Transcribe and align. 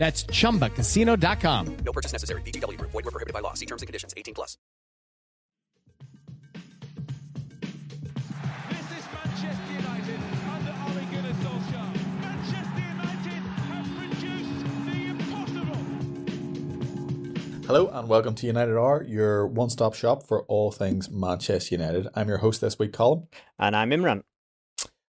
That's 0.00 0.24
chumbacasino.com. 0.24 1.76
No 1.84 1.92
purchase 1.92 2.12
necessary. 2.12 2.40
VGW 2.40 2.78
Group. 2.78 2.90
Void 2.92 3.04
were 3.04 3.10
prohibited 3.10 3.34
by 3.34 3.40
law. 3.40 3.52
See 3.52 3.66
terms 3.66 3.82
and 3.82 3.86
conditions. 3.86 4.14
18 4.16 4.32
plus. 4.32 4.56
This 8.70 8.80
is 8.80 9.04
Manchester 9.12 9.72
United 9.74 10.20
under 10.48 10.72
Ole 10.88 11.04
Gunnar 11.12 11.34
Solskjaer. 11.44 11.92
Manchester 12.22 12.80
United 12.80 13.42
have 13.68 13.88
produced 13.98 14.64
the 14.86 14.98
impossible. 15.10 15.80
Hello 17.66 17.88
and 17.92 18.08
welcome 18.08 18.34
to 18.36 18.46
United 18.46 18.78
R, 18.78 19.02
your 19.02 19.46
one-stop 19.48 19.92
shop 19.92 20.22
for 20.26 20.44
all 20.44 20.72
things 20.72 21.10
Manchester 21.10 21.74
United. 21.74 22.08
I'm 22.14 22.26
your 22.26 22.38
host 22.38 22.62
this 22.62 22.78
week, 22.78 22.94
Colin. 22.94 23.28
And 23.58 23.76
I'm 23.76 23.90
Imran. 23.90 24.22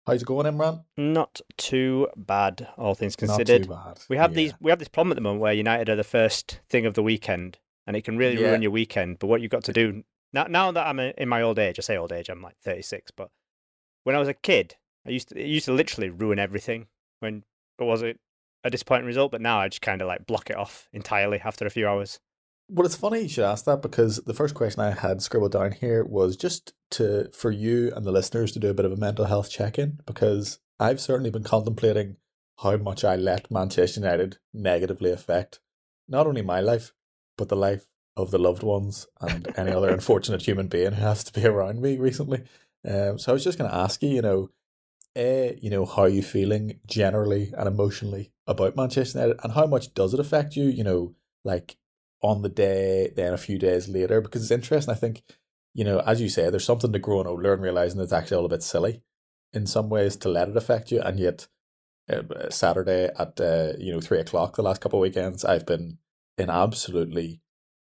How's 0.06 0.22
it 0.22 0.26
going, 0.26 0.46
Imran? 0.46 0.84
Not 0.96 1.40
too 1.56 2.08
bad, 2.16 2.68
all 2.78 2.94
things 2.94 3.16
Not 3.20 3.28
considered. 3.38 3.64
too 3.64 3.68
bad. 3.68 3.98
We 4.08 4.16
have 4.16 4.30
Yeah. 4.32 4.36
these 4.36 4.54
we 4.60 4.70
have 4.70 4.78
this 4.78 4.88
problem 4.88 5.10
at 5.12 5.16
the 5.16 5.20
moment 5.20 5.40
where 5.40 5.52
United 5.52 5.88
are 5.88 5.96
the 5.96 6.04
first 6.04 6.60
thing 6.68 6.86
of 6.86 6.94
the 6.94 7.02
weekend, 7.02 7.58
and 7.86 7.96
it 7.96 8.04
can 8.04 8.16
really 8.16 8.36
Yeah. 8.36 8.48
ruin 8.50 8.62
your 8.62 8.70
weekend. 8.70 9.18
But 9.18 9.26
what 9.26 9.40
you've 9.40 9.50
got 9.50 9.64
to 9.64 9.72
do 9.72 10.04
now, 10.32 10.44
now 10.44 10.70
that 10.70 10.86
I'm 10.86 11.00
uh, 11.00 11.10
in 11.18 11.28
my 11.28 11.42
old 11.42 11.58
age, 11.58 11.78
I 11.78 11.82
say 11.82 11.96
old 11.96 12.12
age, 12.12 12.28
I'm 12.28 12.40
like 12.40 12.56
36. 12.58 13.10
But 13.10 13.30
when 14.04 14.14
I 14.14 14.18
was 14.20 14.28
a 14.28 14.34
kid, 14.34 14.76
I 15.04 15.10
used 15.10 15.28
to 15.30 15.38
it 15.40 15.46
used 15.46 15.66
to 15.66 15.72
literally 15.72 16.08
ruin 16.10 16.38
everything. 16.38 16.86
When 17.18 17.44
it 17.78 17.84
was 17.84 18.02
it 18.02 18.20
a 18.62 18.70
disappointing 18.70 19.06
result, 19.06 19.32
but 19.32 19.40
now 19.40 19.58
I 19.58 19.68
just 19.68 19.82
kind 19.82 20.00
of 20.00 20.06
like 20.08 20.26
block 20.26 20.50
it 20.50 20.56
off 20.56 20.88
entirely 20.92 21.40
after 21.40 21.66
a 21.66 21.70
few 21.70 21.88
hours. 21.88 22.20
Well, 22.68 22.84
it's 22.84 22.96
funny 22.96 23.22
you 23.22 23.28
should 23.28 23.44
ask 23.44 23.64
that 23.66 23.80
because 23.80 24.16
the 24.16 24.34
first 24.34 24.54
question 24.54 24.80
I 24.80 24.90
had 24.90 25.22
scribbled 25.22 25.52
down 25.52 25.72
here 25.72 26.04
was 26.04 26.36
just 26.36 26.74
to 26.92 27.30
for 27.32 27.50
you 27.50 27.92
and 27.94 28.04
the 28.04 28.10
listeners 28.10 28.50
to 28.52 28.58
do 28.58 28.70
a 28.70 28.74
bit 28.74 28.84
of 28.84 28.92
a 28.92 28.96
mental 28.96 29.26
health 29.26 29.50
check-in 29.50 30.00
because 30.04 30.58
I've 30.80 31.00
certainly 31.00 31.30
been 31.30 31.44
contemplating 31.44 32.16
how 32.58 32.76
much 32.76 33.04
I 33.04 33.14
let 33.14 33.50
Manchester 33.50 34.00
United 34.00 34.38
negatively 34.52 35.12
affect 35.12 35.60
not 36.08 36.26
only 36.26 36.42
my 36.42 36.60
life 36.60 36.92
but 37.36 37.48
the 37.48 37.56
life 37.56 37.86
of 38.16 38.30
the 38.30 38.38
loved 38.38 38.62
ones 38.62 39.06
and 39.20 39.52
any 39.56 39.70
other 39.70 39.90
unfortunate 39.92 40.42
human 40.42 40.66
being 40.66 40.92
who 40.92 41.02
has 41.02 41.22
to 41.24 41.32
be 41.32 41.46
around 41.46 41.80
me 41.80 41.98
recently. 41.98 42.44
Um, 42.84 43.18
so 43.18 43.30
I 43.30 43.34
was 43.34 43.44
just 43.44 43.58
going 43.58 43.70
to 43.70 43.76
ask 43.76 44.02
you, 44.02 44.08
you 44.08 44.22
know, 44.22 44.50
a, 45.16 45.58
you 45.62 45.70
know, 45.70 45.84
how 45.86 46.02
are 46.02 46.08
you 46.08 46.22
feeling 46.22 46.80
generally 46.86 47.52
and 47.56 47.68
emotionally 47.68 48.32
about 48.46 48.76
Manchester 48.76 49.18
United, 49.18 49.40
and 49.42 49.52
how 49.52 49.66
much 49.66 49.94
does 49.94 50.14
it 50.14 50.20
affect 50.20 50.56
you? 50.56 50.64
You 50.64 50.84
know, 50.84 51.14
like 51.44 51.76
on 52.26 52.42
the 52.42 52.48
day, 52.48 53.12
then 53.16 53.32
a 53.32 53.38
few 53.38 53.58
days 53.58 53.88
later, 53.88 54.20
because 54.20 54.42
it's 54.42 54.50
interesting. 54.50 54.92
I 54.92 54.96
think, 54.96 55.22
you 55.74 55.84
know, 55.84 56.00
as 56.00 56.20
you 56.20 56.28
say, 56.28 56.50
there's 56.50 56.64
something 56.64 56.92
to 56.92 57.12
older 57.12 57.52
and 57.52 57.62
realizing 57.62 58.00
it's 58.00 58.12
actually 58.12 58.38
all 58.38 58.46
a 58.46 58.50
bit 58.50 58.62
silly 58.62 59.02
in 59.52 59.66
some 59.66 59.88
ways 59.88 60.16
to 60.16 60.28
let 60.28 60.48
it 60.48 60.56
affect 60.56 60.90
you, 60.90 61.00
and 61.00 61.18
yet 61.18 61.46
uh, 62.12 62.50
Saturday 62.50 63.10
at 63.18 63.40
uh, 63.40 63.72
you 63.78 63.92
know 63.92 64.00
three 64.00 64.20
o'clock 64.20 64.56
the 64.56 64.62
last 64.62 64.80
couple 64.80 64.98
of 64.98 65.02
weekends, 65.02 65.44
I've 65.44 65.66
been 65.66 65.98
in 66.38 66.50
absolutely 66.50 67.40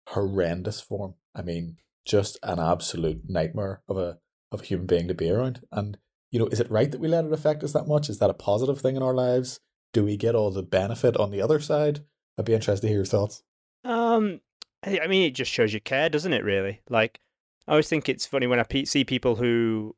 horrendous 0.09 0.81
form. 0.81 1.15
I 1.35 1.41
mean, 1.41 1.77
just 2.05 2.37
an 2.43 2.59
absolute 2.59 3.21
nightmare 3.29 3.81
of 3.87 3.97
a 3.97 4.19
of 4.51 4.61
a 4.61 4.65
human 4.65 4.87
being 4.87 5.07
to 5.07 5.13
be 5.13 5.29
around. 5.29 5.61
And 5.71 5.97
you 6.31 6.39
know, 6.39 6.47
is 6.47 6.59
it 6.59 6.71
right 6.71 6.91
that 6.91 6.99
we 6.99 7.07
let 7.07 7.25
it 7.25 7.33
affect 7.33 7.63
us 7.63 7.73
that 7.73 7.87
much? 7.87 8.09
Is 8.09 8.19
that 8.19 8.29
a 8.29 8.35
positive 8.35 8.81
thing 8.81 8.95
in 8.95 9.03
our 9.03 9.13
lives? 9.13 9.59
Do 9.93 10.03
we 10.03 10.17
get 10.17 10.35
all 10.35 10.51
the 10.51 10.63
benefit 10.63 11.17
on 11.17 11.31
the 11.31 11.41
other 11.41 11.59
side? 11.59 12.01
I'd 12.37 12.45
be 12.45 12.53
interested 12.53 12.81
to 12.81 12.87
hear 12.87 12.97
your 12.97 13.05
thoughts. 13.05 13.43
Um, 13.83 14.41
I 14.83 14.99
I 15.03 15.07
mean, 15.07 15.25
it 15.25 15.31
just 15.35 15.51
shows 15.51 15.73
you 15.73 15.79
care, 15.81 16.09
doesn't 16.09 16.33
it? 16.33 16.43
Really, 16.43 16.81
like 16.89 17.19
I 17.67 17.71
always 17.71 17.87
think 17.87 18.09
it's 18.09 18.25
funny 18.25 18.47
when 18.47 18.59
I 18.59 18.63
pe- 18.63 18.85
see 18.85 19.03
people 19.03 19.35
who, 19.35 19.95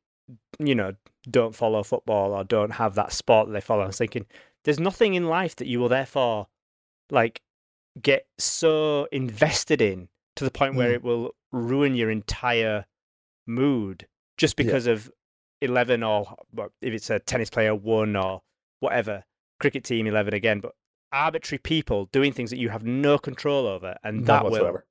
you 0.59 0.75
know, 0.75 0.93
don't 1.29 1.55
follow 1.55 1.83
football 1.83 2.33
or 2.33 2.43
don't 2.43 2.71
have 2.71 2.95
that 2.95 3.13
sport 3.13 3.47
that 3.47 3.53
they 3.53 3.61
follow. 3.61 3.83
I 3.83 3.87
was 3.87 3.97
thinking, 3.97 4.25
there's 4.65 4.79
nothing 4.79 5.13
in 5.13 5.27
life 5.27 5.55
that 5.57 5.67
you 5.67 5.79
will 5.79 5.89
therefore, 5.89 6.47
like, 7.09 7.41
get 8.01 8.27
so 8.37 9.07
invested 9.11 9.81
in 9.81 10.09
to 10.35 10.43
the 10.43 10.51
point 10.51 10.75
where 10.75 10.89
Mm. 10.91 10.95
it 10.95 11.03
will 11.03 11.35
ruin 11.51 11.95
your 11.95 12.09
entire 12.11 12.85
mood 13.47 14.07
just 14.37 14.57
Yeah. 14.57 14.65
because 14.65 14.87
of 14.87 15.11
eleven 15.61 16.03
or 16.03 16.35
well, 16.53 16.71
if 16.81 16.93
it's 16.93 17.09
a 17.09 17.19
tennis 17.19 17.49
player 17.49 17.75
one 17.75 18.15
or 18.15 18.41
whatever 18.79 19.23
cricket 19.59 19.83
team 19.83 20.07
eleven 20.07 20.33
again, 20.33 20.59
but 20.59 20.73
arbitrary 21.11 21.59
people 21.59 22.05
doing 22.11 22.31
things 22.31 22.49
that 22.49 22.57
you 22.57 22.69
have 22.69 22.83
no 22.83 23.17
control 23.17 23.67
over, 23.67 23.97
and 24.03 24.17
None 24.17 24.25
that 24.25 24.43
will 24.43 24.51
whatsoever. 24.51 24.85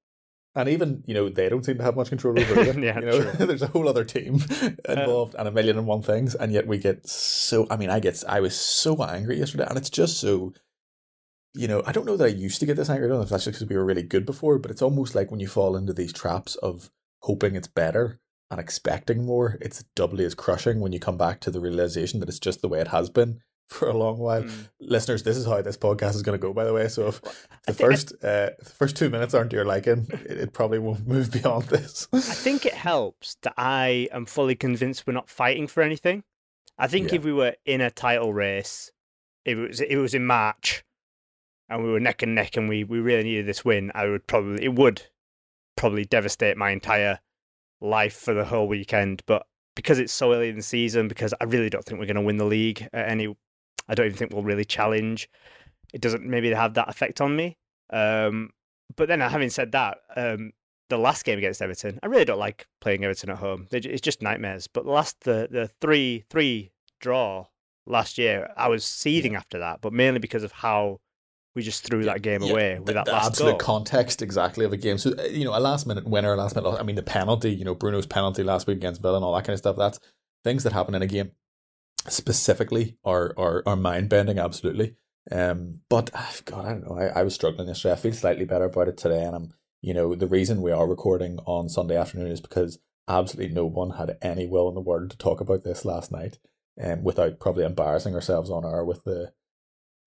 And 0.54 0.69
even 0.69 1.04
you 1.06 1.14
know 1.14 1.28
they 1.28 1.48
don't 1.48 1.64
seem 1.64 1.78
to 1.78 1.84
have 1.84 1.97
much 1.97 2.08
control 2.08 2.38
over 2.38 2.60
it. 2.60 2.76
Yeah, 2.78 2.98
you 2.98 3.06
know, 3.06 3.20
there's 3.47 3.62
a 3.62 3.69
whole 3.69 3.88
other 3.88 4.04
team 4.04 4.41
uh, 4.62 4.70
involved 4.88 5.34
and 5.38 5.47
a 5.47 5.53
million 5.53 5.78
and 5.78 5.86
one 5.86 6.03
things, 6.03 6.34
and 6.34 6.53
yet 6.53 6.66
we 6.66 6.78
get 6.78 7.06
so. 7.08 7.66
I 7.70 7.76
mean, 7.76 7.91
I 7.91 8.00
get 8.00 8.22
I 8.28 8.41
was 8.41 8.58
so 8.58 9.03
angry 9.03 9.38
yesterday, 9.38 9.66
and 9.69 9.78
it's 9.78 9.91
just 9.91 10.19
so. 10.19 10.53
You 11.53 11.66
know, 11.66 11.82
I 11.84 11.91
don't 11.91 12.06
know 12.06 12.16
that 12.16 12.25
I 12.25 12.28
used 12.28 12.60
to 12.60 12.66
get 12.66 12.76
this 12.76 12.88
angry. 12.88 13.06
I 13.06 13.08
don't 13.08 13.19
know 13.19 13.25
if 13.25 13.28
that's 13.28 13.44
just 13.44 13.58
because 13.58 13.69
we 13.69 13.76
were 13.76 13.84
really 13.84 14.04
good 14.04 14.25
before, 14.25 14.60
but 14.60 14.70
it's 14.70 14.82
almost 14.82 15.16
like 15.16 15.32
when 15.32 15.41
you 15.41 15.48
fall 15.48 15.75
into 15.75 15.92
these 15.92 16.12
traps 16.12 16.54
of 16.56 16.92
hoping 17.22 17.56
it's 17.56 17.66
better 17.66 18.20
and 18.52 18.60
expecting 18.60 19.26
more, 19.26 19.58
it's 19.60 19.82
doubly 19.97 20.25
as 20.25 20.37
crushing 20.37 20.78
when 20.78 20.92
you 20.92 21.00
come 21.00 21.19
back 21.19 21.41
to 21.41 21.50
the 21.50 21.60
realization 21.60 22.20
that 22.20 22.28
it's 22.28 22.38
just 22.38 22.62
the 22.62 22.69
way 22.69 22.81
it 22.81 22.88
has 22.88 23.10
been 23.10 23.41
for 23.70 23.88
a 23.88 23.97
long 23.97 24.19
while. 24.19 24.42
Mm. 24.42 24.69
Listeners, 24.81 25.22
this 25.22 25.36
is 25.36 25.47
how 25.47 25.62
this 25.62 25.76
podcast 25.76 26.14
is 26.16 26.22
going 26.22 26.38
to 26.38 26.42
go. 26.42 26.53
By 26.53 26.64
the 26.64 26.72
way, 26.72 26.88
so 26.88 27.08
if 27.08 27.20
the 27.66 27.72
first 27.72 28.12
uh, 28.22 28.50
the 28.58 28.72
first 28.76 28.97
two 28.97 29.08
minutes 29.10 29.32
aren't 29.34 29.50
to 29.50 29.56
your 29.56 29.64
liking, 29.64 30.06
it, 30.10 30.38
it 30.38 30.53
probably 30.53 30.78
won't 30.78 31.06
move 31.08 31.31
beyond 31.31 31.64
this. 31.66 32.08
I 32.12 32.20
think 32.20 32.67
it 32.67 32.75
helps 32.75 33.37
that 33.43 33.55
I 33.56 34.08
am 34.12 34.26
fully 34.26 34.55
convinced 34.56 35.06
we're 35.06 35.12
not 35.14 35.31
fighting 35.31 35.67
for 35.67 35.82
anything. 35.82 36.25
I 36.78 36.87
think 36.88 37.11
Yeah. 37.11 37.17
if 37.17 37.25
we 37.25 37.32
were 37.32 37.55
in 37.64 37.81
a 37.81 37.90
title 37.90 38.32
race, 38.32 38.90
if 39.44 39.56
it 39.58 39.69
was 39.69 39.81
it 39.81 39.96
was 39.96 40.14
in 40.14 40.26
March, 40.26 40.84
and 41.69 41.84
we 41.84 41.90
were 41.90 42.00
neck 42.00 42.23
and 42.23 42.34
neck, 42.34 42.56
and 42.56 42.69
we, 42.69 42.84
we 42.84 42.99
really 43.00 43.23
needed 43.25 43.46
this 43.46 43.64
win, 43.64 43.93
I 43.94 44.06
would 44.08 44.26
probably 44.26 44.64
it 44.64 44.75
would 44.75 45.02
probably 45.76 46.05
devastate 46.05 46.56
my 46.56 46.70
entire 46.70 47.20
life 47.81 48.14
for 48.14 48.34
the 48.34 48.44
whole 48.44 48.66
weekend. 48.69 49.23
But 49.26 49.46
because 49.76 49.99
it's 49.99 50.12
so 50.12 50.32
early 50.32 50.49
in 50.49 50.56
the 50.56 50.62
season, 50.62 51.06
because 51.08 51.32
I 51.40 51.44
really 51.44 51.70
don't 51.70 51.84
think 51.84 52.00
we're 52.00 52.06
going 52.06 52.16
to 52.16 52.23
win 52.23 52.37
the 52.38 52.44
league 52.44 52.87
at 52.93 53.08
any, 53.08 53.34
I 53.90 53.94
don't 53.94 54.06
even 54.06 54.16
think 54.16 54.32
we'll 54.32 54.44
really 54.44 54.64
challenge. 54.64 55.28
It 55.92 56.00
doesn't 56.00 56.25
maybe 56.25 56.50
have 56.52 56.75
that 56.75 56.88
effect 56.88 57.20
on 57.20 57.34
me. 57.34 57.58
Um, 57.92 58.50
but 58.96 59.08
then, 59.08 59.20
having 59.20 59.50
said 59.50 59.72
that, 59.72 59.98
um, 60.16 60.52
the 60.88 60.98
last 60.98 61.25
game 61.25 61.38
against 61.38 61.60
Everton, 61.60 61.98
I 62.02 62.06
really 62.06 62.25
don't 62.25 62.38
like 62.38 62.66
playing 62.81 63.04
Everton 63.04 63.31
at 63.31 63.38
home. 63.38 63.66
It's 63.72 64.00
just 64.00 64.22
nightmares. 64.22 64.69
But 64.69 64.84
the 64.84 64.92
last 64.92 65.20
the 65.25 65.48
the 65.50 65.69
three 65.81 66.25
three 66.31 66.70
draw 67.00 67.46
last 67.87 68.16
year, 68.16 68.48
I 68.56 68.69
was 68.69 68.84
seething 68.84 69.34
after 69.34 69.58
that, 69.58 69.81
but 69.81 69.92
mainly 69.92 70.20
because 70.20 70.44
of 70.44 70.52
how 70.52 71.00
we 71.56 71.62
just 71.62 71.84
threw 71.84 72.04
that 72.04 72.22
game 72.22 72.42
away 72.42 72.78
with 72.78 72.87
the, 72.87 72.92
that 72.92 73.06
the 73.06 73.12
last 73.12 73.26
absolute 73.26 73.50
goal. 73.50 73.58
context 73.58 74.22
exactly 74.22 74.64
of 74.64 74.72
a 74.72 74.76
game. 74.76 74.98
So 74.98 75.14
uh, 75.19 75.25
you 75.25 75.44
know, 75.44 75.56
a 75.56 75.58
last 75.58 75.84
minute 75.84 76.06
winner, 76.06 76.32
a 76.32 76.37
last 76.37 76.54
minute. 76.54 76.69
I 76.78 76.84
mean, 76.84 76.96
the 76.96 77.02
penalty. 77.02 77.50
You 77.50 77.64
know, 77.64 77.75
Bruno's 77.75 78.06
penalty 78.06 78.44
last 78.44 78.69
week 78.69 78.76
against 78.76 79.02
Villa 79.02 79.16
and 79.16 79.25
all 79.25 79.34
that 79.34 79.44
kind 79.44 79.54
of 79.54 79.58
stuff. 79.58 79.76
That's 79.76 79.98
things 80.44 80.62
that 80.62 80.72
happen 80.72 80.94
in 80.94 81.02
a 81.02 81.06
game 81.06 81.32
specifically 82.12 82.97
are 83.05 83.35
are, 83.37 83.62
are 83.67 83.77
mind 83.77 84.09
bending. 84.09 84.39
Absolutely. 84.39 84.97
Um, 85.31 85.81
but 85.89 86.11
uh, 86.15 86.27
God, 86.45 86.65
I 86.67 86.71
don't 86.71 86.89
know. 86.89 86.99
I, 86.99 87.21
I 87.21 87.23
was 87.23 87.35
struggling 87.35 87.69
yesterday. 87.69 87.93
I 87.93 87.97
feel 87.97 88.12
slightly 88.12 88.45
better 88.45 88.65
about 88.65 88.89
it 88.89 88.97
today, 88.97 89.23
and 89.23 89.35
I'm. 89.37 89.55
You 89.83 89.95
know, 89.95 90.15
the 90.15 90.27
reason 90.27 90.61
we 90.61 90.73
are 90.73 90.87
recording 90.87 91.39
on 91.47 91.71
Sunday 91.71 91.97
afternoon 91.97 92.31
is 92.31 92.43
because 92.43 92.79
absolutely 93.09 93.55
no 93.55 93.65
one 93.65 93.93
had 93.93 94.19
any 94.21 94.47
will 94.47 94.69
in 94.69 94.75
the 94.75 94.81
world 94.83 95.11
to 95.11 95.17
talk 95.17 95.41
about 95.41 95.65
this 95.65 95.87
last 95.87 96.12
night, 96.12 96.39
and 96.77 96.99
um, 96.99 97.03
without 97.03 97.41
probably 97.41 97.65
embarrassing 97.65 98.15
ourselves 98.15 98.51
on 98.51 98.67
air 98.67 98.85
with 98.85 99.05
the 99.05 99.33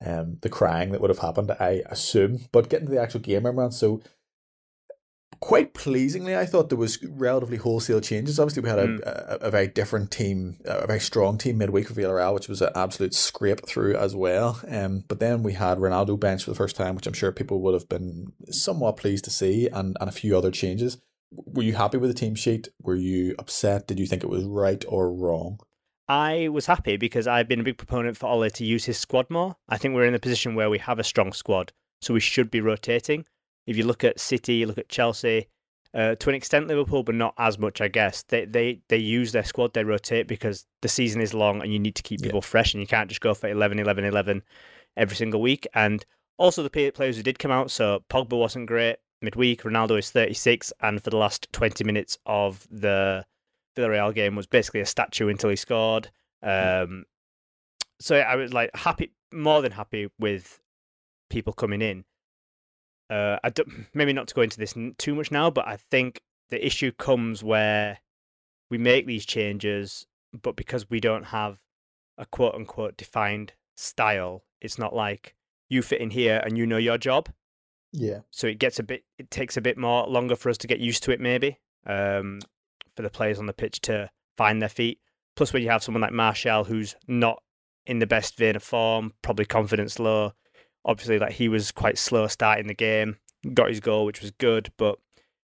um, 0.06 0.38
the 0.42 0.50
crying 0.50 0.92
that 0.92 1.02
would 1.02 1.10
have 1.10 1.20
happened, 1.20 1.52
I 1.60 1.82
assume. 1.88 2.42
But 2.52 2.70
getting 2.70 2.88
to 2.88 2.94
the 2.94 3.02
actual 3.02 3.22
game, 3.22 3.44
Imran, 3.44 3.74
so 3.74 4.02
quite 5.44 5.74
pleasingly, 5.74 6.38
I 6.38 6.46
thought 6.46 6.70
there 6.70 6.78
was 6.78 7.04
relatively 7.04 7.58
wholesale 7.58 8.00
changes. 8.00 8.40
Obviously, 8.40 8.64
we 8.64 8.70
had 8.70 8.80
a, 8.80 8.88
Mm. 8.88 9.02
a, 9.02 9.38
a 9.48 9.52
very 9.52 9.68
different 9.68 10.10
team, 10.10 10.58
a 10.64 10.88
very 10.88 11.02
strong 11.02 11.38
team 11.38 11.58
midweek 11.58 11.88
for 11.90 11.94
Villarreal, 11.94 12.34
which 12.34 12.48
was 12.48 12.62
an 12.62 12.70
absolute 12.76 13.14
scrape 13.14 13.68
through 13.68 13.96
as 13.98 14.16
well. 14.16 14.62
Um, 14.68 15.04
but 15.10 15.20
then 15.20 15.44
we 15.44 15.54
had 15.54 15.80
Ronaldo 15.80 16.18
bench 16.18 16.46
for 16.46 16.52
the 16.52 16.56
first 16.56 16.78
time, 16.78 16.96
which 16.96 17.08
I'm 17.08 17.14
sure 17.14 17.34
people 17.34 17.60
would 17.62 17.74
have 17.74 17.90
been 17.90 18.32
somewhat 18.52 18.96
pleased 18.96 19.26
to 19.26 19.32
see, 19.32 19.68
and, 19.68 19.98
and 20.00 20.10
a 20.10 20.14
few 20.14 20.38
other 20.38 20.50
changes. 20.52 20.98
Were 21.32 21.64
you 21.64 21.74
happy 21.74 21.98
with 21.98 22.10
the 22.10 22.20
team 22.24 22.36
sheet? 22.36 22.70
Were 22.82 22.96
you 22.96 23.36
upset? 23.38 23.86
Did 23.88 24.00
you 24.00 24.08
think 24.08 24.24
it 24.24 24.30
was 24.30 24.46
right 24.46 24.86
or 24.88 25.12
wrong? 25.12 25.60
I 26.08 26.48
was 26.50 26.66
happy 26.68 26.96
because 26.96 27.28
I've 27.28 27.48
been 27.48 27.60
a 27.60 27.64
big 27.64 27.78
proponent 27.78 28.18
for 28.18 28.28
Ole 28.28 28.50
to 28.50 28.66
use 28.66 28.86
his 28.86 28.98
squad 28.98 29.30
more. 29.30 29.56
I 29.68 29.78
think 29.78 29.94
we're 29.94 30.06
in 30.06 30.16
a 30.16 30.20
position 30.20 30.56
where 30.56 30.70
we 30.70 30.78
have 30.80 31.00
a 31.00 31.04
strong 31.04 31.34
squad, 31.34 31.74
so 32.02 32.14
we 32.14 32.20
should 32.20 32.50
be 32.52 32.62
rotating. 32.62 33.26
If 33.68 33.78
you 33.78 33.86
look 33.86 34.04
at 34.04 34.20
City, 34.20 34.56
you 34.56 34.66
look 34.68 34.78
at 34.78 34.90
Chelsea, 34.90 35.48
uh, 35.94 36.16
to 36.16 36.30
an 36.30 36.36
extent 36.36 36.68
Liverpool, 36.68 37.04
but 37.04 37.16
not 37.16 37.34
as 37.38 37.58
much, 37.60 37.80
I 37.82 37.88
guess. 37.88 38.24
They 38.24 38.46
they 38.46 38.82
they 38.90 38.98
use 38.98 39.32
their 39.32 39.44
squad, 39.44 39.74
they 39.74 39.84
rotate 39.84 40.28
because 40.28 40.66
the 40.82 40.90
season 40.90 41.22
is 41.22 41.34
long 41.34 41.62
and 41.62 41.72
you 41.72 41.80
need 41.80 41.96
to 41.96 42.04
keep 42.04 42.20
Yeah. 42.22 42.28
people 42.28 42.42
fresh, 42.42 42.74
and 42.74 42.82
you 42.82 42.88
can't 42.88 43.10
just 43.10 43.22
go 43.22 43.34
for 43.34 43.48
11, 43.48 43.80
11, 43.80 44.04
11 44.04 44.42
every 44.98 45.16
single 45.16 45.42
week. 45.42 45.68
And 45.74 46.06
also 46.38 46.64
the 46.64 46.92
players 46.92 47.18
who 47.18 47.24
did 47.24 47.40
come 47.40 47.52
out, 47.52 47.72
so 47.72 48.04
Pogba 48.10 48.38
wasn't 48.38 48.68
great 48.68 48.98
midweek. 49.22 49.62
Ronaldo 49.64 49.98
is 50.00 50.12
36, 50.12 50.74
and 50.82 51.02
for 51.04 51.10
the 51.10 51.18
last 51.18 51.48
20 51.54 51.84
minutes 51.84 52.18
of 52.26 52.68
the 52.70 53.26
Villarreal 53.78 54.14
game 54.14 54.36
was 54.36 54.46
basically 54.48 54.82
a 54.82 54.86
statue 54.86 55.30
until 55.30 55.50
he 55.50 55.56
scored. 55.56 56.10
Um, 56.42 57.06
so 58.00 58.18
I 58.18 58.36
was 58.36 58.52
like 58.54 58.72
happy, 58.76 59.12
more 59.32 59.62
than 59.62 59.72
happy 59.72 60.10
with 60.20 60.60
people 61.30 61.54
coming 61.54 61.82
in. 61.82 62.04
Uh, 63.10 63.38
I 63.44 63.50
don't, 63.50 63.88
maybe 63.94 64.14
not 64.14 64.28
to 64.28 64.34
go 64.34 64.42
into 64.42 64.58
this 64.58 64.74
too 64.98 65.16
much 65.16 65.32
now, 65.32 65.50
but 65.50 65.68
I 65.68 65.78
think 65.78 66.22
the 66.50 66.66
issue 66.66 66.92
comes 66.92 67.44
where 67.44 68.00
we 68.70 68.78
make 68.78 69.06
these 69.06 69.26
changes, 69.26 70.06
but 70.42 70.56
because 70.56 70.90
we 70.90 71.00
don't 71.00 71.26
have 71.26 71.60
a 72.18 72.26
quote 72.26 72.56
unquote 72.56 72.98
defined 72.98 73.54
style, 73.76 74.44
it's 74.62 74.78
not 74.78 74.96
like 74.96 75.36
you 75.70 75.82
fit 75.82 76.02
in 76.02 76.10
here 76.10 76.42
and 76.46 76.58
you 76.58 76.66
know 76.66 76.78
your 76.78 76.98
job. 76.98 77.30
Yeah. 77.92 78.20
So 78.32 78.48
it 78.48 78.60
gets 78.60 78.80
a 78.80 78.84
bit, 78.84 79.04
it 79.18 79.30
takes 79.30 79.58
a 79.58 79.62
bit 79.62 79.78
more 79.78 80.08
longer 80.08 80.36
for 80.36 80.50
us 80.50 80.58
to 80.60 80.68
get 80.68 80.80
used 80.80 81.04
to 81.04 81.12
it, 81.12 81.22
maybe, 81.22 81.60
um, 81.86 82.40
for 82.96 83.04
the 83.04 83.10
players 83.10 83.40
on 83.40 83.46
the 83.46 83.54
pitch 83.54 83.82
to 83.82 84.10
find 84.38 84.62
their 84.62 84.70
feet. 84.70 85.00
Plus, 85.36 85.54
when 85.54 85.64
you 85.64 85.70
have 85.70 85.84
someone 85.84 86.02
like 86.02 86.12
Martial 86.12 86.64
who's 86.64 86.96
not 87.08 87.42
in 87.86 88.00
the 88.00 88.08
best 88.08 88.38
vein 88.38 88.56
of 88.56 88.64
form, 88.64 89.14
probably 89.22 89.46
confidence 89.46 90.00
low. 90.00 90.34
Obviously, 90.86 91.20
like 91.20 91.34
he 91.34 91.48
was 91.48 91.72
quite 91.72 91.98
slow 91.98 92.28
starting 92.28 92.68
the 92.68 92.74
game, 92.74 93.18
got 93.54 93.70
his 93.70 93.80
goal, 93.80 94.06
which 94.06 94.22
was 94.22 94.32
good, 94.32 94.72
but 94.78 95.00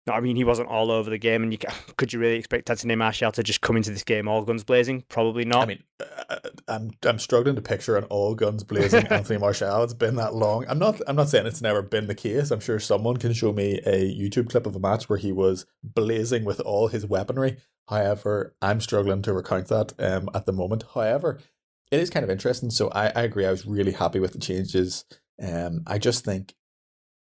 no, 0.06 0.12
I 0.12 0.20
mean 0.20 0.36
he 0.36 0.44
wasn't 0.44 0.68
all 0.68 0.92
over 0.92 1.10
the 1.10 1.18
game. 1.18 1.42
And 1.42 1.52
you 1.52 1.58
could 1.96 2.12
you 2.12 2.20
really 2.20 2.36
expect 2.36 2.70
Anthony 2.70 2.94
Martial 2.94 3.32
to 3.32 3.42
just 3.42 3.60
come 3.60 3.76
into 3.76 3.90
this 3.90 4.04
game 4.04 4.28
all 4.28 4.42
guns 4.42 4.62
blazing? 4.62 5.02
Probably 5.08 5.44
not. 5.44 5.62
I 5.62 5.66
mean, 5.66 5.82
uh, 6.28 6.36
I'm 6.68 6.92
I'm 7.02 7.18
struggling 7.18 7.56
to 7.56 7.62
picture 7.62 7.96
an 7.96 8.04
all 8.04 8.34
guns 8.34 8.62
blazing 8.62 9.06
Anthony 9.10 9.38
Martial. 9.40 9.82
It's 9.82 9.94
been 9.94 10.16
that 10.16 10.34
long. 10.34 10.64
I'm 10.68 10.78
not 10.78 11.00
I'm 11.08 11.16
not 11.16 11.28
saying 11.28 11.46
it's 11.46 11.62
never 11.62 11.82
been 11.82 12.06
the 12.06 12.14
case. 12.14 12.52
I'm 12.52 12.60
sure 12.60 12.78
someone 12.78 13.16
can 13.16 13.32
show 13.32 13.52
me 13.52 13.80
a 13.84 14.14
YouTube 14.14 14.48
clip 14.48 14.66
of 14.66 14.76
a 14.76 14.80
match 14.80 15.08
where 15.08 15.18
he 15.18 15.32
was 15.32 15.66
blazing 15.82 16.44
with 16.44 16.60
all 16.60 16.86
his 16.88 17.04
weaponry. 17.04 17.56
However, 17.88 18.54
I'm 18.62 18.80
struggling 18.80 19.22
to 19.22 19.32
recount 19.32 19.68
that 19.68 19.92
um, 19.98 20.28
at 20.34 20.46
the 20.46 20.52
moment. 20.52 20.84
However, 20.94 21.40
it 21.90 22.00
is 22.00 22.10
kind 22.10 22.24
of 22.24 22.30
interesting. 22.30 22.70
So 22.70 22.88
I, 22.88 23.06
I 23.08 23.22
agree. 23.22 23.46
I 23.46 23.50
was 23.50 23.66
really 23.66 23.92
happy 23.92 24.18
with 24.18 24.32
the 24.32 24.38
changes. 24.38 25.04
Um, 25.42 25.82
I 25.86 25.98
just 25.98 26.24
think 26.24 26.54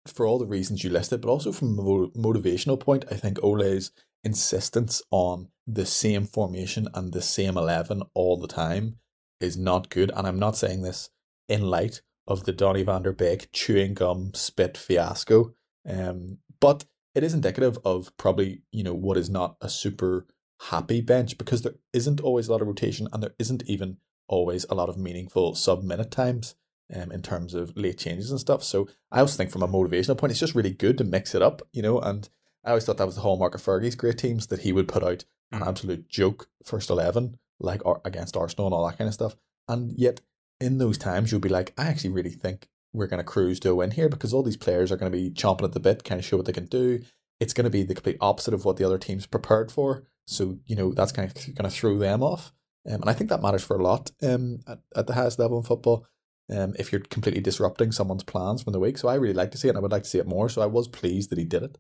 for 0.07 0.25
all 0.25 0.39
the 0.39 0.45
reasons 0.45 0.83
you 0.83 0.89
listed, 0.89 1.21
but 1.21 1.29
also 1.29 1.51
from 1.51 1.77
a 1.77 1.83
motivational 2.17 2.79
point, 2.79 3.05
I 3.11 3.15
think 3.15 3.43
Ole's 3.43 3.91
insistence 4.23 5.01
on 5.11 5.49
the 5.65 5.85
same 5.85 6.25
formation 6.25 6.87
and 6.93 7.13
the 7.13 7.21
same 7.21 7.57
11 7.57 8.03
all 8.13 8.37
the 8.37 8.47
time 8.47 8.97
is 9.39 9.57
not 9.57 9.89
good. 9.89 10.11
And 10.15 10.27
I'm 10.27 10.39
not 10.39 10.57
saying 10.57 10.81
this 10.81 11.09
in 11.47 11.61
light 11.61 12.01
of 12.27 12.43
the 12.43 12.51
Donny 12.51 12.83
van 12.83 13.03
der 13.03 13.13
Beek 13.13 13.49
chewing 13.53 13.93
gum 13.93 14.33
spit 14.33 14.77
fiasco. 14.77 15.53
Um, 15.87 16.39
but 16.59 16.85
it 17.15 17.23
is 17.23 17.33
indicative 17.33 17.79
of 17.85 18.15
probably, 18.17 18.63
you 18.71 18.83
know, 18.83 18.93
what 18.93 19.17
is 19.17 19.29
not 19.29 19.55
a 19.61 19.69
super 19.69 20.27
happy 20.69 21.01
bench 21.01 21.37
because 21.37 21.61
there 21.61 21.75
isn't 21.93 22.19
always 22.19 22.47
a 22.47 22.51
lot 22.51 22.61
of 22.61 22.67
rotation 22.67 23.07
and 23.13 23.23
there 23.23 23.33
isn't 23.39 23.63
even 23.65 23.97
always 24.29 24.65
a 24.69 24.75
lot 24.75 24.87
of 24.87 24.97
meaningful 24.97 25.55
sub 25.55 25.83
minute 25.83 26.11
times 26.11 26.55
um, 26.95 27.11
in 27.11 27.21
terms 27.21 27.53
of 27.53 27.75
late 27.75 27.97
changes 27.97 28.31
and 28.31 28.39
stuff. 28.39 28.63
So 28.63 28.87
I 29.11 29.19
also 29.19 29.35
think 29.35 29.51
from 29.51 29.63
a 29.63 29.67
motivational 29.67 30.17
point, 30.17 30.31
it's 30.31 30.39
just 30.39 30.55
really 30.55 30.71
good 30.71 30.97
to 30.99 31.03
mix 31.03 31.35
it 31.35 31.41
up, 31.41 31.61
you 31.73 31.81
know. 31.81 31.99
And 31.99 32.29
I 32.63 32.69
always 32.69 32.85
thought 32.85 32.97
that 32.97 33.05
was 33.05 33.15
the 33.15 33.21
hallmark 33.21 33.55
of 33.55 33.61
Fergie's 33.61 33.95
great 33.95 34.17
teams 34.17 34.47
that 34.47 34.61
he 34.61 34.71
would 34.71 34.87
put 34.87 35.03
out 35.03 35.25
an 35.51 35.63
absolute 35.63 36.07
joke 36.07 36.47
first 36.63 36.89
eleven, 36.89 37.37
like 37.59 37.85
or 37.85 38.01
against 38.05 38.37
Arsenal 38.37 38.67
and 38.67 38.73
all 38.73 38.87
that 38.87 38.97
kind 38.97 39.07
of 39.07 39.13
stuff. 39.13 39.35
And 39.67 39.93
yet 39.97 40.21
in 40.59 40.77
those 40.77 40.97
times, 40.97 41.31
you'll 41.31 41.41
be 41.41 41.49
like, 41.49 41.73
I 41.77 41.87
actually 41.87 42.11
really 42.11 42.31
think 42.31 42.67
we're 42.93 43.07
going 43.07 43.19
to 43.19 43.23
cruise 43.23 43.59
to 43.61 43.69
a 43.69 43.75
win 43.75 43.91
here 43.91 44.09
because 44.09 44.33
all 44.33 44.43
these 44.43 44.57
players 44.57 44.91
are 44.91 44.97
going 44.97 45.11
to 45.11 45.17
be 45.17 45.29
chomping 45.29 45.63
at 45.63 45.73
the 45.73 45.79
bit, 45.79 46.03
kind 46.03 46.19
of 46.19 46.25
show 46.25 46.37
what 46.37 46.45
they 46.45 46.53
can 46.53 46.65
do. 46.65 47.01
It's 47.39 47.53
going 47.53 47.65
to 47.65 47.69
be 47.69 47.83
the 47.83 47.95
complete 47.95 48.17
opposite 48.19 48.53
of 48.53 48.65
what 48.65 48.77
the 48.77 48.83
other 48.83 48.97
team's 48.97 49.25
prepared 49.25 49.71
for. 49.71 50.03
So 50.25 50.59
you 50.65 50.75
know 50.75 50.93
that's 50.93 51.11
kind 51.11 51.29
of 51.29 51.35
going 51.55 51.69
to 51.69 51.75
throw 51.75 51.97
them 51.97 52.21
off. 52.21 52.51
Um, 52.87 53.01
and 53.01 53.09
I 53.09 53.13
think 53.13 53.29
that 53.29 53.41
matters 53.41 53.63
for 53.63 53.77
a 53.77 53.83
lot 53.83 54.11
um, 54.21 54.59
at, 54.67 54.79
at 54.95 55.07
the 55.07 55.13
highest 55.13 55.39
level 55.39 55.57
in 55.57 55.63
football 55.63 56.05
um, 56.49 56.73
if 56.79 56.91
you're 56.91 57.01
completely 57.01 57.41
disrupting 57.41 57.91
someone's 57.91 58.23
plans 58.23 58.63
from 58.63 58.73
the 58.73 58.79
week. 58.79 58.97
So 58.97 59.07
I 59.07 59.15
really 59.15 59.33
like 59.33 59.51
to 59.51 59.57
see 59.57 59.67
it, 59.67 59.71
and 59.71 59.77
I 59.77 59.81
would 59.81 59.91
like 59.91 60.03
to 60.03 60.09
see 60.09 60.19
it 60.19 60.27
more. 60.27 60.49
So 60.49 60.61
I 60.61 60.67
was 60.67 60.87
pleased 60.87 61.29
that 61.29 61.37
he 61.37 61.45
did 61.45 61.63
it. 61.63 61.77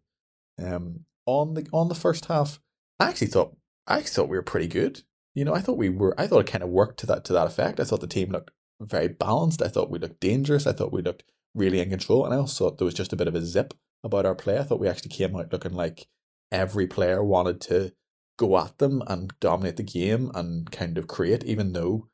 Um, 0.61 1.05
on 1.25 1.53
the 1.53 1.67
on 1.71 1.89
the 1.89 1.95
first 1.95 2.25
half, 2.25 2.59
I 2.99 3.07
actually 3.09 3.27
thought 3.27 3.55
I 3.87 4.01
thought 4.01 4.29
we 4.29 4.37
were 4.37 4.43
pretty 4.43 4.67
good. 4.67 5.03
You 5.35 5.45
know, 5.45 5.53
I 5.53 5.61
thought 5.61 5.77
we 5.77 5.89
were. 5.89 6.19
I 6.19 6.27
thought 6.27 6.41
it 6.41 6.51
kind 6.51 6.63
of 6.63 6.69
worked 6.69 6.99
to 6.99 7.05
that 7.07 7.23
to 7.25 7.33
that 7.33 7.47
effect. 7.47 7.79
I 7.79 7.83
thought 7.83 8.01
the 8.01 8.07
team 8.07 8.31
looked 8.31 8.51
very 8.81 9.07
balanced. 9.07 9.61
I 9.61 9.67
thought 9.67 9.89
we 9.89 9.99
looked 9.99 10.19
dangerous. 10.19 10.67
I 10.67 10.73
thought 10.73 10.93
we 10.93 11.01
looked 11.01 11.23
really 11.55 11.79
in 11.79 11.89
control, 11.89 12.25
and 12.25 12.33
I 12.33 12.37
also 12.37 12.65
thought 12.65 12.77
there 12.77 12.85
was 12.85 12.93
just 12.93 13.13
a 13.13 13.17
bit 13.17 13.27
of 13.27 13.35
a 13.35 13.45
zip 13.45 13.73
about 14.03 14.25
our 14.25 14.35
play. 14.35 14.57
I 14.57 14.63
thought 14.63 14.79
we 14.79 14.87
actually 14.87 15.09
came 15.09 15.35
out 15.35 15.51
looking 15.51 15.73
like 15.73 16.07
every 16.51 16.87
player 16.87 17.23
wanted 17.23 17.61
to 17.61 17.91
go 18.39 18.57
at 18.57 18.77
them 18.79 19.03
and 19.07 19.33
dominate 19.39 19.75
the 19.77 19.83
game 19.83 20.31
and 20.33 20.71
kind 20.71 20.97
of 20.97 21.07
create, 21.07 21.43
even 21.43 21.73
though 21.73 22.07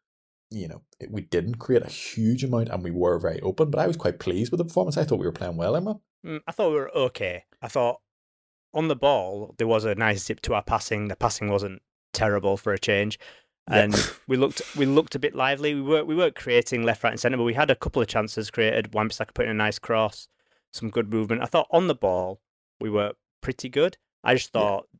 you 0.51 0.67
know, 0.67 0.81
we 1.09 1.21
didn't 1.21 1.55
create 1.55 1.83
a 1.83 1.89
huge 1.89 2.43
amount 2.43 2.69
and 2.69 2.83
we 2.83 2.91
were 2.91 3.17
very 3.19 3.41
open, 3.41 3.69
but 3.71 3.79
I 3.79 3.87
was 3.87 3.97
quite 3.97 4.19
pleased 4.19 4.51
with 4.51 4.59
the 4.59 4.63
performance. 4.65 4.95
I 4.95 5.03
thought 5.03 5.19
we 5.19 5.25
were 5.25 5.31
playing 5.31 5.57
well, 5.57 5.75
Emma. 5.75 5.99
Mm, 6.25 6.41
I 6.47 6.51
thought 6.51 6.69
we 6.69 6.75
were 6.75 6.95
okay. 6.95 7.43
I 7.61 7.67
thought 7.67 7.97
on 8.73 8.87
the 8.87 8.95
ball 8.95 9.55
there 9.57 9.67
was 9.67 9.85
a 9.85 9.95
nice 9.95 10.23
zip 10.23 10.39
to 10.41 10.53
our 10.53 10.61
passing. 10.63 11.07
The 11.07 11.15
passing 11.15 11.49
wasn't 11.49 11.81
terrible 12.13 12.57
for 12.57 12.73
a 12.73 12.79
change, 12.79 13.19
Yeah. 13.69 13.79
and 13.83 14.11
we 14.27 14.37
looked 14.37 14.61
we 14.77 14.85
looked 14.85 15.15
a 15.15 15.19
bit 15.19 15.33
lively. 15.35 15.73
We 15.73 15.81
weren't 15.81 16.07
we 16.07 16.15
weren't 16.15 16.35
creating 16.35 16.83
left, 16.83 17.03
right, 17.03 17.11
and 17.11 17.19
centre, 17.19 17.37
but 17.37 17.43
we 17.43 17.55
had 17.55 17.71
a 17.71 17.75
couple 17.75 18.01
of 18.01 18.07
chances 18.07 18.51
created. 18.51 18.93
Wan-Bissaka 18.93 19.33
put 19.33 19.45
in 19.45 19.51
a 19.51 19.55
nice 19.65 19.79
cross, 19.79 20.27
some 20.71 20.89
good 20.91 21.11
movement. 21.11 21.41
I 21.41 21.47
thought 21.47 21.67
on 21.71 21.87
the 21.87 21.95
ball 21.95 22.39
we 22.79 22.89
were 22.89 23.13
pretty 23.41 23.67
good. 23.67 23.97
I 24.23 24.35
just 24.35 24.51
thought 24.51 24.85
to 24.91 24.99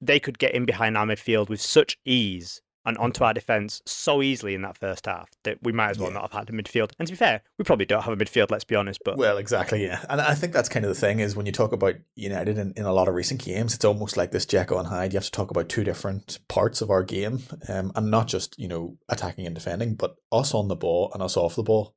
they 0.00 0.20
could 0.20 0.38
get 0.38 0.54
in 0.54 0.64
behind 0.64 0.96
our 0.96 1.06
midfield 1.06 1.48
with 1.48 1.60
such 1.60 1.98
ease 2.04 2.60
and 2.86 2.96
onto 2.96 3.22
our 3.22 3.34
defence 3.34 3.82
so 3.84 4.22
easily 4.22 4.54
in 4.54 4.62
that 4.62 4.78
first 4.78 5.04
half 5.04 5.28
that 5.44 5.58
we 5.62 5.70
might 5.70 5.90
as 5.90 5.98
well 5.98 6.08
Yeah. 6.08 6.14
not 6.14 6.32
have 6.32 6.46
had 6.46 6.48
a 6.48 6.52
midfield. 6.54 6.92
And 6.98 7.06
to 7.06 7.12
be 7.12 7.16
fair, 7.16 7.42
we 7.58 7.64
probably 7.64 7.84
don't 7.84 8.02
have 8.02 8.18
a 8.18 8.24
midfield. 8.24 8.50
Let's 8.50 8.64
be 8.64 8.74
honest, 8.74 9.00
but 9.04 9.18
Well, 9.18 9.36
exactly, 9.36 9.84
yeah. 9.84 10.02
And 10.08 10.18
I 10.18 10.34
think 10.34 10.54
that's 10.54 10.70
kind 10.70 10.86
of 10.86 10.88
the 10.88 10.98
thing 10.98 11.20
is 11.20 11.36
when 11.36 11.44
you 11.44 11.52
talk 11.52 11.72
about 11.72 11.96
United 12.16 12.56
in, 12.56 12.72
in 12.78 12.86
a 12.86 12.92
lot 12.92 13.06
of 13.06 13.14
recent 13.14 13.44
games, 13.44 13.74
it's 13.74 13.84
almost 13.84 14.16
like 14.16 14.30
this 14.30 14.46
Jekyll 14.46 14.78
and 14.78 14.88
Hyde. 14.88 15.12
You 15.12 15.18
have 15.18 15.24
to 15.26 15.30
talk 15.30 15.50
about 15.50 15.68
two 15.68 15.84
different 15.84 16.38
parts 16.48 16.80
of 16.80 16.88
our 16.90 17.02
game, 17.02 17.40
um, 17.68 17.92
and 17.94 18.10
not 18.10 18.28
just 18.28 18.58
you 18.58 18.66
know 18.66 18.96
attacking 19.10 19.44
and 19.44 19.54
defending, 19.54 19.94
but 19.94 20.16
us 20.32 20.54
on 20.54 20.68
the 20.68 20.76
ball 20.76 21.10
and 21.12 21.22
us 21.22 21.36
off 21.36 21.56
the 21.56 21.62
ball, 21.62 21.94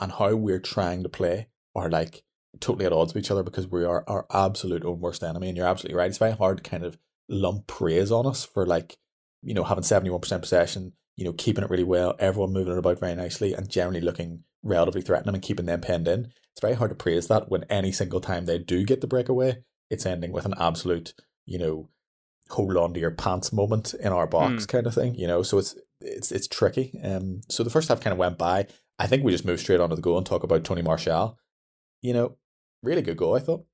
and 0.00 0.10
how 0.10 0.34
we're 0.34 0.58
trying 0.58 1.04
to 1.04 1.08
play 1.08 1.46
are 1.76 1.88
like 1.88 2.24
totally 2.58 2.86
at 2.86 2.92
odds 2.92 3.14
with 3.14 3.24
each 3.24 3.30
other 3.30 3.44
because 3.44 3.68
we 3.68 3.84
are 3.84 4.02
our 4.08 4.26
absolute 4.32 4.84
own 4.84 5.00
worst 5.00 5.22
enemy. 5.22 5.46
And 5.48 5.56
you're 5.56 5.66
absolutely 5.68 5.96
right. 5.96 6.08
It's 6.08 6.18
very 6.18 6.32
hard 6.32 6.56
to 6.62 6.68
kind 6.68 6.84
of 6.84 6.98
lump 7.28 7.66
praise 7.66 8.10
on 8.12 8.26
us 8.26 8.44
for 8.44 8.66
like 8.66 8.98
you 9.42 9.54
know 9.54 9.64
having 9.64 9.84
seventy 9.84 10.10
one 10.10 10.20
percent 10.20 10.42
possession, 10.42 10.92
you 11.16 11.24
know 11.24 11.32
keeping 11.32 11.64
it 11.64 11.70
really 11.70 11.84
well, 11.84 12.14
everyone 12.18 12.52
moving 12.52 12.72
it 12.72 12.78
about 12.78 13.00
very 13.00 13.14
nicely, 13.14 13.52
and 13.54 13.68
generally 13.68 14.00
looking 14.00 14.44
relatively 14.62 15.02
threatening 15.02 15.34
and 15.34 15.42
keeping 15.42 15.66
them 15.66 15.80
penned 15.80 16.08
in. 16.08 16.32
It's 16.52 16.60
very 16.60 16.74
hard 16.74 16.90
to 16.90 16.94
praise 16.94 17.26
that 17.28 17.50
when 17.50 17.64
any 17.64 17.92
single 17.92 18.20
time 18.20 18.46
they 18.46 18.58
do 18.58 18.84
get 18.84 19.00
the 19.00 19.06
breakaway, 19.06 19.62
it's 19.90 20.06
ending 20.06 20.32
with 20.32 20.44
an 20.46 20.54
absolute, 20.58 21.12
you 21.44 21.58
know, 21.58 21.88
hold 22.48 22.76
on 22.76 22.94
to 22.94 23.00
your 23.00 23.10
pants 23.10 23.52
moment 23.52 23.92
in 23.94 24.12
our 24.12 24.26
box 24.26 24.64
Mm. 24.64 24.68
kind 24.68 24.86
of 24.86 24.94
thing, 24.94 25.14
you 25.16 25.26
know. 25.26 25.42
So 25.42 25.58
it's 25.58 25.74
it's 26.00 26.30
it's 26.32 26.46
tricky. 26.46 26.98
Um, 27.02 27.40
so 27.48 27.62
the 27.62 27.70
first 27.70 27.88
half 27.88 28.00
kind 28.00 28.12
of 28.12 28.18
went 28.18 28.38
by. 28.38 28.66
I 28.98 29.06
think 29.08 29.24
we 29.24 29.32
just 29.32 29.44
moved 29.44 29.60
straight 29.60 29.80
onto 29.80 29.96
the 29.96 30.02
goal 30.02 30.16
and 30.18 30.26
talk 30.26 30.44
about 30.44 30.62
Tony 30.64 30.82
Martial. 30.82 31.38
You 32.00 32.12
know, 32.12 32.36
really 32.82 33.02
good 33.02 33.16
goal, 33.16 33.34
I 33.34 33.40
thought. 33.40 33.64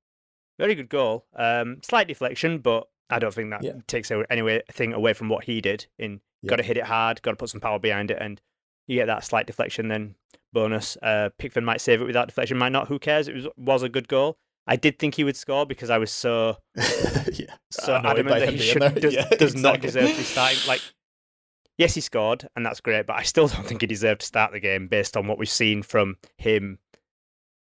Very 0.57 0.73
good 0.75 0.89
goal. 0.89 1.25
Um, 1.35 1.77
slight 1.83 2.07
deflection, 2.07 2.59
but 2.59 2.87
I 3.11 3.19
don't 3.19 3.33
think 3.33 3.49
that 3.51 3.63
Yeah. 3.63 3.73
takes 3.87 4.09
away 4.11 4.25
anything 4.29 4.93
away 4.93 5.13
from 5.13 5.29
what 5.29 5.43
he 5.43 5.61
did. 5.61 5.87
In 5.99 6.21
Yeah. 6.41 6.49
got 6.49 6.55
to 6.57 6.63
hit 6.63 6.77
it 6.77 6.85
hard, 6.85 7.21
got 7.21 7.31
to 7.31 7.37
put 7.37 7.49
some 7.49 7.61
power 7.61 7.79
behind 7.79 8.09
it, 8.11 8.17
and 8.19 8.41
you 8.87 8.95
get 8.95 9.05
that 9.07 9.23
slight 9.23 9.45
deflection. 9.47 9.87
Then 9.87 10.15
bonus. 10.53 10.97
Uh, 11.01 11.29
Pickford 11.37 11.63
might 11.63 11.81
save 11.81 12.01
it 12.01 12.05
without 12.05 12.27
deflection, 12.27 12.57
might 12.57 12.71
not. 12.71 12.87
Who 12.87 12.99
cares? 12.99 13.27
It 13.27 13.35
was 13.35 13.47
was 13.57 13.83
a 13.83 13.89
good 13.89 14.07
goal. 14.07 14.37
I 14.67 14.75
did 14.75 14.99
think 14.99 15.15
he 15.15 15.23
would 15.23 15.35
score 15.35 15.65
because 15.65 15.89
I 15.89 15.97
was 15.97 16.11
so 16.11 16.57
yeah. 16.75 17.55
so 17.71 17.95
Annoyed 17.95 18.05
adamant 18.11 18.39
that 18.39 18.49
he 18.53 18.57
should 18.59 18.95
does, 19.01 19.13
Yeah, 19.13 19.27
does 19.29 19.55
not 19.55 19.81
deserve 19.81 20.09
to 20.09 20.15
be 20.17 20.23
starting. 20.23 20.59
Like, 20.67 20.81
yes, 21.77 21.95
he 21.95 22.01
scored, 22.01 22.47
and 22.55 22.65
that's 22.65 22.79
great, 22.79 23.05
but 23.07 23.15
I 23.15 23.23
still 23.23 23.47
don't 23.47 23.65
think 23.67 23.81
he 23.81 23.87
deserved 23.87 24.21
to 24.21 24.27
start 24.27 24.51
the 24.51 24.59
game 24.59 24.87
based 24.87 25.17
on 25.17 25.27
what 25.27 25.37
we've 25.39 25.49
seen 25.49 25.81
from 25.83 26.17
him 26.37 26.77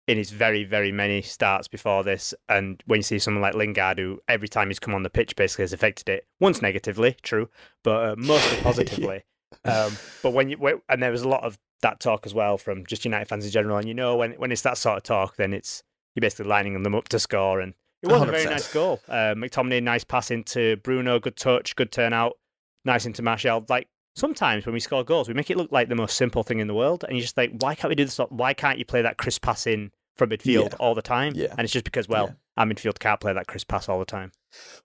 in 0.08 0.18
his 0.18 0.32
very, 0.32 0.64
very 0.64 0.92
many 0.92 1.22
starts 1.22 1.68
before 1.68 2.04
this. 2.04 2.34
And 2.48 2.82
when 2.86 3.00
you 3.00 3.04
see 3.04 3.20
someone 3.20 3.42
like 3.42 3.56
Lingard, 3.56 4.00
who 4.00 4.20
every 4.28 4.48
time 4.48 4.70
he's 4.70 4.80
come 4.80 4.96
on 4.96 5.04
the 5.04 5.10
pitch 5.10 5.36
basically 5.36 5.64
has 5.64 5.74
affected 5.74 6.10
it, 6.10 6.26
once 6.40 6.62
negatively, 6.62 7.18
true, 7.22 7.50
but 7.84 8.10
uh, 8.10 8.16
mostly 8.18 8.58
positively. 8.62 9.24
um, 9.66 9.98
but 10.24 10.32
when 10.32 10.50
you 10.50 10.82
and 10.90 11.04
there 11.04 11.12
was 11.12 11.22
a 11.22 11.28
lot 11.28 11.44
of 11.44 11.58
that 11.82 12.00
talk 12.00 12.26
as 12.26 12.34
well 12.34 12.58
from 12.58 12.86
just 12.86 13.06
United 13.06 13.28
fans 13.28 13.46
in 13.46 13.52
general, 13.52 13.78
and 13.78 13.88
you 13.88 13.94
know 13.94 14.16
when 14.16 14.32
when 14.34 14.52
it's 14.52 14.62
that 14.62 14.78
sort 14.78 14.98
of 14.98 15.04
talk, 15.04 15.36
then 15.36 15.54
it's 15.54 15.84
you're 16.16 16.22
basically 16.22 16.46
lining 16.46 16.82
them 16.82 16.96
up 16.96 17.10
to 17.10 17.20
score 17.20 17.60
and. 17.60 17.74
It 18.04 18.10
was 18.10 18.22
a 18.22 18.26
very 18.28 18.46
nice 18.46 18.72
goal. 18.72 19.02
Uh, 19.10 19.34
McTominay, 19.34 19.82
nice 19.82 20.04
pass 20.04 20.30
into 20.30 20.78
Bruno, 20.84 21.20
good 21.20 21.36
touch, 21.36 21.76
good 21.76 21.92
turnout, 21.92 22.38
nice 22.86 23.08
into 23.08 23.24
Martial. 23.24 23.66
Like 23.68 23.88
sometimes 24.16 24.68
when 24.68 24.74
we 24.74 24.80
score 24.80 25.04
goals, 25.04 25.28
we 25.28 25.34
make 25.34 25.50
it 25.50 25.58
look 25.58 25.72
like 25.72 25.90
the 25.90 25.96
most 25.96 26.16
simple 26.16 26.44
thing 26.44 26.60
in 26.60 26.68
the 26.68 26.76
world, 26.76 27.04
and 27.04 27.18
you're 27.18 27.24
just 27.24 27.38
like, 27.38 27.52
why 27.60 27.74
can't 27.74 27.90
we 27.90 27.96
do 27.96 28.06
this? 28.06 28.20
Why 28.30 28.54
can't 28.54 28.78
you 28.78 28.86
play 28.86 29.02
that 29.02 29.18
crisp 29.18 29.42
pass 29.42 29.66
in 29.66 29.92
from 30.18 30.30
midfield 30.32 30.72
Yeah. 30.72 30.78
all 30.80 30.96
the 30.96 31.02
time? 31.02 31.34
Yeah. 31.36 31.48
And 31.52 31.62
it's 31.62 31.74
just 31.74 31.86
because, 31.86 32.08
well, 32.10 32.28
Yeah. 32.28 32.34
our 32.58 32.66
midfield 32.66 33.00
can't 33.00 33.20
play 33.20 33.34
that 33.34 33.48
crisp 33.48 33.68
pass 33.68 33.88
all 33.88 34.00
the 34.00 34.06
time. 34.06 34.32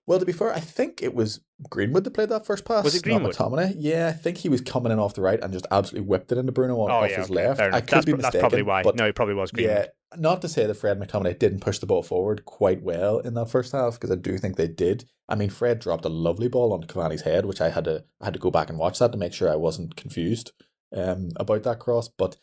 Well, 0.05 0.19
to 0.19 0.25
be 0.25 0.31
fair, 0.31 0.53
I 0.53 0.59
think 0.59 1.01
it 1.01 1.15
was 1.15 1.39
Greenwood 1.69 2.03
that 2.03 2.11
played 2.11 2.29
that 2.29 2.45
first 2.45 2.65
pass. 2.65 2.83
Was 2.83 2.93
it 2.95 2.99
not 2.99 3.03
Greenwood? 3.03 3.35
McTominay. 3.35 3.75
Yeah, 3.77 4.07
I 4.07 4.11
think 4.11 4.37
he 4.37 4.49
was 4.49 4.61
coming 4.61 4.91
in 4.91 4.99
off 4.99 5.13
the 5.15 5.21
right 5.21 5.39
and 5.41 5.51
just 5.53 5.65
absolutely 5.71 6.07
whipped 6.07 6.31
it 6.31 6.37
into 6.37 6.51
Bruno 6.51 6.79
on, 6.81 6.91
oh 6.91 6.93
off 6.95 7.09
yeah, 7.09 7.17
his 7.17 7.25
okay, 7.31 7.47
left. 7.47 7.59
I 7.61 7.81
could 7.81 7.89
That's, 7.89 8.05
be 8.05 8.11
mistaken. 8.13 8.21
that's 8.21 8.37
probably 8.37 8.61
why. 8.61 8.83
But 8.83 8.95
no, 8.95 9.05
it 9.05 9.15
probably 9.15 9.35
was 9.35 9.51
Greenwood. 9.51 9.77
yeah, 9.77 10.19
not 10.19 10.41
to 10.41 10.49
say 10.49 10.65
that 10.67 10.75
Fred 10.75 10.99
McTominay 10.99 11.39
didn't 11.39 11.61
push 11.61 11.79
the 11.79 11.85
ball 11.85 12.03
forward 12.03 12.45
quite 12.45 12.83
well 12.83 13.19
in 13.19 13.33
that 13.35 13.49
first 13.49 13.71
half 13.71 13.93
because 13.93 14.11
I 14.11 14.15
do 14.15 14.37
think 14.37 14.57
they 14.57 14.67
did. 14.67 15.05
I 15.29 15.35
mean, 15.35 15.49
Fred 15.49 15.79
dropped 15.79 16.05
a 16.05 16.09
lovely 16.09 16.49
ball 16.49 16.73
on 16.73 16.83
Cavani's 16.83 17.21
head, 17.21 17.45
which 17.45 17.61
I 17.61 17.69
had 17.69 17.85
to 17.85 18.03
I 18.21 18.25
had 18.25 18.33
to 18.33 18.39
go 18.39 18.51
back 18.51 18.69
and 18.69 18.77
watch 18.77 18.99
that 18.99 19.11
to 19.13 19.17
make 19.17 19.33
sure 19.33 19.49
I 19.49 19.55
wasn't 19.55 19.95
confused 19.95 20.51
um, 20.95 21.29
about 21.37 21.63
that 21.63 21.79
cross. 21.79 22.09
But 22.09 22.35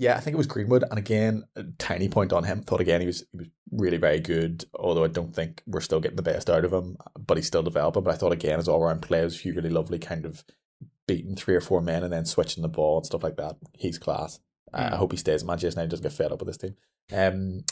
yeah, 0.00 0.16
I 0.16 0.20
think 0.20 0.34
it 0.34 0.38
was 0.38 0.46
Greenwood, 0.46 0.84
and 0.88 0.98
again, 0.98 1.42
a 1.56 1.64
tiny 1.78 2.08
point 2.08 2.32
on 2.32 2.44
him. 2.44 2.62
Thought 2.62 2.80
again 2.80 3.00
he 3.00 3.06
was 3.08 3.24
he 3.32 3.38
was 3.38 3.48
really 3.72 3.96
very 3.98 4.20
good. 4.20 4.64
Although 4.74 5.04
I 5.04 5.08
don't 5.08 5.34
think 5.34 5.62
we're 5.66 5.80
still 5.80 6.00
getting 6.00 6.16
the 6.16 6.22
best 6.22 6.48
out 6.48 6.64
of 6.64 6.72
him, 6.72 6.96
but 7.18 7.36
he's 7.36 7.46
still 7.48 7.62
developing. 7.64 8.04
But 8.04 8.14
I 8.14 8.16
thought 8.16 8.32
again 8.32 8.58
his 8.58 8.68
all 8.68 8.80
round 8.80 9.02
play 9.02 9.22
was 9.24 9.44
really 9.44 9.68
lovely, 9.68 9.98
kind 9.98 10.24
of 10.24 10.44
beating 11.08 11.34
three 11.34 11.54
or 11.56 11.60
four 11.60 11.80
men 11.80 12.04
and 12.04 12.12
then 12.12 12.24
switching 12.24 12.62
the 12.62 12.68
ball 12.68 12.98
and 12.98 13.06
stuff 13.06 13.22
like 13.24 13.36
that. 13.36 13.56
He's 13.74 13.98
class. 13.98 14.40
I 14.72 14.86
I 14.86 14.90
Mm. 14.90 14.96
hope 14.98 15.12
he 15.12 15.18
stays 15.18 15.42
at 15.42 15.46
Manchester 15.46 15.80
United. 15.80 15.90
Doesn't 15.90 16.02
get 16.04 16.12
fed 16.12 16.30
up 16.32 16.38
with 16.40 16.46
this 16.48 16.58
team. 16.58 16.76
Um, 17.12 17.64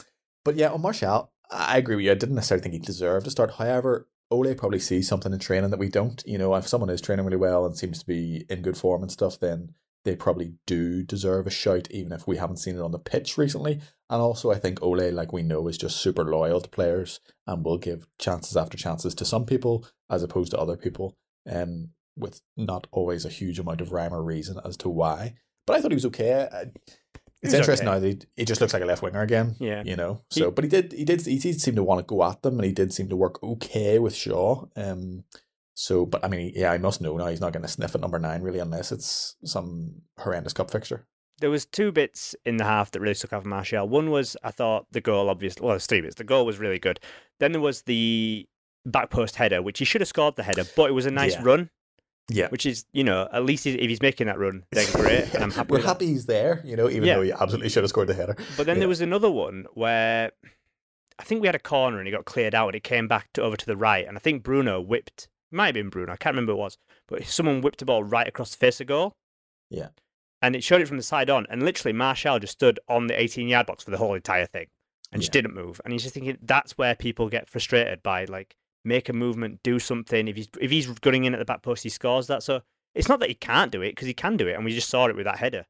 but 0.45 0.56
yeah, 0.56 0.71
on 0.73 0.80
Martial, 0.83 1.30
I 1.50 1.78
agree 1.78 1.97
with 1.97 2.04
you. 2.06 2.11
I 2.11 2.14
didn't 2.14 2.35
necessarily 2.35 2.62
think 2.62 2.73
he 2.75 2.80
deserved 2.80 3.25
to 3.26 3.30
start. 3.30 3.52
However, 3.52 4.09
Ole 4.30 4.54
probably 4.54 4.78
sees 4.80 5.06
something 5.06 5.33
in 5.33 5.38
training 5.38 5.71
that 5.71 5.78
we 5.78 5.88
don't. 5.88 6.23
You 6.26 6.38
know, 6.38 6.54
if 6.56 6.66
someone 6.66 6.90
is 6.90 7.00
training 7.00 7.25
really 7.25 7.37
well 7.37 7.64
and 7.66 7.76
seems 7.76 8.00
to 8.00 8.06
be 8.06 8.45
in 8.49 8.62
good 8.62 8.76
form 8.76 9.02
and 9.02 9.12
stuff, 9.12 9.38
then 9.38 9.75
they 10.07 10.17
probably 10.17 10.55
do 10.67 11.03
deserve 11.03 11.47
a 11.47 11.51
shout, 11.51 11.89
even 11.91 12.13
if 12.13 12.27
we 12.27 12.39
haven't 12.39 12.57
seen 12.57 12.77
it 12.77 12.81
on 12.83 12.93
the 12.93 12.99
pitch 12.99 13.37
recently. 13.37 13.81
And 14.09 14.23
also, 14.23 14.51
I 14.51 14.59
think 14.59 14.83
Ole, 14.83 15.11
like 15.13 15.33
we 15.33 15.43
know, 15.43 15.69
is 15.69 15.77
just 15.77 15.97
super 15.99 16.25
loyal 16.25 16.61
to 16.63 16.69
players 16.71 17.21
and 17.47 17.63
will 17.65 17.77
give 17.79 18.07
chances 18.19 18.57
after 18.57 18.79
chances 18.79 19.15
to 19.17 19.25
some 19.27 19.45
people 19.45 19.87
as 20.09 20.23
opposed 20.23 20.53
to 20.53 20.59
other 20.59 20.77
people, 20.77 21.15
um, 21.51 21.91
with 22.17 22.41
not 22.57 22.87
always 22.93 23.25
a 23.27 23.29
huge 23.29 23.59
amount 23.59 23.81
of 23.83 23.93
rhyme 23.93 24.15
or 24.15 24.23
reason 24.23 24.59
as 24.65 24.77
to 24.79 24.89
why. 24.89 25.35
But 25.67 25.77
I 25.77 25.81
thought 25.83 25.91
he 25.91 25.97
was 25.97 26.07
okay. 26.07 26.49
I- 26.51 26.71
It's 27.43 27.53
was 27.53 27.55
interesting 27.55 27.89
okay. 27.89 27.95
now 27.97 28.01
that 28.01 28.09
he, 28.37 28.43
he 28.43 28.45
just 28.47 28.61
looks 28.61 28.73
like 28.73 28.83
a 28.83 28.87
left 28.87 29.03
winger 29.03 29.21
again. 29.23 29.57
Yeah. 29.59 29.83
you 29.85 29.97
know. 29.97 30.23
He- 30.33 30.41
So, 30.41 30.51
but 30.51 30.65
he 30.65 30.71
did, 30.71 30.93
he 30.93 31.05
did, 31.05 31.21
he 31.27 31.39
did 31.39 31.61
seem 31.61 31.75
to 31.77 31.83
want 31.83 31.99
to 32.01 32.05
go 32.07 32.23
at 32.25 32.43
them, 32.43 32.55
and 32.55 32.65
he 32.65 32.73
did 32.73 32.93
seem 32.95 33.09
to 33.11 33.17
work 33.17 33.43
okay 33.43 33.99
with 33.99 34.15
Shaw. 34.15 34.67
Um, 34.77 35.25
so, 35.78 36.06
but 36.06 36.25
I 36.25 36.28
mean, 36.28 36.52
yeah, 36.54 36.73
I 36.73 36.78
must 36.78 37.00
know 37.02 37.16
now 37.16 37.26
he's 37.26 37.40
not 37.40 37.52
going 37.52 37.62
to 37.62 37.68
sniff 37.68 37.95
at 37.95 38.00
number 38.00 38.18
nine 38.18 38.40
really, 38.42 38.59
unless 38.61 38.90
it's 38.92 39.37
some 39.45 40.00
horrendous 40.18 40.52
cup 40.54 40.71
fixture. 40.71 41.06
There 41.38 41.50
was 41.50 41.66
two 41.66 41.92
bits 41.92 42.35
in 42.47 42.56
the 42.56 42.64
half 42.64 42.90
that 42.92 43.00
really 43.00 43.12
stuck 43.12 43.35
out 43.35 43.42
for 43.42 43.49
Martial. 43.49 43.87
One 43.87 44.11
was 44.11 44.38
I 44.42 44.50
thought 44.50 44.87
the 44.90 45.02
goal, 45.02 45.28
obviously, 45.28 45.62
well, 45.64 45.75
there's 45.75 45.87
three 45.87 46.00
bits. 46.00 46.14
The 46.14 46.25
goal 46.25 46.47
was 46.47 46.59
really 46.59 46.78
good. 46.78 46.99
Then 47.40 47.52
there 47.52 47.61
was 47.61 47.83
the 47.83 48.49
back 48.87 49.11
post 49.11 49.37
header, 49.37 49.61
which 49.61 49.78
he 49.78 49.85
should 49.85 50.00
have 50.00 50.09
scored 50.09 50.37
the 50.37 50.42
header, 50.42 50.64
but 50.76 50.88
it 50.88 50.92
was 50.95 51.04
a 51.04 51.11
nice 51.11 51.35
Yeah. 51.35 51.42
run, 51.45 51.71
Yeah, 52.30 52.49
which 52.49 52.64
is, 52.64 52.87
you 52.95 53.04
know, 53.04 53.28
at 53.30 53.45
least 53.45 53.66
if 53.66 53.78
he's 53.78 54.00
making 54.00 54.28
that 54.28 54.38
run, 54.38 54.64
then 54.73 54.87
great, 54.95 55.35
and 55.35 55.45
I'm 55.45 55.50
happy. 55.50 55.68
We're 55.73 55.76
with 55.78 55.83
that. 55.85 55.88
happy 55.88 56.06
he's 56.06 56.25
there, 56.25 56.62
you 56.64 56.75
know, 56.75 56.88
even 56.88 57.04
Yeah. 57.04 57.16
though 57.16 57.23
he 57.23 57.33
absolutely 57.33 57.68
should 57.68 57.83
have 57.85 57.90
scored 57.90 58.09
the 58.09 58.14
header. 58.14 58.35
But 58.56 58.64
then 58.64 58.76
Yeah. 58.76 58.80
there 58.80 58.88
was 58.88 59.02
another 59.02 59.30
one 59.30 59.66
where 59.75 60.33
I 61.18 61.25
think 61.25 61.40
we 61.42 61.49
had 61.49 61.54
a 61.54 61.59
corner 61.59 61.99
and 61.99 62.09
it 62.09 62.12
got 62.12 62.25
cleared 62.25 62.54
out 62.54 62.68
and 62.68 62.76
it 62.76 62.83
came 62.85 63.09
back 63.09 63.28
to, 63.35 63.42
over 63.42 63.56
to 63.56 63.66
the 63.66 63.76
right. 63.76 64.06
And 64.09 64.16
I 64.16 64.21
think 64.21 64.42
Bruno 64.42 64.80
whipped, 64.80 65.28
it 65.53 65.57
might 65.57 65.67
have 65.67 65.75
been 65.75 65.88
Bruno, 65.88 66.12
I 66.12 66.17
can't 66.17 66.35
remember 66.35 66.53
who 66.53 66.59
it 66.59 66.62
was, 66.62 66.79
but 67.09 67.25
someone 67.25 67.61
whipped 67.61 67.79
the 67.79 67.85
ball 67.85 68.05
right 68.05 68.26
across 68.26 68.50
the 68.50 68.59
face 68.59 68.81
of 68.81 68.87
goal. 68.87 69.12
Yeah. 69.71 69.88
And 70.43 70.55
it 70.55 70.62
showed 70.62 70.81
it 70.81 70.88
from 70.88 70.99
the 70.99 71.03
side 71.03 71.31
on. 71.31 71.47
And 71.49 71.62
literally, 71.62 71.93
Martial 71.93 72.38
just 72.38 72.53
stood 72.53 72.79
on 72.88 73.07
the 73.07 73.21
18 73.21 73.49
yard 73.49 73.67
box 73.67 73.85
for 73.85 73.91
the 73.91 73.97
whole 73.97 74.15
entire 74.15 74.47
thing 74.47 74.67
and 75.12 75.23
just 75.23 75.33
didn't 75.33 75.55
move. 75.55 75.81
And 75.85 75.93
he's 75.93 76.03
just 76.03 76.15
thinking 76.15 76.37
that's 76.43 76.76
where 76.76 76.95
people 76.95 77.29
get 77.29 77.49
frustrated 77.49 78.03
by 78.03 78.26
like, 78.26 78.55
make 78.87 79.09
a 79.09 79.12
movement, 79.12 79.61
do 79.62 79.79
something. 79.79 80.29
If 80.29 80.37
he's 80.37 80.49
if 80.61 80.71
he's 80.71 80.87
gunning 81.00 81.25
in 81.25 81.35
at 81.35 81.38
the 81.38 81.45
back 81.45 81.62
post, 81.62 81.83
he 81.83 81.88
scores 81.88 82.29
that. 82.29 82.43
So 82.43 82.62
it's 82.95 83.09
not 83.09 83.21
that 83.21 83.29
he 83.29 83.35
can't 83.35 83.73
do 83.73 83.83
it 83.83 83.91
because 83.91 84.07
he 84.07 84.15
can 84.15 84.37
do 84.37 84.47
it, 84.47 84.55
and 84.55 84.65
we 84.65 84.73
just 84.73 84.88
saw 84.88 85.07
it 85.07 85.17
with 85.17 85.26
that 85.26 85.38
header, 85.38 85.67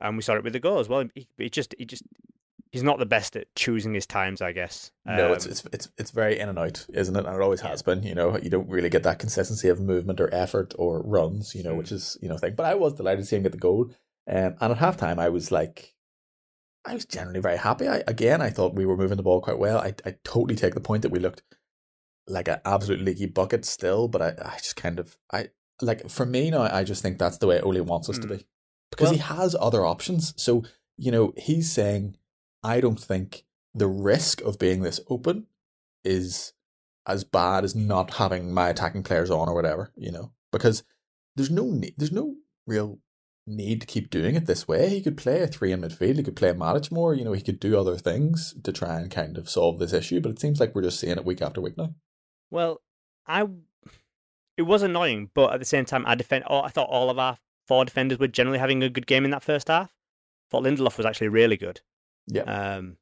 and 0.00 0.16
we 0.16 0.22
saw 0.22 0.34
it 0.34 0.44
with 0.44 0.52
the 0.52 0.60
goal 0.60 0.78
as 0.78 0.88
well. 0.88 1.04
He 1.14 1.48
just 1.48 1.74
he 1.78 1.84
just 1.84 2.02
he's 2.72 2.82
not 2.82 2.98
the 2.98 3.06
best 3.06 3.36
at 3.36 3.54
choosing 3.54 3.94
his 3.94 4.06
times, 4.06 4.40
I 4.42 4.50
guess. 4.52 4.90
No, 5.06 5.32
it's 5.32 5.46
Um, 5.46 5.52
it's 5.52 5.64
it's 5.72 5.88
it's 5.98 6.10
very 6.10 6.38
in 6.40 6.48
and 6.48 6.58
out, 6.58 6.84
isn't 6.92 7.14
it? 7.14 7.24
And 7.26 7.34
it 7.36 7.40
always 7.40 7.60
has 7.60 7.82
been. 7.82 8.02
You 8.02 8.14
know, 8.14 8.36
you 8.38 8.50
don't 8.50 8.68
really 8.68 8.88
get 8.90 9.02
that 9.04 9.18
consistency 9.20 9.68
of 9.68 9.80
movement 9.80 10.20
or 10.20 10.32
effort 10.34 10.74
or 10.78 11.00
runs. 11.02 11.54
You 11.54 11.62
know, 11.62 11.74
Mm. 11.74 11.78
which 11.78 11.92
is 11.92 12.16
you 12.20 12.28
know 12.28 12.36
thing. 12.38 12.54
But 12.56 12.66
I 12.66 12.74
was 12.74 12.94
delighted 12.94 13.20
to 13.22 13.26
see 13.26 13.36
him 13.36 13.42
get 13.44 13.52
the 13.52 13.58
goal. 13.58 13.90
Um, 14.28 14.56
and 14.60 14.72
at 14.72 14.78
halftime, 14.78 15.18
I 15.18 15.28
was 15.28 15.50
like, 15.52 15.94
I 16.84 16.94
was 16.94 17.04
generally 17.04 17.40
very 17.40 17.58
happy. 17.58 17.88
I 17.88 18.02
again, 18.08 18.40
I 18.42 18.50
thought 18.50 18.74
we 18.74 18.86
were 18.86 18.96
moving 18.96 19.16
the 19.16 19.22
ball 19.22 19.40
quite 19.40 19.58
well. 19.58 19.78
I 19.78 19.94
I 20.04 20.16
totally 20.24 20.56
take 20.56 20.74
the 20.74 20.80
point 20.80 21.02
that 21.02 21.12
we 21.12 21.18
looked 21.20 21.42
like 22.28 22.48
an 22.48 22.60
absolute 22.64 23.00
leaky 23.00 23.26
bucket 23.26 23.64
still, 23.64 24.08
but 24.08 24.22
I 24.22 24.28
I 24.54 24.56
just 24.58 24.76
kind 24.76 24.98
of 24.98 25.18
I 25.32 25.48
like 25.80 26.08
for 26.08 26.24
me 26.24 26.50
now. 26.50 26.62
I 26.62 26.84
just 26.84 27.02
think 27.02 27.18
that's 27.18 27.38
the 27.38 27.46
way 27.48 27.60
Ole 27.60 27.82
wants 27.82 28.08
us 28.08 28.18
to 28.18 28.26
Mm. 28.26 28.38
be 28.38 28.46
because 28.90 29.10
he 29.10 29.18
has 29.18 29.56
other 29.58 29.84
options. 29.84 30.32
So 30.40 30.62
you 30.96 31.10
know, 31.10 31.32
he's 31.36 31.72
saying, 31.72 32.16
I 32.62 32.80
don't 32.80 33.00
think 33.00 33.44
the 33.74 33.88
risk 33.88 34.40
of 34.42 34.58
being 34.58 34.82
this 34.82 35.00
open 35.08 35.46
is 36.04 36.52
as 37.06 37.24
bad 37.24 37.64
as 37.64 37.74
not 37.74 38.14
having 38.14 38.52
my 38.52 38.68
attacking 38.68 39.02
players 39.02 39.30
on 39.30 39.48
or 39.48 39.54
whatever, 39.54 39.92
you 39.96 40.12
know, 40.12 40.32
because 40.52 40.84
there's 41.34 41.50
no 41.50 41.64
need, 41.64 41.94
there's 41.96 42.12
no 42.12 42.36
real 42.66 42.98
need 43.46 43.80
to 43.80 43.86
keep 43.86 44.10
doing 44.10 44.36
it 44.36 44.46
this 44.46 44.68
way. 44.68 44.88
He 44.88 45.00
could 45.00 45.16
play 45.16 45.40
a 45.40 45.46
three 45.48 45.72
in 45.72 45.80
midfield, 45.80 46.16
he 46.16 46.22
could 46.22 46.36
play 46.36 46.50
a 46.50 46.54
Matic 46.54 46.92
more, 46.92 47.14
you 47.14 47.24
know, 47.24 47.32
he 47.32 47.42
could 47.42 47.58
do 47.58 47.78
other 47.78 47.96
things 47.96 48.54
to 48.62 48.72
try 48.72 49.00
and 49.00 49.10
kind 49.10 49.36
of 49.36 49.48
solve 49.50 49.78
this 49.78 49.92
issue, 49.92 50.20
but 50.20 50.30
it 50.30 50.40
seems 50.40 50.60
like 50.60 50.74
we're 50.74 50.82
just 50.82 51.00
seeing 51.00 51.16
it 51.16 51.24
week 51.24 51.42
after 51.42 51.60
week 51.60 51.76
now. 51.76 51.94
Well, 52.50 52.80
I 53.26 53.46
it 54.56 54.62
was 54.62 54.82
annoying, 54.82 55.30
but 55.34 55.52
at 55.52 55.60
the 55.60 55.66
same 55.66 55.84
time, 55.84 56.04
I 56.06 56.14
defend. 56.14 56.44
Oh, 56.46 56.60
I 56.60 56.68
thought 56.68 56.88
all 56.90 57.10
of 57.10 57.18
our 57.18 57.38
four 57.66 57.84
defenders 57.84 58.18
were 58.18 58.28
generally 58.28 58.58
having 58.58 58.82
a 58.82 58.90
good 58.90 59.06
game 59.06 59.24
in 59.24 59.30
that 59.30 59.42
first 59.42 59.68
half. 59.68 59.90
I 59.90 60.46
thought 60.50 60.64
Lindelof 60.64 60.98
was 60.98 61.06
actually 61.06 61.28
really 61.28 61.56
good. 61.56 61.80
Yeah. 62.26 62.42
Um, 62.42 62.96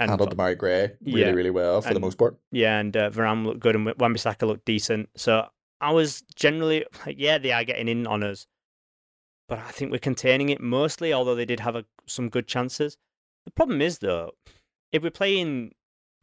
and 0.00 0.10
Handled 0.10 0.36
Demarai 0.36 0.58
Gray 0.58 0.92
really, 1.04 1.20
Yeah. 1.20 1.30
really 1.30 1.50
well 1.50 1.80
for 1.80 1.94
the 1.94 2.00
most 2.00 2.18
part. 2.18 2.36
yeah, 2.50 2.80
and 2.80 2.96
uh, 2.96 3.10
Varane 3.10 3.44
looked 3.44 3.60
good, 3.60 3.76
and 3.76 3.86
Wan-Bissaka 3.98 4.46
looked 4.46 4.64
decent. 4.64 5.08
So 5.16 5.46
I 5.80 5.92
was 5.92 6.22
generally 6.34 6.84
like, 7.06 7.16
yeah, 7.18 7.38
they 7.38 7.52
are 7.52 7.62
getting 7.64 7.86
in 7.88 8.06
on 8.06 8.24
us, 8.24 8.46
but 9.48 9.58
I 9.60 9.70
think 9.70 9.92
we're 9.92 9.98
containing 9.98 10.48
it 10.48 10.60
mostly. 10.60 11.12
Although 11.12 11.36
they 11.36 11.44
did 11.44 11.60
have 11.60 11.76
a, 11.76 11.84
some 12.06 12.28
good 12.28 12.48
chances. 12.48 12.96
The 13.44 13.52
problem 13.52 13.80
is 13.80 13.98
though, 13.98 14.32
if 14.90 15.02
we're 15.02 15.10
playing 15.10 15.72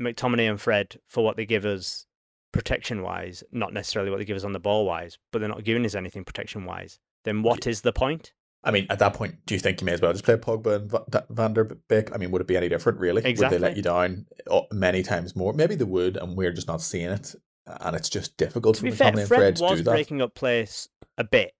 McTominay 0.01 0.49
and 0.49 0.59
Fred 0.59 0.99
for 1.07 1.23
what 1.23 1.37
they 1.37 1.45
give 1.45 1.65
us 1.65 2.05
protection 2.51 3.03
wise, 3.03 3.43
not 3.53 3.71
necessarily 3.71 4.09
what 4.11 4.17
they 4.17 4.25
give 4.25 4.35
us 4.37 4.43
on 4.43 4.51
the 4.51 4.59
ball 4.59 4.85
wise, 4.85 5.17
but 5.31 5.39
they're 5.39 5.47
not 5.47 5.63
giving 5.63 5.85
us 5.85 5.95
anything 5.95 6.25
protection 6.25 6.65
wise, 6.65 6.99
then 7.23 7.43
what 7.43 7.67
is 7.67 7.81
the 7.81 7.93
point? 7.93 8.33
I 8.63 8.71
mean, 8.71 8.85
at 8.91 8.99
that 8.99 9.13
point, 9.15 9.37
do 9.47 9.55
you 9.55 9.59
think 9.59 9.81
you 9.81 9.85
may 9.85 9.93
as 9.93 10.01
well 10.01 10.11
just 10.11 10.23
play 10.23 10.35
Pogba 10.35 10.75
and 10.75 10.91
Va- 10.91 11.25
Van 11.31 11.53
der 11.53 11.63
Beek? 11.63 12.13
I 12.13 12.17
mean, 12.17 12.29
would 12.31 12.41
it 12.41 12.47
be 12.47 12.57
any 12.57 12.69
different, 12.69 12.99
really? 12.99 13.21
Would 13.23 13.49
they 13.49 13.57
let 13.57 13.75
you 13.75 13.81
down 13.81 14.27
uh, 14.49 14.61
many 14.71 15.01
times 15.01 15.35
more? 15.35 15.51
Maybe 15.53 15.73
they 15.75 15.83
would, 15.83 16.17
and 16.17 16.37
we're 16.37 16.51
just 16.53 16.67
not 16.67 16.79
seeing 16.81 17.09
it, 17.09 17.33
and 17.65 17.95
it's 17.95 18.09
just 18.09 18.37
difficult 18.37 18.75
To 18.77 18.89
for 18.91 18.95
fair, 18.95 19.11
Fred 19.13 19.27
Fred 19.27 19.55
to 19.55 19.63
was 19.63 19.77
do 19.79 19.83
that. 19.85 19.91
breaking 19.91 20.21
up 20.21 20.35
place 20.35 20.87
a 21.17 21.23
bit 21.23 21.53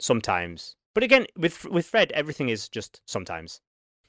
sometimes, 0.00 0.76
but 0.94 1.02
again, 1.02 1.26
with 1.36 1.64
with 1.66 1.86
Fred, 1.86 2.12
everything 2.12 2.48
is 2.48 2.68
just 2.68 3.00
sometimes. 3.06 3.60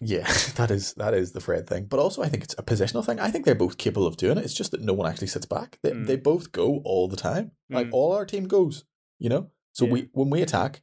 Yeah, 0.02 0.28
that 0.56 0.72
is 0.72 0.94
that 0.94 1.14
is 1.14 1.32
the 1.34 1.42
Fred 1.42 1.68
thing. 1.68 1.86
But 1.86 2.00
also, 2.00 2.22
I 2.22 2.30
think 2.30 2.44
it's 2.44 2.56
a 2.58 2.64
positional 2.64 3.06
thing. 3.06 3.20
I 3.20 3.32
think 3.32 3.46
they're 3.46 3.56
both 3.56 3.78
capable 3.78 4.08
of 4.08 4.18
doing 4.18 4.38
it. 4.38 4.46
It's 4.46 4.54
just 4.54 4.72
that 4.72 4.82
no 4.82 4.94
one 4.94 5.10
actually 5.10 5.28
sits 5.28 5.46
back. 5.46 5.80
They 5.84 5.92
Mm. 5.92 6.06
they 6.08 6.16
both 6.16 6.52
go 6.52 6.82
all 6.86 7.08
the 7.08 7.18
time. 7.18 7.52
Like 7.70 7.88
Mm. 7.88 7.94
all 7.94 8.14
our 8.14 8.26
team 8.26 8.48
goes. 8.48 8.86
You 9.20 9.30
know. 9.30 9.52
So 9.74 9.86
Yeah. 9.86 9.92
we 9.94 10.10
when 10.14 10.30
we 10.30 10.42
attack, 10.42 10.82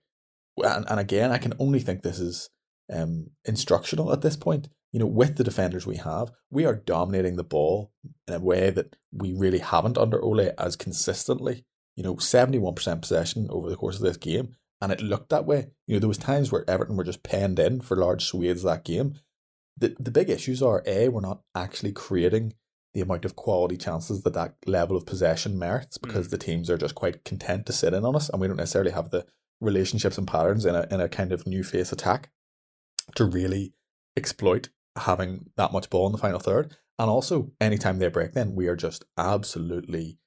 and, 0.64 0.86
and 0.88 1.00
again, 1.00 1.30
I 1.30 1.38
can 1.38 1.54
only 1.58 1.80
think 1.80 2.02
this 2.02 2.18
is 2.18 2.50
um 2.92 3.30
instructional 3.44 4.12
at 4.12 4.22
this 4.22 4.36
point. 4.36 4.68
You 4.92 5.00
know, 5.00 5.06
with 5.06 5.36
the 5.36 5.44
defenders 5.44 5.86
we 5.86 5.96
have, 5.96 6.30
we 6.50 6.64
are 6.64 6.74
dominating 6.74 7.36
the 7.36 7.44
ball 7.44 7.92
in 8.26 8.34
a 8.34 8.40
way 8.40 8.70
that 8.70 8.96
we 9.12 9.34
really 9.34 9.58
haven't 9.58 9.98
under 9.98 10.22
Ole 10.22 10.52
as 10.58 10.76
consistently. 10.76 11.64
You 11.96 12.04
know, 12.04 12.16
seventy 12.16 12.58
one 12.58 12.74
percent 12.74 13.02
possession 13.02 13.48
over 13.50 13.68
the 13.68 13.76
course 13.76 13.96
of 13.96 14.02
this 14.02 14.16
game, 14.16 14.54
and 14.80 14.92
it 14.92 15.02
looked 15.02 15.30
that 15.30 15.46
way. 15.46 15.68
You 15.86 15.94
know, 15.94 16.00
there 16.00 16.08
was 16.08 16.18
times 16.18 16.52
where 16.52 16.68
Everton 16.68 16.96
were 16.96 17.04
just 17.04 17.22
penned 17.22 17.58
in 17.58 17.80
for 17.80 17.96
large 17.96 18.24
swathes 18.24 18.62
that 18.62 18.84
game. 18.84 19.14
The 19.76 19.96
the 19.98 20.10
big 20.10 20.30
issues 20.30 20.62
are 20.62 20.82
a 20.86 21.08
we're 21.08 21.20
not 21.20 21.42
actually 21.54 21.92
creating 21.92 22.54
the 22.94 23.02
amount 23.02 23.26
of 23.26 23.36
quality 23.36 23.76
chances 23.76 24.22
that 24.22 24.32
that 24.32 24.54
level 24.66 24.96
of 24.96 25.04
possession 25.04 25.58
merits 25.58 25.98
because 25.98 26.30
the 26.30 26.38
teams 26.38 26.70
are 26.70 26.78
just 26.78 26.94
quite 26.94 27.24
content 27.24 27.66
to 27.66 27.72
sit 27.72 27.92
in 27.92 28.04
on 28.04 28.16
us, 28.16 28.30
and 28.30 28.40
we 28.40 28.46
don't 28.46 28.56
necessarily 28.56 28.92
have 28.92 29.10
the 29.10 29.26
relationships 29.60 30.18
and 30.18 30.26
patterns 30.28 30.64
in 30.66 30.74
a 30.74 30.86
in 30.90 31.00
a 31.00 31.08
kind 31.08 31.32
of 31.32 31.46
new 31.46 31.62
face 31.64 31.92
attack 31.92 32.30
to 33.14 33.24
really 33.24 33.72
exploit 34.16 34.68
having 34.96 35.50
that 35.56 35.72
much 35.72 35.90
ball 35.90 36.06
in 36.06 36.12
the 36.12 36.18
final 36.18 36.40
third. 36.40 36.76
And 36.98 37.10
also, 37.10 37.52
anytime 37.60 37.98
they 37.98 38.08
break, 38.08 38.32
then 38.32 38.54
we 38.54 38.68
are 38.68 38.76
just 38.76 39.04
absolutely 39.18 40.18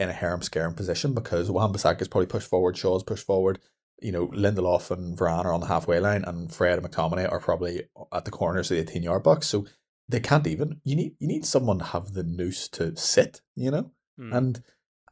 in 0.00 0.08
a 0.08 0.12
harem 0.12 0.42
scaring 0.42 0.74
position 0.74 1.14
because 1.14 1.50
Wan 1.50 1.74
is 1.74 1.82
probably 2.08 2.26
pushed 2.26 2.48
forward, 2.48 2.76
Shaw's 2.76 3.02
pushed 3.04 3.26
forward. 3.26 3.58
You 4.02 4.12
know, 4.12 4.26
Lindelof 4.28 4.90
and 4.90 5.16
Varane 5.16 5.44
are 5.44 5.52
on 5.52 5.60
the 5.60 5.66
halfway 5.68 6.00
line, 6.00 6.24
and 6.24 6.52
Fred 6.52 6.78
and 6.78 6.86
McTominay 6.90 7.30
are 7.30 7.38
probably 7.40 7.84
at 8.12 8.24
the 8.24 8.30
corners 8.30 8.70
of 8.70 8.76
the 8.76 8.82
eighteen 8.82 9.02
yard 9.02 9.22
box. 9.22 9.46
So 9.46 9.66
they 10.08 10.20
can't 10.20 10.46
even. 10.46 10.80
You 10.84 10.96
need 10.96 11.14
you 11.18 11.28
need 11.28 11.44
someone 11.46 11.78
to 11.78 11.84
have 11.84 12.12
the 12.12 12.24
noose 12.24 12.68
to 12.70 12.96
sit. 12.96 13.40
You 13.54 13.70
know, 13.70 13.90
Mm. 14.20 14.36
and 14.36 14.62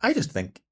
I 0.01 0.13
just 0.15 0.31
think, 0.31 0.63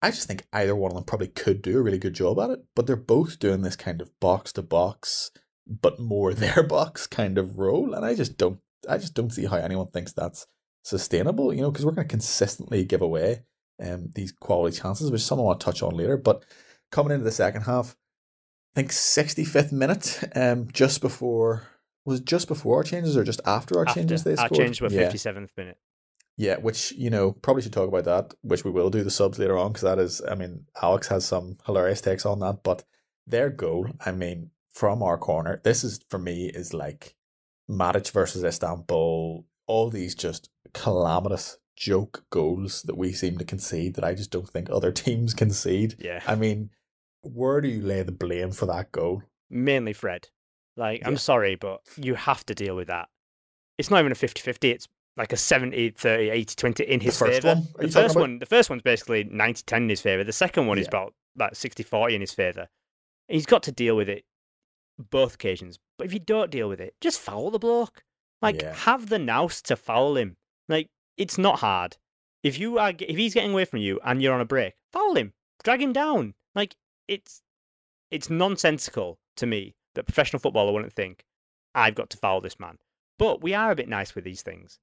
I 0.00 0.10
just 0.10 0.28
think 0.28 0.46
either 0.52 0.76
one 0.76 0.92
of 0.92 0.94
them 0.94 1.04
probably 1.04 1.28
could 1.28 1.60
do 1.62 1.78
a 1.78 1.82
really 1.82 1.98
good 1.98 2.14
job 2.14 2.38
at 2.38 2.50
it, 2.50 2.60
but 2.76 2.86
they're 2.86 2.96
both 2.96 3.38
doing 3.38 3.62
this 3.62 3.76
kind 3.76 4.00
of 4.00 4.10
box 4.20 4.52
to 4.52 4.62
box, 4.62 5.30
but 5.66 5.98
more 5.98 6.32
their 6.34 6.62
box 6.62 7.06
kind 7.06 7.36
of 7.38 7.58
role, 7.58 7.94
and 7.94 8.04
I 8.04 8.14
just 8.14 8.36
don't, 8.38 8.60
I 8.88 8.98
just 8.98 9.14
don't 9.14 9.32
see 9.32 9.46
how 9.46 9.56
anyone 9.56 9.88
thinks 9.88 10.12
that's 10.12 10.46
sustainable. 10.84 11.52
You 11.52 11.62
know, 11.62 11.70
because 11.70 11.84
we're 11.84 11.92
going 11.92 12.06
to 12.06 12.12
consistently 12.12 12.84
give 12.84 13.02
away 13.02 13.42
um 13.82 14.10
these 14.14 14.32
quality 14.32 14.76
chances, 14.78 15.10
which 15.10 15.20
some 15.22 15.38
I 15.38 15.42
want 15.42 15.60
to 15.60 15.64
touch 15.64 15.82
on 15.82 15.94
later. 15.96 16.16
But 16.16 16.44
coming 16.92 17.12
into 17.12 17.24
the 17.24 17.32
second 17.32 17.62
half, 17.62 17.96
I 18.74 18.80
think 18.80 18.92
sixty 18.92 19.44
fifth 19.44 19.72
minute, 19.72 20.22
um, 20.36 20.68
just 20.72 21.00
before 21.00 21.66
was 22.04 22.20
it 22.20 22.26
just 22.26 22.48
before 22.48 22.76
our 22.76 22.84
changes 22.84 23.16
or 23.16 23.24
just 23.24 23.40
after 23.44 23.78
our 23.78 23.86
After 23.86 24.00
changes 24.00 24.24
they 24.24 24.36
our 24.36 24.46
scored. 24.46 24.60
changes 24.60 24.80
were 24.80 24.90
Yeah. 24.90 25.00
fifty 25.00 25.18
seventh 25.18 25.50
minute. 25.56 25.76
Yeah, 26.38 26.56
which 26.56 26.92
you 26.92 27.10
know 27.10 27.32
probably 27.32 27.62
should 27.62 27.74
talk 27.74 27.88
about 27.88 28.04
that, 28.04 28.32
which 28.40 28.64
we 28.64 28.70
will 28.70 28.88
do 28.88 29.04
the 29.04 29.10
subs 29.10 29.38
later 29.38 29.58
on 29.58 29.72
because 29.72 29.82
that 29.82 29.98
is, 29.98 30.22
I 30.26 30.34
mean, 30.34 30.64
Alex 30.80 31.08
has 31.08 31.26
some 31.26 31.58
hilarious 31.66 32.00
takes 32.00 32.24
on 32.24 32.38
that. 32.40 32.62
But 32.62 32.84
their 33.26 33.50
goal, 33.50 33.88
I 34.06 34.12
mean, 34.12 34.50
from 34.70 35.02
our 35.02 35.18
corner, 35.18 35.60
this 35.64 35.84
is 35.84 36.00
for 36.08 36.18
me 36.18 36.46
is 36.46 36.72
like 36.72 37.14
Matic 37.68 38.10
versus 38.12 38.44
Istanbul. 38.44 39.44
All 39.66 39.90
these 39.90 40.14
just 40.14 40.48
calamitous 40.72 41.58
joke 41.76 42.24
goals 42.30 42.82
that 42.84 42.96
we 42.96 43.12
seem 43.12 43.36
to 43.36 43.44
concede 43.44 43.96
that 43.96 44.04
I 44.04 44.14
just 44.14 44.30
don't 44.30 44.48
think 44.48 44.70
other 44.70 44.92
teams 45.04 45.34
concede. 45.34 45.96
Yeah, 45.98 46.22
I 46.26 46.36
mean, 46.36 46.70
where 47.22 47.60
do 47.60 47.68
you 47.68 47.82
lay 47.82 48.02
the 48.02 48.12
blame 48.12 48.52
for 48.52 48.66
that 48.66 48.92
goal? 48.92 49.22
mainly 49.50 49.92
Fred. 49.92 50.28
Like, 50.76 51.02
I'm 51.04 51.16
sorry, 51.16 51.56
but 51.56 51.80
you 51.96 52.14
have 52.14 52.46
to 52.46 52.54
deal 52.54 52.76
with 52.76 52.88
that. 52.88 53.08
It's 53.78 53.90
not 53.90 54.00
even 54.00 54.12
a 54.12 54.14
50-50, 54.14 54.72
it's 54.72 54.88
like 55.18 55.32
a 55.32 55.36
70 55.36 55.90
30 55.90 56.30
80 56.30 56.54
20 56.54 56.84
in 56.84 57.00
his 57.00 57.18
first 57.18 57.42
favor. 57.42 57.54
one? 57.56 57.68
The 57.78 57.88
first 57.92 58.14
about? 58.14 58.20
one, 58.20 58.38
the 58.38 58.46
first 58.46 58.70
one's 58.70 58.82
basically 58.82 59.24
90 59.24 59.62
10 59.66 59.82
in 59.82 59.88
his 59.90 60.00
favor. 60.00 60.24
The 60.24 60.32
second 60.32 60.66
one 60.66 60.78
is 60.78 60.84
Yeah. 60.84 60.88
about 61.00 61.14
like 61.36 61.54
60 61.54 61.82
40 61.82 62.14
in 62.14 62.20
his 62.22 62.32
favor. 62.32 62.68
He's 63.28 63.44
got 63.46 63.62
to 63.64 63.72
deal 63.72 63.96
with 63.96 64.08
it 64.08 64.24
both 65.10 65.34
occasions. 65.34 65.78
But 65.98 66.06
if 66.06 66.12
you 66.14 66.18
don't 66.20 66.50
deal 66.50 66.68
with 66.68 66.80
it, 66.80 66.94
just 67.00 67.20
foul 67.20 67.50
the 67.50 67.58
bloke. 67.58 68.02
Like 68.40 68.62
Yeah. 68.62 68.74
have 68.74 69.08
the 69.08 69.18
nous 69.18 69.60
to 69.62 69.76
foul 69.76 70.16
him. 70.16 70.36
Like 70.68 70.88
it's 71.16 71.36
not 71.38 71.58
hard. 71.58 71.96
If 72.44 72.58
you 72.58 72.78
are 72.78 72.92
if 72.98 73.16
he's 73.16 73.34
getting 73.34 73.50
away 73.52 73.64
from 73.64 73.80
you 73.80 74.00
and 74.04 74.22
you're 74.22 74.34
on 74.34 74.40
a 74.40 74.44
break, 74.46 74.74
foul 74.92 75.14
him. 75.16 75.32
Drag 75.64 75.82
him 75.82 75.92
down. 75.92 76.34
Like 76.54 76.76
it's 77.08 77.42
it's 78.10 78.30
nonsensical 78.30 79.18
to 79.36 79.46
me 79.46 79.74
that 79.94 80.04
professional 80.06 80.40
footballer 80.40 80.72
wouldn't 80.72 80.92
think 80.92 81.24
I've 81.74 81.94
got 81.96 82.10
to 82.10 82.16
foul 82.16 82.40
this 82.40 82.58
man. 82.60 82.78
But 83.18 83.42
we 83.42 83.52
are 83.54 83.70
a 83.72 83.76
bit 83.76 83.88
nice 83.88 84.14
with 84.14 84.22
these 84.24 84.42
things. 84.42 84.78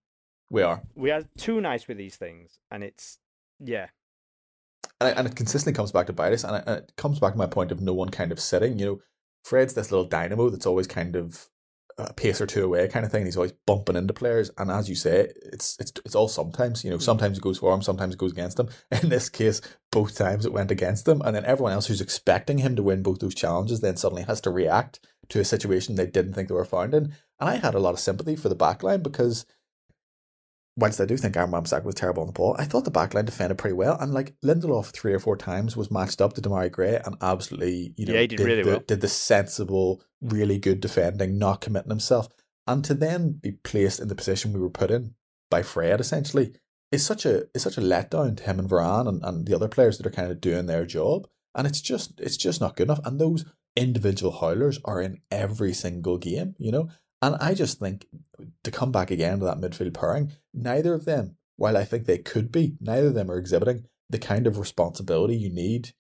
We 0.49 0.62
are. 0.62 0.81
We 0.95 1.12
are 1.12 1.23
too 1.38 1.60
nice 1.62 1.88
with 1.88 1.97
these 1.97 2.15
things, 2.15 2.60
and 2.71 2.84
it's 2.84 3.19
yeah. 3.60 3.88
and, 5.01 5.10
it- 5.10 5.17
and 5.17 5.27
it 5.27 5.36
consistently 5.36 5.75
comes 5.75 5.91
back 5.91 6.08
to 6.08 6.13
bite 6.13 6.34
us, 6.34 6.43
and 6.43 6.58
it, 6.58 6.63
and 6.67 6.77
it 6.77 6.93
comes 6.97 7.19
back 7.19 7.34
to 7.34 7.38
my 7.38 7.47
point 7.47 7.71
of 7.71 7.81
no 7.81 7.93
one 7.93 8.10
kind 8.10 8.31
of 8.31 8.39
sitting. 8.39 8.77
You 8.79 8.86
know, 8.86 8.99
Fred's 9.43 9.73
this 9.73 9.91
little 9.91 10.05
dynamo 10.08 10.49
that's 10.49 10.65
always 10.65 10.88
kind 10.88 11.15
of 11.15 11.49
a 11.97 12.13
pace 12.13 12.41
or 12.41 12.45
two 12.45 12.63
away, 12.63 12.88
kind 12.89 13.05
of 13.05 13.12
thing. 13.12 13.25
He's 13.25 13.38
always 13.38 13.53
bumping 13.65 13.95
into 13.95 14.13
players, 14.13 14.51
and 14.58 14.69
as 14.69 14.89
you 14.89 14.95
say, 14.95 15.29
it's 15.41 15.77
it's 15.79 15.91
it's 16.05 16.15
all 16.15 16.27
sometimes. 16.27 16.84
You 16.84 16.91
know, 16.91 16.97
hmm. 16.97 17.01
sometimes 17.01 17.38
it 17.38 17.43
goes 17.43 17.58
for 17.58 17.73
him, 17.73 17.81
sometimes 17.81 18.13
it 18.13 18.19
goes 18.19 18.31
against 18.34 18.60
him. 18.60 18.69
In 19.03 19.10
this 19.10 19.29
case, 19.29 19.62
both 19.91 20.15
times 20.15 20.45
it 20.45 20.53
went 20.53 20.71
against 20.71 21.08
him, 21.08 21.21
and 21.23 21.36
then 21.36 21.45
everyone 21.45 21.73
else 21.73 21.88
who's 21.88 22.01
expecting 22.01 22.60
him 22.60 22.75
to 22.75 22.84
win 22.84 23.01
both 23.01 23.19
those 23.19 23.36
challenges 23.36 23.79
then 23.79 23.97
suddenly 23.97 24.23
has 24.23 24.41
to 24.41 24.51
react 24.51 24.99
to 25.29 25.39
a 25.39 25.45
situation 25.45 25.95
they 25.95 26.05
didn't 26.05 26.34
think 26.34 26.49
they 26.49 26.53
were 26.53 26.65
found 26.65 26.93
in. 26.93 27.05
And 27.39 27.49
I 27.49 27.55
had 27.55 27.73
a 27.73 27.79
lot 27.79 27.93
of 27.93 27.99
sympathy 27.99 28.36
for 28.36 28.49
the 28.49 28.55
backline 28.55 29.01
because 29.01 29.45
whilst 30.78 31.00
I 31.00 31.06
do 31.06 31.18
think 31.18 31.38
Aaron 31.38 31.52
Wan-Bissaka 31.52 31.84
was 31.84 31.96
terrible 31.96 32.22
on 32.22 32.28
the 32.28 32.34
ball, 32.34 32.56
I 32.60 32.66
thought 32.66 32.86
the 32.86 32.92
backline 32.92 33.26
defended 33.26 33.58
pretty 33.58 33.76
well. 33.76 33.98
And 34.00 34.14
like 34.14 34.36
Lindelof 34.44 34.92
three 34.92 35.14
or 35.14 35.20
four 35.20 35.38
times 35.38 35.78
was 35.78 35.92
matched 35.92 36.22
up 36.22 36.34
to 36.34 36.42
Demarai 36.42 36.72
Gray 36.72 37.00
and 37.06 37.16
absolutely, 37.22 37.94
you 37.98 38.06
know, 38.06 38.14
Yeah, 38.14 38.22
he 38.22 38.28
did 38.28 38.40
really 38.40 38.64
the, 38.64 38.70
well. 38.70 38.84
did 38.86 39.02
the 39.02 39.08
sensible, 39.08 40.04
really 40.22 40.60
good 40.60 40.82
defending, 40.82 41.38
not 41.38 41.62
committing 41.62 41.92
himself. 41.92 42.28
And 42.68 42.84
to 42.86 42.94
then 42.94 43.34
be 43.34 43.52
placed 43.52 44.00
in 44.00 44.08
the 44.08 44.16
position 44.16 44.54
we 44.54 44.60
were 44.60 44.70
put 44.70 44.92
in 44.92 45.16
by 45.50 45.62
Fred 45.64 46.00
essentially 46.00 46.54
is 46.92 47.06
such 47.06 47.26
a 47.26 47.44
is 47.54 47.62
such 47.64 47.78
a 47.78 47.82
letdown 47.82 48.38
to 48.38 48.44
him 48.44 48.60
and 48.60 48.70
Varane 48.70 49.08
and, 49.08 49.24
and 49.24 49.46
the 49.46 49.56
other 49.56 49.68
players 49.68 49.98
that 49.98 50.08
are 50.08 50.12
kind 50.12 50.32
of 50.32 50.42
doing 50.42 50.66
their 50.66 50.86
job. 50.86 51.28
And 51.54 51.68
it's 51.68 51.82
just 51.82 52.20
it's 52.20 52.38
just 52.38 52.60
not 52.60 52.76
good 52.76 52.88
enough. 52.88 53.02
And 53.06 53.20
those 53.20 53.46
individual 53.76 54.32
howlers 54.32 54.80
are 54.86 55.02
in 55.02 55.20
every 55.30 55.74
single 55.74 56.18
game, 56.18 56.56
you 56.58 56.72
know? 56.72 56.90
And 57.26 57.36
I 57.42 57.56
just 57.56 57.80
think 57.80 58.06
to 58.64 58.70
come 58.72 58.92
back 58.92 59.10
again 59.10 59.40
to 59.40 59.46
that 59.46 59.58
midfield 59.58 59.94
pairing, 59.96 60.34
neither 60.54 60.94
of 60.94 61.06
them, 61.06 61.38
while 61.56 61.76
I 61.76 61.84
think 61.84 62.06
they 62.06 62.20
could 62.20 62.52
be, 62.52 62.76
neither 62.80 63.08
of 63.08 63.14
them 63.16 63.32
are 63.32 63.38
exhibiting 63.38 63.86
the 64.10 64.20
kind 64.20 64.46
of 64.46 64.60
responsibility 64.60 65.36
you 65.36 65.50
need 65.52 65.94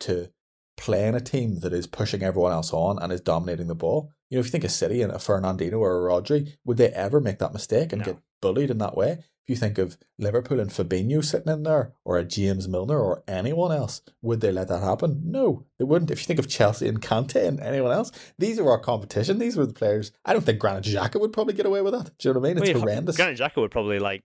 to 0.00 0.30
play 0.76 1.08
in 1.08 1.16
a 1.16 1.20
team 1.20 1.58
that 1.60 1.72
is 1.72 1.88
pushing 1.88 2.22
everyone 2.22 2.52
else 2.52 2.72
on 2.72 2.98
and 3.02 3.12
is 3.12 3.20
dominating 3.20 3.66
the 3.66 3.74
ball. 3.74 4.12
You 4.30 4.36
know, 4.36 4.40
if 4.40 4.46
you 4.46 4.52
think 4.52 4.62
of 4.62 4.70
City 4.70 5.02
and 5.02 5.10
a 5.10 5.16
Fernandinho 5.16 5.80
or 5.80 6.08
a 6.08 6.12
Rodri, 6.12 6.52
would 6.64 6.76
they 6.76 6.90
ever 6.90 7.20
make 7.20 7.40
that 7.40 7.52
mistake 7.52 7.92
and 7.92 8.00
No. 8.00 8.04
get 8.04 8.18
bullied 8.40 8.70
in 8.70 8.78
that 8.78 8.96
way? 8.96 9.24
If 9.48 9.52
you 9.52 9.56
think 9.56 9.78
of 9.78 9.96
Liverpool 10.18 10.60
and 10.60 10.68
Fabinho 10.68 11.24
sitting 11.24 11.50
in 11.50 11.62
there, 11.62 11.94
or 12.04 12.18
a 12.18 12.24
James 12.24 12.68
Milner 12.68 13.00
or 13.00 13.22
anyone 13.26 13.72
else, 13.72 14.02
would 14.20 14.42
they 14.42 14.52
let 14.52 14.68
that 14.68 14.82
happen? 14.82 15.22
No, 15.24 15.64
they 15.78 15.86
wouldn't. 15.86 16.10
If 16.10 16.20
you 16.20 16.26
think 16.26 16.38
of 16.38 16.50
Chelsea 16.50 16.86
and 16.86 17.00
Kante 17.00 17.42
and 17.48 17.58
anyone 17.58 17.92
else, 17.92 18.12
these 18.36 18.58
are 18.58 18.68
our 18.68 18.78
competition. 18.78 19.38
These 19.38 19.56
were 19.56 19.64
the 19.64 19.72
players. 19.72 20.12
I 20.26 20.34
don't 20.34 20.44
think 20.44 20.58
Granit 20.58 20.84
Xhaka 20.84 21.18
would 21.18 21.32
probably 21.32 21.54
get 21.54 21.64
away 21.64 21.80
with 21.80 21.94
that. 21.94 22.10
Do 22.18 22.28
you 22.28 22.34
know 22.34 22.40
what 22.40 22.50
I 22.50 22.52
mean? 22.52 22.62
It's 22.62 22.74
Well, 22.74 22.82
horrendous. 22.82 23.16
Granit 23.16 23.38
Xhaka 23.38 23.56
would 23.56 23.70
probably 23.70 23.98
like 23.98 24.22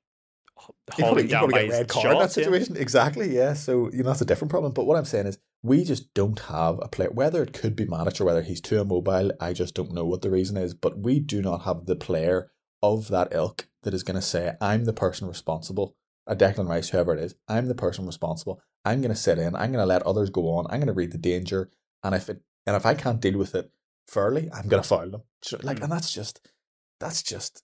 h- 0.59 0.97
probably, 0.97 1.27
down 1.27 1.39
probably 1.47 1.53
by 1.53 1.67
get 1.67 1.71
red 1.71 1.87
card 1.87 2.05
in 2.05 2.11
that 2.11 2.17
shorts, 2.19 2.37
yeah. 2.37 2.43
situation. 2.43 2.75
Exactly, 2.75 3.33
yeah. 3.33 3.53
So, 3.53 3.89
you 3.93 4.03
know, 4.03 4.09
that's 4.09 4.19
a 4.19 4.25
different 4.25 4.51
problem. 4.51 4.73
But 4.73 4.87
what 4.87 4.97
I'm 4.97 5.05
saying 5.05 5.27
is, 5.27 5.37
we 5.61 5.85
just 5.85 6.13
don't 6.13 6.39
have 6.39 6.79
a 6.81 6.89
player, 6.89 7.11
whether 7.11 7.41
it 7.41 7.53
could 7.53 7.77
be 7.77 7.85
Matic 7.85 8.19
or 8.19 8.25
whether 8.25 8.41
he's 8.41 8.59
too 8.59 8.81
immobile, 8.81 9.31
I 9.39 9.53
just 9.53 9.73
don't 9.73 9.93
know 9.93 10.03
what 10.03 10.21
the 10.21 10.29
reason 10.29 10.57
is. 10.57 10.73
But 10.73 10.99
we 10.99 11.21
do 11.21 11.41
not 11.41 11.61
have 11.61 11.85
the 11.85 11.95
player 11.95 12.51
of 12.81 13.07
that 13.07 13.29
ilk 13.31 13.69
that 13.83 13.93
is 13.93 14.03
going 14.03 14.15
to 14.15 14.21
say, 14.21 14.53
I'm 14.59 14.85
the 14.85 14.93
person 14.93 15.27
responsible, 15.27 15.95
a 16.27 16.35
Declan 16.35 16.67
Rice, 16.69 16.89
whoever 16.89 17.13
it 17.13 17.19
is, 17.23 17.35
I'm 17.47 17.67
the 17.67 17.75
person 17.75 18.05
responsible. 18.05 18.61
I'm 18.85 19.01
going 19.01 19.13
to 19.13 19.19
sit 19.19 19.37
in, 19.37 19.55
I'm 19.55 19.71
going 19.71 19.83
to 19.83 19.85
let 19.85 20.03
others 20.03 20.29
go 20.29 20.49
on, 20.55 20.65
I'm 20.69 20.79
going 20.79 20.87
to 20.87 20.93
read 20.93 21.11
the 21.11 21.17
danger. 21.17 21.69
And 22.03 22.13
if 22.15 22.29
it, 22.29 22.41
and 22.65 22.75
if 22.75 22.85
I 22.85 22.93
can't 22.95 23.21
deal 23.21 23.37
with 23.37 23.55
it 23.55 23.71
fairly, 24.07 24.49
I'm 24.53 24.67
going 24.67 24.83
to 24.83 24.87
foul 24.87 25.09
them. 25.09 25.23
Like, 25.63 25.79
Mm. 25.79 25.83
and 25.83 25.91
that's 25.91 26.11
just, 26.13 26.39
that's 26.99 27.21
just, 27.23 27.63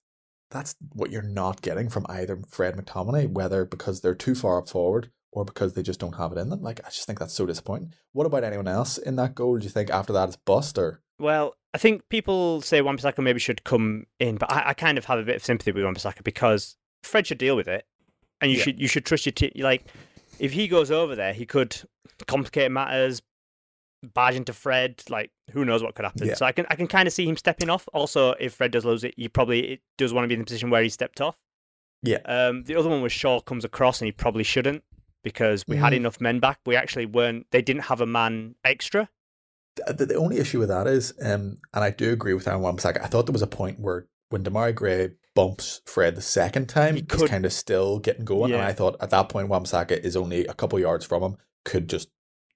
that's 0.51 0.75
what 0.93 1.12
you're 1.12 1.21
not 1.21 1.62
getting 1.62 1.89
from 1.89 2.05
either 2.10 2.39
Fred 2.47 2.75
McTominay, 2.75 3.29
whether 3.29 3.65
because 3.65 4.01
they're 4.01 4.15
too 4.15 4.36
far 4.36 4.58
up 4.58 4.67
forward 4.69 5.12
or 5.32 5.45
because 5.45 5.73
they 5.73 5.84
just 5.84 5.99
don't 5.99 6.15
have 6.15 6.32
it 6.32 6.38
in 6.38 6.49
them. 6.49 6.62
Like, 6.62 6.79
I 6.86 6.89
just 6.89 7.05
think 7.05 7.19
that's 7.19 7.34
so 7.34 7.45
disappointing. 7.45 7.93
What 8.13 8.25
about 8.25 8.43
anyone 8.43 8.67
else 8.67 8.97
in 8.97 9.15
that 9.17 9.36
goal? 9.36 9.58
Do 9.58 9.63
you 9.65 9.69
think 9.69 9.89
after 9.89 10.12
that 10.13 10.27
it's 10.29 10.38
bust 10.38 10.77
or? 10.77 11.01
Well, 11.19 11.55
I 11.73 11.77
think 11.77 12.08
people 12.10 12.62
say 12.62 12.82
Wan-Bissaka 12.82 13.19
maybe 13.21 13.39
should 13.39 13.63
come 13.63 14.05
in, 14.19 14.38
but 14.38 14.51
I, 14.51 14.69
I 14.69 14.73
kind 14.73 14.97
of 14.97 15.05
have 15.05 15.19
a 15.19 15.23
bit 15.23 15.36
of 15.36 15.43
sympathy 15.43 15.71
with 15.71 15.84
Wan-Bissaka 15.84 16.23
because 16.23 16.75
Fred 17.03 17.27
should 17.27 17.38
deal 17.38 17.55
with 17.55 17.67
it, 17.67 17.86
and 18.41 18.49
you 18.51 18.58
Yeah. 18.58 18.63
should 18.63 18.79
you 18.79 18.88
should 18.88 19.05
trust 19.05 19.25
your 19.25 19.34
team. 19.34 19.51
Like, 19.55 19.84
if 20.39 20.51
he 20.53 20.67
goes 20.67 20.89
over 20.91 21.15
there, 21.15 21.34
he 21.34 21.45
could 21.45 21.75
complicate 22.27 22.71
matters, 22.71 23.21
barge 24.13 24.36
into 24.36 24.53
Fred. 24.53 25.03
Like, 25.10 25.32
who 25.51 25.65
knows 25.65 25.84
what 25.84 25.95
could 25.95 26.05
happen? 26.05 26.27
Yeah. 26.27 26.34
So 26.36 26.45
I 26.45 26.51
can 26.53 26.65
I 26.69 26.75
can 26.75 26.88
kind 26.88 27.08
of 27.08 27.13
see 27.13 27.27
him 27.27 27.38
stepping 27.38 27.69
off. 27.69 27.88
Also, 27.93 28.32
if 28.39 28.53
Fred 28.53 28.71
does 28.71 28.86
lose 28.86 29.03
it, 29.03 29.13
he 29.17 29.27
probably 29.27 29.73
it 29.73 29.82
does 29.97 30.13
want 30.13 30.23
to 30.23 30.27
be 30.27 30.34
in 30.36 30.39
the 30.39 30.45
position 30.45 30.69
where 30.69 30.82
he 30.84 30.89
stepped 30.89 31.21
off. 31.21 31.36
Yeah. 32.01 32.19
Um, 32.25 32.63
the 32.63 32.75
other 32.75 32.88
one 32.89 33.01
was 33.01 33.12
Shaw 33.12 33.41
comes 33.41 33.65
across 33.65 33.99
and 34.01 34.05
he 34.08 34.12
probably 34.13 34.43
shouldn't 34.43 34.84
because 35.21 35.65
we 35.67 35.75
had 35.75 35.91
Mhm. 35.91 35.97
enough 35.97 36.21
men 36.21 36.39
back. 36.39 36.60
We 36.65 36.77
actually 36.77 37.05
weren't. 37.05 37.47
They 37.51 37.62
didn't 37.62 37.84
have 37.84 37.99
a 37.99 38.05
man 38.05 38.55
extra. 38.63 39.10
The, 39.87 40.05
the 40.05 40.15
only 40.15 40.37
issue 40.37 40.59
with 40.59 40.69
that 40.69 40.87
is, 40.87 41.13
um, 41.21 41.57
and 41.73 41.83
I 41.83 41.89
do 41.91 42.11
agree 42.11 42.33
with 42.33 42.47
Aaron 42.47 42.61
Wan-Bissaka, 42.61 43.03
I 43.03 43.07
thought 43.07 43.25
there 43.25 43.33
was 43.33 43.41
a 43.41 43.47
point 43.47 43.79
where 43.79 44.07
when 44.29 44.43
Demarai 44.43 44.75
Gray 44.75 45.09
bumps 45.35 45.81
Fred 45.85 46.15
the 46.15 46.21
second 46.21 46.67
time, 46.69 46.95
He 46.95 47.05
he's 47.11 47.23
kind 47.29 47.45
of 47.45 47.53
still 47.53 47.99
getting 47.99 48.25
going. 48.25 48.53
And 48.53 48.61
I 48.61 48.73
thought 48.73 48.95
at 48.99 49.09
that 49.11 49.29
point, 49.29 49.47
Wan-Bissaka 49.49 49.99
is 50.03 50.15
only 50.15 50.45
a 50.45 50.53
couple 50.53 50.79
yards 50.79 51.05
from 51.05 51.23
him, 51.23 51.37
could 51.65 51.89
just 51.89 52.09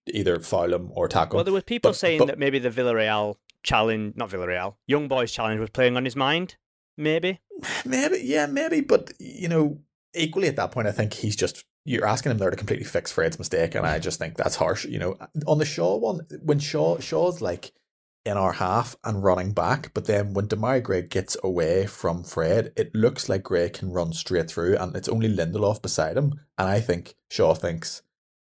either 0.08 0.40
foul 0.40 0.74
him 0.74 0.90
or 0.94 1.08
tackle 1.08 1.38
Well, 1.38 1.44
there 1.46 1.54
were 1.54 1.62
people 1.62 1.92
But- 1.92 1.98
saying 1.98 2.20
but- 2.20 2.28
that 2.28 2.40
maybe 2.40 2.60
the 2.60 2.70
Villarreal 2.70 3.36
challenge, 3.64 4.16
not 4.18 4.30
Villarreal, 4.30 4.76
Young 4.88 5.08
Boys 5.08 5.32
challenge 5.32 5.60
was 5.60 5.70
playing 5.70 5.96
on 5.98 6.04
his 6.06 6.16
mind. 6.16 6.58
Maybe. 6.98 7.40
Maybe, 7.86 8.20
yeah, 8.24 8.46
maybe, 8.46 8.82
but 8.82 9.12
you 9.20 9.48
know, 9.48 9.80
equally 10.14 10.48
at 10.48 10.58
that 10.58 10.72
point, 10.72 10.88
I 10.88 10.92
think 10.92 11.14
he's 11.14 11.36
just 11.36 11.64
you're 11.86 12.06
asking 12.06 12.32
him 12.32 12.38
there 12.38 12.50
to 12.50 12.56
completely 12.56 12.86
fix 12.86 13.12
Fred's 13.12 13.40
mistake, 13.40 13.76
and 13.76 13.86
I 13.86 14.00
just 14.00 14.20
think 14.20 14.36
that's 14.36 14.56
harsh. 14.56 14.86
You 14.86 15.00
know, 15.00 15.18
on 15.48 15.58
the 15.58 15.66
Shaw 15.66 15.98
one, 15.98 16.22
when 16.42 16.60
Shaw 16.60 17.00
Shaw's 17.00 17.42
like 17.42 17.74
in 18.26 18.38
our 18.38 18.54
half 18.54 18.96
and 19.04 19.24
running 19.24 19.52
back, 19.52 19.94
but 19.94 20.06
then 20.06 20.34
when 20.34 20.48
Demarai 20.48 20.82
Gray 20.82 21.02
gets 21.02 21.36
away 21.44 21.86
from 21.86 22.24
Fred, 22.24 22.72
it 22.78 22.96
looks 22.96 23.28
like 23.28 23.44
Gray 23.44 23.70
can 23.70 23.92
run 23.92 24.14
straight 24.14 24.50
through, 24.50 24.78
and 24.78 24.96
it's 24.96 25.10
only 25.10 25.34
Lindelof 25.34 25.82
beside 25.82 26.18
him, 26.18 26.40
and 26.58 26.70
I 26.70 26.80
think 26.80 27.16
Shaw 27.30 27.54
thinks 27.54 28.02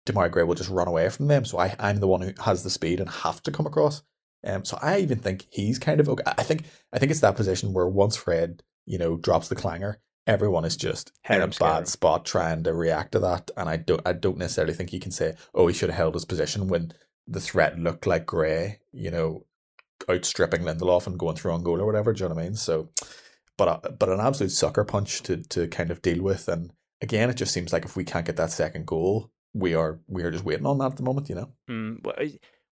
Demarai 0.06 0.30
Gray 0.30 0.44
will 0.44 0.54
just 0.54 0.70
run 0.70 0.88
away 0.88 1.08
from 1.08 1.26
them, 1.26 1.44
so 1.44 1.58
I 1.58 1.74
I'm 1.80 1.98
the 1.98 2.08
one 2.08 2.22
who 2.22 2.32
has 2.44 2.62
the 2.62 2.70
speed 2.70 3.00
and 3.00 3.10
have 3.10 3.42
to 3.42 3.50
come 3.50 3.66
across. 3.66 4.02
Um, 4.44 4.64
so 4.64 4.78
I 4.80 4.98
even 4.98 5.18
think 5.18 5.46
he's 5.50 5.78
kind 5.78 5.98
of 5.98 6.08
okay. 6.08 6.22
I 6.38 6.44
think 6.44 6.64
I 6.92 6.98
think 6.98 7.10
it's 7.10 7.20
that 7.20 7.36
position 7.36 7.72
where 7.72 7.88
once 7.88 8.16
Fred, 8.16 8.62
you 8.84 8.98
know, 8.98 9.16
drops 9.16 9.48
the 9.48 9.56
clanger, 9.56 10.00
everyone 10.26 10.64
is 10.64 10.76
just 10.76 11.12
in 11.28 11.40
a 11.40 11.48
bad 11.48 11.88
spot 11.88 12.24
trying 12.24 12.64
to 12.64 12.74
react 12.74 13.12
to 13.12 13.18
that. 13.20 13.50
And 13.56 13.68
I 13.68 13.76
don't 13.76 14.02
I 14.04 14.12
don't 14.12 14.38
necessarily 14.38 14.74
think 14.74 14.90
he 14.90 14.98
can 14.98 15.12
say, 15.12 15.34
oh, 15.54 15.66
he 15.66 15.74
should 15.74 15.90
have 15.90 15.96
held 15.96 16.14
his 16.14 16.24
position 16.24 16.68
when 16.68 16.92
the 17.26 17.40
threat 17.40 17.78
looked 17.78 18.06
like 18.06 18.26
Gray, 18.26 18.80
you 18.92 19.10
know, 19.10 19.46
outstripping 20.08 20.62
Lindelof 20.62 21.06
and 21.06 21.18
going 21.18 21.36
through 21.36 21.52
on 21.52 21.62
goal 21.62 21.80
or 21.80 21.86
whatever. 21.86 22.12
Do 22.12 22.24
you 22.24 22.28
know 22.28 22.34
what 22.34 22.42
I 22.42 22.44
mean? 22.44 22.54
So, 22.54 22.90
but 23.56 23.84
a, 23.84 23.92
but 23.92 24.08
an 24.08 24.20
absolute 24.20 24.52
sucker 24.52 24.84
punch 24.84 25.22
to 25.22 25.38
to 25.38 25.68
kind 25.68 25.90
of 25.90 26.02
deal 26.02 26.22
with. 26.22 26.48
And 26.48 26.72
again, 27.00 27.30
it 27.30 27.36
just 27.36 27.52
seems 27.52 27.72
like 27.72 27.84
if 27.84 27.96
we 27.96 28.04
can't 28.04 28.26
get 28.26 28.36
that 28.36 28.50
second 28.50 28.86
goal, 28.86 29.30
we 29.54 29.74
are 29.74 30.00
we 30.08 30.22
are 30.22 30.30
just 30.30 30.44
waiting 30.44 30.66
on 30.66 30.78
that 30.78 30.92
at 30.92 30.96
the 30.96 31.02
moment. 31.02 31.28
You 31.28 31.36
know. 31.36 31.52
Mm, 31.70 32.04
well, 32.04 32.16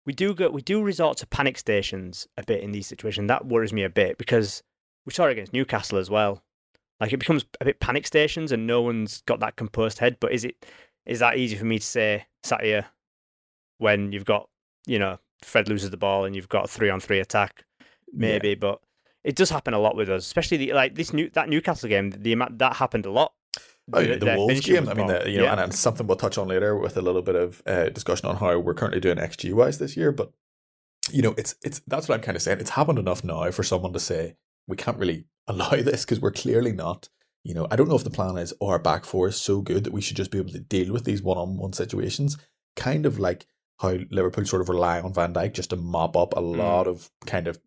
we 0.06 0.14
do 0.14 0.34
go, 0.34 0.50
we 0.50 0.62
do 0.62 0.82
resort 0.82 1.18
to 1.18 1.28
panic 1.28 1.58
stations 1.58 2.28
a 2.38 2.44
bit 2.44 2.64
in 2.64 2.72
these 2.72 2.88
situations. 2.88 3.28
That 3.28 3.46
worries 3.46 3.74
me 3.74 3.84
a 3.84 3.90
bit 3.90 4.18
because 4.18 4.64
we 5.06 5.14
saw 5.14 5.26
it 5.26 5.34
against 5.34 5.54
Newcastle 5.54 6.00
as 6.00 6.10
well. 6.10 6.42
Like 7.00 7.14
it 7.14 7.18
becomes 7.18 7.46
a 7.62 7.66
bit 7.66 7.80
panic 7.80 8.06
stations, 8.06 8.52
and 8.52 8.68
no 8.68 8.82
one's 8.82 9.22
got 9.22 9.40
that 9.40 9.56
composed 9.56 10.00
head. 10.00 10.18
But 10.20 10.32
is 10.34 10.44
it 10.44 10.66
is 11.06 11.20
that 11.20 11.38
easy 11.38 11.56
for 11.56 11.66
me 11.66 11.80
to 11.80 11.86
say 11.86 12.26
sat 12.44 12.64
here 12.64 12.86
when 13.78 14.12
you've 14.12 14.26
got 14.26 14.50
you 14.86 15.00
know 15.00 15.18
Fred 15.44 15.70
loses 15.70 15.90
the 15.90 15.98
ball 15.98 16.26
and 16.26 16.36
you've 16.36 16.50
got 16.50 16.66
a 16.66 16.68
three 16.68 16.90
on 16.90 17.00
three 17.00 17.20
attack? 17.20 17.64
Maybe, 18.12 18.56
but 18.56 18.82
it 19.24 19.36
does 19.36 19.50
happen 19.50 19.74
a 19.74 19.80
lot 19.80 19.96
with 19.96 20.10
us, 20.10 20.26
especially 20.26 20.58
the, 20.58 20.74
like 20.74 20.96
this 20.96 21.14
new 21.14 21.30
that 21.32 21.50
Newcastle 21.50 21.90
game. 21.90 22.10
The 22.12 22.34
amount 22.34 22.58
that 22.60 22.76
happened 22.76 23.06
a 23.06 23.12
lot. 23.12 23.34
Oh, 23.92 24.00
yeah, 24.02 24.18
the 24.18 24.36
Wolves 24.38 24.62
game. 24.62 24.88
I 24.88 24.94
mean, 24.94 25.08
the, 25.08 25.28
you 25.30 25.38
know, 25.38 25.46
Yeah. 25.46 25.52
and, 25.54 25.62
and 25.62 25.74
something 25.74 26.06
we'll 26.06 26.16
touch 26.16 26.38
on 26.38 26.48
later 26.48 26.78
with 26.78 26.96
a 26.96 27.02
little 27.02 27.24
bit 27.24 27.36
of 27.36 27.64
uh, 27.66 27.90
discussion 27.90 28.28
on 28.30 28.36
how 28.36 28.60
we're 28.60 28.76
currently 28.76 29.00
doing 29.00 29.18
XG 29.18 29.52
wise 29.52 29.80
this 29.80 29.98
year. 29.98 30.12
But 30.12 30.32
you 31.12 31.22
know, 31.22 31.34
it's 31.38 31.56
it's 31.64 31.82
that's 31.88 32.08
what 32.08 32.16
I'm 32.16 32.22
kind 32.22 32.36
of 32.36 32.42
saying. 32.42 32.60
It's 32.60 32.72
happened 32.72 33.00
enough 33.00 33.24
now 33.24 33.50
for 33.52 33.64
someone 33.64 33.94
to 33.94 34.00
say 34.00 34.36
we 34.70 34.78
can't 34.78 34.98
really 34.98 35.26
allow 35.48 35.72
this 35.72 36.06
because 36.06 36.20
we're 36.20 36.32
clearly 36.32 36.72
not. 36.72 37.10
You 37.44 37.54
know, 37.54 37.68
I 37.72 37.76
don't 37.76 37.88
know 37.88 37.96
if 37.96 38.04
the 38.04 38.10
plan 38.10 38.38
is 38.38 38.54
oh, 38.62 38.68
our 38.68 38.80
back 38.80 39.06
four 39.06 39.28
is 39.28 39.38
so 39.38 39.62
good 39.62 39.86
that 39.86 39.94
we 39.94 40.02
should 40.02 40.18
just 40.18 40.32
be 40.32 40.38
able 40.38 40.52
to 40.52 40.60
deal 40.60 40.94
with 40.94 41.06
these 41.06 41.22
one 41.22 41.38
on 41.38 41.58
one 41.58 41.74
situations, 41.74 42.38
kind 42.76 43.06
of 43.06 43.18
like 43.18 43.46
how 43.80 43.98
Liverpool 44.12 44.46
sort 44.46 44.62
of 44.62 44.70
rely 44.70 45.00
on 45.00 45.14
Van 45.14 45.34
Dijk 45.34 45.54
just 45.54 45.70
to 45.70 45.78
mop 45.78 46.18
up 46.18 46.34
a 46.36 46.42
mm. 46.42 46.58
lot 46.58 46.86
of 46.86 47.10
kind 47.26 47.48
of 47.48 47.58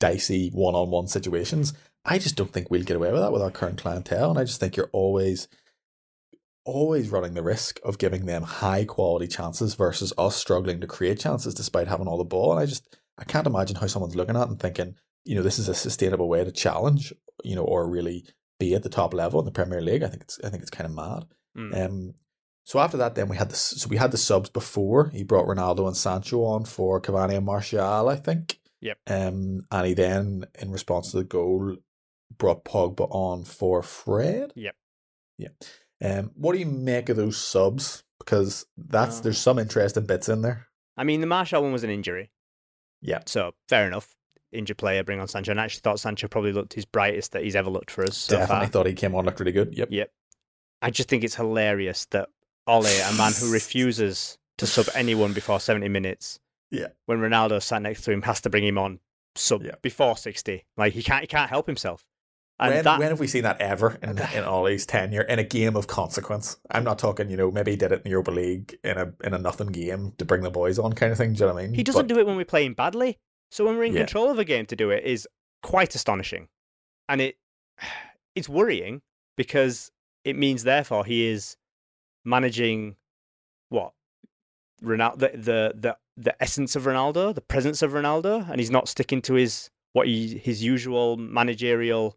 dicey 0.00 0.50
one 0.50 0.74
on 0.74 0.90
one 0.90 1.06
situations. 1.06 1.72
I 2.04 2.18
just 2.18 2.36
don't 2.36 2.52
think 2.52 2.70
we'll 2.70 2.82
get 2.82 2.96
away 2.96 3.12
with 3.12 3.20
that 3.20 3.32
with 3.32 3.40
our 3.40 3.50
current 3.50 3.78
clientele, 3.78 4.30
and 4.30 4.38
I 4.38 4.44
just 4.44 4.60
think 4.60 4.76
you're 4.76 4.90
always 4.92 5.48
always 6.66 7.10
running 7.10 7.34
the 7.34 7.42
risk 7.42 7.78
of 7.84 7.98
giving 7.98 8.24
them 8.24 8.42
high 8.42 8.84
quality 8.86 9.28
chances 9.28 9.74
versus 9.74 10.14
us 10.16 10.34
struggling 10.34 10.80
to 10.80 10.86
create 10.86 11.20
chances 11.20 11.52
despite 11.52 11.88
having 11.88 12.08
all 12.08 12.16
the 12.16 12.24
ball. 12.24 12.52
And 12.52 12.60
I 12.60 12.66
just 12.66 12.96
I 13.18 13.24
can't 13.24 13.46
imagine 13.46 13.76
how 13.76 13.86
someone's 13.86 14.16
looking 14.16 14.36
at 14.36 14.42
it 14.42 14.48
and 14.48 14.60
thinking, 14.60 14.96
you 15.24 15.34
know, 15.34 15.42
this 15.42 15.58
is 15.58 15.68
a 15.68 15.74
sustainable 15.74 16.28
way 16.28 16.44
to 16.44 16.52
challenge, 16.52 17.12
you 17.42 17.54
know, 17.56 17.64
or 17.64 17.88
really 17.88 18.24
be 18.58 18.74
at 18.74 18.82
the 18.82 18.88
top 18.88 19.14
level 19.14 19.40
in 19.40 19.46
the 19.46 19.52
Premier 19.52 19.80
League. 19.80 20.02
I 20.02 20.08
think 20.08 20.22
it's 20.22 20.38
I 20.44 20.48
think 20.50 20.62
it's 20.62 20.70
kind 20.70 20.86
of 20.86 20.94
mad. 20.94 21.24
Mm. 21.56 21.86
Um, 21.86 22.14
so 22.64 22.78
after 22.78 22.96
that, 22.96 23.14
then 23.14 23.28
we 23.28 23.36
had 23.36 23.50
the 23.50 23.56
so 23.56 23.88
we 23.88 23.96
had 23.96 24.10
the 24.10 24.16
subs 24.16 24.50
before 24.50 25.10
he 25.10 25.22
brought 25.22 25.46
Ronaldo 25.46 25.86
and 25.86 25.96
Sancho 25.96 26.44
on 26.44 26.64
for 26.64 27.00
Cavani 27.00 27.36
and 27.36 27.46
Martial, 27.46 28.08
I 28.08 28.16
think. 28.16 28.58
Yep. 28.80 28.98
Um, 29.06 29.66
and 29.70 29.86
he 29.86 29.94
then, 29.94 30.44
in 30.58 30.70
response 30.70 31.10
to 31.10 31.18
the 31.18 31.24
goal, 31.24 31.76
brought 32.36 32.64
Pogba 32.64 33.08
on 33.10 33.44
for 33.44 33.82
Fred. 33.82 34.52
Yep. 34.56 34.76
Yeah. 35.38 35.48
Um, 36.02 36.32
what 36.34 36.52
do 36.52 36.58
you 36.58 36.66
make 36.66 37.08
of 37.08 37.16
those 37.16 37.36
subs? 37.36 38.02
Because 38.18 38.66
that's 38.76 39.18
Uh, 39.18 39.22
there's 39.22 39.38
some 39.38 39.58
interesting 39.58 40.06
bits 40.06 40.28
in 40.28 40.42
there. 40.42 40.68
I 40.96 41.04
mean, 41.04 41.20
the 41.20 41.26
Martial 41.26 41.62
one 41.62 41.72
was 41.72 41.84
an 41.84 41.90
injury. 41.90 42.30
Yeah. 43.00 43.20
So 43.26 43.54
fair 43.68 43.86
enough. 43.86 44.16
Injured 44.54 44.78
player, 44.78 45.02
bring 45.04 45.20
on 45.20 45.28
Sancho. 45.28 45.50
And 45.50 45.60
I 45.60 45.64
actually 45.64 45.80
thought 45.80 46.00
Sancho 46.00 46.28
probably 46.28 46.52
looked 46.52 46.72
his 46.74 46.84
brightest 46.84 47.32
that 47.32 47.42
he's 47.44 47.56
ever 47.56 47.70
looked 47.70 47.90
for 47.90 48.04
us 48.04 48.16
so 48.16 48.36
Definitely 48.38 48.66
far. 48.66 48.70
thought 48.72 48.86
he 48.86 48.92
came 48.94 49.14
on 49.14 49.24
looked 49.24 49.40
really 49.40 49.52
good. 49.52 49.76
Yep. 49.76 49.88
Yep. 49.90 50.10
I 50.82 50.90
just 50.90 51.08
think 51.08 51.24
it's 51.24 51.34
hilarious 51.34 52.04
that 52.06 52.28
Ole, 52.66 52.86
a 52.86 53.12
man 53.16 53.32
who 53.38 53.52
refuses 53.78 54.38
to 54.58 54.66
sub 54.66 54.86
anyone 54.94 55.32
before 55.32 55.60
70 55.60 55.88
minutes, 55.88 56.38
Yeah. 56.70 56.88
when 57.06 57.18
Ronaldo 57.18 57.62
sat 57.62 57.82
next 57.82 58.02
to 58.02 58.12
him, 58.12 58.22
has 58.22 58.40
to 58.42 58.50
bring 58.50 58.64
him 58.64 58.78
on 58.78 59.00
sub 59.34 59.62
Yeah. 59.64 59.74
before 59.82 60.16
60. 60.16 60.64
Like 60.76 60.92
he 60.92 61.02
can't, 61.02 61.22
he 61.22 61.26
can't 61.26 61.50
help 61.50 61.66
himself. 61.66 62.06
And 62.60 62.72
when, 62.72 62.84
that, 62.84 62.98
when 63.00 63.08
have 63.08 63.18
we 63.18 63.26
seen 63.26 63.42
that 63.42 63.60
ever 63.60 63.98
in, 64.00 64.10
in 64.10 64.44
Ole's 64.44 64.86
tenure 64.86 65.22
in 65.22 65.40
a 65.40 65.44
game 65.44 65.74
of 65.74 65.88
consequence? 65.88 66.56
I'm 66.70 66.84
not 66.84 67.00
talking, 67.00 67.28
you 67.28 67.36
know, 67.36 67.50
maybe 67.50 67.72
he 67.72 67.76
did 67.76 67.90
it 67.90 67.96
in 67.96 68.02
the 68.04 68.10
Europa 68.10 68.30
League 68.30 68.78
in 68.84 68.96
a 68.96 69.12
in 69.24 69.34
a 69.34 69.38
nothing 69.38 69.66
game 69.72 70.12
to 70.18 70.24
bring 70.24 70.42
the 70.42 70.50
boys 70.52 70.78
on 70.78 70.92
kind 70.92 71.10
of 71.10 71.18
thing. 71.18 71.32
Do 71.32 71.40
you 71.40 71.46
know 71.48 71.54
what 71.54 71.64
I 71.64 71.66
mean? 71.66 71.74
he 71.74 71.82
doesn't 71.82 72.06
But- 72.06 72.14
do 72.14 72.20
it 72.20 72.26
when 72.28 72.36
we're 72.36 72.44
playing 72.44 72.74
badly. 72.74 73.18
So 73.54 73.64
when 73.64 73.76
we're 73.76 73.84
in 73.84 73.92
Yeah. 73.92 74.00
control 74.00 74.30
of 74.30 74.38
a 74.40 74.44
game 74.44 74.66
to 74.66 74.74
do 74.74 74.90
it 74.90 75.04
is 75.04 75.28
quite 75.62 75.94
astonishing. 75.94 76.48
And 77.08 77.20
it 77.20 77.36
it's 78.34 78.48
worrying 78.48 79.00
because 79.36 79.92
it 80.24 80.34
means 80.36 80.64
therefore 80.64 81.04
he 81.04 81.26
is 81.28 81.56
managing 82.24 82.96
what 83.68 83.92
Ronaldo 84.82 85.18
the, 85.18 85.28
the 85.38 85.74
the 85.76 85.96
the 86.16 86.42
essence 86.42 86.74
of 86.74 86.82
Ronaldo, 86.82 87.32
the 87.32 87.40
presence 87.40 87.80
of 87.82 87.92
Ronaldo, 87.92 88.48
and 88.50 88.58
he's 88.58 88.72
not 88.72 88.88
sticking 88.88 89.22
to 89.22 89.34
his 89.34 89.70
what 89.92 90.08
he, 90.08 90.36
his 90.36 90.60
usual 90.62 91.16
managerial 91.16 92.16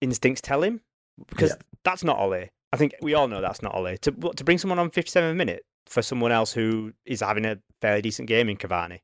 instincts 0.00 0.40
tell 0.40 0.62
him 0.62 0.80
because 1.26 1.50
Yeah. 1.50 1.56
that's 1.82 2.04
not 2.04 2.18
Ole. 2.20 2.50
I 2.72 2.76
think 2.76 2.94
we 3.02 3.14
all 3.14 3.26
know 3.26 3.40
that's 3.40 3.62
not 3.62 3.74
Ole. 3.74 3.96
To 3.96 4.12
to 4.12 4.44
bring 4.44 4.58
someone 4.58 4.78
on 4.78 4.90
57 4.90 5.36
minute 5.36 5.64
for 5.86 6.02
someone 6.02 6.30
else 6.30 6.52
who 6.52 6.92
is 7.04 7.20
having 7.20 7.44
a 7.44 7.58
fairly 7.80 8.02
decent 8.02 8.28
game 8.28 8.48
in 8.48 8.56
Cavani. 8.56 9.00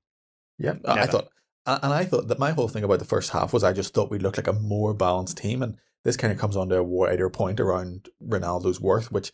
Yeah, 0.59 0.75
I 0.85 1.07
thought, 1.07 1.29
and 1.67 1.93
I 1.93 2.05
thought 2.05 2.29
that 2.29 2.39
my 2.39 2.53
whole 2.53 2.69
thing 2.69 2.85
about 2.85 2.99
the 2.99 3.05
first 3.05 3.31
half 3.31 3.53
was 3.53 3.65
I 3.65 3.73
just 3.73 3.93
thought 3.93 4.11
we 4.11 4.19
looked 4.19 4.39
like 4.39 4.47
a 4.47 4.53
more 4.53 4.95
balanced 4.95 5.37
team, 5.39 5.63
and 5.63 5.77
this 6.05 6.17
kind 6.17 6.33
of 6.33 6.39
comes 6.39 6.57
on 6.57 6.69
to 6.69 6.77
a 6.79 6.83
wider 6.83 7.29
point 7.29 7.61
around 7.61 8.09
Ronaldo's 8.25 8.81
worth, 8.81 9.11
which 9.11 9.33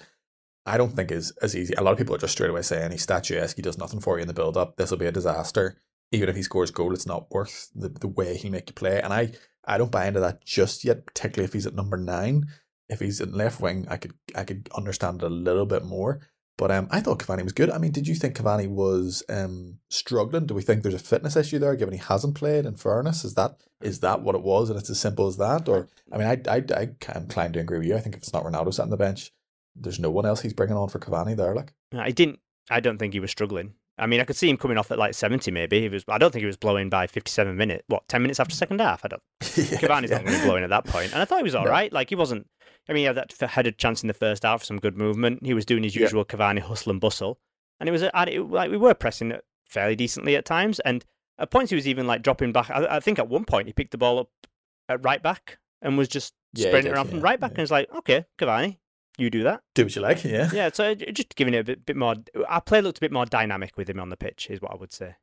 I 0.64 0.76
don't 0.76 0.94
think 0.94 1.10
is 1.10 1.32
as 1.42 1.56
easy. 1.56 1.74
A 1.74 1.82
lot 1.82 1.92
of 1.92 1.98
people 1.98 2.14
are 2.14 2.18
just 2.18 2.32
straight 2.32 2.50
away 2.50 2.62
saying 2.62 2.90
he's 2.90 3.02
statuesque, 3.02 3.56
he 3.56 3.62
does 3.62 3.78
nothing 3.78 4.00
for 4.00 4.16
you 4.16 4.22
in 4.22 4.28
the 4.28 4.34
build 4.34 4.56
up. 4.56 4.76
This 4.76 4.90
will 4.90 4.98
be 4.98 5.06
a 5.06 5.12
disaster. 5.12 5.76
Even 6.12 6.28
if 6.28 6.36
he 6.36 6.42
scores 6.42 6.70
goal, 6.70 6.92
it's 6.92 7.06
not 7.06 7.30
worth 7.30 7.70
the, 7.74 7.88
the 7.88 8.08
way 8.08 8.36
he'll 8.36 8.52
make 8.52 8.68
you 8.68 8.74
play. 8.74 9.00
And 9.00 9.12
I, 9.14 9.32
I 9.64 9.78
don't 9.78 9.90
buy 9.90 10.06
into 10.06 10.20
that 10.20 10.44
just 10.44 10.84
yet, 10.84 11.06
particularly 11.06 11.46
if 11.46 11.52
he's 11.52 11.66
at 11.66 11.74
number 11.74 11.96
nine. 11.96 12.46
If 12.88 13.00
he's 13.00 13.20
in 13.20 13.32
left 13.32 13.60
wing, 13.60 13.86
I 13.88 13.96
could 13.96 14.12
I 14.34 14.44
could 14.44 14.68
understand 14.74 15.22
it 15.22 15.26
a 15.26 15.30
little 15.30 15.64
bit 15.64 15.84
more. 15.84 16.20
But 16.58 16.70
um, 16.70 16.86
I 16.90 17.00
thought 17.00 17.18
Cavani 17.18 17.42
was 17.42 17.52
good. 17.52 17.70
I 17.70 17.78
mean, 17.78 17.92
did 17.92 18.06
you 18.06 18.14
think 18.14 18.36
Cavani 18.36 18.68
was 18.68 19.22
um 19.28 19.78
struggling? 19.88 20.46
Do 20.46 20.54
we 20.54 20.62
think 20.62 20.82
there's 20.82 20.94
a 20.94 20.98
fitness 20.98 21.36
issue 21.36 21.58
there, 21.58 21.74
given 21.76 21.94
he 21.94 22.00
hasn't 22.00 22.34
played? 22.34 22.66
In 22.66 22.76
fairness, 22.76 23.24
is 23.24 23.34
that 23.34 23.56
is 23.80 24.00
that 24.00 24.22
what 24.22 24.34
it 24.34 24.42
was, 24.42 24.68
and 24.70 24.78
it's 24.78 24.90
as 24.90 25.00
simple 25.00 25.26
as 25.26 25.38
that? 25.38 25.68
Or 25.68 25.88
I 26.12 26.18
mean, 26.18 26.26
I 26.28 26.40
I 26.48 26.62
I 26.76 26.88
am 27.16 27.22
inclined 27.22 27.54
to 27.54 27.60
agree 27.60 27.78
with 27.78 27.86
you. 27.88 27.96
I 27.96 28.00
think 28.00 28.14
if 28.14 28.22
it's 28.22 28.32
not 28.32 28.44
Ronaldo 28.44 28.72
sat 28.74 28.84
on 28.84 28.90
the 28.90 28.96
bench, 28.96 29.32
there's 29.74 29.98
no 29.98 30.10
one 30.10 30.26
else 30.26 30.42
he's 30.42 30.52
bringing 30.52 30.76
on 30.76 30.88
for 30.88 30.98
Cavani 30.98 31.36
there. 31.36 31.54
Like, 31.54 31.72
I 31.92 32.10
didn't. 32.10 32.38
I 32.70 32.80
don't 32.80 32.98
think 32.98 33.12
he 33.12 33.20
was 33.20 33.30
struggling. 33.30 33.74
I 34.02 34.06
mean, 34.06 34.20
I 34.20 34.24
could 34.24 34.36
see 34.36 34.48
him 34.50 34.56
coming 34.56 34.76
off 34.78 34.90
at 34.90 34.98
like 34.98 35.14
70 35.14 35.50
maybe. 35.50 35.80
He 35.80 35.88
was. 35.88 36.04
I 36.08 36.18
don't 36.18 36.30
think 36.32 36.40
he 36.42 36.46
was 36.46 36.56
blowing 36.56 36.88
by 36.90 37.06
57 37.06 37.56
minutes. 37.56 37.84
What, 37.86 38.06
10 38.08 38.20
minutes 38.22 38.40
after 38.40 38.54
second 38.54 38.80
half? 38.80 39.04
I 39.04 39.08
don't. 39.08 39.22
yeah, 39.40 39.78
Cavani's 39.78 40.10
yeah. 40.10 40.16
not 40.18 40.24
going 40.26 40.34
to 40.34 40.40
be 40.40 40.44
blowing 40.46 40.64
at 40.64 40.70
that 40.70 40.84
point. 40.84 41.12
And 41.12 41.22
I 41.22 41.24
thought 41.24 41.38
he 41.38 41.44
was 41.44 41.54
all 41.54 41.64
No. 41.64 41.70
right. 41.70 41.92
Like 41.92 42.08
he 42.08 42.14
wasn't. 42.14 42.46
I 42.88 42.92
mean, 42.92 43.00
he 43.00 43.04
had 43.04 43.16
that 43.16 43.32
had 43.50 43.66
a 43.66 43.72
chance 43.72 44.02
in 44.02 44.08
the 44.08 44.14
first 44.14 44.42
half 44.42 44.60
for 44.60 44.66
some 44.66 44.78
good 44.78 44.96
movement. 44.96 45.44
He 45.46 45.54
was 45.54 45.64
doing 45.64 45.82
his 45.84 45.94
Yeah. 45.94 46.02
usual 46.02 46.24
Cavani 46.24 46.58
hustle 46.60 46.90
and 46.90 47.00
bustle, 47.00 47.38
and 47.80 47.88
it 47.88 47.92
was 47.92 48.02
it, 48.02 48.12
like 48.14 48.70
we 48.70 48.76
were 48.76 48.94
pressing 48.94 49.30
it 49.30 49.44
fairly 49.68 49.94
decently 49.94 50.34
at 50.36 50.44
times. 50.44 50.80
And 50.80 51.04
at 51.38 51.50
points 51.50 51.70
he 51.70 51.76
was 51.76 51.86
even 51.86 52.06
like 52.08 52.22
dropping 52.22 52.52
back. 52.52 52.70
I, 52.70 52.96
I 52.96 53.00
think 53.00 53.18
at 53.20 53.28
one 53.28 53.44
point 53.44 53.68
he 53.68 53.72
picked 53.72 53.92
the 53.92 53.98
ball 53.98 54.18
up 54.18 54.30
at 54.88 55.04
right 55.04 55.22
back 55.22 55.58
and 55.80 55.96
was 55.96 56.08
just 56.08 56.34
Yeah, 56.54 56.68
sprinting 56.68 56.92
around 56.92 57.08
from 57.08 57.20
right 57.20 57.38
back. 57.38 57.52
And 57.52 57.60
it's 57.60 57.70
like, 57.70 57.88
okay, 57.98 58.24
Cavani, 58.38 58.78
you 59.18 59.30
do 59.30 59.42
that. 59.42 59.60
Do 59.74 59.84
what 59.84 59.94
you 59.94 60.02
like, 60.02 60.24
yeah. 60.24 60.50
Yeah, 60.52 60.70
so 60.72 60.94
just 60.94 61.34
giving 61.36 61.54
it 61.54 61.58
a 61.58 61.64
bit, 61.64 61.86
bit 61.86 61.96
more. 61.96 62.14
Our 62.48 62.60
play 62.60 62.80
looked 62.80 62.98
a 62.98 63.00
bit 63.00 63.12
more 63.12 63.26
dynamic 63.26 63.76
with 63.76 63.88
him 63.88 64.00
on 64.00 64.08
the 64.08 64.16
pitch, 64.16 64.48
is 64.50 64.60
what 64.60 64.72
I 64.72 64.76
would 64.76 64.92
say. 64.92 65.16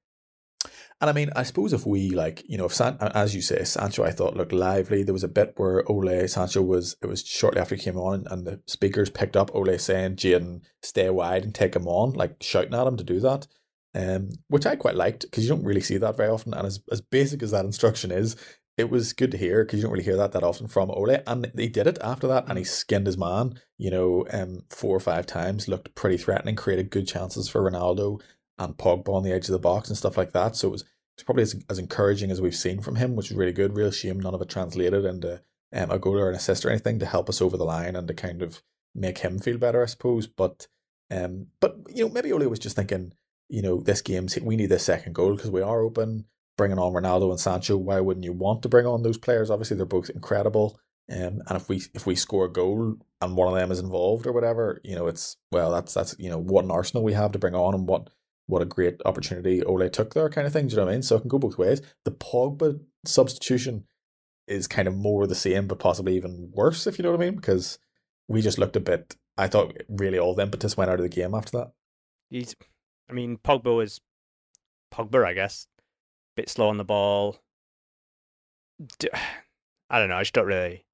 And 1.01 1.09
I 1.09 1.13
mean, 1.13 1.29
I 1.35 1.43
suppose 1.43 1.71
if 1.71 1.85
we 1.85 2.09
like, 2.09 2.43
you 2.47 2.57
know, 2.57 2.65
if 2.65 2.73
San, 2.73 2.97
as 2.99 3.33
you 3.33 3.41
say, 3.41 3.63
Sancho, 3.63 4.03
I 4.03 4.11
thought 4.11 4.35
looked 4.35 4.51
lively. 4.51 5.03
There 5.03 5.13
was 5.13 5.23
a 5.23 5.29
bit 5.29 5.53
where 5.55 5.89
Ole 5.89 6.27
Sancho 6.27 6.61
was. 6.61 6.97
It 7.01 7.07
was 7.07 7.23
shortly 7.23 7.61
after 7.61 7.75
he 7.75 7.81
came 7.81 7.97
on, 7.97 8.25
and 8.29 8.45
the 8.45 8.61
speakers 8.65 9.09
picked 9.09 9.37
up 9.37 9.55
Ole 9.55 9.77
saying, 9.77 10.17
"Jaden, 10.17 10.61
stay 10.81 11.09
wide 11.09 11.45
and 11.45 11.55
take 11.55 11.75
him 11.75 11.87
on," 11.87 12.13
like 12.13 12.43
shouting 12.43 12.73
at 12.73 12.87
him 12.87 12.97
to 12.97 13.03
do 13.03 13.19
that. 13.21 13.47
Um, 13.95 14.29
which 14.49 14.67
I 14.67 14.75
quite 14.75 14.95
liked 14.95 15.21
because 15.21 15.43
you 15.43 15.49
don't 15.49 15.63
really 15.63 15.81
see 15.81 15.97
that 15.97 16.17
very 16.17 16.29
often. 16.29 16.53
And 16.53 16.67
as 16.67 16.81
as 16.91 17.01
basic 17.01 17.41
as 17.41 17.51
that 17.51 17.65
instruction 17.65 18.11
is, 18.11 18.35
it 18.79 18.89
was 18.89 19.11
good 19.11 19.31
to 19.31 19.37
hear 19.37 19.63
because 19.63 19.77
you 19.77 19.83
don't 19.83 19.91
really 19.91 20.05
hear 20.05 20.15
that 20.15 20.31
that 20.31 20.43
often 20.43 20.67
from 20.67 20.89
Ole. 20.89 21.17
And 21.27 21.51
he 21.57 21.67
did 21.67 21.85
it 21.85 21.97
after 22.01 22.27
that, 22.27 22.45
and 22.47 22.57
he 22.57 22.63
skinned 22.63 23.07
his 23.07 23.17
man. 23.17 23.59
You 23.77 23.91
know, 23.91 24.25
um, 24.31 24.63
four 24.69 24.95
or 24.95 25.01
five 25.01 25.25
times, 25.25 25.67
looked 25.67 25.95
pretty 25.95 26.17
threatening, 26.17 26.55
created 26.55 26.89
good 26.89 27.05
chances 27.05 27.49
for 27.49 27.61
Ronaldo 27.61 28.21
and 28.57 28.77
Pogba 28.77 29.09
on 29.09 29.23
the 29.23 29.33
edge 29.33 29.45
of 29.49 29.51
the 29.51 29.59
box 29.59 29.89
and 29.89 29.97
stuff 29.97 30.17
like 30.17 30.31
that. 30.31 30.55
So 30.55 30.69
it 30.69 30.71
was, 30.71 30.85
it's 31.15 31.23
probably 31.23 31.43
as, 31.43 31.61
as 31.69 31.77
encouraging 31.77 32.31
as 32.31 32.39
we've 32.39 32.55
seen 32.55 32.79
from 32.79 32.95
him, 32.95 33.17
which 33.17 33.31
is 33.31 33.37
really 33.37 33.51
good. 33.51 33.75
Real 33.75 33.91
shame 33.91 34.19
none 34.19 34.33
of 34.33 34.41
it 34.41 34.49
translated 34.49 35.03
into 35.03 35.41
um, 35.73 35.91
a 35.91 35.99
goal 35.99 36.17
or 36.17 36.29
an 36.29 36.35
assist 36.35 36.63
or 36.65 36.69
anything 36.69 36.99
to 36.99 37.05
help 37.05 37.27
us 37.27 37.41
over 37.41 37.57
the 37.57 37.65
line 37.65 37.97
and 37.97 38.07
to 38.07 38.13
kind 38.13 38.41
of 38.41 38.63
make 38.95 39.19
him 39.19 39.39
feel 39.39 39.57
better, 39.57 39.83
I 39.83 39.87
suppose. 39.87 40.25
But 40.25 40.67
um, 41.11 41.47
but 41.59 41.75
you 41.93 42.05
know, 42.05 42.13
maybe 42.13 42.31
Ole 42.31 42.47
was 42.47 42.59
just 42.59 42.77
thinking, 42.77 43.11
you 43.49 43.61
know, 43.61 43.81
this 43.81 44.01
game's 44.01 44.39
we 44.39 44.55
need 44.55 44.67
this 44.67 44.83
second 44.83 45.15
goal 45.15 45.35
because 45.35 45.51
we 45.51 45.61
are 45.61 45.81
open. 45.81 46.25
Bringing 46.59 46.77
on 46.77 46.91
Ronaldo 46.91 47.29
and 47.29 47.39
Sancho, 47.39 47.77
why 47.77 48.01
wouldn't 48.01 48.25
you 48.25 48.33
want 48.33 48.63
to 48.63 48.67
bring 48.67 48.85
on 48.85 49.01
those 49.01 49.17
players? 49.17 49.49
Obviously, 49.49 49.77
they're 49.77 49.85
both 49.85 50.09
incredible. 50.09 50.77
Um, 51.09 51.41
and 51.47 51.51
if 51.51 51.69
we 51.69 51.83
if 51.93 52.05
we 52.05 52.15
score 52.15 52.47
a 52.47 52.51
goal 52.51 52.97
and 53.21 53.37
one 53.37 53.47
of 53.47 53.55
them 53.55 53.71
is 53.71 53.79
involved 53.79 54.27
or 54.27 54.33
whatever, 54.33 54.81
you 54.83 54.93
know, 54.93 55.07
it's 55.07 55.37
well, 55.53 55.71
that's 55.71 55.93
that's 55.93 56.17
you 56.19 56.29
know 56.29 56.37
what 56.37 56.65
an 56.65 56.71
arsenal 56.71 57.05
we 57.05 57.13
have 57.13 57.31
to 57.31 57.39
bring 57.39 57.55
on 57.55 57.73
and 57.73 57.87
what 57.87 58.09
what 58.47 58.61
a 58.61 58.65
great 58.65 58.99
opportunity 59.05 59.63
Ole 59.63 59.89
took 59.89 60.13
there, 60.13 60.27
kind 60.27 60.45
of 60.45 60.51
thing. 60.51 60.67
Do 60.67 60.71
you 60.71 60.77
know 60.77 60.83
what 60.83 60.91
I 60.91 60.95
mean? 60.95 61.01
So 61.01 61.15
it 61.15 61.21
can 61.21 61.29
go 61.29 61.39
both 61.39 61.57
ways. 61.57 61.81
The 62.03 62.11
Pogba 62.11 62.81
substitution 63.05 63.85
is 64.45 64.67
kind 64.67 64.89
of 64.89 64.97
more 64.97 65.27
the 65.27 65.35
same, 65.35 65.65
but 65.65 65.79
possibly 65.79 66.17
even 66.17 66.51
worse, 66.53 66.87
if 66.87 66.99
you 66.99 67.03
know 67.03 67.11
what 67.11 67.21
I 67.21 67.25
mean, 67.25 67.35
because 67.35 67.79
we 68.27 68.41
just 68.41 68.57
looked 68.57 68.75
a 68.75 68.81
bit. 68.81 69.15
I 69.37 69.47
thought 69.47 69.77
really 69.87 70.19
all 70.19 70.35
the 70.35 70.43
impetus 70.43 70.75
went 70.75 70.91
out 70.91 70.99
of 70.99 71.03
the 71.03 71.09
game 71.09 71.33
after 71.33 71.57
that. 71.59 71.71
He's, 72.29 72.53
I 73.09 73.13
mean, 73.13 73.37
Pogba 73.37 73.81
is 73.81 74.01
Pogba, 74.91 75.25
I 75.25 75.33
guess. 75.33 75.67
Bit 76.39 76.49
slow 76.49 76.69
on 76.69 76.77
the 76.77 76.85
ball. 76.85 77.37
I 79.89 79.99
don't 79.99 80.07
know. 80.07 80.15
I 80.15 80.21
just 80.21 80.31
don't 80.33 80.45
really 80.45 80.85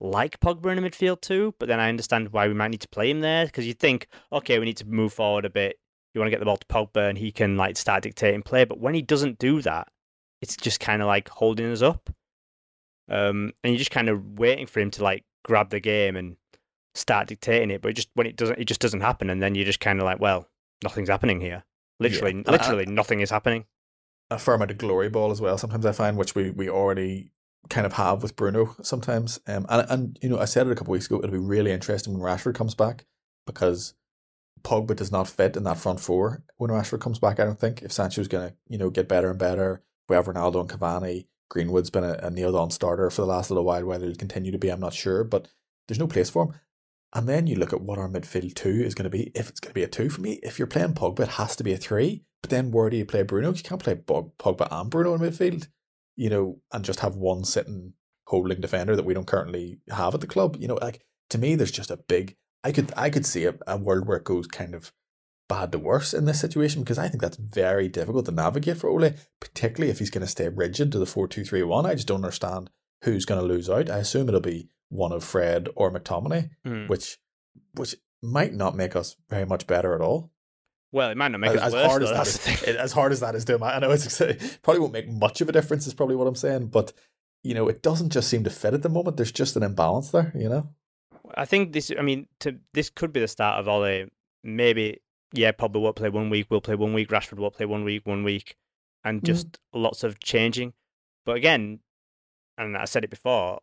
like 0.00 0.38
Pogba 0.40 0.76
in 0.76 0.82
the 0.82 0.86
midfield 0.90 1.22
too. 1.22 1.54
But 1.58 1.68
then 1.68 1.80
I 1.80 1.88
understand 1.88 2.30
why 2.34 2.46
we 2.46 2.52
might 2.52 2.68
need 2.72 2.82
to 2.82 2.88
play 2.88 3.08
him 3.10 3.20
there 3.20 3.46
because 3.46 3.66
you 3.66 3.72
think, 3.72 4.06
okay, 4.30 4.58
we 4.58 4.66
need 4.66 4.76
to 4.76 4.84
move 4.86 5.14
forward 5.14 5.46
a 5.46 5.50
bit. 5.50 5.78
You 6.12 6.20
want 6.20 6.26
to 6.26 6.30
get 6.30 6.40
the 6.40 6.44
ball 6.44 6.58
to 6.58 6.66
Pogba 6.66 7.08
and 7.08 7.16
he 7.16 7.32
can 7.32 7.56
like 7.56 7.78
start 7.78 8.02
dictating 8.02 8.42
play. 8.42 8.64
But 8.64 8.78
when 8.78 8.92
he 8.92 9.00
doesn't 9.00 9.38
do 9.38 9.62
that, 9.62 9.88
it's 10.42 10.56
just 10.58 10.78
kind 10.78 11.00
of 11.00 11.06
like 11.08 11.30
holding 11.30 11.72
us 11.72 11.80
up. 11.80 12.10
Um, 13.08 13.54
and 13.64 13.72
you're 13.72 13.78
just 13.78 13.90
kind 13.90 14.10
of 14.10 14.38
waiting 14.38 14.66
for 14.66 14.80
him 14.80 14.90
to 14.90 15.02
like 15.04 15.24
grab 15.42 15.70
the 15.70 15.80
game 15.80 16.16
and 16.16 16.36
start 16.94 17.28
dictating 17.28 17.70
it. 17.70 17.80
But 17.80 17.92
it 17.92 17.94
just 17.94 18.10
when 18.12 18.26
it 18.26 18.36
doesn't, 18.36 18.58
it 18.58 18.66
just 18.66 18.80
doesn't 18.80 19.00
happen. 19.00 19.30
And 19.30 19.42
then 19.42 19.54
you're 19.54 19.64
just 19.64 19.80
kind 19.80 20.00
of 20.00 20.04
like, 20.04 20.20
well, 20.20 20.48
nothing's 20.84 21.08
happening 21.08 21.40
here. 21.40 21.64
Literally, 21.98 22.32
And 22.32 22.46
I- 22.46 22.52
literally 22.52 22.84
nothing 22.84 23.20
is 23.20 23.30
happening. 23.30 23.64
A 24.30 24.38
fair 24.38 24.54
amount 24.54 24.70
of 24.70 24.78
glory 24.78 25.08
ball 25.08 25.30
as 25.30 25.40
well. 25.40 25.58
Sometimes 25.58 25.86
I 25.86 25.92
find, 25.92 26.16
which 26.16 26.34
we, 26.34 26.50
we 26.50 26.68
already 26.68 27.30
kind 27.68 27.86
of 27.86 27.94
have 27.94 28.22
with 28.22 28.36
Bruno 28.36 28.76
sometimes. 28.82 29.40
Um, 29.46 29.66
and 29.68 29.90
and 29.90 30.18
you 30.22 30.28
know, 30.28 30.38
I 30.38 30.44
said 30.44 30.66
it 30.66 30.72
a 30.72 30.74
couple 30.74 30.92
weeks 30.92 31.06
ago. 31.06 31.18
It'll 31.18 31.30
be 31.30 31.38
really 31.38 31.72
interesting 31.72 32.12
when 32.12 32.22
Rashford 32.22 32.54
comes 32.54 32.74
back 32.74 33.04
because 33.46 33.94
Pogba 34.62 34.96
does 34.96 35.12
not 35.12 35.28
fit 35.28 35.56
in 35.56 35.64
that 35.64 35.78
front 35.78 36.00
four 36.00 36.42
when 36.56 36.70
Rashford 36.70 37.00
comes 37.00 37.18
back. 37.18 37.38
I 37.38 37.44
don't 37.44 37.58
think 37.58 37.82
if 37.82 37.92
Sancho's 37.92 38.28
going 38.28 38.48
to 38.48 38.54
you 38.68 38.78
know 38.78 38.90
get 38.90 39.08
better 39.08 39.30
and 39.30 39.38
better. 39.38 39.82
We 40.08 40.16
have 40.16 40.26
Ronaldo 40.26 40.60
and 40.60 40.70
Cavani. 40.70 41.26
Greenwood's 41.48 41.90
been 41.90 42.04
a, 42.04 42.18
a 42.22 42.30
nailed 42.30 42.56
on 42.56 42.70
starter 42.70 43.10
for 43.10 43.22
the 43.22 43.28
last 43.28 43.50
little 43.50 43.64
while. 43.64 43.84
Whether 43.84 44.06
he'll 44.06 44.14
continue 44.16 44.52
to 44.52 44.58
be, 44.58 44.68
I'm 44.68 44.80
not 44.80 44.94
sure. 44.94 45.24
But 45.24 45.48
there's 45.86 45.98
no 45.98 46.06
place 46.06 46.30
for 46.30 46.44
him. 46.46 46.54
And 47.16 47.26
then 47.26 47.46
you 47.46 47.56
look 47.56 47.72
at 47.72 47.80
what 47.80 47.96
our 47.96 48.10
midfield 48.10 48.54
two 48.54 48.68
is 48.68 48.94
going 48.94 49.04
to 49.04 49.10
be. 49.10 49.32
If 49.34 49.48
it's 49.48 49.58
going 49.58 49.70
to 49.70 49.74
be 49.74 49.82
a 49.82 49.88
two 49.88 50.10
for 50.10 50.20
me, 50.20 50.38
if 50.42 50.58
you're 50.58 50.68
playing 50.68 50.92
Pogba, 50.92 51.20
it 51.20 51.28
has 51.28 51.56
to 51.56 51.64
be 51.64 51.72
a 51.72 51.78
three. 51.78 52.24
But 52.42 52.50
then 52.50 52.70
where 52.70 52.90
do 52.90 52.98
you 52.98 53.06
play 53.06 53.22
Bruno? 53.22 53.54
You 53.54 53.62
can't 53.62 53.82
play 53.82 53.94
Pogba 53.94 54.68
and 54.70 54.90
Bruno 54.90 55.14
in 55.14 55.22
midfield, 55.22 55.66
you 56.14 56.28
know, 56.28 56.60
and 56.74 56.84
just 56.84 57.00
have 57.00 57.16
one 57.16 57.44
sitting 57.44 57.94
holding 58.26 58.60
defender 58.60 58.94
that 58.94 59.06
we 59.06 59.14
don't 59.14 59.26
currently 59.26 59.80
have 59.88 60.14
at 60.14 60.20
the 60.20 60.26
club. 60.26 60.58
You 60.60 60.68
know, 60.68 60.74
like 60.74 61.06
to 61.30 61.38
me, 61.38 61.54
there's 61.54 61.70
just 61.70 61.90
a 61.90 61.96
big. 61.96 62.36
I 62.62 62.70
could 62.70 62.92
I 62.98 63.08
could 63.08 63.24
see 63.24 63.46
a, 63.46 63.54
a 63.66 63.78
world 63.78 64.06
where 64.06 64.18
it 64.18 64.24
goes 64.24 64.46
kind 64.46 64.74
of 64.74 64.92
bad 65.48 65.72
to 65.72 65.78
worse 65.78 66.12
in 66.12 66.26
this 66.26 66.40
situation 66.40 66.82
because 66.82 66.98
I 66.98 67.08
think 67.08 67.22
that's 67.22 67.38
very 67.38 67.88
difficult 67.88 68.26
to 68.26 68.32
navigate 68.32 68.76
for 68.76 68.90
Ole, 68.90 69.14
particularly 69.40 69.90
if 69.90 70.00
he's 70.00 70.10
going 70.10 70.20
to 70.20 70.30
stay 70.30 70.50
rigid 70.50 70.92
to 70.92 70.98
the 70.98 71.06
four 71.06 71.28
two 71.28 71.46
three 71.46 71.62
one. 71.62 71.86
I 71.86 71.94
just 71.94 72.08
don't 72.08 72.16
understand 72.16 72.68
who's 73.04 73.24
going 73.24 73.40
to 73.40 73.46
lose 73.46 73.70
out. 73.70 73.88
I 73.88 74.00
assume 74.00 74.28
it'll 74.28 74.40
be 74.40 74.68
one 74.88 75.12
of 75.12 75.24
Fred 75.24 75.68
or 75.74 75.90
McTominay, 75.90 76.50
Hmm. 76.64 76.86
which 76.86 77.18
which 77.74 77.96
might 78.22 78.52
not 78.54 78.74
make 78.76 78.96
us 78.96 79.16
very 79.28 79.44
much 79.46 79.66
better 79.66 79.94
at 79.94 80.00
all. 80.00 80.30
Well, 80.92 81.10
it 81.10 81.16
might 81.16 81.28
not 81.28 81.40
make 81.40 81.50
as, 81.50 81.56
us 81.58 81.62
as 81.64 81.72
worse. 81.74 81.86
hard 81.86 82.02
though, 82.02 82.06
as 82.06 82.12
that 82.14 82.26
is, 82.26 82.32
the 82.34 82.38
thing. 82.66 82.74
it- 82.74 82.80
as 82.80 82.92
hard 82.92 83.12
as 83.12 83.20
that 83.20 83.34
is 83.34 83.44
to 83.46 83.54
him, 83.56 83.62
I 83.62 83.78
know 83.78 83.90
it's 83.90 84.20
it 84.20 84.58
probably 84.62 84.80
won't 84.80 84.92
make 84.92 85.08
much 85.08 85.40
of 85.40 85.48
a 85.48 85.52
difference. 85.52 85.86
Is 85.86 85.94
probably 85.94 86.16
what 86.16 86.26
I'm 86.26 86.34
saying, 86.34 86.68
but 86.68 86.92
you 87.42 87.54
know, 87.54 87.68
it 87.68 87.82
doesn't 87.82 88.10
just 88.10 88.28
seem 88.28 88.44
to 88.44 88.50
fit 88.50 88.74
at 88.74 88.82
the 88.82 88.88
moment. 88.88 89.16
There's 89.16 89.32
just 89.32 89.56
an 89.56 89.62
imbalance 89.62 90.10
there, 90.10 90.32
you 90.34 90.48
know. 90.48 90.68
I 91.34 91.44
think 91.44 91.72
this. 91.72 91.90
I 91.98 92.02
mean, 92.02 92.28
to 92.40 92.56
this 92.72 92.88
could 92.90 93.12
be 93.12 93.20
the 93.20 93.28
start 93.28 93.58
of 93.60 93.68
Ole. 93.68 94.06
Maybe 94.42 95.00
yeah, 95.32 95.52
Pogba 95.52 95.80
won't 95.80 95.96
play 95.96 96.08
one 96.08 96.30
week. 96.30 96.46
We'll 96.50 96.60
play 96.60 96.76
one 96.76 96.92
week. 96.94 97.08
Rashford 97.10 97.38
will 97.38 97.50
play 97.50 97.66
one 97.66 97.84
week. 97.84 98.06
One 98.06 98.22
week, 98.24 98.56
and 99.04 99.20
Mm. 99.20 99.24
just 99.24 99.58
lots 99.74 100.02
of 100.04 100.18
changing. 100.20 100.72
But 101.24 101.36
again, 101.36 101.80
and 102.56 102.76
I 102.76 102.84
said 102.84 103.04
it 103.04 103.10
before, 103.10 103.60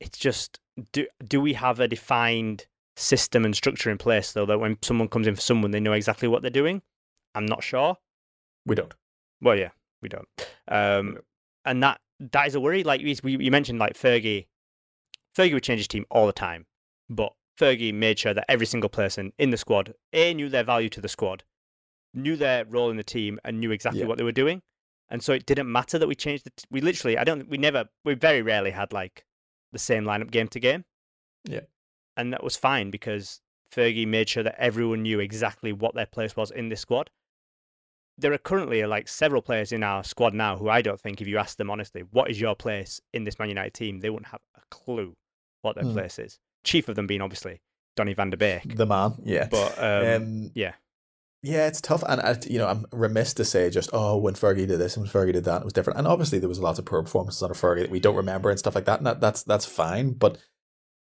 it's 0.00 0.18
just 0.18 0.60
do 0.92 1.06
do 1.26 1.40
we 1.40 1.54
have 1.54 1.80
a 1.80 1.88
defined 1.88 2.66
system 2.96 3.44
and 3.44 3.54
structure 3.54 3.90
in 3.90 3.98
place 3.98 4.32
though 4.32 4.46
that 4.46 4.58
when 4.58 4.78
someone 4.82 5.08
comes 5.08 5.26
in 5.26 5.34
for 5.34 5.40
someone, 5.40 5.70
they 5.70 5.80
know 5.80 5.92
exactly 5.92 6.28
what 6.28 6.42
they're 6.42 6.50
doing. 6.50 6.82
I'm 7.34 7.46
not 7.46 7.62
sure. 7.62 7.96
We 8.64 8.74
don't. 8.74 8.92
Well, 9.42 9.56
yeah, 9.56 9.70
we 10.02 10.08
don't. 10.08 10.28
Um, 10.68 11.18
and 11.64 11.82
that 11.82 12.00
that 12.32 12.46
is 12.46 12.54
a 12.54 12.60
worry. 12.60 12.82
Like 12.84 13.00
we, 13.02 13.16
we- 13.22 13.44
you 13.44 13.50
mentioned, 13.50 13.78
like 13.78 13.94
Fergie, 13.94 14.46
Fergie 15.36 15.52
would 15.54 15.62
change 15.62 15.80
his 15.80 15.88
team 15.88 16.06
all 16.10 16.26
the 16.26 16.32
time, 16.32 16.66
but 17.10 17.32
Fergie 17.60 17.92
made 17.94 18.18
sure 18.18 18.34
that 18.34 18.44
every 18.50 18.66
single 18.66 18.88
person 18.90 19.32
in 19.38 19.50
the 19.50 19.56
squad 19.56 19.94
a 20.12 20.32
knew 20.34 20.48
their 20.48 20.64
value 20.64 20.88
to 20.90 21.00
the 21.00 21.08
squad, 21.08 21.42
knew 22.14 22.36
their 22.36 22.64
role 22.66 22.90
in 22.90 22.96
the 22.96 23.04
team, 23.04 23.38
and 23.44 23.60
knew 23.60 23.70
exactly 23.70 24.00
Yeah. 24.00 24.06
what 24.06 24.18
they 24.18 24.24
were 24.24 24.32
doing. 24.32 24.62
And 25.10 25.22
so 25.22 25.32
it 25.32 25.46
didn't 25.46 25.70
matter 25.70 25.98
that 25.98 26.08
we 26.08 26.14
changed 26.14 26.44
the. 26.44 26.50
T- 26.50 26.64
we 26.70 26.80
literally, 26.80 27.16
I 27.18 27.24
don't. 27.24 27.48
We 27.48 27.58
never. 27.58 27.84
We 28.04 28.14
very 28.14 28.42
rarely 28.42 28.70
had 28.70 28.92
like 28.92 29.24
the 29.72 29.78
same 29.78 30.04
lineup 30.04 30.30
game 30.30 30.48
to 30.48 30.60
game. 30.60 30.84
Yeah. 31.44 31.60
And 32.16 32.32
that 32.32 32.42
was 32.42 32.56
fine 32.56 32.90
because 32.90 33.40
Fergie 33.74 34.06
made 34.06 34.28
sure 34.28 34.42
that 34.42 34.56
everyone 34.58 35.02
knew 35.02 35.20
exactly 35.20 35.72
what 35.72 35.94
their 35.94 36.06
place 36.06 36.36
was 36.36 36.50
in 36.50 36.68
this 36.68 36.80
squad 36.80 37.10
there 38.18 38.32
are 38.32 38.38
currently 38.38 38.82
like 38.86 39.08
several 39.08 39.42
players 39.42 39.72
in 39.72 39.82
our 39.82 40.02
squad 40.02 40.32
now 40.32 40.56
who 40.56 40.70
I 40.70 40.80
don't 40.80 40.98
think, 40.98 41.20
if 41.20 41.28
you 41.28 41.36
ask 41.36 41.58
them 41.58 41.70
honestly, 41.70 42.02
what 42.12 42.30
is 42.30 42.40
your 42.40 42.54
place 42.56 42.98
in 43.12 43.24
this 43.24 43.38
Man 43.38 43.50
United 43.50 43.74
team, 43.74 44.00
they 44.00 44.08
wouldn't 44.08 44.28
have 44.28 44.40
a 44.56 44.62
clue 44.70 45.14
what 45.60 45.74
their 45.74 45.84
Hmm. 45.84 45.92
place 45.92 46.18
is. 46.18 46.38
Chief 46.64 46.88
of 46.88 46.96
them 46.96 47.06
being 47.06 47.20
obviously 47.20 47.60
Donny 47.94 48.14
van 48.14 48.30
der 48.30 48.38
Beek. 48.38 48.74
The 48.74 48.86
man, 48.86 49.16
yeah. 49.22 49.48
But 49.50 49.78
um, 49.78 50.22
um, 50.22 50.50
yeah, 50.54 50.72
yeah, 51.42 51.66
it's 51.66 51.80
tough, 51.80 52.02
and 52.08 52.20
I, 52.20 52.36
you 52.48 52.58
know, 52.58 52.66
I'm 52.66 52.86
remiss 52.92 53.34
to 53.34 53.44
say 53.44 53.70
just 53.70 53.90
oh, 53.92 54.16
when 54.16 54.34
Fergie 54.34 54.66
did 54.66 54.78
this 54.78 54.96
and 54.96 55.04
when 55.04 55.12
Fergie 55.12 55.32
did 55.32 55.44
that, 55.44 55.62
it 55.62 55.64
was 55.64 55.72
different. 55.72 55.98
And 55.98 56.08
obviously, 56.08 56.38
there 56.38 56.48
was 56.48 56.60
lots 56.60 56.78
of 56.78 56.84
poor 56.84 57.02
performances 57.02 57.42
under 57.42 57.54
Fergie 57.54 57.80
that 57.82 57.90
we 57.90 58.00
don't 58.00 58.16
remember 58.16 58.50
and 58.50 58.58
stuff 58.58 58.74
like 58.74 58.84
that. 58.86 58.98
And 58.98 59.06
that, 59.06 59.20
that's 59.20 59.42
that's 59.42 59.66
fine, 59.66 60.12
but 60.12 60.38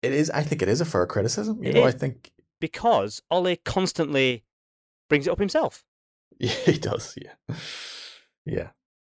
it 0.02 0.12
is. 0.12 0.30
I 0.32 0.42
think 0.44 0.62
it 0.62 0.70
is 0.70 0.82
a 0.82 0.86
fair 0.86 1.06
criticism. 1.06 1.64
You 1.64 1.70
It 1.70 1.76
know, 1.76 1.84
I 1.84 1.92
think 1.92 2.32
because 2.60 3.22
Ole 3.30 3.56
constantly 3.64 4.44
brings 5.10 5.28
it 5.28 5.32
up 5.32 5.40
himself. 5.40 5.84
Yeah, 6.40 6.50
he 6.66 6.78
does. 6.80 7.16
Yeah, 7.16 7.56
yeah, 8.44 8.70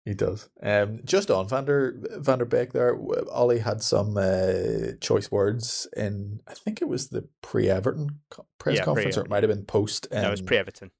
he 0.05 0.13
does. 0.13 0.49
Um, 0.63 1.01
just 1.03 1.29
on 1.29 1.49
Vander 1.49 1.99
Vander 2.17 2.45
Beek 2.45 2.71
there, 2.71 2.97
Ole 3.29 3.59
had 3.59 3.81
some 3.83 4.15
uh, 4.17 4.93
choice 5.01 5.29
words 5.29 5.85
in. 5.97 6.39
I 6.47 6.53
think 6.53 6.81
it 6.81 6.87
was 6.87 7.09
the 7.09 7.27
pre 7.41 7.69
Everton 7.69 8.21
press 8.57 8.77
Yeah, 8.77 8.85
conference, 8.85 9.17
or 9.17 9.21
it 9.25 9.29
might 9.29 9.43
have 9.43 9.49
been 9.49 9.65
post. 9.65 10.07
Um, 10.11 10.21
no, 10.21 10.27
it 10.29 10.31
was 10.31 10.41
pre 10.41 10.57
Everton. 10.57 10.91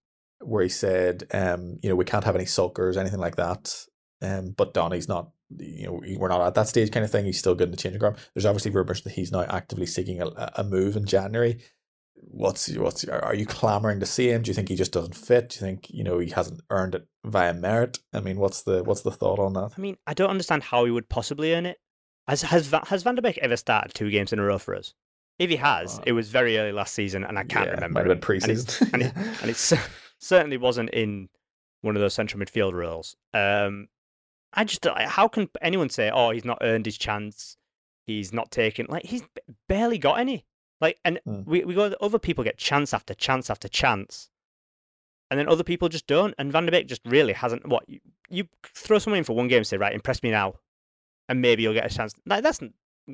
Where 0.42 0.64
he 0.64 0.70
said, 0.70 1.24
um, 1.32 1.78
you 1.82 1.90
know, 1.90 1.96
we 1.96 2.06
can't 2.06 2.24
have 2.24 2.36
any 2.36 2.46
sulkers, 2.46 2.98
anything 2.98 3.20
like 3.20 3.36
that. 3.38 3.86
Um, 4.22 4.54
but 4.58 4.74
Donny's 4.74 5.08
not, 5.08 5.32
you 5.58 5.86
know, 5.88 6.02
we're 6.18 6.28
not 6.30 6.42
at 6.42 6.54
that 6.56 6.68
stage 6.68 6.92
kind 6.92 7.04
of 7.06 7.12
thing. 7.12 7.26
He's 7.26 7.40
still 7.40 7.56
good 7.56 7.68
in 7.70 7.72
the 7.72 7.78
changing 7.78 8.02
room. 8.02 8.16
There's 8.34 8.46
obviously 8.46 8.72
rumours 8.72 9.02
that 9.04 9.14
he's 9.14 9.32
now 9.32 9.44
actively 9.44 9.86
seeking 9.86 10.22
a, 10.22 10.52
a 10.56 10.64
move 10.64 10.96
in 10.96 11.06
January. 11.06 11.62
What's 12.22 12.70
what's 12.76 13.06
are 13.06 13.34
you 13.34 13.46
clamoring 13.46 14.02
to 14.02 14.06
see 14.06 14.30
him? 14.30 14.42
Do 14.42 14.50
you 14.50 14.54
think 14.54 14.68
he 14.68 14.76
just 14.76 14.92
doesn't 14.92 15.16
fit? 15.16 15.50
Do 15.50 15.56
you 15.56 15.62
think 15.62 15.90
you 15.90 16.04
know 16.04 16.20
he 16.20 16.30
hasn't 16.32 16.60
earned 16.70 16.96
it 16.96 17.08
via 17.26 17.54
merit? 17.54 17.98
I 18.14 18.20
mean, 18.20 18.38
what's 18.40 18.64
the 18.64 18.84
what's 18.84 19.02
the 19.02 19.12
thought 19.12 19.40
on 19.40 19.54
that? 19.54 19.72
I 19.78 19.80
mean, 19.82 19.96
I 20.06 20.14
don't 20.14 20.30
understand 20.30 20.64
how 20.64 20.84
he 20.84 20.92
would 20.92 21.08
possibly 21.08 21.54
earn 21.56 21.66
it. 21.66 21.78
Has 22.28 22.42
has 22.42 22.70
has 22.88 23.04
Van 23.04 23.16
der 23.16 23.22
Beek 23.22 23.38
ever 23.38 23.56
started 23.56 23.94
two 23.94 24.12
games 24.12 24.34
in 24.34 24.40
a 24.40 24.44
row 24.44 24.58
for 24.58 24.76
us? 24.76 24.94
If 25.40 25.50
he 25.50 25.56
has, 25.56 25.98
Uh, 26.00 26.04
it 26.08 26.12
was 26.12 26.28
very 26.30 26.58
early 26.58 26.74
last 26.74 26.94
season, 26.94 27.24
and 27.24 27.40
I 27.40 27.46
can't 27.46 27.68
Yeah, 27.68 27.76
remember. 27.76 28.02
Might 28.04 28.10
have 28.10 28.20
been 28.20 28.42
And 28.44 28.52
it's- 28.52 28.78
preseason. 28.82 28.90
and 28.94 29.02
it, 29.04 29.14
and 29.42 29.50
it 29.50 29.56
cer- 29.56 29.80
certainly 30.20 30.58
wasn't 30.58 30.90
in 30.92 31.30
one 31.82 31.96
of 31.96 32.02
those 32.02 32.14
central 32.14 32.42
midfield 32.44 32.74
roles. 32.74 33.16
Um, 33.34 33.88
I 34.54 34.64
just 34.64 34.86
how 34.86 35.28
can 35.28 35.50
anyone 35.62 35.90
say, 35.90 36.10
"Oh, 36.12 36.32
he's 36.32 36.46
not 36.46 36.58
earned 36.62 36.86
his 36.86 36.98
chance, 36.98 37.58
he's 38.06 38.34
not 38.34 38.52
taken"? 38.52 38.86
Like 38.90 39.06
he's 39.06 39.24
barely 39.68 39.98
got 39.98 40.20
any. 40.20 40.46
Like, 40.82 41.00
and 41.04 41.20
Hmm. 41.26 41.42
we 41.46 41.64
we 41.66 41.74
go 41.74 41.94
other 42.02 42.20
people 42.20 42.44
get 42.44 42.58
chance 42.58 42.94
after 42.94 43.14
chance 43.14 43.50
after 43.50 43.68
chance, 43.68 44.30
and 45.30 45.40
then 45.40 45.48
other 45.50 45.64
people 45.64 45.90
just 45.90 46.08
don't. 46.08 46.34
And 46.38 46.52
Van 46.52 46.66
der 46.66 46.72
Beek 46.72 46.88
just 46.88 47.02
really 47.06 47.34
hasn't. 47.34 47.68
What 47.68 47.88
you, 47.88 48.00
you 48.30 48.48
throw 48.64 48.98
someone 49.00 49.18
in 49.20 49.24
for 49.24 49.36
one 49.36 49.48
game, 49.48 49.58
and 49.58 49.68
say, 49.68 49.78
"Right, 49.78 49.94
impress 49.94 50.24
me 50.24 50.32
now," 50.32 50.56
and 51.28 51.42
maybe 51.42 51.64
you'll 51.64 51.74
get 51.74 51.92
a 51.92 51.96
chance. 51.96 52.14
Like 52.26 52.44
that's 52.44 52.60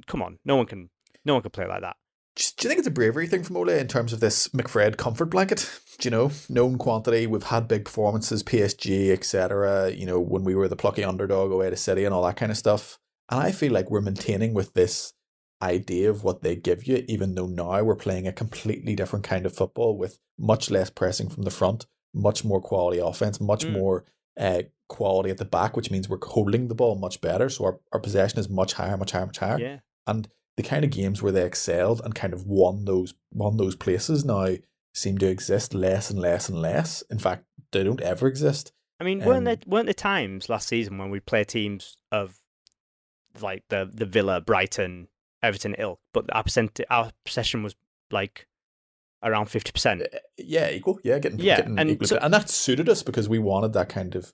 come 0.07 0.21
on, 0.21 0.39
no 0.45 0.55
one 0.55 0.65
can 0.65 0.89
no 1.25 1.33
one 1.33 1.41
can 1.41 1.51
play 1.51 1.65
like 1.65 1.81
that. 1.81 1.97
Do 2.35 2.43
you 2.63 2.67
think 2.69 2.79
it's 2.79 2.87
a 2.87 2.91
bravery 2.91 3.27
thing 3.27 3.43
from 3.43 3.55
Ole 3.55 3.69
in 3.69 3.87
terms 3.87 4.11
of 4.11 4.19
this 4.19 4.49
McFred 4.49 4.97
comfort 4.97 5.27
blanket? 5.27 5.69
Do 5.99 6.07
you 6.07 6.11
know, 6.11 6.31
known 6.49 6.77
quantity. 6.77 7.25
We've 7.27 7.43
had 7.43 7.69
big 7.69 7.85
performances, 7.85 8.43
PSG, 8.43 9.11
etc. 9.11 9.91
You 9.91 10.05
know, 10.05 10.19
when 10.19 10.43
we 10.43 10.53
were 10.53 10.67
the 10.67 10.75
plucky 10.75 11.03
underdog 11.05 11.51
away 11.51 11.69
to 11.69 11.77
City 11.77 12.03
and 12.03 12.13
all 12.13 12.23
that 12.23 12.35
kind 12.35 12.51
of 12.51 12.57
stuff. 12.57 12.99
And 13.29 13.41
I 13.41 13.51
feel 13.53 13.71
like 13.71 13.89
we're 13.89 14.01
maintaining 14.01 14.53
with 14.53 14.73
this 14.73 15.13
idea 15.61 16.09
of 16.09 16.23
what 16.25 16.41
they 16.41 16.55
give 16.57 16.85
you, 16.85 17.05
even 17.07 17.35
though 17.35 17.47
now 17.47 17.81
we're 17.81 17.95
playing 17.95 18.27
a 18.27 18.33
completely 18.33 18.95
different 18.95 19.23
kind 19.23 19.45
of 19.45 19.55
football 19.55 19.97
with 19.97 20.19
much 20.37 20.69
less 20.69 20.89
pressing 20.89 21.29
from 21.29 21.43
the 21.43 21.51
front, 21.51 21.85
much 22.13 22.43
more 22.43 22.61
quality 22.61 22.99
offense, 22.99 23.39
much 23.39 23.65
Mm. 23.65 23.71
more 23.71 24.05
uh, 24.37 24.63
quality 24.89 25.29
at 25.29 25.37
the 25.37 25.45
back, 25.45 25.77
which 25.77 25.89
means 25.89 26.09
we're 26.09 26.19
holding 26.21 26.67
the 26.67 26.75
ball 26.75 26.95
much 26.95 27.21
better. 27.21 27.47
So 27.47 27.63
our, 27.63 27.79
our 27.93 28.01
possession 28.01 28.37
is 28.37 28.49
much 28.49 28.73
higher, 28.73 28.97
much 28.97 29.11
higher, 29.11 29.25
much 29.25 29.37
higher 29.37 29.57
Yeah, 29.57 29.79
and 30.05 30.27
the 30.57 30.63
kind 30.63 30.85
of 30.85 30.91
games 30.91 31.21
where 31.21 31.31
they 31.31 31.45
excelled 31.45 32.01
and 32.03 32.15
kind 32.15 32.33
of 32.33 32.45
won 32.45 32.85
those 32.85 33.13
won 33.31 33.57
those 33.57 33.75
places 33.75 34.23
now 34.23 34.55
seem 34.93 35.17
to 35.17 35.27
exist 35.27 35.73
less 35.73 36.09
and 36.09 36.19
less 36.19 36.47
and 36.49 36.61
less. 36.61 37.01
In 37.09 37.19
fact, 37.19 37.43
they 37.71 37.83
don't 37.83 37.99
ever 38.01 38.27
exist. 38.27 38.71
I 38.99 39.03
mean, 39.03 39.19
weren't 39.19 39.39
Um, 39.39 39.43
there 39.45 39.57
weren't 39.67 39.87
there 39.87 39.93
times 39.93 40.47
last 40.47 40.67
season 40.69 40.97
when 40.97 41.09
we 41.09 41.19
play 41.19 41.43
teams 41.43 41.97
of 42.11 42.39
like 43.41 43.63
the 43.69 43.89
the 43.93 44.05
Villa, 44.05 44.39
Brighton, 44.39 45.09
Everton 45.43 45.75
ilk, 45.77 45.99
but 46.13 46.25
our 46.33 46.43
percent 46.43 46.79
our 46.89 47.11
possession 47.25 47.61
was 47.63 47.75
like 48.11 48.47
around 49.21 49.47
fifty 49.47 49.71
percent. 49.73 50.03
Uh, 50.03 50.19
Yeah, 50.37 50.69
equal. 50.69 50.99
Yeah, 51.03 51.19
getting 51.19 51.39
Yeah, 51.39 51.57
getting 51.57 51.77
and 51.79 51.89
equal 51.89 52.07
so- 52.07 52.19
and 52.21 52.33
that 52.33 52.49
suited 52.49 52.87
us 52.87 53.03
because 53.03 53.27
we 53.27 53.39
wanted 53.39 53.73
that 53.73 53.89
kind 53.89 54.15
of 54.15 54.33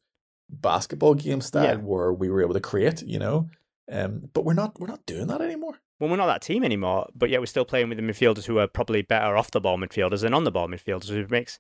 basketball 0.50 1.16
game 1.16 1.42
style 1.42 1.64
Yeah. 1.64 1.76
where 1.78 2.14
we 2.14 2.30
were 2.30 2.42
able 2.44 2.54
to 2.54 2.60
create. 2.60 3.02
You 3.02 3.18
know, 3.18 3.50
um, 3.92 4.30
but 4.34 4.46
we're 4.46 4.54
not 4.54 4.80
we're 4.80 4.88
not 4.88 5.06
doing 5.08 5.26
that 5.28 5.42
anymore. 5.42 5.80
Well, 6.02 6.10
we're 6.10 6.18
not 6.18 6.26
that 6.26 6.42
team 6.42 6.64
anymore, 6.64 7.08
but 7.14 7.30
yet 7.30 7.42
we're 7.42 7.46
still 7.46 7.64
playing 7.64 7.90
with 7.90 8.00
the 8.00 8.04
midfielders 8.04 8.46
who 8.46 8.58
are 8.58 8.68
probably 8.68 9.04
better 9.04 9.38
off 9.38 9.52
the 9.52 9.62
ball 9.62 9.78
midfielders 9.78 10.22
than 10.22 10.34
on 10.34 10.46
the 10.46 10.52
ball 10.52 10.68
midfielders, 10.68 11.16
which 11.16 11.30
makes 11.30 11.60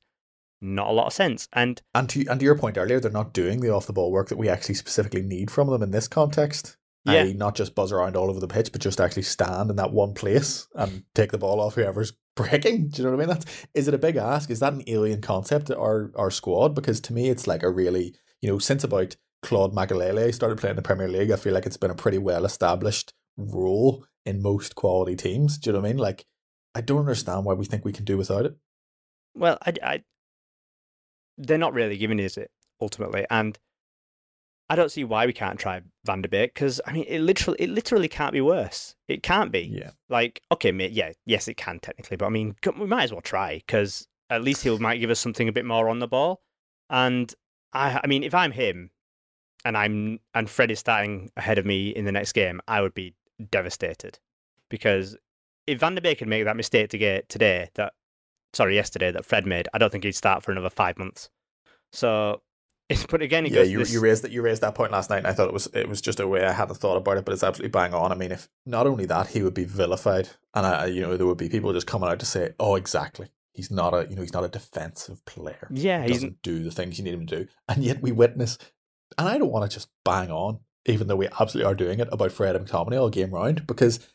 not 0.62 0.88
a 0.88 0.91
lot 0.91 1.06
of 1.06 1.13
sense. 1.13 1.47
And 1.54 1.80
And 1.93 2.10
to 2.10 2.25
and 2.27 2.39
to 2.39 2.43
your 2.43 2.58
point 2.58 2.80
earlier, 2.80 2.99
they're 2.99 3.12
not 3.12 3.34
doing 3.34 3.60
the 3.60 3.69
off 3.69 3.86
the 3.86 3.93
ball 3.93 4.12
work 4.12 4.30
that 4.30 4.39
we 4.39 4.49
actually 4.49 4.75
specifically 4.75 5.21
need 5.21 5.51
from 5.51 5.69
them 5.69 5.84
in 5.84 5.91
this 5.91 6.08
context. 6.08 6.75
Yeah. 7.06 7.21
i.e. 7.21 7.34
not 7.34 7.56
just 7.56 7.75
buzz 7.75 7.91
around 7.91 8.15
all 8.15 8.32
over 8.32 8.39
the 8.39 8.47
pitch, 8.47 8.71
but 8.71 8.82
just 8.82 8.99
actually 8.99 9.23
stand 9.23 9.69
in 9.69 9.75
that 9.75 9.91
one 9.91 10.15
place 10.15 10.67
and 10.73 11.04
take 11.13 11.32
the 11.32 11.38
ball 11.38 11.60
off 11.60 11.75
whoever's 11.75 12.13
breaking. 12.36 12.89
Do 12.89 13.01
you 13.01 13.04
know 13.04 13.15
what 13.15 13.23
I 13.23 13.27
mean? 13.27 13.36
That's 13.36 13.67
is 13.75 13.88
it 13.88 13.93
a 13.93 13.99
big 13.99 14.15
ask? 14.15 14.49
Is 14.49 14.60
that 14.62 14.73
an 14.73 14.84
alien 14.88 15.21
concept 15.21 15.67
to 15.67 15.77
our 15.77 16.12
our 16.15 16.32
squad? 16.32 16.73
Because 16.73 16.99
to 17.01 17.13
me, 17.13 17.30
it's 17.30 17.45
like 17.45 17.62
a 17.62 17.69
really 17.69 18.15
you 18.41 18.49
know 18.49 18.58
since 18.58 18.84
about 18.84 19.15
Claude 19.43 19.75
Makelele 19.75 20.34
started 20.34 20.58
playing 20.58 20.71
in 20.71 20.77
the 20.77 20.82
Premier 20.82 21.08
League, 21.08 21.30
I 21.30 21.36
feel 21.36 21.54
like 21.54 21.67
it's 21.67 21.77
been 21.77 21.91
a 21.91 21.95
pretty 21.95 22.17
well 22.17 22.43
established 22.43 23.13
role 23.38 24.04
in 24.25 24.41
most 24.41 24.75
quality 24.75 25.15
teams. 25.15 25.57
Do 25.57 25.69
you 25.69 25.73
know 25.73 25.79
what 25.79 25.88
I 25.88 25.91
mean? 25.91 25.97
Like, 25.97 26.25
I 26.75 26.81
don't 26.81 26.99
understand 26.99 27.45
why 27.45 27.53
we 27.53 27.65
think 27.65 27.86
we 27.86 27.93
can 27.93 28.05
do 28.05 28.17
without 28.17 28.45
it. 28.45 28.55
well, 29.36 29.57
I, 29.65 29.73
I 29.84 30.03
they're 31.38 31.57
not 31.57 31.73
really 31.73 31.97
giving 31.97 32.19
us 32.19 32.38
it 32.38 32.51
ultimately, 32.79 33.25
and 33.29 33.57
I 34.69 34.75
don't 34.75 34.91
see 34.91 35.03
why 35.03 35.25
we 35.25 35.34
can't 35.34 35.60
try 35.60 35.81
Van 36.05 36.21
der 36.21 36.29
Beek 36.29 36.53
because 36.53 36.79
I 36.86 36.93
mean, 36.93 37.05
it 37.07 37.19
literally 37.19 37.57
it 37.62 37.69
literally 37.69 38.07
can't 38.07 38.34
be 38.34 38.41
worse. 38.41 38.95
It 39.07 39.23
can't 39.23 39.51
be. 39.51 39.62
Yeah. 39.62 39.91
Like, 40.10 40.41
okay, 40.51 40.71
mate, 40.71 40.91
yeah, 40.91 41.12
yes, 41.25 41.47
it 41.47 41.57
can 41.57 41.79
technically, 41.79 42.17
but 42.17 42.27
I 42.27 42.29
mean, 42.29 42.55
we 42.77 42.86
might 42.86 43.03
as 43.03 43.12
well 43.12 43.21
try 43.21 43.55
because 43.57 44.07
at 44.29 44.43
least 44.43 44.63
he 44.63 44.77
might 44.77 44.99
give 44.99 45.10
us 45.10 45.19
something 45.19 45.49
a 45.49 45.51
bit 45.51 45.65
more 45.65 45.89
on 45.89 45.99
the 45.99 46.07
ball. 46.07 46.41
And 46.89 47.34
I, 47.73 47.99
I 48.03 48.07
mean, 48.07 48.23
if 48.23 48.34
I'm 48.34 48.51
him, 48.51 48.91
and 49.65 49.77
I'm 49.77 50.19
and 50.34 50.49
Fred 50.49 50.71
is 50.71 50.79
starting 50.79 51.31
ahead 51.38 51.57
of 51.57 51.65
me 51.65 51.89
in 51.89 52.05
the 52.05 52.12
next 52.12 52.31
game, 52.31 52.62
I 52.67 52.81
would 52.81 52.93
be 52.93 53.13
devastated 53.49 54.19
because 54.69 55.17
if 55.67 55.80
Van 55.80 55.95
der 55.95 56.01
Beek 56.01 56.19
could 56.19 56.27
make 56.27 56.45
that 56.45 56.56
mistake 56.58 56.89
to 56.91 56.97
get 56.97 57.30
today, 57.30 57.69
that 57.75 57.93
sorry, 58.54 58.75
yesterday 58.75 59.12
that 59.12 59.25
Fred 59.25 59.45
made, 59.45 59.67
I 59.73 59.77
don't 59.77 59.91
think 59.91 60.04
he'd 60.04 60.13
start 60.15 60.43
for 60.43 60.51
another 60.51 60.69
five 60.69 60.97
months. 60.97 61.30
So, 61.91 62.41
it's 62.89 63.06
but 63.06 63.21
again, 63.21 63.45
it 63.45 63.51
yeah, 63.51 63.60
goes 63.60 63.71
you, 63.71 63.77
this- 63.80 63.93
you 63.93 64.01
raised 64.01 64.23
that 64.23 64.32
you 64.32 64.41
raised 64.41 64.62
that 64.62 64.75
point 64.75 64.91
last 64.91 65.10
night, 65.10 65.19
and 65.19 65.27
I 65.27 65.34
thought 65.34 65.47
it 65.47 65.54
was 65.54 65.67
it 65.73 65.88
was 65.88 66.01
just 66.01 66.19
a 66.19 66.27
way 66.27 66.43
I 66.45 66.51
hadn't 66.51 66.75
thought 66.75 66.97
about 66.97 67.17
it, 67.17 67.25
but 67.25 67.34
it's 67.34 67.43
absolutely 67.43 67.71
bang 67.71 67.93
on. 67.93 68.12
I 68.12 68.15
mean, 68.15 68.32
if 68.32 68.49
not 68.65 68.88
only 68.88 69.06
that, 69.06 69.27
he 69.27 69.41
would 69.43 69.54
be 69.54 69.63
vilified, 69.65 70.30
and 70.54 70.65
I, 70.65 70.86
you 70.88 71.01
know, 71.01 71.15
there 71.17 71.25
would 71.27 71.38
be 71.38 71.49
people 71.49 71.71
just 71.73 71.88
coming 71.88 72.10
out 72.10 72.19
to 72.19 72.25
say, 72.25 72.54
"Oh, 72.60 72.75
exactly, 72.75 73.30
he's 73.54 73.71
not 73.71 73.93
a 73.93 74.08
you 74.10 74.15
know 74.15 74.21
he's 74.21 74.34
not 74.34 74.43
a 74.43 74.49
defensive 74.49 75.23
player. 75.25 75.67
yeah, 75.69 76.04
He 76.04 76.12
doesn't 76.13 76.41
do 76.41 76.63
the 76.63 76.71
things 76.71 76.97
you 76.97 77.04
need 77.06 77.13
him 77.13 77.25
to 77.27 77.39
do." 77.43 77.47
And 77.69 77.84
yet 77.84 78.01
we 78.01 78.12
witness, 78.12 78.58
and 79.17 79.27
I 79.30 79.38
don't 79.38 79.51
want 79.51 79.69
to 79.69 79.73
just 79.73 79.89
bang 80.04 80.30
on, 80.32 80.60
even 80.86 81.08
though 81.08 81.15
we 81.15 81.28
absolutely 81.39 81.72
are 81.72 81.76
doing 81.76 82.00
it 82.00 82.10
about 82.12 82.32
Fred 82.32 82.56
and 82.56 82.67
McTominay 82.67 83.00
all 83.00 83.10
game 83.10 83.32
round, 83.32 83.67
because 83.67 84.08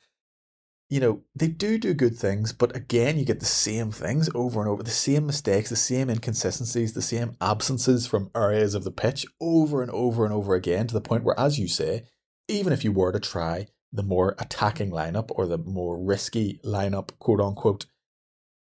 you 0.89 1.01
know 1.01 1.23
they 1.35 1.49
do 1.49 1.79
do 1.79 1.95
good 1.95 2.17
things, 2.17 2.53
but 2.53 2.75
again, 2.77 3.19
you 3.19 3.25
get 3.25 3.41
the 3.41 3.47
same 3.47 3.91
things 3.91 4.29
over 4.35 4.61
and 4.61 4.69
over, 4.69 4.83
the 4.83 4.91
same 4.91 5.27
mistakes, 5.27 5.71
the 5.71 5.77
same 5.77 6.09
inconsistencies, 6.11 6.93
the 6.93 7.03
same 7.03 7.37
absences 7.41 8.07
from 8.07 8.31
areas 8.35 8.75
of 8.75 8.85
the 8.85 8.91
pitch 8.91 9.27
over 9.41 9.83
and 9.83 9.91
over 9.91 10.25
and 10.25 10.33
over 10.35 10.55
again, 10.55 10.87
to 10.87 10.95
the 10.95 11.01
point 11.01 11.25
where, 11.25 11.39
as 11.39 11.59
you 11.59 11.69
say, 11.69 12.05
even 12.49 12.73
if 12.73 12.85
you 12.85 12.93
were 12.93 13.13
to 13.13 13.21
try 13.21 13.67
the 13.93 14.03
more 14.03 14.35
attacking 14.39 14.91
lineup 14.91 15.31
or 15.31 15.47
the 15.47 15.59
more 15.59 15.99
risky 15.99 16.61
lineup, 16.65 17.11
quote 17.19 17.41
unquote, 17.41 17.87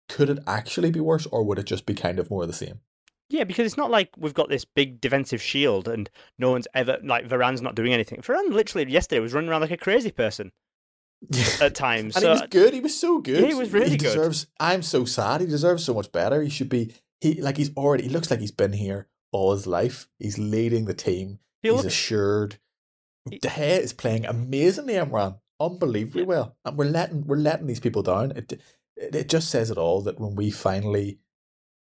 could 0.10 0.30
it 0.30 0.40
actually 0.46 0.92
be 0.92 1.00
worse, 1.00 1.26
or 1.28 1.44
would 1.44 1.60
it 1.60 1.66
just 1.66 1.86
be 1.86 1.94
kind 1.94 2.20
of 2.20 2.30
more 2.30 2.46
the 2.46 2.54
same? 2.54 2.80
Yeah, 3.32 3.44
because 3.46 3.66
it's 3.66 3.78
not 3.78 3.90
like 3.92 4.10
we've 4.18 4.34
got 4.34 4.50
this 4.50 4.66
big 4.66 5.02
defensive 5.02 5.42
shield 5.42 5.88
and 5.88 6.10
no 6.38 6.52
one's 6.52 6.68
ever 6.74 6.98
like 7.04 7.28
Varane's 7.28 7.62
not 7.62 7.76
doing 7.76 7.94
anything. 7.94 8.22
Varane 8.22 8.50
literally 8.52 8.92
yesterday 8.92 9.20
was 9.20 9.34
running 9.34 9.50
around 9.50 9.62
like 9.62 9.72
a 9.72 9.78
crazy 9.78 10.12
person 10.12 10.52
at 11.62 11.76
times. 11.76 12.16
And 12.16 12.24
so 12.24 12.28
he 12.34 12.40
was 12.42 12.50
good. 12.50 12.74
He 12.74 12.80
was 12.80 13.00
so 13.00 13.20
good. 13.20 13.42
Yeah, 13.42 13.48
he 13.48 13.54
was 13.54 13.72
really 13.72 13.90
he 13.90 13.98
good. 13.98 14.06
deserves. 14.06 14.48
I'm 14.60 14.82
so 14.82 15.06
sad. 15.06 15.42
He 15.42 15.48
deserves 15.48 15.84
so 15.86 15.94
much 15.94 16.12
better. 16.12 16.42
He 16.42 16.50
should 16.50 16.70
be. 16.70 16.94
He 17.20 17.42
like 17.42 17.58
he's 17.58 17.76
already. 17.76 18.04
He 18.04 18.10
looks 18.10 18.32
like 18.32 18.40
he's 18.40 18.52
been 18.52 18.74
here 18.74 19.08
all 19.32 19.54
his 19.54 19.68
life. 19.68 20.08
He's 20.20 20.38
leading 20.38 20.86
the 20.86 20.94
team. 20.94 21.40
He'll 21.62 21.76
he's 21.76 21.84
look- 21.84 21.92
assured. 21.92 22.58
He- 23.30 23.38
De 23.38 23.48
Gea 23.50 23.80
is 23.80 23.94
playing 23.94 24.26
amazingly, 24.26 24.96
Imran. 24.96 25.40
Unbelievably 25.60 26.22
Yeah. 26.24 26.28
well, 26.28 26.58
and 26.66 26.76
we're 26.76 26.86
letting 26.86 27.28
we're 27.28 27.36
letting 27.38 27.68
these 27.68 27.80
people 27.80 28.02
down. 28.02 28.32
It, 28.32 28.52
it 28.98 29.16
it 29.16 29.30
just 29.30 29.50
says 29.52 29.70
it 29.70 29.78
all 29.78 30.02
that 30.02 30.20
when 30.20 30.34
we 30.36 30.50
finally, 30.50 31.20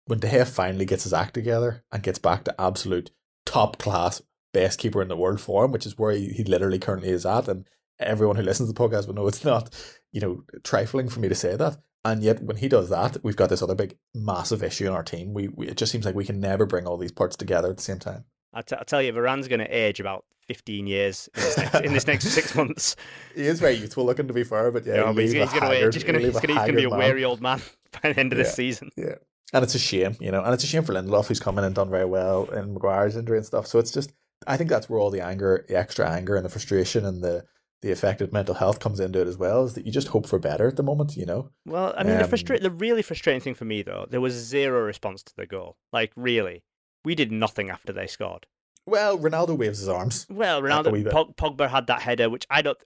when 0.07 0.19
De 0.19 0.29
Gea 0.29 0.47
finally 0.47 0.85
gets 0.85 1.05
his 1.05 1.13
act 1.13 1.35
together 1.35 1.85
and 1.93 2.03
gets 2.03 2.19
back 2.19 2.45
to 2.45 2.61
absolute 2.61 3.11
top 3.47 3.79
class 3.79 4.23
best 4.53 4.79
keeper 4.79 5.01
in 5.03 5.09
the 5.09 5.17
world 5.17 5.41
form, 5.41 5.73
which 5.73 5.87
is 5.87 5.99
where 5.99 6.13
he, 6.13 6.29
he 6.29 6.45
literally 6.45 6.79
currently 6.79 7.09
is 7.11 7.25
at, 7.25 7.49
and 7.49 7.67
everyone 7.99 8.37
who 8.37 8.43
listens 8.43 8.69
to 8.69 8.73
the 8.73 8.79
podcast 8.79 9.07
will 9.07 9.15
know 9.15 9.27
it's 9.27 9.45
not, 9.45 9.75
you 10.13 10.21
know, 10.21 10.43
trifling 10.65 11.09
for 11.09 11.21
me 11.21 11.29
to 11.29 11.35
say 11.35 11.57
that. 11.57 11.77
And 12.05 12.23
yet, 12.23 12.43
when 12.43 12.57
he 12.57 12.69
does 12.69 12.89
that, 12.91 13.19
we've 13.23 13.37
got 13.37 13.49
this 13.49 13.63
other 13.63 13.77
big, 13.77 13.97
massive 14.13 14.63
issue 14.63 14.87
in 14.87 14.93
our 14.93 15.05
team. 15.05 15.33
We, 15.33 15.49
we 15.49 15.69
it 15.69 15.77
just 15.77 15.93
seems 15.93 16.05
like 16.05 16.17
we 16.17 16.25
can 16.25 16.41
never 16.41 16.67
bring 16.67 16.85
all 16.87 16.97
these 16.97 17.13
parts 17.13 17.37
together 17.37 17.71
at 17.71 17.77
the 17.77 17.83
same 17.83 18.01
time. 18.01 18.25
I, 18.53 18.63
t- 18.63 18.77
I 18.79 18.83
tell 18.83 19.01
you, 19.01 19.13
Varane's 19.13 19.47
going 19.47 19.61
to 19.61 19.69
age 19.69 20.01
about 20.01 20.25
15 20.49 20.87
years 20.89 21.29
in 21.35 21.43
this 21.43 21.57
next, 21.57 21.75
in 21.77 21.93
this 21.93 22.07
next 22.07 22.25
six 22.29 22.55
months. 22.55 22.97
He 23.35 23.47
is 23.47 23.61
very 23.61 23.75
youthful 23.75 24.05
looking, 24.05 24.27
to 24.29 24.35
be 24.35 24.45
fair, 24.45 24.71
but 24.73 24.85
yeah, 24.85 24.95
You 24.95 25.01
know, 25.01 25.07
he'll 25.07 25.15
but 25.15 25.23
he's, 25.23 25.33
he's 25.33 25.51
going 25.53 25.63
to 25.63 25.87
age. 25.87 25.95
He's 25.95 26.03
going 26.03 26.15
to 26.15 26.21
he'll 26.21 26.33
he's 26.33 26.41
going 26.41 26.67
to 26.67 26.73
be 26.73 26.85
a 26.85 26.91
weary 26.91 27.25
old 27.25 27.41
man 27.41 27.63
by 28.03 28.13
the 28.13 28.21
end 28.21 28.33
of 28.33 28.39
this 28.39 28.53
season. 28.53 28.91
Yeah. 28.97 29.15
And 29.53 29.63
it's 29.63 29.75
a 29.75 29.79
shame, 29.79 30.17
you 30.21 30.31
know, 30.31 30.43
and 30.43 30.55
it's 30.55 30.65
a 30.65 30.67
shame 30.67 30.83
for 30.83 30.95
Lindelof, 30.95 31.27
who's 31.27 31.41
come 31.41 31.59
in 31.59 31.65
and 31.65 31.75
done 31.75 31.91
very 31.91 32.07
well 32.07 32.45
in 32.51 32.73
Maguire's 32.73 33.17
injury 33.17 33.37
and 33.37 33.47
stuff. 33.47 33.67
So 33.67 33.79
it's 33.79 33.91
just, 33.91 34.13
I 34.47 34.57
think 34.57 34.71
that's 34.71 34.89
where 34.89 34.99
all 34.99 35.11
the 35.11 35.21
anger, 35.21 35.65
the 35.69 35.77
extra 35.77 36.09
anger 36.09 36.37
and 36.37 36.45
the 36.45 36.49
frustration 36.49 37.05
and 37.05 37.23
the 37.23 37.45
the 37.83 37.91
affected 37.91 38.33
mental 38.33 38.55
health 38.55 38.79
comes 38.79 39.01
into 39.01 39.21
it 39.21 39.27
as 39.27 39.37
well. 39.37 39.65
Is 39.65 39.75
that 39.75 39.85
you 39.85 39.91
just 39.91 40.07
hope 40.07 40.29
for 40.29 40.39
better 40.39 40.69
at 40.69 40.77
the 40.77 40.85
moment, 40.85 41.17
you 41.17 41.27
know? 41.27 41.51
Well, 41.67 41.93
I 41.97 42.05
mean, 42.05 42.17
the 42.17 42.23
Um, 42.23 42.29
frustra- 42.29 42.61
the 42.61 42.71
really 42.71 43.03
frustrating 43.03 43.41
thing 43.41 43.55
for 43.55 43.65
me 43.65 43.83
though, 43.83 44.07
there 44.09 44.21
was 44.21 44.35
zero 44.35 44.83
response 44.85 45.25
to 45.25 45.33
the 45.37 45.47
goal. 45.47 45.77
Like, 45.93 46.13
really, 46.15 46.63
we 47.05 47.17
did 47.17 47.33
nothing 47.33 47.71
after 47.71 47.93
they 47.93 48.07
scored. 48.07 48.47
Well, 48.87 49.19
Ronaldo 49.19 49.59
waves 49.59 49.81
his 49.81 49.89
arms. 49.89 50.27
Well, 50.31 50.63
Ronaldo. 50.63 50.93
Pog- 51.11 51.35
Pogba 51.37 51.69
had 51.69 51.89
that 51.89 52.03
header, 52.03 52.31
which 52.31 52.47
I 52.49 52.63
don't. 52.63 52.79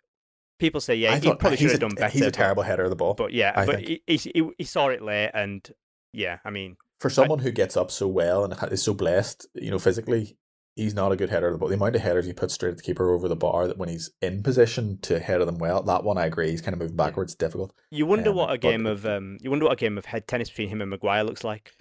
People 0.59 0.81
say, 0.81 0.95
yeah, 0.95 1.12
I 1.12 1.19
he 1.19 1.29
thought 1.29 1.41
probably 1.41 1.59
should 1.59 1.73
have 1.73 1.81
done 1.81 1.95
better. 1.95 2.09
He's 2.09 2.23
a 2.23 2.31
terrible 2.31 2.62
header 2.62 2.85
of 2.85 2.91
the 2.91 2.97
ball. 2.97 3.12
But 3.12 3.35
yeah, 3.35 3.53
I 3.55 3.67
but 3.67 3.81
he, 3.81 4.01
he- 4.07 4.51
he 4.57 4.64
saw 4.64 4.89
it 4.89 5.03
late, 5.03 5.31
and 5.35 5.71
yeah, 6.17 6.39
I 6.45 6.51
mean, 6.51 6.77
For 7.01 7.11
someone 7.11 7.39
who 7.41 7.51
gets 7.53 7.77
up 7.77 7.91
so 7.91 8.09
well 8.09 8.45
and 8.45 8.55
is 8.73 8.83
so 8.83 8.95
blessed, 8.95 9.47
you 9.55 9.71
know, 9.71 9.79
physically, 9.79 10.37
he's 10.75 10.95
not 10.95 11.12
a 11.12 11.17
good 11.17 11.31
header 11.31 11.57
But 11.57 11.69
the 11.69 11.75
amount 11.75 11.97
of 11.97 12.03
headers 12.03 12.27
he 12.27 12.33
puts 12.33 12.55
straight 12.55 12.71
at 12.71 12.77
the 12.79 12.83
keeper 12.83 13.11
over 13.14 13.29
the 13.29 13.37
bar 13.37 13.67
that 13.67 13.79
when 13.79 13.89
he's 13.89 14.11
in 14.21 14.43
position 14.43 14.99
to 15.03 15.19
header 15.21 15.45
them 15.45 15.59
well, 15.59 15.83
that 15.83 16.05
one 16.05 16.19
I 16.19 16.27
agree, 16.27 16.51
he's 16.51 16.61
kind 16.62 16.75
of 16.75 16.81
moving 16.81 16.97
backwards, 16.97 17.35
difficult. 17.35 17.73
you 17.91 18.07
wonder 18.07 18.31
Um, 18.31 18.37
what 18.37 18.49
a 18.51 18.53
but- 18.55 18.61
game 18.62 18.87
of 18.87 19.05
um, 19.07 19.37
you 19.41 19.51
wonder 19.51 19.67
what 19.67 19.73
a 19.73 19.77
game 19.77 19.99
of 19.99 20.05
head 20.07 20.27
tennis 20.27 20.49
between 20.51 20.69
him 20.69 20.81
and 20.81 20.91
Maguire 20.91 21.25
looks 21.25 21.45
like. 21.45 21.73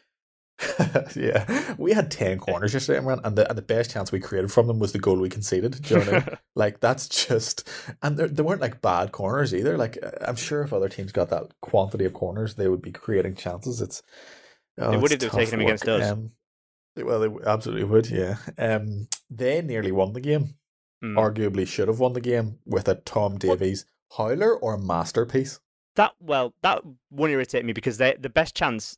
yeah, 1.16 1.76
we 1.78 1.92
had 1.92 2.10
ten 2.10 2.38
corners 2.38 2.74
yesterday, 2.74 3.00
Imran, 3.00 3.20
and 3.26 3.38
the 3.38 3.48
and 3.50 3.58
the 3.58 3.62
best 3.62 3.92
chance 3.92 4.12
we 4.12 4.22
created 4.22 4.52
from 4.52 4.68
them 4.68 4.80
was 4.80 4.94
the 4.94 5.00
goal 5.00 5.20
we 5.20 5.30
conceded. 5.30 5.82
Do 5.82 5.94
you 5.94 6.00
know 6.00 6.06
what 6.06 6.14
I 6.14 6.26
mean? 6.30 6.38
Like 6.58 6.80
that's 6.80 7.10
just, 7.10 7.68
and 8.02 8.16
they 8.16 8.28
they 8.28 8.42
weren't 8.42 8.62
like 8.62 8.82
bad 8.82 9.12
corners 9.12 9.54
either. 9.54 9.78
Like 9.78 9.98
uh, 10.02 10.12
I'm 10.22 10.38
sure 10.38 10.62
if 10.62 10.72
other 10.72 10.88
teams 10.88 11.12
got 11.12 11.30
that 11.32 11.54
quantity 11.62 12.06
of 12.06 12.14
corners, 12.14 12.56
they 12.56 12.70
would 12.70 12.82
be 12.82 12.94
creating 12.94 13.36
chances. 13.36 13.82
It's 13.82 14.02
oh, 14.80 14.92
They 14.92 14.98
would 14.98 15.12
it's 15.12 15.26
if 15.26 15.32
they 15.32 15.38
were 15.38 15.46
taking 15.46 15.46
tough 15.46 15.52
them 15.52 15.62
against 15.62 15.88
us. 15.90 16.12
Um, 16.12 16.32
well, 16.96 17.20
they 17.20 17.30
absolutely 17.46 17.84
would. 17.84 18.10
Yeah. 18.10 18.38
Um, 18.58 19.10
they 19.30 19.62
nearly 19.62 19.92
won 19.92 20.14
the 20.14 20.22
game. 20.22 20.56
Mm. 21.04 21.16
Arguably, 21.16 21.68
should 21.68 21.90
have 21.90 22.00
won 22.00 22.14
the 22.14 22.22
game 22.22 22.60
with 22.66 22.88
a 22.88 22.96
Tom 22.96 23.38
Davies 23.38 23.86
howler 24.18 24.56
or 24.56 24.78
masterpiece. 24.78 25.60
That 25.96 26.14
well, 26.22 26.54
that 26.62 26.84
one 27.10 27.30
irritated 27.30 27.66
me 27.66 27.74
because 27.74 27.98
they 27.98 28.16
the 28.18 28.30
best 28.30 28.56
chance 28.56 28.98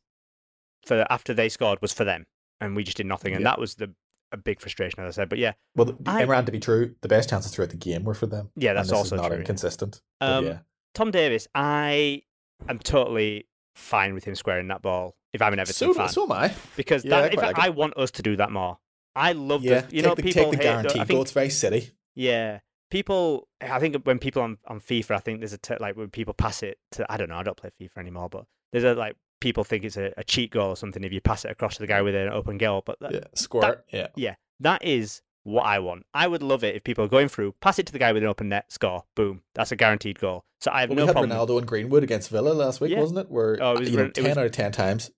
for 0.88 1.06
after 1.10 1.32
they 1.34 1.48
scored 1.48 1.80
was 1.82 1.92
for 1.92 2.04
them, 2.04 2.24
and 2.60 2.74
we 2.74 2.82
just 2.82 2.96
did 2.96 3.06
nothing, 3.06 3.34
and 3.34 3.42
Yeah. 3.42 3.50
that 3.50 3.60
was 3.60 3.76
the 3.76 3.94
a 4.30 4.36
big 4.36 4.60
frustration, 4.60 5.02
as 5.02 5.16
I 5.16 5.22
said. 5.22 5.28
But 5.30 5.38
yeah, 5.38 5.52
Well, 5.74 5.86
the, 5.86 5.96
I- 6.10 6.22
Imran, 6.24 6.44
to 6.46 6.52
be 6.52 6.60
true, 6.60 6.94
the 7.00 7.08
best 7.08 7.30
chances 7.30 7.50
throughout 7.54 7.70
the 7.70 7.76
game 7.78 8.04
were 8.04 8.12
for 8.14 8.26
them. 8.26 8.50
Yeah, 8.56 8.70
and 8.70 8.78
that's 8.80 8.92
also 8.92 9.16
not 9.16 9.28
true, 9.28 9.38
inconsistent. 9.38 10.02
Um, 10.20 10.44
yeah. 10.44 10.58
Tom 10.94 11.10
Davies, 11.10 11.48
I 11.54 12.22
am 12.68 12.78
totally 12.78 13.46
fine 13.74 14.12
with 14.12 14.24
him 14.24 14.34
squaring 14.34 14.68
that 14.68 14.82
ball 14.82 15.16
if 15.32 15.40
I'm 15.40 15.52
an 15.54 15.60
Everton 15.60 15.74
So, 15.88 15.94
fan 15.94 16.08
so 16.10 16.24
am 16.24 16.32
I. 16.32 16.52
because 16.76 17.04
yeah, 17.06 17.16
I 17.16 17.20
that, 17.30 17.38
I, 17.38 17.46
like. 17.46 17.58
I 17.58 17.68
want 17.70 17.96
us 17.96 18.10
to 18.12 18.22
do 18.22 18.36
that 18.36 18.50
more. 18.52 18.78
I 19.16 19.32
love 19.32 19.64
Yeah, 19.64 19.80
the 19.82 19.96
you 19.96 20.02
know 20.02 20.14
the, 20.14 20.22
people 20.22 20.50
take 20.50 20.60
the 20.60 20.68
I 20.68 20.82
goal. 20.82 21.04
think 21.06 21.20
It's 21.22 21.32
very 21.32 21.50
silly. 21.50 21.90
yeah 22.14 22.58
people 22.90 23.48
I 23.60 23.78
think 23.80 23.96
when 24.04 24.18
people 24.18 24.42
on, 24.42 24.58
on 24.66 24.80
FIFA 24.80 25.12
I 25.16 25.18
think 25.20 25.40
there's 25.40 25.52
a 25.52 25.58
t- 25.58 25.74
like 25.80 25.96
when 25.96 26.08
people 26.10 26.34
pass 26.34 26.62
it 26.62 26.78
to 26.92 27.06
I 27.10 27.16
don't 27.16 27.28
know 27.28 27.36
I 27.36 27.42
don't 27.42 27.56
play 27.56 27.70
FIFA 27.80 27.98
anymore 27.98 28.28
but 28.28 28.44
there's 28.72 28.84
a 28.84 28.94
like 28.94 29.16
people 29.40 29.64
think 29.64 29.84
it's 29.84 29.96
a, 29.96 30.12
a 30.16 30.24
cheat 30.24 30.50
goal 30.50 30.70
or 30.70 30.76
something 30.76 31.04
if 31.04 31.12
you 31.12 31.20
pass 31.20 31.44
it 31.44 31.50
across 31.50 31.74
to 31.76 31.80
the 31.82 31.86
guy 31.86 32.02
with 32.02 32.14
an 32.14 32.28
open 32.28 32.58
goal 32.58 32.82
but 32.84 32.98
that, 33.00 33.12
Yeah, 33.14 33.20
squirt. 33.34 33.84
yeah, 33.92 34.08
yeah 34.16 34.34
that 34.60 34.84
is 34.84 35.22
what 35.44 35.64
I 35.64 35.78
want. 35.78 36.04
I 36.12 36.26
would 36.26 36.42
love 36.42 36.62
it 36.64 36.74
if 36.76 36.84
people 36.84 37.04
are 37.04 37.08
going 37.08 37.28
through, 37.28 37.54
pass 37.60 37.78
it 37.78 37.86
to 37.86 37.92
the 37.92 37.98
guy 37.98 38.12
with 38.12 38.22
an 38.22 38.28
open 38.28 38.50
net, 38.50 38.70
score, 38.70 39.04
boom. 39.14 39.40
That's 39.54 39.72
a 39.72 39.76
guaranteed 39.76 40.18
goal. 40.18 40.44
So 40.60 40.70
I 40.70 40.80
have 40.80 40.90
well, 40.90 40.96
no 40.96 41.02
we 41.04 41.06
had 41.06 41.12
problem. 41.14 41.30
Ronaldo 41.38 41.58
and 41.58 41.66
Greenwood 41.66 42.02
against 42.02 42.28
Villa 42.28 42.50
last 42.50 42.80
week, 42.80 42.90
Yeah. 42.90 43.00
wasn't 43.00 43.20
it? 43.20 43.30
Where 43.30 43.56
Oh, 43.62 43.72
it 43.74 43.80
was 43.80 43.90
you 43.90 43.96
know, 43.96 44.04
it 44.06 44.14
ten 44.14 44.24
was- 44.24 44.36
out 44.36 44.44
of 44.46 44.52
ten 44.52 44.72
times. 44.72 45.10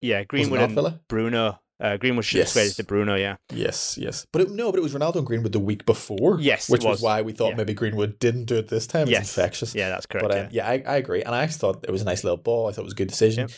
Yeah, 0.00 0.22
Greenwood 0.24 0.60
and 0.60 0.74
Villa? 0.74 1.00
Bruno. 1.08 1.58
Uh, 1.84 1.96
Greenwood 1.98 2.24
should 2.24 2.40
have 2.40 2.54
Yes. 2.56 2.72
it 2.72 2.76
to 2.76 2.84
Bruno. 2.84 3.14
Yeah, 3.14 3.36
Yes, 3.52 3.98
yes, 4.00 4.26
but 4.32 4.40
it, 4.42 4.50
no, 4.50 4.70
but 4.72 4.78
it 4.78 4.82
was 4.82 4.94
Ronaldo 4.94 5.16
and 5.16 5.26
Greenwood 5.26 5.52
the 5.52 5.60
week 5.60 5.84
before. 5.84 6.40
Yes, 6.40 6.68
which 6.70 6.82
was. 6.82 6.92
was. 6.94 7.02
why 7.02 7.22
we 7.22 7.32
thought 7.32 7.50
Yeah. 7.50 7.56
maybe 7.56 7.74
Greenwood 7.74 8.18
didn't 8.18 8.46
do 8.46 8.56
it 8.56 8.68
this 8.68 8.86
time. 8.86 9.06
yes, 9.08 9.22
It's 9.22 9.36
infectious. 9.36 9.74
Yeah, 9.74 9.90
that's 9.90 10.06
correct. 10.06 10.26
But 10.28 10.32
um, 10.38 10.48
yeah. 10.50 10.72
yeah, 10.74 10.90
I, 10.90 10.94
I 10.94 10.96
agree, 10.96 11.22
and 11.22 11.34
I 11.34 11.42
actually 11.42 11.58
thought 11.58 11.84
it 11.86 11.90
was 11.90 12.02
a 12.02 12.06
nice 12.06 12.24
little 12.24 12.38
ball. 12.38 12.68
I 12.68 12.72
thought 12.72 12.82
it 12.82 12.84
was 12.84 12.92
a 12.94 12.96
good 12.96 13.08
decision. 13.08 13.48
Yep. 13.48 13.50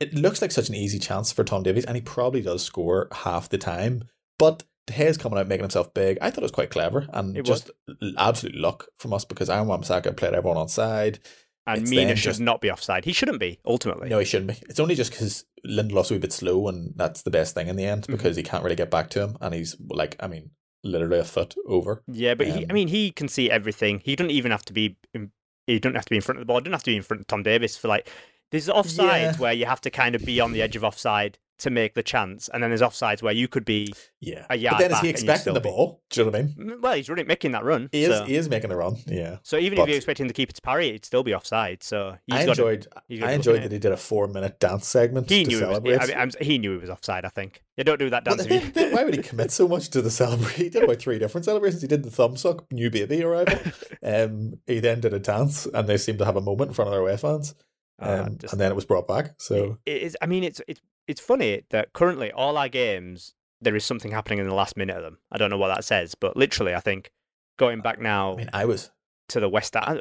It 0.00 0.14
looks 0.14 0.40
like 0.42 0.50
such 0.52 0.68
an 0.68 0.74
easy 0.74 0.98
chance 0.98 1.32
for 1.32 1.44
Tom 1.44 1.62
Davies, 1.62 1.84
and 1.84 1.96
he 1.96 2.00
probably 2.02 2.40
does 2.42 2.62
score 2.62 3.08
half 3.12 3.48
the 3.48 3.58
time. 3.58 4.04
But 4.38 4.62
De 4.86 4.92
Gea's 4.94 5.16
coming 5.16 5.38
out 5.38 5.46
making 5.48 5.62
himself 5.62 5.94
big. 5.94 6.18
I 6.20 6.30
thought 6.30 6.38
it 6.38 6.42
was 6.42 6.50
quite 6.50 6.70
clever 6.70 7.06
and 7.12 7.36
It 7.36 7.44
just 7.44 7.70
l- 8.02 8.12
absolute 8.18 8.56
luck 8.56 8.86
from 8.98 9.12
us 9.12 9.24
because 9.24 9.48
Aaron 9.48 9.68
Wan-Bissaka 9.68 10.16
played 10.16 10.34
everyone 10.34 10.56
on 10.56 10.68
side. 10.68 11.20
And 11.66 11.82
it's 11.82 11.90
Mina 11.90 12.16
should 12.16 12.40
not 12.40 12.60
be 12.60 12.70
offside. 12.70 13.04
He 13.04 13.12
shouldn't 13.12 13.38
be 13.38 13.60
ultimately. 13.64 14.08
No, 14.08 14.18
he 14.18 14.24
shouldn't 14.24 14.50
be. 14.50 14.56
It's 14.68 14.80
only 14.80 14.94
just 14.96 15.12
because 15.12 15.44
Lindelof's 15.66 16.10
a 16.10 16.14
wee 16.14 16.18
bit 16.18 16.32
slow, 16.32 16.66
and 16.68 16.92
that's 16.96 17.22
the 17.22 17.30
best 17.30 17.54
thing 17.54 17.68
in 17.68 17.76
the 17.76 17.84
end 17.84 18.04
Mhm. 18.04 18.12
because 18.12 18.36
he 18.36 18.42
can't 18.42 18.64
really 18.64 18.74
get 18.76 18.90
back 18.90 19.10
to 19.10 19.20
him, 19.22 19.36
and 19.40 19.54
he's 19.54 19.76
like, 19.88 20.16
I 20.18 20.26
mean, 20.26 20.50
literally 20.82 21.20
a 21.20 21.24
foot 21.24 21.54
over. 21.66 22.02
Yeah, 22.08 22.34
but 22.34 22.48
he, 22.48 22.52
I 22.52 22.66
Um, 22.68 22.74
mean, 22.74 22.88
he 22.88 23.12
can 23.12 23.28
see 23.28 23.48
everything. 23.50 24.00
He 24.04 24.16
doesn't 24.16 24.32
even 24.32 24.50
have 24.50 24.64
to 24.64 24.72
be. 24.72 24.96
In, 25.14 25.30
he 25.68 25.78
doesn't 25.78 25.94
have 25.94 26.06
to 26.06 26.10
be 26.10 26.16
in 26.16 26.22
front 26.22 26.38
of 26.38 26.42
the 26.42 26.46
ball. 26.46 26.58
Doesn't 26.60 26.72
have 26.72 26.82
to 26.82 26.90
be 26.90 26.96
in 26.96 27.02
front 27.02 27.20
of 27.20 27.26
Tom 27.28 27.42
Davies 27.44 27.76
for 27.76 27.86
like. 27.88 28.08
There's 28.50 28.68
offsides 28.68 28.98
Yeah. 28.98 29.36
where 29.36 29.52
you 29.52 29.64
have 29.64 29.80
to 29.82 29.90
kind 29.90 30.14
of 30.14 30.24
be 30.26 30.38
on 30.40 30.52
the 30.52 30.60
edge 30.60 30.76
of 30.76 30.84
offside 30.84 31.38
to 31.62 31.70
make 31.70 31.94
the 31.94 32.02
chance, 32.02 32.48
and 32.48 32.62
then 32.62 32.70
there's 32.70 32.80
offsides 32.82 33.22
where 33.22 33.32
you 33.32 33.48
could 33.48 33.64
be. 33.64 33.92
Yeah, 34.20 34.46
A 34.50 34.56
yard 34.56 34.76
but 34.78 34.82
then 34.82 34.90
is 34.92 35.00
he 35.00 35.08
expecting 35.08 35.52
the 35.54 35.60
be- 35.60 35.68
ball? 35.68 36.00
Do 36.10 36.20
you 36.20 36.24
know 36.26 36.30
what 36.30 36.38
I 36.40 36.42
mean? 36.44 36.80
Well, 36.80 36.92
he's 36.94 37.08
running, 37.08 37.26
making 37.26 37.52
that 37.52 37.64
run. 37.64 37.88
He 37.90 38.04
is. 38.04 38.16
so, 38.16 38.24
He 38.24 38.36
is 38.36 38.48
making 38.48 38.70
the 38.70 38.76
run. 38.76 38.96
Yeah. 39.06 39.38
so 39.42 39.56
even 39.56 39.76
but- 39.76 39.82
if 39.84 39.88
you're 39.88 39.96
expecting 39.96 40.28
the 40.28 40.32
keeper 40.32 40.52
to 40.52 40.62
parry, 40.62 40.90
it'd 40.90 41.04
still 41.04 41.24
be 41.24 41.34
offside. 41.34 41.82
So 41.82 42.16
he's 42.26 42.36
I 42.40 42.46
got 42.46 42.54
to- 42.56 42.68
enjoyed. 42.68 42.86
got 43.20 43.28
I 43.28 43.32
enjoyed 43.32 43.62
that 43.64 43.72
he 43.72 43.78
did 43.78 43.90
a 43.92 43.96
four-minute 43.96 44.60
dance 44.60 44.86
segment 44.86 45.28
He 45.28 45.42
to 45.44 45.48
knew. 45.50 45.56
Was, 45.56 45.68
celebrate. 45.68 46.14
I 46.14 46.24
mean, 46.24 46.32
he 46.40 46.58
knew 46.58 46.72
he 46.72 46.78
was 46.78 46.90
offside. 46.90 47.24
I 47.24 47.30
think. 47.30 47.62
You 47.76 47.84
don't 47.84 47.98
do 47.98 48.10
that 48.10 48.24
dance. 48.24 48.44
then, 48.46 48.62
you- 48.62 48.70
then 48.72 48.92
why 48.92 49.02
would 49.04 49.14
he 49.16 49.22
commit 49.30 49.50
so 49.50 49.66
much 49.66 49.88
to 49.90 50.02
the 50.02 50.10
celebration? 50.10 50.64
He 50.64 50.70
did 50.70 50.84
about 50.84 50.98
three 50.98 51.18
different 51.18 51.44
celebrations. 51.44 51.82
He 51.82 51.88
did 51.88 52.02
the 52.04 52.10
thumb 52.10 52.36
suck, 52.36 52.70
new 52.70 52.90
baby 52.90 53.22
arrival. 53.24 53.58
um, 54.04 54.54
he 54.66 54.78
then 54.80 55.00
did 55.00 55.14
a 55.14 55.18
dance, 55.18 55.66
and 55.66 55.88
they 55.88 55.96
seemed 55.96 56.18
to 56.18 56.24
have 56.24 56.36
a 56.36 56.40
moment 56.40 56.68
in 56.70 56.74
front 56.74 56.88
of 56.88 56.92
their 56.92 57.00
away 57.00 57.16
fans. 57.16 57.54
Uh, 58.00 58.24
Um, 58.26 58.38
just- 58.38 58.52
and 58.52 58.60
then 58.60 58.70
it 58.70 58.74
was 58.74 58.84
brought 58.84 59.06
back. 59.08 59.34
So 59.38 59.78
it 59.86 60.02
is. 60.02 60.16
I 60.22 60.26
mean, 60.26 60.44
it's 60.44 60.60
it's 60.68 60.80
it's 61.08 61.20
funny 61.20 61.62
that 61.70 61.92
currently 61.92 62.30
all 62.32 62.56
our 62.56 62.68
games 62.68 63.34
there 63.60 63.76
is 63.76 63.84
something 63.84 64.10
happening 64.10 64.38
in 64.40 64.48
the 64.48 64.54
last 64.54 64.76
minute 64.76 64.96
of 64.96 65.02
them. 65.02 65.18
I 65.30 65.38
don't 65.38 65.50
know 65.50 65.58
what 65.58 65.68
that 65.68 65.84
says, 65.84 66.14
but 66.16 66.36
literally, 66.36 66.74
I 66.74 66.80
think 66.80 67.12
going 67.58 67.80
back 67.80 68.00
now 68.00 68.34
I 68.34 68.36
mean, 68.36 68.50
I 68.52 68.64
was 68.64 68.90
to 69.28 69.40
the 69.40 69.48
West 69.48 69.76
uh, 69.76 70.00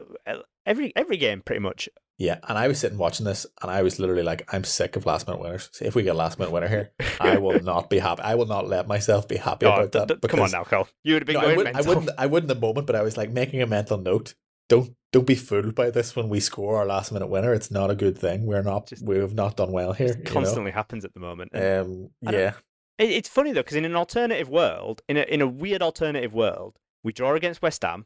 every 0.66 0.92
every 0.96 1.18
game 1.18 1.42
pretty 1.42 1.60
much. 1.60 1.88
yeah, 2.18 2.40
and 2.48 2.58
I 2.58 2.68
was 2.68 2.80
sitting 2.80 2.98
watching 2.98 3.26
this, 3.26 3.46
and 3.62 3.70
I 3.72 3.82
was 3.84 4.00
literally 4.00 4.24
like, 4.24 4.52
I'm 4.54 4.64
sick 4.64 4.96
of 4.96 5.06
last 5.06 5.28
minute 5.28 5.42
winners. 5.42 5.70
See, 5.74 5.86
if 5.86 5.94
we 5.96 6.04
get 6.04 6.16
a 6.16 6.18
last 6.18 6.40
minute 6.40 6.52
winner 6.52 6.68
here, 6.68 6.92
I 7.20 7.38
will 7.38 7.60
not 7.64 7.90
be 7.90 8.00
happy. 8.00 8.22
I 8.24 8.36
will 8.36 8.46
not 8.48 8.68
let 8.68 8.88
myself 8.88 9.28
be 9.28 9.38
happy 9.38 9.66
Oh, 9.68 9.74
about 9.74 9.92
that. 9.94 10.22
d- 10.22 10.28
come 10.28 10.40
on 10.42 10.52
now, 10.52 10.64
Cole. 10.64 10.88
You 11.04 11.14
would 11.16 11.22
have 11.24 11.28
been 11.28 11.36
No, 11.36 11.40
I, 11.42 11.44
going 11.46 11.58
would, 11.58 11.68
I 11.68 11.72
mental. 11.74 11.96
wouldn't. 11.96 12.10
I 12.18 12.26
wouldn't 12.26 12.52
in 12.52 12.58
the 12.60 12.62
moment, 12.68 12.88
but 12.88 12.96
I 12.96 13.02
was 13.04 13.16
like 13.18 13.30
making 13.32 13.62
a 13.62 13.68
mental 13.68 13.98
note. 14.00 14.34
Don't 14.72 14.96
don't 15.12 15.28
be 15.28 15.36
fooled 15.36 15.76
by 15.76 15.90
this 15.90 16.16
when 16.16 16.30
we 16.30 16.40
score 16.40 16.78
our 16.78 16.86
last 16.86 17.12
minute 17.12 17.28
winner. 17.28 17.54
It's 17.54 17.72
not 17.72 17.92
a 17.92 17.96
good 17.96 18.18
thing. 18.18 18.46
We're 18.46 18.64
not. 18.64 18.88
Just- 18.88 19.06
we 19.06 19.18
have 19.18 19.34
not 19.34 19.58
done 19.58 19.74
well 19.74 19.92
here. 19.92 20.08
It 20.08 20.18
you 20.20 20.24
know? 20.24 20.32
constantly 20.32 20.72
happens 20.72 21.04
at 21.04 21.14
the 21.14 21.20
moment. 21.20 21.54
Um. 21.54 22.12
Yeah. 22.22 22.54
it, 22.98 23.10
it's 23.10 23.28
funny 23.28 23.52
though 23.52 23.64
because 23.64 23.76
in 23.76 23.84
an 23.84 23.98
alternative 23.98 24.48
world, 24.48 25.02
in 25.10 25.18
a 25.18 25.24
in 25.24 25.42
a 25.42 25.48
weird 25.48 25.82
alternative 25.82 26.34
world, 26.34 26.80
we 27.04 27.12
draw 27.12 27.36
against 27.36 27.62
West 27.62 27.82
Ham. 27.82 28.06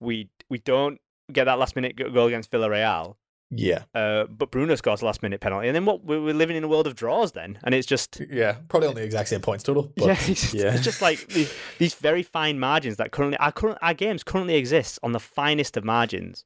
We 0.00 0.30
we 0.48 0.56
don't 0.56 1.02
get 1.30 1.44
that 1.44 1.58
last 1.58 1.76
minute 1.76 1.96
goal 1.96 2.28
against 2.28 2.50
Villarreal. 2.50 3.16
Yeah. 3.50 3.84
Uh, 3.94 4.24
but 4.24 4.50
Bruno 4.50 4.74
scores 4.74 5.00
a 5.00 5.06
last 5.06 5.22
minute 5.22 5.40
penalty, 5.40 5.68
and 5.68 5.74
then 5.76 5.86
what? 5.86 6.04
We're 6.04 6.20
we're 6.22 6.34
living 6.34 6.56
in 6.56 6.64
a 6.64 6.68
world 6.68 6.86
of 6.86 6.94
draws 6.94 7.32
then, 7.32 7.58
and 7.64 7.74
it's 7.74 7.86
just 7.86 8.20
Yeah. 8.30 8.56
Probably 8.68 8.88
on 8.88 8.94
the 8.94 9.02
exact 9.02 9.28
same 9.30 9.40
points 9.40 9.64
total. 9.64 9.92
But 9.96 10.06
yeah, 10.08 10.16
it's, 10.20 10.54
yeah. 10.54 10.74
it's 10.74 10.84
just 10.84 11.00
like 11.00 11.26
these, 11.28 11.52
these 11.78 11.94
very 11.94 12.22
fine 12.22 12.58
margins 12.58 12.96
that 12.98 13.10
currently 13.10 13.38
our 13.38 13.52
current 13.52 13.78
our 13.80 13.94
games 13.94 14.22
currently 14.22 14.56
exist 14.56 14.98
on 15.02 15.12
the 15.12 15.20
finest 15.20 15.76
of 15.76 15.84
margins. 15.84 16.44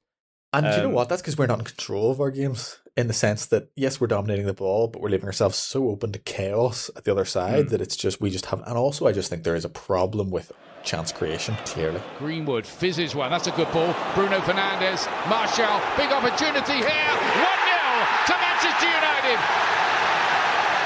And 0.53 0.67
do 0.67 0.71
you 0.73 0.77
know 0.83 0.89
Um, 0.89 0.93
what? 0.93 1.09
That's 1.09 1.23
because 1.23 1.37
we're 1.39 1.47
not 1.47 1.61
in 1.61 1.65
control 1.65 2.11
of 2.11 2.21
our 2.21 2.31
games 2.31 2.79
in 2.97 3.07
the 3.07 3.15
sense 3.15 3.47
that 3.47 3.69
yes, 3.75 4.01
we're 4.01 4.07
dominating 4.07 4.47
the 4.47 4.53
ball, 4.55 4.87
but 4.89 5.01
we're 5.01 5.09
leaving 5.09 5.27
ourselves 5.27 5.57
so 5.57 5.89
open 5.89 6.13
to 6.13 6.19
chaos 6.19 6.91
at 6.97 7.05
the 7.05 7.11
other 7.13 7.25
side 7.25 7.67
Mm. 7.67 7.71
that 7.71 7.81
it's 7.81 7.97
just 7.97 8.21
we 8.21 8.31
just 8.31 8.47
have. 8.47 8.61
And 8.67 8.77
also, 8.77 9.07
I 9.07 9.13
just 9.13 9.31
think 9.31 9.45
there 9.45 9.57
is 9.57 9.65
a 9.65 9.71
problem 9.71 10.31
with 10.31 10.53
chance 10.85 11.11
creation. 11.13 11.57
Clearly, 11.65 12.01
Greenwood 12.19 12.67
fizzes 12.67 13.15
one. 13.15 13.31
That's 13.31 13.47
a 13.47 13.53
good 13.53 13.71
ball. 13.73 13.95
Bruno 14.15 14.39
Fernandes, 14.41 15.07
Martial. 15.29 15.81
Big 15.97 16.11
opportunity 16.13 16.79
here. 16.85 17.13
1 17.41 17.61
0 17.65 18.07
to 18.29 18.35
Manchester 18.45 18.91
United. 19.01 19.39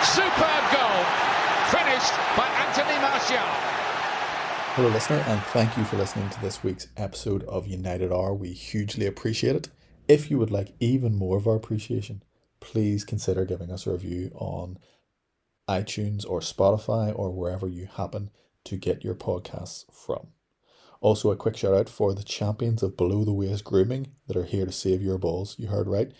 Superb 0.04 0.64
goal. 0.72 1.02
Finished 1.74 2.14
by 2.36 2.46
Anthony 2.62 2.98
Martial. 3.00 3.48
hello, 4.76 4.88
listener, 4.90 5.16
and 5.26 5.40
thank 5.54 5.76
you 5.76 5.82
for 5.84 5.96
listening 5.96 6.28
to 6.30 6.40
this 6.42 6.62
week's 6.62 6.86
episode 6.96 7.42
of 7.44 7.66
United 7.66 8.12
R. 8.12 8.32
We 8.34 8.52
hugely 8.52 9.06
appreciate 9.06 9.56
it. 9.56 9.68
If 10.08 10.30
you 10.30 10.38
would 10.38 10.52
like 10.52 10.74
even 10.78 11.16
more 11.16 11.36
of 11.36 11.48
our 11.48 11.56
appreciation, 11.56 12.22
please 12.60 13.04
consider 13.04 13.44
giving 13.44 13.72
us 13.72 13.86
a 13.86 13.92
review 13.92 14.30
on 14.36 14.78
iTunes 15.68 16.24
or 16.28 16.38
Spotify 16.40 17.12
or 17.16 17.30
wherever 17.32 17.66
you 17.66 17.86
happen 17.86 18.30
to 18.64 18.76
get 18.76 19.02
your 19.02 19.16
podcasts 19.16 19.84
from. 19.92 20.28
Also, 21.00 21.30
a 21.30 21.36
quick 21.36 21.56
shout 21.56 21.74
out 21.74 21.88
for 21.88 22.14
the 22.14 22.22
champions 22.22 22.82
of 22.82 22.96
below 22.96 23.24
the 23.24 23.32
waist 23.32 23.64
grooming 23.64 24.06
that 24.28 24.36
are 24.36 24.44
here 24.44 24.64
to 24.64 24.72
save 24.72 25.02
your 25.02 25.18
balls. 25.18 25.56
You 25.58 25.68
heard 25.68 25.88
right. 25.88 26.12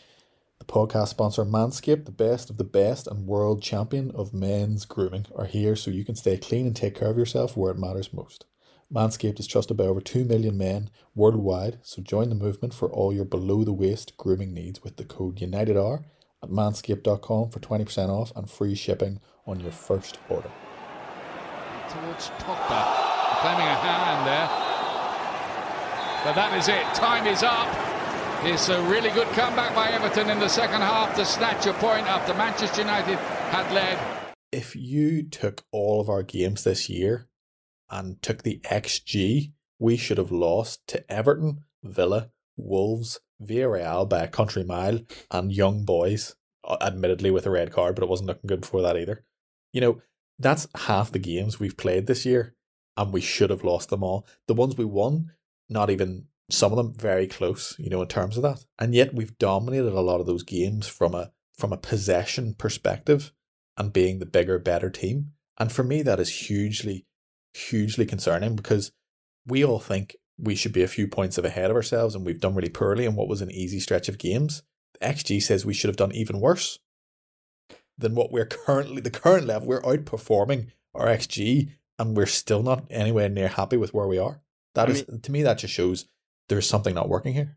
The 0.59 0.64
podcast 0.64 1.09
sponsor 1.09 1.45
Manscaped, 1.45 2.07
the 2.07 2.11
best 2.11 2.51
of 2.51 2.57
the 2.57 2.64
best 2.64 3.07
and 3.07 3.26
world 3.26 3.62
champion 3.62 4.11
of 4.12 4.34
men's 4.34 4.84
grooming, 4.84 5.26
are 5.37 5.47
here 5.47 5.76
so 5.76 5.91
you 5.93 6.05
can 6.05 6.16
stay 6.16 6.37
clean 6.37 6.66
and 6.66 6.74
take 6.74 6.97
care 6.97 7.11
of 7.11 7.18
yourself 7.18 7.57
where 7.57 7.70
it 7.70 7.78
matters 7.78 8.12
most. 8.12 8.47
Manscaped 8.93 9.41
is 9.41 9.49
trusted 9.49 9.76
by 9.76 9.84
over 9.84 10.01
2 10.01 10.24
million 10.24 10.57
men 10.57 10.91
worldwide, 11.12 11.78
so 11.82 12.01
join 12.01 12.28
the 12.28 12.37
movement 12.37 12.72
for 12.72 12.89
all 12.89 13.12
your 13.12 13.24
below 13.24 13.64
the 13.64 13.72
waist 13.72 14.16
grooming 14.16 14.55
needs 14.55 14.84
with 14.84 14.97
the 14.97 15.05
code 15.05 15.39
UNITEDR 15.39 16.05
at 16.41 16.51
manscaped.com 16.51 17.51
for 17.51 17.59
20% 17.59 18.09
off 18.09 18.32
and 18.37 18.49
free 18.49 18.76
shipping 18.76 19.18
on 19.45 19.59
your 19.59 19.72
first 19.72 20.18
order. 20.28 20.51
towards 21.89 22.28
Pogba. 22.39 23.07
Claiming 23.41 23.66
a 23.66 23.74
hand 23.74 24.26
there. 24.26 24.49
But 26.24 26.34
that 26.34 26.57
is 26.57 26.68
it. 26.68 26.84
Time 26.95 27.26
is 27.26 27.43
up. 27.43 27.68
It's 28.45 28.68
a 28.68 28.80
really 28.82 29.11
good 29.11 29.28
comeback 29.28 29.74
by 29.74 29.89
Everton 29.91 30.30
in 30.30 30.39
the 30.39 30.49
second 30.49 30.82
half 30.82 31.16
to 31.16 31.24
snatch 31.24 31.66
a 31.66 31.72
point 31.74 32.07
after 32.07 32.34
Manchester 32.34 32.82
United 32.82 33.18
had 33.51 33.72
led. 33.72 33.99
If 34.53 34.76
you 34.76 35.24
took 35.24 35.64
all 35.72 36.01
of 36.01 36.09
our 36.09 36.22
games 36.22 36.62
this 36.62 36.89
year 36.89 37.28
and 37.91 38.20
took 38.22 38.43
the 38.43 38.61
XG, 38.64 39.53
we 39.78 39.97
should 39.97 40.18
have 40.18 40.32
lost 40.32 40.87
to 40.89 41.11
Everton, 41.12 41.64
Villa, 41.82 42.30
Wolves, 42.57 43.20
Villarreal 43.43 44.09
by 44.09 44.20
a 44.20 44.28
country 44.28 44.64
mile, 44.64 45.01
and 45.30 45.53
Young 45.53 45.84
Boys, 45.84 46.37
uh, 46.64 46.76
admittedly 46.80 47.30
with 47.30 47.47
a 47.47 47.51
red 47.51 47.70
card, 47.70 47.95
but 47.95 48.03
it 48.03 48.11
wasn't 48.11 48.28
looking 48.28 48.49
good 48.49 48.62
before 48.62 48.82
that 48.82 48.97
either. 48.97 49.24
You 49.72 49.80
know, 49.80 50.03
that's 50.39 50.68
half 50.74 51.12
the 51.12 51.18
games 51.18 51.61
we've 51.61 51.76
played 51.76 52.07
this 52.07 52.26
year, 52.26 52.55
and 52.97 53.12
we 53.12 53.20
should 53.20 53.51
have 53.51 53.64
lost 53.64 53.91
them 53.91 54.03
all. 54.03 54.26
The 54.47 54.55
ones 54.55 54.76
we 54.76 54.84
won, 54.84 55.32
not 55.68 55.91
even 55.91 56.26
some 56.51 56.72
of 56.72 56.76
them 56.76 56.95
very 56.95 57.26
close, 57.26 57.76
you 57.78 57.91
know, 57.91 58.03
in 58.03 58.09
terms 58.09 58.37
of 58.37 58.43
that. 58.43 58.64
And 58.78 58.95
yet 58.95 59.14
we've 59.14 59.37
dominated 59.39 59.93
a 59.93 60.01
lot 60.01 60.20
of 60.20 60.26
those 60.26 60.43
games 60.43 60.87
from 60.87 61.14
a 61.14 61.32
from 61.57 61.72
a 61.72 61.78
possession 61.78 62.55
perspective 62.55 63.32
and 63.78 63.93
being 63.93 64.18
the 64.18 64.26
bigger, 64.26 64.59
better 64.59 64.91
team. 64.91 65.32
And 65.59 65.72
for 65.72 65.82
me 65.82 66.03
that 66.03 66.20
is 66.20 66.47
hugely, 66.47 67.07
hugely 67.57 68.07
concerning 68.07 68.57
because 68.57 68.92
we 69.46 69.64
all 69.64 69.78
think 69.78 70.16
we 70.38 70.54
should 70.54 70.72
be 70.72 70.82
a 70.82 70.88
few 70.88 71.09
points 71.09 71.38
of 71.38 71.44
ahead 71.44 71.70
of 71.70 71.76
ourselves 71.76 72.14
and 72.14 72.24
we've 72.24 72.40
done 72.40 72.54
really 72.54 72.68
poorly 72.68 73.07
in 73.07 73.14
what 73.14 73.28
was 73.28 73.40
an 73.40 73.50
easy 73.50 73.80
stretch 73.80 74.09
of 74.09 74.18
games. 74.18 74.62
The 75.00 75.07
XG 75.07 75.42
says 75.42 75.64
we 75.64 75.74
should 75.74 75.88
have 75.88 75.96
done 75.96 76.12
even 76.12 76.40
worse 76.40 76.78
than 77.98 78.14
what 78.14 78.30
we're 78.30 78.46
currently 78.46 79.00
the 79.00 79.11
current 79.11 79.46
level. 79.46 79.68
We're 79.68 79.80
outperforming 79.82 80.68
our 80.94 81.07
XG 81.07 81.70
and 81.98 82.16
we're 82.16 82.26
still 82.26 82.62
not 82.62 82.84
anywhere 82.90 83.28
near 83.28 83.48
happy 83.48 83.76
with 83.76 83.94
where 83.94 84.07
we 84.07 84.18
are. 84.18 84.40
That 84.74 84.88
I 84.88 84.92
is 84.92 85.04
to 85.22 85.32
me 85.32 85.42
that 85.42 85.59
just 85.59 85.72
shows 85.72 86.07
there's 86.48 86.68
something 86.68 86.94
not 86.94 87.09
working 87.09 87.32
here. 87.32 87.57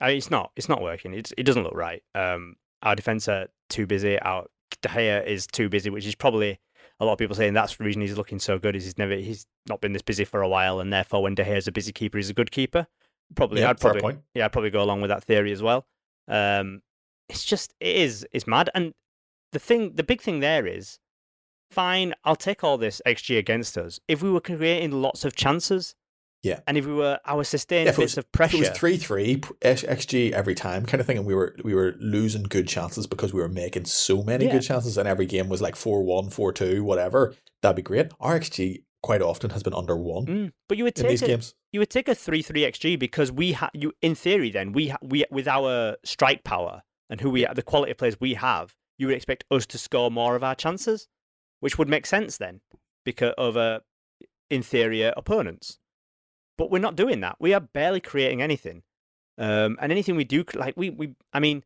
I 0.00 0.08
mean, 0.08 0.16
it's 0.16 0.30
not. 0.30 0.52
It's 0.56 0.68
not 0.68 0.80
working. 0.80 1.12
It's, 1.12 1.32
it 1.36 1.42
doesn't 1.42 1.64
look 1.64 1.74
right. 1.74 2.02
Um, 2.14 2.56
our 2.82 2.94
defense 2.94 3.28
are 3.28 3.48
too 3.68 3.86
busy. 3.86 4.18
Our 4.18 4.46
De 4.80 4.88
Gea 4.88 5.26
is 5.26 5.46
too 5.46 5.68
busy, 5.68 5.90
which 5.90 6.06
is 6.06 6.14
probably 6.14 6.58
a 7.00 7.04
lot 7.04 7.12
of 7.14 7.18
people 7.18 7.34
saying 7.34 7.54
that's 7.54 7.76
the 7.76 7.84
reason 7.84 8.02
he's 8.02 8.16
looking 8.16 8.38
so 8.38 8.58
good. 8.58 8.76
Is 8.76 8.84
he's 8.84 8.98
never 8.98 9.14
he's 9.14 9.46
not 9.68 9.80
been 9.80 9.92
this 9.92 10.02
busy 10.02 10.24
for 10.24 10.42
a 10.42 10.48
while, 10.48 10.80
and 10.80 10.92
therefore 10.92 11.22
when 11.22 11.34
De 11.34 11.44
Gea 11.44 11.56
is 11.56 11.66
a 11.66 11.72
busy 11.72 11.92
keeper, 11.92 12.18
he's 12.18 12.30
a 12.30 12.34
good 12.34 12.50
keeper. 12.50 12.86
Probably, 13.34 13.60
Yeah, 13.60 13.70
I'd 13.70 13.80
probably, 13.80 14.00
point. 14.00 14.20
yeah, 14.34 14.44
I'd 14.46 14.52
probably 14.52 14.70
go 14.70 14.82
along 14.82 15.00
with 15.00 15.08
that 15.10 15.22
theory 15.24 15.52
as 15.52 15.62
well. 15.62 15.86
Um, 16.28 16.82
it's 17.28 17.44
just 17.44 17.74
it 17.80 17.96
is 17.96 18.26
it's 18.32 18.46
mad, 18.46 18.70
and 18.74 18.92
the 19.52 19.58
thing, 19.58 19.94
the 19.94 20.02
big 20.02 20.20
thing 20.20 20.40
there 20.40 20.66
is, 20.66 20.98
fine, 21.70 22.14
I'll 22.24 22.36
take 22.36 22.62
all 22.64 22.76
this 22.78 23.00
xG 23.06 23.38
against 23.38 23.78
us 23.78 23.98
if 24.08 24.22
we 24.22 24.30
were 24.30 24.40
creating 24.40 24.90
lots 25.02 25.24
of 25.24 25.34
chances. 25.34 25.94
Yeah. 26.42 26.60
and 26.66 26.78
if 26.78 26.86
we 26.86 26.94
were 26.94 27.18
our 27.26 27.44
sustained 27.44 27.86
Yeah, 27.86 27.90
bits 27.92 27.98
was- 27.98 28.18
of 28.18 28.24
If 28.24 28.32
pressure, 28.32 28.56
it 28.56 28.60
was 28.60 28.68
three 28.70 28.96
three 28.96 29.36
XG 29.62 30.32
every 30.32 30.54
time 30.54 30.86
kind 30.86 31.00
of 31.00 31.06
thing, 31.06 31.18
and 31.18 31.26
we 31.26 31.34
were 31.34 31.54
we 31.64 31.74
were 31.74 31.94
losing 32.00 32.44
good 32.44 32.66
chances 32.66 33.06
because 33.06 33.32
we 33.34 33.40
were 33.40 33.48
making 33.48 33.84
so 33.84 34.22
many 34.22 34.46
Yeah. 34.46 34.52
good 34.52 34.62
chances, 34.62 34.96
and 34.96 35.06
every 35.06 35.26
game 35.26 35.48
was 35.48 35.60
like 35.60 35.74
4-1, 35.76 36.30
4-2, 36.30 36.82
whatever. 36.82 37.34
That'd 37.62 37.76
be 37.76 37.82
great. 37.82 38.08
Our 38.20 38.38
XG 38.38 38.84
quite 39.02 39.22
often 39.22 39.50
has 39.50 39.62
been 39.62 39.74
under 39.74 39.96
one 39.96 40.26
Mm, 40.26 40.52
but 40.68 40.76
you 40.76 40.84
would 40.84 40.94
take 40.94 41.08
these 41.08 41.22
a, 41.22 41.26
games. 41.26 41.54
you 41.72 41.80
would 41.80 41.88
take 41.90 42.06
a 42.08 42.14
three 42.14 42.42
three 42.42 42.62
xg 42.62 42.98
because 42.98 43.32
we 43.32 43.52
ha- 43.52 43.70
you 43.72 43.92
in 44.02 44.14
theory 44.14 44.50
then 44.50 44.72
we 44.72 44.88
ha- 44.88 44.98
we 45.02 45.24
with 45.30 45.48
our 45.48 45.96
strike 46.04 46.44
power 46.44 46.82
and 47.08 47.20
who 47.20 47.30
we 47.30 47.46
are, 47.46 47.54
the 47.54 47.62
quality 47.62 47.90
of 47.92 47.98
players 47.98 48.20
we 48.20 48.34
have, 48.34 48.74
you 48.98 49.06
would 49.06 49.16
expect 49.16 49.44
us 49.50 49.66
to 49.66 49.78
score 49.78 50.10
more 50.10 50.36
of 50.36 50.44
our 50.44 50.54
chances, 50.54 51.08
which 51.60 51.76
would 51.78 51.88
make 51.88 52.06
sense 52.06 52.36
then 52.38 52.60
because 53.04 53.34
over 53.36 53.80
inferior 54.50 55.12
opponents. 55.16 55.78
But 56.60 56.70
we're 56.70 56.78
not 56.88 56.94
doing 56.94 57.20
that. 57.20 57.36
We 57.40 57.54
are 57.54 57.60
barely 57.60 58.00
creating 58.00 58.42
anything, 58.42 58.82
um, 59.38 59.78
and 59.80 59.90
anything 59.90 60.14
we 60.16 60.24
do, 60.24 60.44
like 60.54 60.74
we 60.76 60.90
we, 60.90 61.14
I 61.32 61.40
mean. 61.40 61.64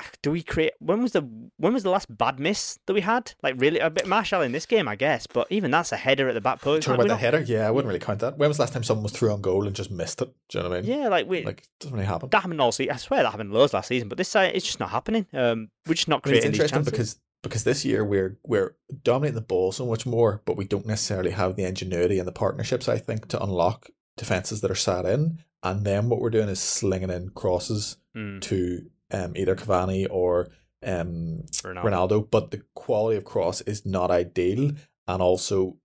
Do 0.22 0.30
we 0.30 0.42
create? 0.44 0.74
When 0.78 1.02
was 1.02 1.10
the 1.12 1.22
when 1.56 1.74
was 1.74 1.82
the 1.82 1.90
last 1.90 2.06
bad 2.16 2.38
miss 2.38 2.78
that 2.86 2.92
we 2.94 3.00
had? 3.00 3.32
Like 3.42 3.54
really, 3.58 3.80
a 3.80 3.90
bit 3.90 4.06
Martial 4.06 4.42
in 4.42 4.52
this 4.52 4.64
game, 4.64 4.86
I 4.86 4.94
guess. 4.94 5.26
But 5.26 5.48
even 5.50 5.72
that's 5.72 5.90
a 5.90 5.96
header 5.96 6.28
at 6.28 6.34
the 6.34 6.40
back 6.40 6.60
post. 6.60 6.84
Talking 6.86 6.98
Like, 6.98 7.06
about 7.06 7.20
the 7.20 7.26
not- 7.26 7.34
header, 7.40 7.52
yeah, 7.52 7.66
I 7.66 7.72
wouldn't 7.72 7.88
really 7.88 7.98
count 7.98 8.20
that. 8.20 8.38
When 8.38 8.48
was 8.48 8.58
the 8.58 8.62
last 8.62 8.72
time 8.74 8.84
someone 8.84 9.02
was 9.02 9.10
through 9.12 9.32
on 9.32 9.40
goal 9.40 9.66
and 9.66 9.74
just 9.74 9.90
missed 9.90 10.22
it? 10.22 10.30
Do 10.50 10.58
you 10.58 10.62
know 10.64 10.70
what 10.70 10.78
I 10.78 10.80
mean? 10.82 10.90
Yeah, 11.00 11.08
like 11.08 11.26
we 11.28 11.44
Like 11.44 11.62
it 11.62 11.68
doesn't 11.80 11.94
really 11.96 12.06
happen. 12.06 12.28
that 12.30 12.42
happened 12.42 12.60
all 12.60 12.70
season. 12.70 12.92
I 12.92 12.96
swear 12.96 13.22
that 13.24 13.30
happened 13.30 13.52
loads 13.52 13.72
last 13.74 13.88
season, 13.88 14.08
but 14.08 14.18
this 14.18 14.28
side 14.28 14.52
it's 14.54 14.64
just 14.66 14.78
not 14.78 14.90
happening. 14.90 15.26
Um, 15.32 15.68
we're 15.88 15.94
just 15.94 16.06
not 16.06 16.22
I 16.24 16.28
mean, 16.30 16.36
it's 16.36 16.42
creating 16.44 16.52
these 16.52 16.60
interesting 16.72 16.84
because 16.84 17.18
because 17.42 17.64
this 17.64 17.84
year 17.84 18.04
we're 18.04 18.38
we're 18.44 18.76
dominating 19.02 19.34
the 19.34 19.40
ball 19.40 19.72
so 19.72 19.84
much 19.84 20.06
more, 20.06 20.42
but 20.44 20.56
we 20.56 20.64
don't 20.64 20.86
necessarily 20.86 21.30
have 21.32 21.56
the 21.56 21.64
ingenuity 21.64 22.20
and 22.20 22.28
the 22.28 22.32
partnerships. 22.32 22.88
I 22.88 22.98
think 22.98 23.26
to 23.28 23.42
unlock 23.42 23.90
defenses 24.18 24.60
that 24.60 24.70
are 24.70 24.76
sat 24.76 25.06
in, 25.06 25.38
and 25.62 25.84
then 25.84 26.08
what 26.08 26.20
we're 26.20 26.30
doing 26.30 26.48
is 26.48 26.60
slinging 26.60 27.10
in 27.10 27.30
crosses 27.30 27.96
Mm, 28.18 28.40
to 28.40 28.90
um, 29.12 29.36
either 29.36 29.54
Cavani 29.54 30.06
or 30.10 30.48
um, 30.84 31.44
Ronaldo. 31.62 31.82
Ronaldo, 31.84 32.30
but 32.30 32.50
the 32.50 32.62
quality 32.74 33.16
of 33.16 33.24
cross 33.24 33.60
is 33.60 33.86
not 33.86 34.10
ideal, 34.10 34.72
and 35.06 35.22
also 35.22 35.76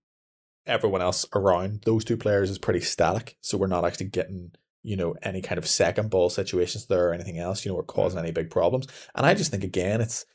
everyone 0.66 1.02
else 1.02 1.26
around 1.34 1.82
those 1.84 2.04
two 2.04 2.16
players 2.16 2.50
is 2.50 2.58
pretty 2.58 2.80
static, 2.80 3.36
so 3.40 3.56
we're 3.56 3.66
not 3.66 3.84
actually 3.84 4.06
getting 4.06 4.52
you 4.82 4.96
know 4.96 5.14
any 5.22 5.40
kind 5.40 5.58
of 5.58 5.66
second 5.66 6.10
ball 6.10 6.28
situations 6.28 6.86
there 6.86 7.08
or 7.08 7.14
anything 7.14 7.38
else. 7.38 7.64
You 7.64 7.70
know, 7.70 7.76
we're 7.76 7.84
causing 7.84 8.18
any 8.18 8.32
big 8.32 8.50
problems, 8.50 8.86
and 9.14 9.24
I 9.24 9.34
just 9.34 9.50
think 9.50 9.64
again 9.64 10.00
it's 10.00 10.26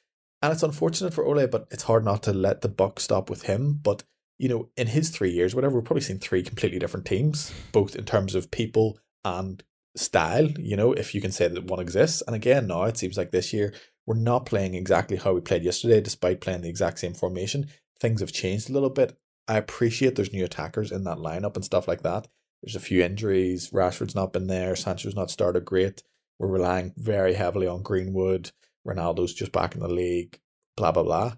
and 0.42 0.54
it's 0.54 0.64
unfortunate 0.64 1.14
for 1.14 1.26
Ole, 1.26 1.48
but 1.48 1.68
it's 1.72 1.84
hard 1.84 2.06
not 2.06 2.24
to 2.24 2.34
let 2.34 2.62
the 2.62 2.70
buck 2.70 3.00
stop 3.00 3.30
with 3.30 3.44
him. 3.44 3.80
But 3.82 4.04
you 4.40 4.48
know, 4.50 4.70
in 4.78 4.88
his 4.88 5.10
three 5.10 5.32
years, 5.32 5.54
whatever, 5.54 5.76
we've 5.76 5.86
probably 5.86 6.02
seen 6.02 6.18
three 6.18 6.42
completely 6.42 6.80
different 6.80 7.06
teams, 7.06 7.54
both 7.72 7.96
in 7.96 8.06
terms 8.06 8.34
of 8.34 8.50
people 8.50 8.98
and 9.24 9.62
style, 9.96 10.48
you 10.58 10.78
know, 10.78 10.94
if 10.94 11.14
you 11.14 11.22
can 11.22 11.32
say 11.32 11.48
that 11.48 11.66
one 11.66 11.80
exists. 11.80 12.24
And 12.26 12.36
again, 12.36 12.68
now 12.68 12.84
it 12.84 12.98
seems 12.98 13.18
like 13.18 13.32
this 13.32 13.54
year 13.54 13.74
we're 14.08 14.16
not 14.16 14.46
playing 14.46 14.76
exactly 14.76 15.18
how 15.18 15.34
we 15.34 15.42
played 15.42 15.64
yesterday, 15.64 16.00
despite 16.02 16.42
playing 16.42 16.62
the 16.62 16.70
exact 16.70 17.00
same 17.00 17.14
formation. 17.14 17.68
Things 18.00 18.22
have 18.22 18.32
changed 18.32 18.70
a 18.70 18.74
little 18.74 18.90
bit. 18.90 19.18
I 19.48 19.58
appreciate 19.58 20.16
there's 20.16 20.34
new 20.34 20.46
attackers 20.46 20.92
in 20.92 21.04
that 21.04 21.18
lineup 21.18 21.56
and 21.56 21.66
stuff 21.66 21.88
like 21.88 22.04
that. 22.04 22.28
There's 22.64 22.76
a 22.76 22.80
few 22.80 23.04
injuries. 23.04 23.72
Rashford's 23.72 24.16
not 24.16 24.32
been 24.32 24.48
there. 24.48 24.76
Sancho's 24.76 25.16
not 25.16 25.32
started 25.32 25.66
great. 25.66 26.02
We're 26.38 26.48
relying 26.48 26.94
very 26.98 27.34
heavily 27.34 27.68
on 27.68 27.84
Greenwood. 27.84 28.52
Ronaldo's 28.88 29.34
just 29.34 29.52
back 29.52 29.76
in 29.76 29.82
the 29.82 29.88
league. 29.88 30.40
Blah 30.78 30.94
blah 30.94 31.04
blah. 31.04 31.34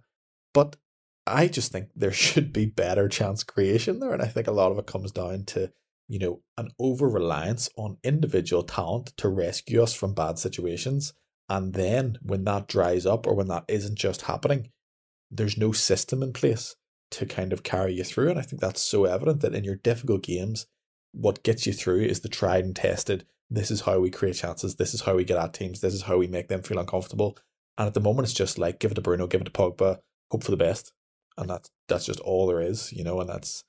But 0.53 0.75
I 1.27 1.47
just 1.47 1.71
think 1.71 1.89
there 1.95 2.11
should 2.25 2.53
be 2.53 2.65
better 2.65 3.07
chance 3.07 3.43
creation 3.43 3.99
there, 3.99 4.13
and 4.13 4.21
I 4.21 4.27
think 4.27 4.47
a 4.47 4.51
lot 4.51 4.71
of 4.71 4.77
it 4.77 4.87
comes 4.87 5.11
down 5.11 5.45
to 5.45 5.71
you 6.07 6.19
know 6.19 6.41
an 6.57 6.69
over 6.79 7.07
reliance 7.07 7.69
on 7.77 7.97
individual 8.03 8.63
talent 8.63 9.13
to 9.17 9.29
rescue 9.29 9.81
us 9.81 9.93
from 9.93 10.13
bad 10.13 10.39
situations. 10.39 11.13
And 11.49 11.73
then 11.73 12.17
when 12.21 12.45
that 12.45 12.67
dries 12.67 13.05
up, 13.05 13.27
or 13.27 13.35
when 13.35 13.47
that 13.47 13.65
isn't 13.67 13.97
just 13.97 14.23
happening, 14.23 14.71
there's 15.29 15.57
no 15.57 15.71
system 15.71 16.23
in 16.23 16.31
place 16.33 16.75
to 17.11 17.25
kind 17.25 17.51
of 17.51 17.63
carry 17.63 17.93
you 17.93 18.03
through. 18.03 18.29
And 18.29 18.39
I 18.39 18.41
think 18.41 18.61
that's 18.61 18.81
so 18.81 19.05
evident 19.05 19.41
that 19.41 19.53
in 19.53 19.65
your 19.65 19.75
difficult 19.75 20.23
games, 20.23 20.65
what 21.11 21.43
gets 21.43 21.67
you 21.67 21.73
through 21.73 22.03
is 22.03 22.21
the 22.21 22.29
tried 22.29 22.63
and 22.63 22.75
tested. 22.75 23.25
This 23.49 23.69
is 23.69 23.81
how 23.81 23.99
we 23.99 24.09
create 24.09 24.37
chances. 24.37 24.75
This 24.75 24.93
is 24.93 25.01
how 25.01 25.15
we 25.15 25.25
get 25.25 25.37
at 25.37 25.53
teams. 25.53 25.81
This 25.81 25.93
is 25.93 26.03
how 26.03 26.17
we 26.17 26.27
make 26.27 26.47
them 26.47 26.61
feel 26.61 26.79
uncomfortable. 26.79 27.37
And 27.77 27.87
at 27.87 27.93
the 27.93 27.99
moment, 27.99 28.25
it's 28.25 28.33
just 28.33 28.57
like 28.57 28.79
give 28.79 28.91
it 28.91 28.95
to 28.95 29.01
Bruno, 29.01 29.27
give 29.27 29.41
it 29.41 29.45
to 29.45 29.51
Pogba, 29.51 29.99
hope 30.31 30.43
for 30.43 30.51
the 30.51 30.57
best, 30.57 30.93
and 31.41 31.49
that's 31.49 31.69
that's 31.87 32.05
just 32.05 32.19
all 32.21 32.47
there 32.47 32.61
is, 32.61 32.93
you 32.93 33.03
know. 33.03 33.19
And 33.19 33.29
that's 33.29 33.63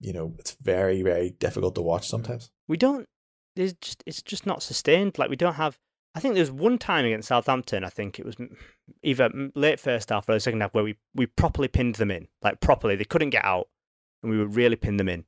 you 0.00 0.12
know 0.12 0.34
it's 0.38 0.52
very 0.60 1.02
very 1.02 1.30
difficult 1.30 1.74
to 1.76 1.82
watch 1.82 2.02
mm. 2.02 2.10
sometimes. 2.10 2.50
we 2.66 2.76
don't. 2.76 3.06
There's 3.54 3.74
just 3.74 4.02
it's 4.06 4.22
just 4.22 4.46
not 4.46 4.62
sustained. 4.62 5.18
Like 5.18 5.30
we 5.30 5.36
don't 5.36 5.54
have. 5.54 5.78
I 6.14 6.20
think 6.20 6.34
there's 6.34 6.50
one 6.50 6.78
time 6.78 7.04
against 7.04 7.28
Southampton. 7.28 7.84
I 7.84 7.90
think 7.90 8.18
it 8.18 8.24
was 8.24 8.36
either 9.02 9.30
late 9.54 9.78
first 9.78 10.08
half 10.08 10.28
or 10.28 10.32
the 10.32 10.40
second 10.40 10.60
half 10.60 10.74
where 10.74 10.84
we 10.84 10.96
we 11.14 11.26
properly 11.26 11.68
pinned 11.68 11.96
them 11.96 12.10
in. 12.10 12.28
Like 12.42 12.60
properly, 12.60 12.96
they 12.96 13.04
couldn't 13.04 13.30
get 13.30 13.44
out, 13.44 13.68
and 14.22 14.32
we 14.32 14.38
would 14.38 14.56
really 14.56 14.76
pin 14.76 14.96
them 14.96 15.08
in. 15.08 15.24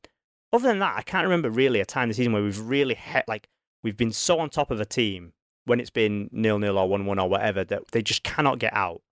Other 0.53 0.69
than 0.69 0.81
that, 0.81 0.97
I 0.97 1.03
can't 1.03 1.25
remember 1.25 1.51
really 1.51 1.81
a 1.81 1.85
time 1.85 2.09
this 2.09 2.17
season 2.17 2.33
where 2.33 2.43
we've 2.43 2.61
really 2.61 2.95
he- 2.95 3.21
like 3.29 3.49
we've 3.83 3.97
been 3.97 4.13
so 4.13 4.41
on 4.41 4.51
top 4.51 4.71
of 4.71 4.81
a 4.81 4.85
team 4.85 5.33
when 5.67 5.81
it's 5.81 5.91
been 5.91 6.29
nil 6.33 6.59
nil 6.59 6.79
or 6.79 6.89
one 6.89 7.07
one 7.07 7.19
or 7.19 7.29
whatever 7.29 7.65
that 7.65 7.91
they 7.93 8.03
just 8.03 8.23
cannot 8.23 8.59
get 8.59 8.73
out. 8.73 9.03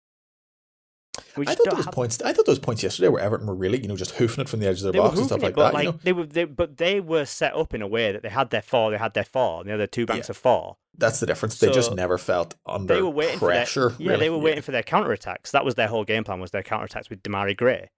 I 1.36 1.54
thought 1.54 1.74
those 1.76 1.86
points. 1.86 2.22
I 2.22 2.32
thought 2.32 2.46
those 2.46 2.58
points 2.58 2.82
yesterday 2.82 3.08
where 3.08 3.22
Everton 3.22 3.46
were 3.46 3.54
really, 3.54 3.80
you 3.80 3.88
know, 3.88 3.96
just 3.96 4.12
hoofing 4.12 4.42
it 4.42 4.48
from 4.48 4.60
the 4.60 4.66
edges 4.68 4.84
of 4.84 4.92
their 4.92 5.02
were 5.02 5.08
box 5.08 5.18
and 5.18 5.26
stuff 5.26 5.42
like 5.42 5.50
it, 5.50 5.56
but 5.56 5.72
that. 5.72 5.84
you 5.84 5.90
know, 5.92 6.00
they 6.02 6.12
were, 6.12 6.26
they, 6.26 6.44
but 6.44 6.76
they 6.76 7.00
were 7.00 7.24
set 7.24 7.54
up 7.54 7.74
in 7.74 7.82
a 7.82 7.86
way 7.86 8.12
that 8.12 8.22
they 8.22 8.28
had 8.28 8.50
their 8.50 8.62
four, 8.62 8.90
they 8.90 8.98
had 8.98 9.14
their 9.14 9.24
four, 9.24 9.60
and 9.60 9.68
the 9.70 9.74
other 9.74 9.86
two 9.86 10.06
banks 10.06 10.28
Yeah. 10.28 10.32
of 10.32 10.36
four. 10.36 10.76
that's 10.96 11.20
the 11.20 11.26
difference. 11.26 11.58
They 11.58 11.70
just 11.70 11.94
never 11.94 12.18
felt 12.18 12.54
under 12.66 12.94
They 12.94 13.02
were 13.02 13.10
waiting 13.10 13.38
pressure. 13.38 13.90
for 13.90 13.96
their, 13.96 14.04
yeah, 14.06 14.10
really. 14.12 14.20
they 14.26 14.30
were 14.30 14.38
waiting 14.38 14.62
for 14.62 14.72
their 14.72 14.82
counter 14.82 15.12
attacks. 15.12 15.52
That 15.52 15.64
was 15.64 15.74
their 15.76 15.88
whole 15.88 16.04
game 16.04 16.24
plan 16.24 16.40
was 16.40 16.50
their 16.50 16.62
counter 16.62 16.86
attacks 16.86 17.08
with 17.10 17.22
Demarai 17.22 17.56
Gray. 17.56 17.90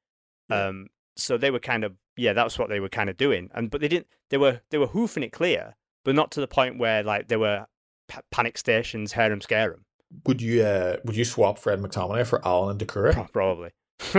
Yeah. 0.50 0.66
Um, 0.66 0.88
so 1.16 1.36
they 1.38 1.50
were 1.50 1.60
kind 1.60 1.84
of 1.84 1.94
yeah, 2.16 2.32
that's 2.34 2.58
what 2.58 2.68
they 2.68 2.80
were 2.80 2.88
kind 2.90 3.08
of 3.08 3.16
doing. 3.16 3.50
And 3.54 3.70
but 3.70 3.80
they 3.80 3.88
didn't. 3.88 4.06
They 4.30 4.36
were 4.36 4.60
they 4.70 4.78
were 4.78 4.86
hoofing 4.88 5.22
it 5.22 5.32
clear, 5.32 5.74
but 6.04 6.14
not 6.14 6.30
to 6.32 6.40
the 6.40 6.46
point 6.48 6.78
where 6.78 7.02
like 7.02 7.28
they 7.28 7.36
were 7.36 7.66
pa- 8.08 8.20
panic 8.30 8.58
stations, 8.58 9.12
harem 9.12 9.40
scarum. 9.40 9.84
Would 10.26 10.42
you 10.42 10.62
uh, 10.62 10.96
would 11.04 11.16
you 11.16 11.24
swap 11.24 11.58
Fred 11.58 11.80
McTominay 11.80 12.26
for 12.26 12.44
Allan 12.46 12.70
and 12.72 12.80
Doucouré? 12.80 13.30
Probably. 13.32 13.70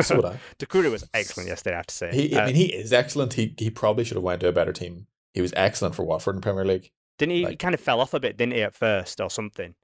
So 0.02 0.16
would 0.18 0.26
I. 0.26 0.38
Doucouré 0.60 0.90
was 0.92 1.08
excellent 1.14 1.50
yesterday. 1.50 1.74
I 1.74 1.78
have 1.78 1.88
to 1.88 1.96
say. 1.96 2.12
He, 2.14 2.36
I 2.36 2.44
Uh, 2.44 2.46
mean, 2.48 2.56
he 2.56 2.66
is 2.74 2.94
excellent. 2.94 3.34
He 3.34 3.54
he 3.58 3.70
probably 3.70 4.04
should 4.04 4.16
have 4.18 4.24
went 4.24 4.42
to 4.42 4.48
a 4.48 4.52
better 4.54 4.72
team. 4.74 5.08
He 5.34 5.42
was 5.42 5.54
excellent 5.56 5.96
for 5.96 6.04
Watford 6.04 6.36
in 6.36 6.42
the 6.42 6.46
Premier 6.46 6.66
League. 6.66 6.92
didn't 7.18 7.34
he? 7.36 7.46
he 7.46 7.56
kind 7.56 7.74
of 7.74 7.80
fell 7.82 8.00
off 8.00 8.14
a 8.14 8.20
bit, 8.20 8.38
didn't 8.38 8.54
he, 8.54 8.62
at 8.62 8.76
first 8.76 9.20
or 9.22 9.30
something? 9.30 9.76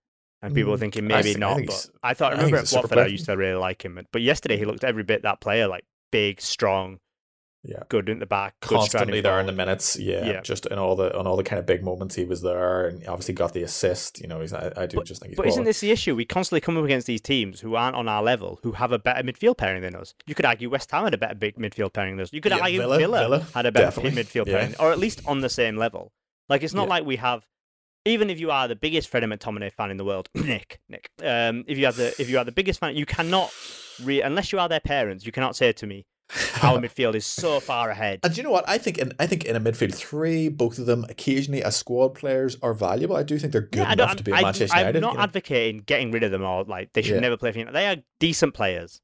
And 0.42 0.54
people 0.54 0.72
were 0.72 0.78
Mm, 0.78 0.82
thinking 0.82 1.08
maybe 1.08 1.36
I 1.36 1.40
not. 1.40 1.66
but 1.66 1.90
I 2.04 2.14
thought 2.14 2.34
I 2.34 2.36
I 2.36 2.38
remember 2.38 2.58
he's 2.60 2.74
at 2.74 2.76
Watford, 2.84 2.98
I 3.00 3.08
used 3.08 3.26
to 3.26 3.36
really 3.36 3.58
like 3.60 3.84
him. 3.84 4.00
But 4.12 4.22
yesterday 4.22 4.58
he 4.58 4.66
looked 4.66 4.84
every 4.84 5.04
bit 5.04 5.24
that 5.24 5.42
player, 5.42 5.68
like 5.68 5.84
big, 6.12 6.40
strong, 6.42 7.00
Yeah, 7.68 7.84
good 7.90 8.08
in 8.08 8.20
the 8.20 8.26
back, 8.26 8.56
constantly 8.62 9.20
there 9.20 9.40
in 9.42 9.46
the 9.46 9.52
minutes. 9.52 9.98
Yeah, 10.00 10.26
Yeah. 10.26 10.42
just 10.42 10.66
in 10.68 10.78
all 10.80 10.96
the 10.96 11.16
on 11.18 11.28
all 11.28 11.36
the 11.36 11.44
kind 11.44 11.60
of 11.60 11.66
big 11.66 11.84
moments 11.84 12.16
he 12.16 12.24
was 12.24 12.42
there, 12.42 12.88
and 12.88 13.06
obviously 13.08 13.34
got 13.34 13.54
the 13.54 13.64
assist. 13.64 14.22
You 14.22 14.28
know, 14.28 14.40
he's 14.40 14.54
I, 14.54 14.72
I 14.78 14.86
do 14.86 15.04
just 15.04 15.22
think 15.22 15.32
he's. 15.32 15.38
But 15.38 15.48
isn't 15.48 15.66
this 15.66 15.82
the 15.82 15.92
issue? 15.92 16.16
We 16.16 16.24
constantly 16.24 16.62
come 16.62 16.78
up 16.78 16.86
against 16.86 17.08
these 17.08 17.20
teams 17.22 17.60
who 17.60 17.76
aren't 17.76 17.96
on 17.98 18.08
our 18.08 18.24
level, 18.24 18.60
who 18.64 18.72
have 18.72 18.92
a 18.94 19.00
better 19.00 19.22
midfield 19.22 19.58
pairing 19.58 19.82
than 19.82 19.96
us. 19.96 20.14
You 20.26 20.34
could 20.36 20.46
argue 20.46 20.70
West 20.70 20.90
Ham 20.92 21.04
had 21.04 21.14
a 21.14 21.18
better 21.18 21.36
big 21.36 21.56
midfield 21.58 21.92
pairing 21.94 22.16
than 22.16 22.24
us. 22.24 22.32
You 22.32 22.40
could 22.42 22.54
Yeah, 22.54 22.60
argue 22.60 22.80
Villa- 22.80 22.98
Villa, 22.98 23.20
Villa, 23.20 23.48
had 23.54 23.66
a 23.66 23.72
better 23.72 24.00
midfield 24.02 24.48
yeah. 24.48 24.58
pairing, 24.60 24.76
or 24.80 24.92
at 24.92 25.00
least 25.00 25.22
on 25.26 25.42
the 25.42 25.50
same 25.50 25.76
level. 25.76 26.14
Like 26.50 26.64
it's 26.64 26.74
not 26.74 26.88
like 26.88 27.06
we 27.06 27.18
have. 27.18 27.46
Even 28.06 28.30
if 28.30 28.40
you 28.40 28.52
are 28.52 28.70
the 28.70 28.76
biggest 28.78 29.10
Freddie 29.10 29.28
McTominay 29.28 29.74
fan 29.74 29.92
in 29.92 29.98
the 29.98 30.06
world, 30.06 30.30
Nick, 30.36 30.80
Nick, 30.88 31.10
um, 31.22 31.66
if 31.68 31.78
you 31.78 31.86
are 31.88 31.92
the 31.92 32.16
if 32.22 32.30
you 32.30 32.38
are 32.38 32.46
the 32.46 32.54
biggest 32.54 32.80
fan, 32.80 32.96
you 32.96 33.06
cannot, 33.06 33.52
re- 34.02 34.22
unless 34.22 34.54
you 34.54 34.60
are 34.60 34.70
their 34.70 34.80
parents, 34.80 35.26
you 35.26 35.34
cannot 35.34 35.58
say 35.58 35.74
to 35.74 35.86
me, 35.86 36.06
our 36.62 36.78
midfield 36.82 37.16
is 37.16 37.26
so 37.26 37.60
far 37.60 37.90
ahead. 37.90 38.20
And 38.24 38.34
do 38.34 38.38
you 38.40 38.44
know 38.44 38.52
what? 38.52 38.68
I 38.68 38.78
think 38.78 38.98
in 38.98 39.14
I 39.20 39.28
think 39.28 39.46
in 39.46 39.56
a 39.56 39.60
midfield 39.62 39.94
three, 39.96 40.50
both 40.50 40.78
of 40.80 40.86
them 40.86 41.06
occasionally 41.10 41.64
as 41.64 41.76
squad 41.76 42.10
players 42.16 42.58
are 42.62 42.74
valuable. 42.74 43.16
I 43.16 43.24
do 43.24 43.38
think 43.40 43.54
they're 43.54 43.62
good 43.62 43.80
Yeah, 43.80 43.94
enough 43.94 44.16
to 44.18 44.24
be 44.24 44.34
I, 44.34 44.42
Manchester 44.42 44.76
I'm 44.76 44.80
United. 44.88 45.02
not 45.02 45.12
you 45.14 45.18
know? 45.18 45.24
advocating 45.24 45.84
getting 45.86 46.12
rid 46.12 46.24
of 46.24 46.32
them 46.32 46.44
or 46.44 46.64
like 46.66 46.92
they 46.94 47.02
should 47.02 47.16
Yeah. 47.16 47.22
never 47.22 47.38
play 47.38 47.52
for 47.52 47.60
United. 47.60 47.76
They 47.76 47.88
are 47.88 47.98
decent 48.20 48.54
players. 48.54 49.02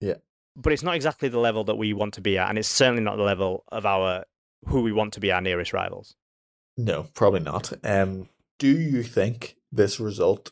Yeah. 0.00 0.14
But 0.56 0.72
it's 0.72 0.82
not 0.82 0.94
exactly 0.96 1.28
the 1.28 1.38
level 1.38 1.64
that 1.64 1.76
we 1.76 1.92
want 1.92 2.14
to 2.14 2.20
be 2.20 2.36
at, 2.36 2.48
and 2.48 2.58
it's 2.58 2.68
certainly 2.68 3.02
not 3.02 3.16
the 3.16 3.22
level 3.22 3.64
of 3.72 3.86
our 3.86 4.24
who 4.66 4.82
we 4.82 4.92
want 4.92 5.12
to 5.14 5.20
be 5.20 5.30
our 5.30 5.40
nearest 5.40 5.72
rivals. 5.72 6.16
No, 6.76 7.06
probably 7.14 7.40
not. 7.40 7.72
Um, 7.84 8.28
do 8.58 8.68
you 8.68 9.02
think 9.04 9.56
this 9.70 10.00
result 10.00 10.50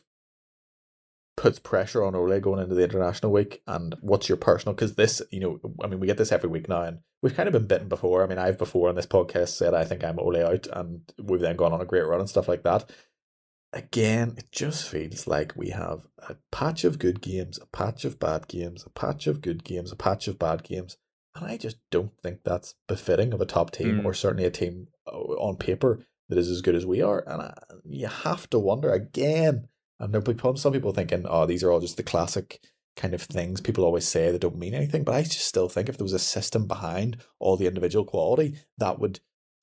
puts 1.37 1.59
pressure 1.59 2.03
on 2.03 2.15
Ole 2.15 2.39
going 2.41 2.61
into 2.61 2.75
the 2.75 2.83
international 2.83 3.31
week? 3.31 3.61
And 3.67 3.95
what's 4.01 4.27
your 4.27 4.37
personal? 4.37 4.73
Because 4.73 4.95
this, 4.95 5.21
you 5.31 5.39
know, 5.39 5.59
I 5.83 5.87
mean, 5.87 5.99
we 5.99 6.07
get 6.07 6.17
this 6.17 6.31
every 6.31 6.49
week 6.49 6.67
now, 6.67 6.81
and 6.81 6.99
we've 7.21 7.35
kind 7.35 7.47
of 7.47 7.53
been 7.53 7.67
bitten 7.67 7.87
before. 7.87 8.23
I 8.23 8.27
mean, 8.27 8.39
I've 8.39 8.57
before 8.57 8.89
on 8.89 8.95
this 8.95 9.05
podcast 9.05 9.49
said 9.49 9.73
I 9.73 9.85
think 9.85 10.03
I'm 10.03 10.19
Ole 10.19 10.43
out, 10.43 10.67
and 10.73 11.01
we've 11.21 11.39
then 11.39 11.55
gone 11.55 11.71
on 11.73 11.81
a 11.81 11.85
great 11.85 12.05
run 12.05 12.19
and 12.19 12.29
stuff 12.29 12.47
like 12.49 12.63
that. 12.63 12.89
Again, 13.73 14.33
it 14.37 14.51
just 14.51 14.87
feels 14.89 15.27
like 15.27 15.53
we 15.55 15.69
have 15.69 16.07
a 16.27 16.35
patch 16.51 16.83
of 16.83 16.99
good 16.99 17.21
games, 17.21 17.59
a 17.61 17.65
patch 17.67 18.05
of 18.05 18.17
bad 18.19 18.47
games, 18.47 18.83
a 18.85 18.89
patch 18.89 19.27
of 19.27 19.41
good 19.41 19.63
games, 19.63 19.91
a 19.91 19.95
patch 19.95 20.27
of 20.27 20.39
bad 20.39 20.63
games. 20.63 20.97
And 21.35 21.45
I 21.45 21.57
just 21.57 21.77
don't 21.91 22.17
think 22.23 22.39
that's 22.43 22.75
befitting 22.87 23.33
of 23.33 23.41
a 23.41 23.45
top 23.45 23.71
team, 23.71 24.01
Mm. 24.01 24.05
or 24.05 24.13
certainly 24.13 24.45
a 24.45 24.49
team 24.49 24.87
uh, 25.05 25.11
on 25.17 25.57
paper 25.57 25.99
that 26.29 26.37
is 26.37 26.49
as 26.49 26.61
good 26.61 26.75
as 26.75 26.85
we 26.85 27.01
are. 27.01 27.23
And 27.27 27.41
I, 27.41 27.53
you 27.83 28.07
have 28.07 28.49
to 28.49 28.57
wonder 28.57 28.91
again. 28.91 29.67
And 29.99 30.13
there'll 30.13 30.33
be 30.33 30.59
some 30.59 30.73
people 30.73 30.91
thinking, 30.91 31.25
oh, 31.27 31.45
these 31.45 31.63
are 31.63 31.71
all 31.71 31.79
just 31.79 31.97
the 31.97 32.03
classic 32.03 32.59
kind 32.97 33.13
of 33.13 33.21
things 33.21 33.61
people 33.61 33.85
always 33.85 34.07
say 34.07 34.31
that 34.31 34.41
don't 34.41 34.57
mean 34.57 34.73
anything. 34.73 35.03
But 35.03 35.15
I 35.15 35.21
just 35.21 35.45
still 35.45 35.69
think 35.69 35.87
if 35.87 35.97
there 35.97 36.05
was 36.05 36.13
a 36.13 36.19
system 36.19 36.67
behind 36.67 37.17
all 37.39 37.55
the 37.55 37.67
individual 37.67 38.03
quality, 38.03 38.55
that 38.79 38.99
would 38.99 39.19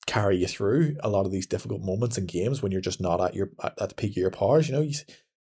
carry 0.07 0.37
you 0.37 0.47
through 0.47 0.95
a 1.01 1.09
lot 1.09 1.25
of 1.25 1.31
these 1.31 1.47
difficult 1.47 1.81
moments 1.81 2.17
in 2.17 2.25
games 2.25 2.61
when 2.61 2.71
you're 2.71 2.81
just 2.81 3.01
not 3.01 3.21
at 3.21 3.35
your 3.35 3.49
at, 3.63 3.79
at 3.79 3.89
the 3.89 3.95
peak 3.95 4.11
of 4.11 4.17
your 4.17 4.31
powers. 4.31 4.67
You 4.67 4.75
know, 4.75 4.81
you, 4.81 4.93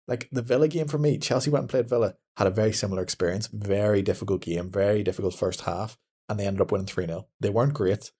like 0.08 0.30
the 0.32 0.42
Villa 0.42 0.68
game 0.68 0.88
for 0.88 0.98
me, 0.98 1.18
Chelsea 1.18 1.52
went 1.52 1.64
and 1.64 1.70
played 1.70 1.90
Villa, 1.90 2.16
had 2.38 2.48
a 2.48 2.52
very 2.52 2.74
similar 2.74 3.04
experience, 3.04 3.48
very 3.48 4.02
difficult 4.02 4.42
game, 4.42 4.70
very 4.70 5.04
difficult 5.04 5.36
first 5.36 5.62
half, 5.62 5.98
and 6.28 6.40
they 6.40 6.48
ended 6.48 6.62
up 6.62 6.72
winning 6.72 6.88
3 6.88 7.06
0. 7.06 7.28
They 7.40 7.50
weren't 7.50 7.74
great, 7.74 8.12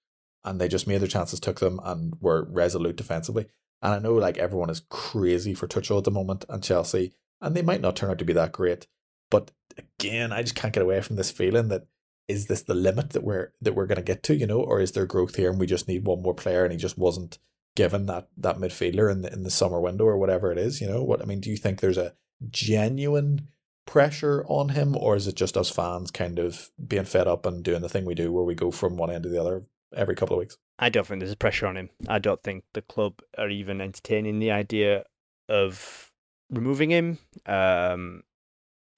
and 0.44 0.60
they 0.60 0.68
just 0.68 0.88
made 0.88 1.00
their 1.00 1.08
chances, 1.08 1.40
took 1.40 1.60
them, 1.60 1.80
and 1.84 2.16
were 2.20 2.48
resolute 2.50 2.96
defensively. 2.96 3.48
And 3.82 3.94
I 3.94 4.00
know 4.00 4.14
like 4.14 4.38
everyone 4.38 4.70
is 4.70 4.84
crazy 4.90 5.54
for 5.54 5.68
Tuchel 5.68 5.98
at 5.98 6.04
the 6.04 6.12
moment 6.12 6.46
and 6.50 6.64
Chelsea, 6.64 7.14
and 7.42 7.56
they 7.56 7.62
might 7.62 7.82
not 7.82 7.96
turn 7.96 8.12
out 8.12 8.20
to 8.20 8.26
be 8.26 8.34
that 8.34 8.52
great. 8.52 8.88
But 9.30 9.52
again, 9.78 10.32
I 10.32 10.42
just 10.42 10.56
can't 10.56 10.74
get 10.74 10.84
away 10.84 11.02
from 11.02 11.16
this 11.16 11.32
feeling 11.32 11.70
that 11.70 11.88
is 12.28 12.48
this 12.48 12.64
the 12.64 12.76
limit 12.76 13.12
that 13.12 13.24
we're 13.24 13.54
that 13.62 13.74
we're 13.74 13.88
gonna 13.88 14.02
get 14.02 14.24
to, 14.24 14.36
you 14.36 14.48
know, 14.48 14.62
or 14.62 14.80
is 14.80 14.92
there 14.92 15.06
growth 15.06 15.36
here 15.36 15.50
and 15.50 15.60
we 15.60 15.66
just 15.66 15.88
need 15.88 16.06
one 16.06 16.22
more 16.22 16.36
player 16.36 16.64
and 16.64 16.72
he 16.72 16.78
just 16.78 16.98
wasn't 16.98 17.40
given 17.76 18.06
that 18.06 18.28
that 18.38 18.58
midfielder 18.58 19.12
in 19.12 19.22
the 19.22 19.34
in 19.34 19.44
the 19.44 19.50
summer 19.50 19.80
window 19.80 20.06
or 20.06 20.18
whatever 20.18 20.52
it 20.52 20.58
is, 20.58 20.82
you 20.82 20.88
know? 20.88 21.04
What 21.04 21.22
I 21.22 21.26
mean, 21.26 21.40
do 21.40 21.50
you 21.50 21.58
think 21.58 21.80
there's 21.80 21.98
a 21.98 22.14
genuine 22.50 23.48
pressure 23.86 24.46
on 24.48 24.70
him, 24.70 24.96
or 24.96 25.16
is 25.16 25.28
it 25.28 25.36
just 25.36 25.58
us 25.58 25.70
fans 25.70 26.12
kind 26.12 26.40
of 26.40 26.70
being 26.88 27.06
fed 27.06 27.28
up 27.28 27.46
and 27.46 27.64
doing 27.64 27.82
the 27.82 27.90
thing 27.90 28.06
we 28.06 28.16
do 28.16 28.32
where 28.32 28.44
we 28.44 28.56
go 28.56 28.72
from 28.72 28.98
one 28.98 29.12
end 29.12 29.24
to 29.24 29.30
the 29.30 29.42
other 29.42 29.64
every 29.96 30.16
couple 30.16 30.36
of 30.36 30.40
weeks? 30.40 30.58
I 30.82 30.90
don't 30.90 31.06
think 31.06 31.20
there's 31.20 31.32
a 31.32 31.38
pressure 31.38 31.68
on 31.68 31.78
him. 31.78 31.90
I 32.08 32.18
don't 32.18 32.42
think 32.42 32.64
the 32.74 32.82
club 32.82 33.22
are 33.38 33.50
even 33.50 33.80
entertaining 33.80 34.40
the 34.40 34.50
idea 34.52 35.06
of 35.48 36.12
removing 36.50 36.90
him. 36.90 37.20
Um, 37.46 38.24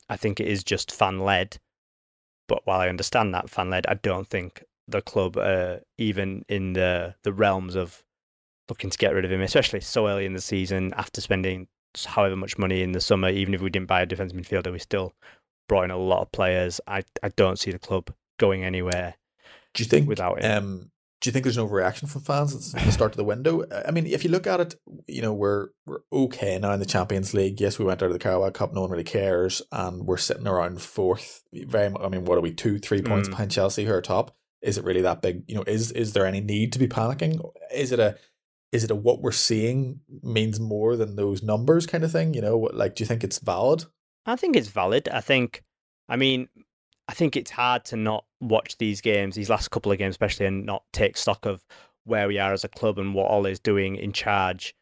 I 0.10 0.16
think 0.16 0.40
it 0.40 0.48
is 0.48 0.64
just 0.64 0.94
fan 0.94 1.20
led. 1.20 1.58
But 2.48 2.66
while 2.66 2.80
I 2.80 2.88
understand 2.90 3.34
that 3.34 3.50
fan 3.50 3.70
led, 3.70 3.86
I 3.88 3.96
don't 3.96 4.28
think 4.28 4.64
the 4.88 5.02
club 5.02 5.38
are 5.38 5.82
even 5.98 6.46
in 6.48 6.74
the 6.74 7.16
the 7.24 7.34
realms 7.34 7.76
of 7.76 8.04
looking 8.70 8.90
to 8.90 8.98
get 8.98 9.14
rid 9.14 9.26
of 9.26 9.32
him, 9.32 9.42
especially 9.42 9.82
so 9.82 10.08
early 10.08 10.26
in 10.26 10.34
the 10.34 10.42
season 10.42 10.94
after 10.96 11.20
spending 11.20 11.68
however 12.06 12.36
much 12.36 12.58
money 12.58 12.82
in 12.82 12.94
the 12.94 13.02
summer. 13.02 13.30
Even 13.30 13.54
if 13.54 13.62
we 13.62 13.70
didn't 13.70 13.88
buy 13.88 14.02
a 14.02 14.06
defensive 14.06 14.38
midfielder, 14.38 14.72
we 14.72 14.80
still 14.80 15.14
brought 15.68 15.84
in 15.84 15.92
a 15.92 15.98
lot 15.98 16.22
of 16.22 16.32
players. 16.32 16.80
I 16.88 17.04
I 17.22 17.30
don't 17.36 17.60
see 17.60 17.72
the 17.72 17.80
club 17.80 18.10
going 18.40 18.64
anywhere. 18.64 19.16
Do 19.74 19.84
you 19.84 19.90
think 19.90 20.08
Without 20.08 20.42
him. 20.44 20.64
um 20.64 20.92
do 21.24 21.30
you 21.30 21.32
think 21.32 21.44
there's 21.44 21.56
an 21.58 21.66
overreaction 21.66 22.10
from 22.10 22.22
fans 22.22 22.76
at 22.76 22.84
the 22.84 22.92
start 22.92 23.14
of 23.14 23.18
the 23.18 23.24
window? 23.24 23.64
I 23.88 23.92
mean, 23.92 24.06
if 24.06 24.26
you 24.26 24.30
look 24.30 24.46
at 24.46 24.60
it, 24.60 24.76
you 25.08 25.22
know, 25.22 25.34
we're 25.34 25.70
we're 25.86 26.02
okay 26.12 26.60
now 26.60 26.74
in 26.74 26.82
the 26.82 26.86
Champions 26.86 27.34
League. 27.34 27.62
Yes, 27.62 27.80
we 27.80 27.86
went 27.86 28.04
out 28.04 28.08
of 28.08 28.14
the 28.14 28.20
Carabao 28.20 28.50
Cup, 28.50 28.74
no 28.74 28.82
one 28.82 28.92
really 28.92 29.06
cares, 29.06 29.62
and 29.72 30.06
we're 30.06 30.18
sitting 30.18 30.48
around 30.48 30.82
fourth. 30.82 31.42
Very, 31.54 31.90
mu- 31.90 32.04
I 32.04 32.10
mean, 32.10 32.26
what 32.26 32.38
are 32.38 32.42
we? 32.42 32.54
Two, 32.54 32.78
three 32.78 33.02
points 33.02 33.30
Mm. 33.30 33.32
behind 33.32 33.52
Chelsea, 33.52 33.86
who 33.86 33.94
are 33.94 34.02
top. 34.02 34.36
Is 34.62 34.78
it 34.78 34.84
really 34.84 35.02
that 35.04 35.22
big? 35.22 35.44
You 35.48 35.56
know, 35.56 35.64
is 35.66 35.92
is 35.94 36.12
there 36.12 36.26
any 36.26 36.42
need 36.42 36.74
to 36.74 36.80
be 36.80 36.88
panicking? 36.88 37.40
Is 37.74 37.94
it 37.94 38.00
a 38.00 38.18
is 38.74 38.84
it 38.84 38.92
a 38.92 38.96
what 38.96 39.22
we're 39.22 39.32
seeing 39.32 40.02
means 40.24 40.60
more 40.60 40.98
than 40.98 41.16
those 41.16 41.42
numbers 41.42 41.86
kind 41.86 42.04
of 42.04 42.12
thing? 42.12 42.34
You 42.34 42.42
know, 42.42 42.58
what- 42.58 42.76
like, 42.76 42.96
do 42.96 43.04
you 43.04 43.08
think 43.08 43.24
it's 43.24 43.40
valid? 43.40 43.86
I 44.26 44.36
think 44.36 44.56
it's 44.58 44.68
valid. 44.70 45.08
I 45.10 45.22
think, 45.22 45.64
I 46.10 46.16
mean, 46.18 46.50
I 47.08 47.14
think 47.14 47.36
it's 47.38 47.52
hard 47.52 47.86
to 47.86 47.96
not 47.98 48.26
watch 48.48 48.78
these 48.78 49.02
games, 49.02 49.36
these 49.36 49.50
last 49.50 49.72
couple 49.72 49.92
of 49.92 49.98
games, 49.98 50.14
especially, 50.14 50.46
and 50.46 50.66
not 50.66 50.84
take 50.94 51.18
stock 51.18 51.46
of 51.46 51.66
where 52.06 52.28
we 52.28 52.38
are 52.38 52.54
as 52.54 52.64
a 52.64 52.70
club 52.70 53.00
and 53.00 53.14
what 53.14 53.32
Ole's 53.32 53.60
doing 53.60 53.96
in 53.96 54.12
charge. 54.14 54.76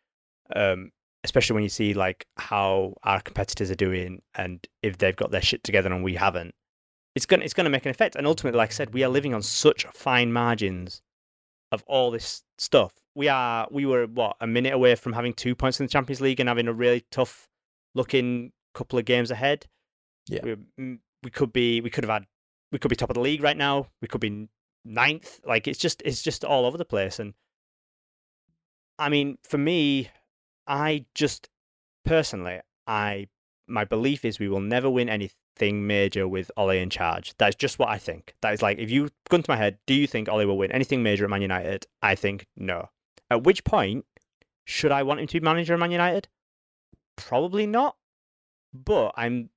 Um, 0.56 0.92
especially 1.24 1.54
when 1.54 1.64
you 1.64 1.70
see 1.70 1.94
like 1.94 2.26
how 2.38 2.96
our 3.04 3.22
competitors 3.22 3.70
are 3.70 3.76
doing 3.76 4.22
and 4.36 4.66
if 4.82 4.98
they've 4.98 5.16
got 5.16 5.32
their 5.32 5.42
shit 5.42 5.64
together 5.64 5.92
and 5.94 6.04
we 6.04 6.16
haven't, 6.16 6.54
it's 7.16 7.26
gonna 7.26 7.44
it's 7.44 7.54
gonna 7.54 7.70
make 7.70 7.86
an 7.86 7.92
effect. 7.92 8.16
And 8.16 8.26
ultimately, 8.26 8.58
like 8.58 8.70
I 8.70 8.74
said, 8.74 8.94
we 8.94 9.04
are 9.04 9.10
living 9.10 9.34
on 9.34 9.42
such 9.42 9.86
fine 9.94 10.32
margins 10.32 11.02
of 11.72 11.84
all 11.88 12.12
this 12.12 12.44
stuff. 12.58 12.94
We 13.16 13.28
are 13.28 13.68
we 13.72 13.86
were 13.86 14.08
what 14.08 14.38
a 14.40 14.48
minute 14.48 14.74
away 14.74 14.96
from 14.96 15.14
having 15.14 15.34
two 15.34 15.56
points 15.56 15.80
in 15.80 15.86
the 15.86 15.92
Champions 15.92 16.22
League 16.22 16.40
and 16.40 16.50
having 16.50 16.68
a 16.68 16.74
really 16.74 17.06
tough 17.12 17.48
looking 17.94 18.52
couple 18.74 18.98
of 18.98 19.06
games 19.06 19.32
ahead. 19.32 19.68
Yeah. 20.28 20.40
we, 20.44 20.56
mm, 20.80 21.00
we 21.24 21.30
could 21.30 21.52
be 21.52 21.82
we 21.82 21.90
could 21.90 22.04
have 22.04 22.12
had 22.12 22.26
we 22.72 22.80
could 22.80 22.90
be 22.90 22.96
top 22.96 23.10
of 23.10 23.16
the 23.16 23.22
league 23.22 23.44
right 23.44 23.58
now. 23.58 23.88
We 24.02 24.08
could 24.08 24.22
be 24.22 24.48
ninth. 24.86 25.40
Like 25.46 25.68
it's 25.68 25.80
just 25.80 26.02
it's 26.06 26.22
just 26.22 26.46
all 26.46 26.66
over 26.66 26.78
the 26.78 26.86
place. 26.86 27.20
And 27.20 27.34
I 28.98 29.10
mean, 29.10 29.38
for 29.44 29.58
me, 29.58 30.10
I 30.68 31.06
just 31.14 31.50
personally, 32.06 32.62
I 32.88 33.28
my 33.68 33.86
belief 33.86 34.26
is 34.26 34.40
we 34.40 34.50
will 34.50 34.62
never 34.62 34.90
win 34.90 35.10
anything 35.10 35.88
major 35.88 36.28
with 36.28 36.52
Ole 36.58 36.72
in 36.72 36.90
charge. 36.90 37.34
That 37.38 37.50
is 37.50 37.56
just 37.56 37.80
what 37.80 37.90
I 37.90 37.98
think. 37.98 38.34
That 38.42 38.54
is 38.54 38.62
like 38.62 38.80
if 38.80 38.90
you 38.90 39.10
gun 39.30 39.44
to 39.44 39.52
my 39.52 39.58
head, 39.58 39.78
do 39.86 39.94
you 39.94 40.08
think 40.08 40.30
Ole 40.30 40.46
will 40.46 40.58
win 40.58 40.72
anything 40.72 41.04
major 41.04 41.26
at 41.26 41.30
Man 41.30 41.42
United? 41.42 41.88
I 42.02 42.16
think 42.16 42.48
no. 42.56 42.90
At 43.30 43.44
which 43.44 43.64
point 43.64 44.06
should 44.66 44.92
I 44.92 45.04
want 45.04 45.20
him 45.20 45.28
to 45.28 45.40
be 45.40 45.44
manager 45.44 45.74
of 45.74 45.80
Man 45.80 45.92
United? 45.92 46.28
Probably 47.16 47.68
not. 47.68 47.96
But 48.74 49.14
I'm 49.18 49.50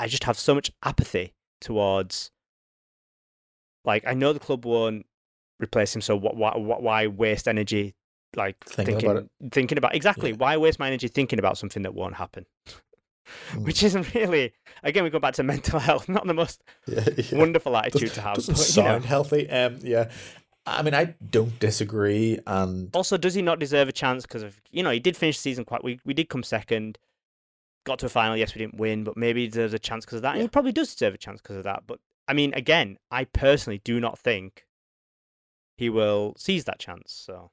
I 0.00 0.06
just 0.06 0.24
have 0.24 0.38
so 0.38 0.54
much 0.54 0.70
apathy 0.84 1.34
towards 1.60 2.30
like 3.88 4.04
I 4.06 4.14
know 4.14 4.32
the 4.32 4.38
club 4.48 4.64
won't 4.64 5.04
replace 5.60 5.94
him, 5.96 6.00
so 6.02 6.14
what 6.16 6.36
why, 6.36 6.52
why 6.56 7.06
waste 7.08 7.48
energy 7.48 7.94
like 8.36 8.56
Thinking 8.64 8.94
thinking 8.98 9.10
about 9.10 9.28
thinking 9.52 9.78
about 9.78 9.94
exactly 9.96 10.30
Yeah. 10.30 10.36
why 10.36 10.56
waste 10.58 10.78
my 10.78 10.86
energy 10.86 11.08
thinking 11.08 11.38
about 11.40 11.58
something 11.58 11.82
that 11.82 11.94
won't 11.94 12.14
happen? 12.14 12.44
Which 13.66 13.82
isn't 13.82 14.14
really 14.14 14.52
again 14.82 15.04
we 15.04 15.10
go 15.10 15.18
back 15.18 15.34
to 15.34 15.42
mental 15.54 15.78
health, 15.80 16.08
not 16.08 16.26
the 16.26 16.34
most 16.34 16.62
Yeah, 16.86 17.08
yeah. 17.16 17.38
wonderful 17.38 17.76
attitude 17.76 18.12
to 18.14 18.20
have. 18.20 18.34
Doesn't 18.36 18.54
but, 18.56 18.76
you 18.76 18.82
know. 18.82 18.88
sound 18.90 19.04
healthy. 19.04 19.50
Um, 19.50 19.78
yeah. 19.82 20.10
I 20.66 20.82
mean, 20.82 20.92
I 20.94 21.14
don't 21.30 21.58
disagree, 21.60 22.38
and 22.46 22.94
Also, 22.94 23.16
does 23.16 23.32
he 23.32 23.40
not 23.40 23.58
deserve 23.58 23.88
a 23.88 23.92
chance? 23.92 24.24
Because 24.26 24.42
of 24.42 24.60
you 24.70 24.82
know 24.82 24.90
he 24.90 25.00
did 25.00 25.16
finish 25.16 25.36
the 25.38 25.42
season 25.42 25.64
quite. 25.64 25.82
We 25.82 25.98
we 26.04 26.12
did 26.12 26.28
come 26.28 26.42
second, 26.42 26.98
got 27.84 27.98
to 28.00 28.06
a 28.06 28.10
final. 28.10 28.36
Yes, 28.36 28.54
we 28.54 28.58
didn't 28.58 28.76
win, 28.76 29.02
but 29.02 29.16
maybe 29.16 29.40
he 29.42 29.48
deserves 29.48 29.72
a 29.72 29.78
chance 29.78 30.04
because 30.04 30.16
of 30.16 30.22
that. 30.22 30.34
And 30.34 30.42
he 30.42 30.48
probably 30.48 30.72
does 30.72 30.94
deserve 30.94 31.14
a 31.14 31.18
chance 31.18 31.40
because 31.40 31.56
of 31.56 31.64
that. 31.64 31.84
But 31.86 32.00
I 32.28 32.34
mean, 32.34 32.52
again, 32.54 32.98
I 33.10 33.24
personally 33.24 33.80
do 33.82 33.98
not 33.98 34.18
think 34.18 34.66
he 35.76 35.88
will 35.88 36.34
seize 36.36 36.64
that 36.64 36.78
chance. 36.78 37.12
So 37.12 37.50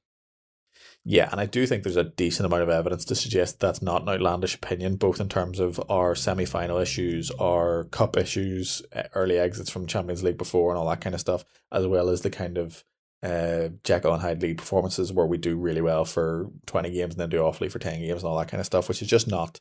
Yeah, 1.06 1.30
and 1.32 1.40
I 1.40 1.46
do 1.46 1.66
think 1.66 1.84
there's 1.84 1.96
a 1.96 2.04
decent 2.04 2.46
amount 2.46 2.64
of 2.64 2.70
evidence 2.70 3.06
to 3.06 3.16
suggest 3.16 3.60
that's 3.60 3.82
not 3.82 4.02
an 4.02 4.10
outlandish 4.10 4.56
opinion, 4.56 4.98
both 4.98 5.22
in 5.22 5.30
terms 5.30 5.60
of 5.60 5.82
our 5.90 6.16
semi 6.16 6.46
final 6.46 6.78
issues, 6.78 7.32
our 7.32 7.86
cup 7.86 8.18
issues, 8.18 8.82
early 9.14 9.40
exits 9.40 9.70
from 9.70 9.88
Champions 9.88 10.24
League 10.24 10.38
before, 10.38 10.72
and 10.72 10.78
all 10.78 10.90
that 10.90 11.02
kind 11.02 11.14
of 11.14 11.22
stuff, 11.22 11.46
as 11.72 11.88
well 11.88 12.10
as 12.10 12.22
the 12.22 12.30
kind 12.30 12.58
of 12.58 12.84
uh, 13.24 13.70
Jekyll 13.84 14.14
and 14.14 14.22
Hyde 14.22 14.42
League 14.42 14.58
performances 14.58 15.14
where 15.14 15.26
we 15.26 15.38
do 15.38 15.56
really 15.56 15.82
well 15.82 16.06
for 16.06 16.52
20 16.66 16.92
games 16.92 17.14
and 17.14 17.22
then 17.22 17.30
do 17.30 17.40
awfully 17.40 17.70
for 17.70 17.80
10 17.80 18.02
games 18.02 18.22
and 18.22 18.30
all 18.30 18.38
that 18.38 18.50
kind 18.50 18.60
of 18.60 18.68
stuff, 18.68 18.90
which 18.90 19.02
is 19.02 19.08
just 19.08 19.28
not 19.28 19.60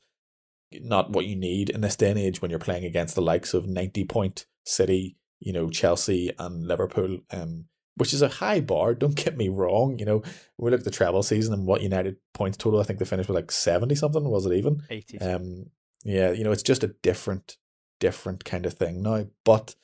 not 0.81 1.11
what 1.11 1.27
you 1.27 1.37
need 1.37 1.71
in 1.71 1.83
this 1.83 1.95
day 1.95 2.11
and 2.11 2.19
age 2.19 2.43
when 2.43 2.51
you're 2.51 2.59
playing 2.59 2.85
against 2.85 3.15
the 3.15 3.23
likes 3.23 3.55
of 3.55 3.69
90 3.69 4.05
point 4.07 4.47
City, 4.65 5.17
you 5.41 5.53
know, 5.53 5.71
Chelsea 5.71 6.33
and 6.39 6.67
Liverpool. 6.67 7.19
Um, 7.31 7.67
which 7.97 8.13
is 8.13 8.23
a 8.23 8.29
high 8.29 8.61
bar. 8.61 8.95
Don't 8.95 9.15
get 9.25 9.37
me 9.37 9.49
wrong. 9.49 9.99
You 9.99 10.05
know, 10.07 10.23
we 10.59 10.71
look 10.71 10.81
at 10.81 10.85
the 10.85 10.91
treble 10.91 11.23
season 11.23 11.55
and 11.55 11.67
what 11.67 11.83
United 11.83 12.17
points 12.33 12.57
total. 12.57 12.81
I 12.81 12.85
think 12.85 12.99
they 12.99 13.05
finished 13.05 13.29
with 13.29 13.37
like 13.37 13.53
seventy 13.53 13.95
something. 13.95 14.25
Was 14.25 14.47
it 14.47 14.55
even? 14.55 14.83
eighty. 14.91 15.19
Um, 15.19 15.67
yeah, 16.05 16.33
you 16.33 16.45
know, 16.45 16.53
it's 16.53 16.63
just 16.63 16.85
a 16.85 16.95
different, 17.03 17.57
different 17.99 18.45
kind 18.45 18.67
of 18.67 18.75
thing 18.75 19.03
now. 19.03 19.27
But 19.45 19.75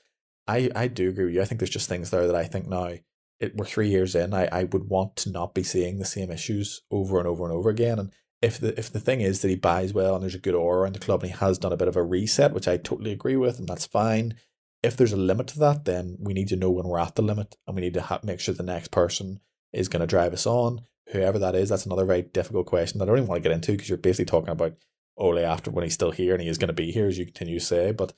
I, 0.47 0.71
I 0.77 0.89
do 0.89 1.09
agree 1.09 1.27
with 1.27 1.35
you. 1.35 1.43
I 1.43 1.47
think 1.47 1.61
there's 1.61 1.71
just 1.71 1.89
things 1.89 2.11
there 2.11 2.27
that 2.27 2.37
I 2.37 2.45
think 2.45 2.67
now. 2.67 2.95
It, 3.39 3.57
we're 3.57 3.65
three 3.65 3.89
years 3.89 4.15
in. 4.15 4.35
I, 4.35 4.49
I 4.53 4.65
would 4.65 4.91
want 4.91 5.17
to 5.17 5.31
not 5.31 5.55
be 5.55 5.63
seeing 5.63 5.99
the 5.99 6.05
same 6.05 6.31
issues 6.31 6.83
over 6.91 7.19
and 7.19 7.27
over 7.27 7.45
and 7.45 7.55
over 7.55 7.71
again. 7.71 7.99
And 7.99 8.13
if 8.43 8.61
the 8.61 8.79
if 8.79 8.93
the 8.93 9.01
thing 9.01 9.23
is 9.23 9.41
that 9.41 9.49
he 9.49 9.57
buys 9.57 9.95
well 9.95 10.15
and 10.15 10.23
there's 10.23 10.35
a 10.35 10.39
good 10.39 10.55
aura 10.55 10.87
in 10.87 10.93
the 10.93 10.99
club 10.99 11.23
and 11.23 11.33
he 11.33 11.39
has 11.39 11.57
done 11.57 11.73
a 11.73 11.77
bit 11.79 11.89
of 11.89 11.97
a 11.97 12.03
reset, 12.03 12.53
which 12.53 12.69
I 12.69 12.77
totally 12.77 13.13
agree 13.13 13.37
with, 13.37 13.59
and 13.59 13.67
that's 13.67 13.87
fine 13.87 14.35
if 14.83 14.97
there's 14.97 15.13
a 15.13 15.17
limit 15.17 15.49
to 15.49 15.59
that, 15.61 15.85
then 15.85 16.17
we 16.21 16.33
need 16.33 16.49
to 16.49 16.57
know 16.57 16.71
when 16.71 16.87
we're 16.87 16.99
at 16.99 17.15
the 17.15 17.23
limit, 17.23 17.57
and 17.67 17.77
we 17.77 17.83
need 17.83 17.95
to 17.95 18.03
ha- 18.03 18.21
make 18.23 18.41
sure 18.41 18.55
the 18.55 18.63
next 18.63 18.91
person 18.91 19.41
is 19.73 19.89
going 19.89 20.01
to 20.01 20.07
drive 20.07 20.33
us 20.33 20.47
on, 20.47 20.83
whoever 21.13 21.39
that 21.39 21.55
is. 21.55 21.69
That's 21.69 21.87
another 21.87 22.05
very 22.05 22.23
difficult 22.23 22.67
question 22.67 22.99
that 22.99 23.05
I 23.05 23.07
don't 23.07 23.19
even 23.19 23.29
want 23.29 23.43
to 23.43 23.49
get 23.49 23.55
into 23.55 23.73
because 23.73 23.89
you're 23.89 23.99
basically 23.99 24.27
talking 24.27 24.51
about 24.51 24.77
Ole 25.17 25.39
after 25.39 25.71
when 25.71 25.85
he's 25.85 25.95
still 25.95 26.13
here 26.13 26.33
and 26.33 26.43
he 26.43 26.49
is 26.49 26.59
going 26.59 26.69
to 26.69 26.75
be 26.75 26.93
here, 26.93 27.07
as 27.07 27.19
you 27.19 27.27
continue 27.27 27.59
to 27.59 27.65
say. 27.65 27.93
But 27.93 28.15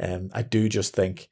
um, 0.00 0.30
I 0.34 0.42
do 0.42 0.68
just 0.68 0.94
think 0.94 1.28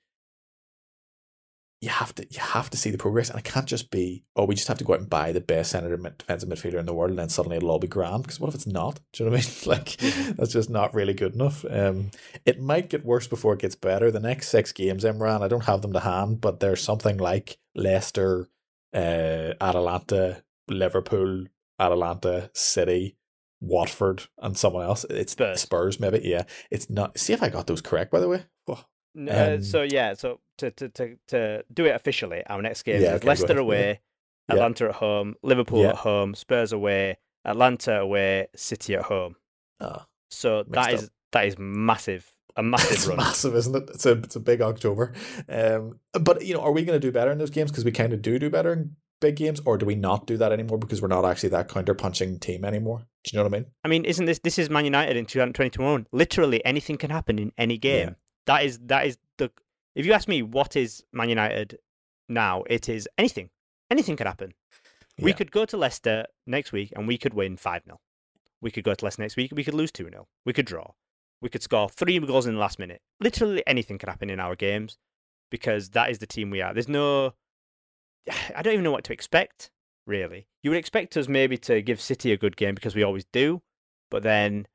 you 1.80 1.88
have 1.90 2.14
to 2.16 2.26
you 2.28 2.40
have 2.40 2.70
to 2.70 2.76
see 2.76 2.90
the 2.90 2.98
progress, 2.98 3.30
and 3.30 3.38
it 3.38 3.44
can't 3.44 3.66
just 3.66 3.90
be 3.90 4.24
oh 4.34 4.44
we 4.44 4.54
just 4.54 4.68
have 4.68 4.78
to 4.78 4.84
go 4.84 4.94
out 4.94 5.00
and 5.00 5.08
buy 5.08 5.30
the 5.32 5.40
best 5.40 5.70
centre 5.70 5.96
defensive 5.96 6.48
midfielder 6.48 6.78
in 6.78 6.86
the 6.86 6.94
world, 6.94 7.10
and 7.10 7.18
then 7.18 7.28
suddenly 7.28 7.56
it'll 7.56 7.70
all 7.70 7.78
be 7.78 7.86
grand. 7.86 8.22
Because 8.22 8.40
what 8.40 8.48
if 8.48 8.54
it's 8.54 8.66
not? 8.66 9.00
Do 9.12 9.24
you 9.24 9.30
know 9.30 9.36
what 9.36 9.44
I 9.44 9.48
mean? 9.48 9.78
Like 9.78 9.96
that's 10.36 10.52
just 10.52 10.70
not 10.70 10.94
really 10.94 11.14
good 11.14 11.34
enough. 11.34 11.64
Um, 11.68 12.10
it 12.44 12.60
might 12.60 12.88
get 12.90 13.04
worse 13.04 13.26
before 13.26 13.54
it 13.54 13.60
gets 13.60 13.76
better. 13.76 14.10
The 14.10 14.20
next 14.20 14.48
six 14.48 14.72
games, 14.72 15.04
Imran, 15.04 15.42
I 15.42 15.48
don't 15.48 15.64
have 15.64 15.82
them 15.82 15.92
to 15.92 16.00
hand, 16.00 16.40
but 16.40 16.60
there's 16.60 16.82
something 16.82 17.18
like 17.18 17.58
Leicester, 17.74 18.48
uh, 18.94 19.54
Atalanta, 19.60 20.42
Liverpool, 20.68 21.44
Atalanta, 21.78 22.50
City, 22.54 23.16
Watford, 23.60 24.24
and 24.38 24.56
someone 24.56 24.84
else. 24.84 25.04
It's 25.10 25.32
Spurs. 25.32 25.60
Spurs, 25.60 26.00
maybe. 26.00 26.20
Yeah, 26.24 26.44
it's 26.70 26.90
not. 26.90 27.18
See 27.18 27.32
if 27.32 27.42
I 27.42 27.48
got 27.48 27.66
those 27.66 27.82
correct, 27.82 28.10
by 28.10 28.20
the 28.20 28.28
way. 28.28 28.44
Oh, 28.66 28.84
Uh, 29.28 29.60
so 29.60 29.82
yeah, 29.82 30.14
so 30.14 30.40
to, 30.58 30.70
to 30.72 30.88
to 30.90 31.16
to 31.28 31.64
do 31.72 31.84
it 31.86 31.94
officially, 31.94 32.42
our 32.46 32.62
next 32.62 32.82
game 32.82 33.00
Yeah, 33.02 33.10
is 33.10 33.14
okay, 33.16 33.28
Leicester 33.28 33.58
away, 33.66 34.00
Yeah. 34.48 34.54
Atalanta 34.54 34.86
at 34.88 34.94
home, 34.96 35.34
Liverpool 35.42 35.82
Yeah. 35.82 35.90
at 35.90 35.96
home, 35.96 36.34
Spurs 36.34 36.72
away, 36.72 37.18
Atalanta 37.44 38.00
away, 38.00 38.48
City 38.54 38.94
at 38.94 39.02
home. 39.02 39.36
Ah. 39.80 40.06
So 40.30 40.64
that 40.68 40.92
is 40.94 41.04
up. 41.04 41.10
that 41.32 41.46
is 41.46 41.56
massive, 41.58 42.32
a 42.56 42.62
massive 42.74 42.92
it's 42.92 43.06
run. 43.06 43.16
massive, 43.16 43.54
isn't 43.54 43.74
it? 43.76 43.90
It's 43.94 44.06
a 44.06 44.12
it's 44.12 44.36
a 44.36 44.40
big 44.40 44.60
October. 44.60 45.12
Um, 45.48 45.98
but 46.12 46.44
you 46.44 46.54
know, 46.54 46.60
are 46.60 46.72
we 46.72 46.84
going 46.84 47.00
to 47.00 47.06
do 47.06 47.12
better 47.12 47.30
in 47.30 47.38
those 47.38 47.50
games 47.50 47.70
because 47.70 47.84
we 47.84 47.92
kind 47.92 48.12
of 48.12 48.22
do 48.22 48.38
do 48.38 48.50
better 48.50 48.72
in 48.72 48.96
big 49.20 49.34
games, 49.36 49.60
or 49.64 49.76
do 49.78 49.84
we 49.86 49.94
not 49.96 50.26
do 50.26 50.36
that 50.36 50.52
anymore 50.52 50.78
because 50.78 51.02
we're 51.02 51.08
not 51.08 51.24
actually 51.24 51.48
that 51.48 51.68
counter 51.68 51.94
punching 51.94 52.38
team 52.38 52.64
anymore? 52.64 53.06
Do 53.24 53.30
you 53.32 53.38
know 53.38 53.44
what 53.44 53.54
I 53.54 53.58
mean? 53.58 53.66
I 53.84 53.88
mean, 53.88 54.04
isn't 54.04 54.26
this 54.26 54.38
this 54.40 54.58
is 54.58 54.70
Man 54.70 54.84
United 54.84 55.16
in 55.16 55.24
2021? 55.26 56.06
Literally 56.12 56.64
anything 56.64 56.96
can 56.98 57.10
happen 57.10 57.38
in 57.38 57.52
any 57.58 57.78
game. 57.78 58.16
Yeah. 58.48 58.54
That 58.56 58.64
is 58.64 58.78
that 58.86 59.06
is 59.06 59.18
the. 59.36 59.50
If 59.94 60.06
you 60.06 60.12
ask 60.12 60.28
me 60.28 60.42
what 60.42 60.76
is 60.76 61.04
Man 61.12 61.28
United 61.28 61.78
now, 62.28 62.64
it 62.68 62.88
is 62.88 63.08
anything. 63.18 63.50
Anything 63.90 64.16
could 64.16 64.26
happen. 64.26 64.52
We 65.20 65.32
could 65.32 65.50
go 65.50 65.64
to 65.64 65.76
Leicester 65.76 66.26
next 66.46 66.72
week 66.72 66.92
and 66.94 67.08
we 67.08 67.18
could 67.18 67.34
win 67.34 67.56
5 67.56 67.82
0. 67.84 67.98
We 68.60 68.70
could 68.70 68.84
go 68.84 68.94
to 68.94 69.04
Leicester 69.04 69.22
next 69.22 69.36
week 69.36 69.52
we 69.54 69.64
could 69.64 69.74
lose 69.74 69.90
2 69.92 70.04
0. 70.04 70.28
We 70.44 70.52
could 70.52 70.66
draw. 70.66 70.92
We 71.40 71.48
could 71.48 71.62
score 71.62 71.88
three 71.88 72.18
goals 72.18 72.46
in 72.46 72.54
the 72.54 72.60
last 72.60 72.78
minute. 72.78 73.00
Literally 73.20 73.62
anything 73.66 73.98
could 73.98 74.08
happen 74.08 74.30
in 74.30 74.40
our 74.40 74.56
games 74.56 74.98
because 75.50 75.90
that 75.90 76.10
is 76.10 76.18
the 76.18 76.26
team 76.26 76.50
we 76.50 76.60
are. 76.60 76.72
There's 76.72 76.88
no. 76.88 77.34
I 78.56 78.62
don't 78.62 78.74
even 78.74 78.84
know 78.84 78.92
what 78.92 79.04
to 79.04 79.12
expect, 79.12 79.70
really. 80.06 80.46
You 80.62 80.70
would 80.70 80.78
expect 80.78 81.16
us 81.16 81.28
maybe 81.28 81.56
to 81.58 81.82
give 81.82 82.00
City 82.00 82.32
a 82.32 82.36
good 82.36 82.56
game 82.56 82.74
because 82.74 82.94
we 82.94 83.02
always 83.02 83.24
do, 83.32 83.62
but 84.10 84.22
then 84.22 84.66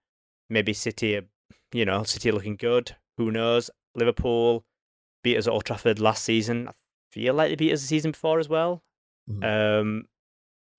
maybe 0.50 0.74
City, 0.74 1.18
are, 1.18 1.26
you 1.74 1.86
know, 1.86 2.04
City 2.04 2.30
are 2.30 2.34
looking 2.34 2.56
good. 2.56 2.96
Who 3.18 3.32
knows? 3.32 3.70
Liverpool 3.96 4.66
beat 5.24 5.38
us 5.38 5.48
at 5.48 5.54
Old 5.54 5.66
Trafford 5.66 6.00
last 6.00 6.24
season. 6.24 6.68
I 6.68 6.72
feel 7.12 7.34
like 7.34 7.50
they 7.50 7.56
beat 7.56 7.74
us 7.74 7.82
the 7.82 7.88
season 7.88 8.12
before 8.12 8.40
as 8.40 8.50
well. 8.50 8.84
Mhm. 9.30 9.44
Um, 9.82 10.06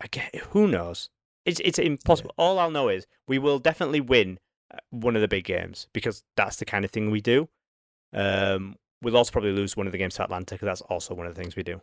again, 0.00 0.28
who 0.50 0.68
knows? 0.68 1.10
It's 1.44 1.60
it's 1.60 1.78
impossible. 1.78 2.32
All 2.36 2.58
I'll 2.58 2.70
know 2.70 2.88
is 2.88 3.06
we 3.28 3.38
will 3.38 3.58
definitely 3.58 4.00
win 4.00 4.38
uh, 4.72 4.78
one 4.90 5.14
of 5.16 5.22
the 5.22 5.28
big 5.28 5.44
games 5.44 5.88
because 5.92 6.24
that's 6.36 6.56
the 6.56 6.64
kind 6.64 6.84
of 6.84 6.90
thing 6.90 7.10
we 7.10 7.20
do. 7.20 7.48
Um, 8.12 8.76
we'll 9.02 9.16
also 9.16 9.32
probably 9.32 9.52
lose 9.52 9.76
one 9.76 9.86
of 9.86 9.92
the 9.92 9.98
games 9.98 10.14
to 10.14 10.22
Atalanta 10.22 10.54
because 10.54 10.66
that's 10.66 10.80
also 10.82 11.14
one 11.14 11.26
of 11.26 11.34
the 11.34 11.40
things 11.40 11.56
we 11.56 11.62
do. 11.62 11.80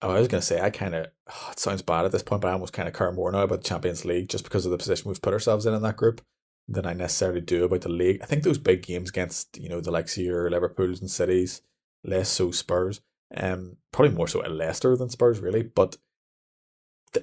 Oh, 0.00 0.10
I 0.10 0.18
was 0.20 0.28
going 0.28 0.40
to 0.40 0.46
say, 0.46 0.60
I 0.60 0.70
kind 0.70 0.94
of, 0.94 1.06
it 1.50 1.58
sounds 1.58 1.82
bad 1.82 2.04
at 2.04 2.12
this 2.12 2.22
point, 2.22 2.40
but 2.40 2.48
I 2.48 2.52
almost 2.52 2.72
kind 2.72 2.88
of 2.88 2.94
care 2.94 3.10
more 3.12 3.32
now 3.32 3.42
about 3.42 3.62
the 3.62 3.68
Champions 3.68 4.04
League 4.04 4.28
just 4.28 4.44
because 4.44 4.64
of 4.64 4.70
the 4.70 4.78
position 4.78 5.08
we've 5.08 5.20
put 5.20 5.32
ourselves 5.32 5.66
in 5.66 5.74
in 5.74 5.82
that 5.82 5.96
group 5.96 6.20
than 6.68 6.86
I 6.86 6.92
necessarily 6.92 7.40
do 7.40 7.64
about 7.64 7.80
the 7.80 7.88
league. 7.88 8.20
I 8.22 8.26
think 8.26 8.42
those 8.42 8.58
big 8.58 8.82
games 8.82 9.08
against, 9.08 9.58
you 9.58 9.68
know, 9.68 9.80
the 9.80 9.90
likes 9.90 10.16
of 10.16 10.24
your 10.24 10.50
Liverpools 10.50 11.00
and 11.00 11.10
Cities, 11.10 11.62
less 12.04 12.28
so 12.28 12.50
Spurs, 12.50 13.00
um, 13.34 13.76
probably 13.92 14.14
more 14.14 14.28
so 14.28 14.42
at 14.42 14.52
Leicester 14.52 14.96
than 14.96 15.08
Spurs, 15.08 15.40
really, 15.40 15.62
but 15.62 15.96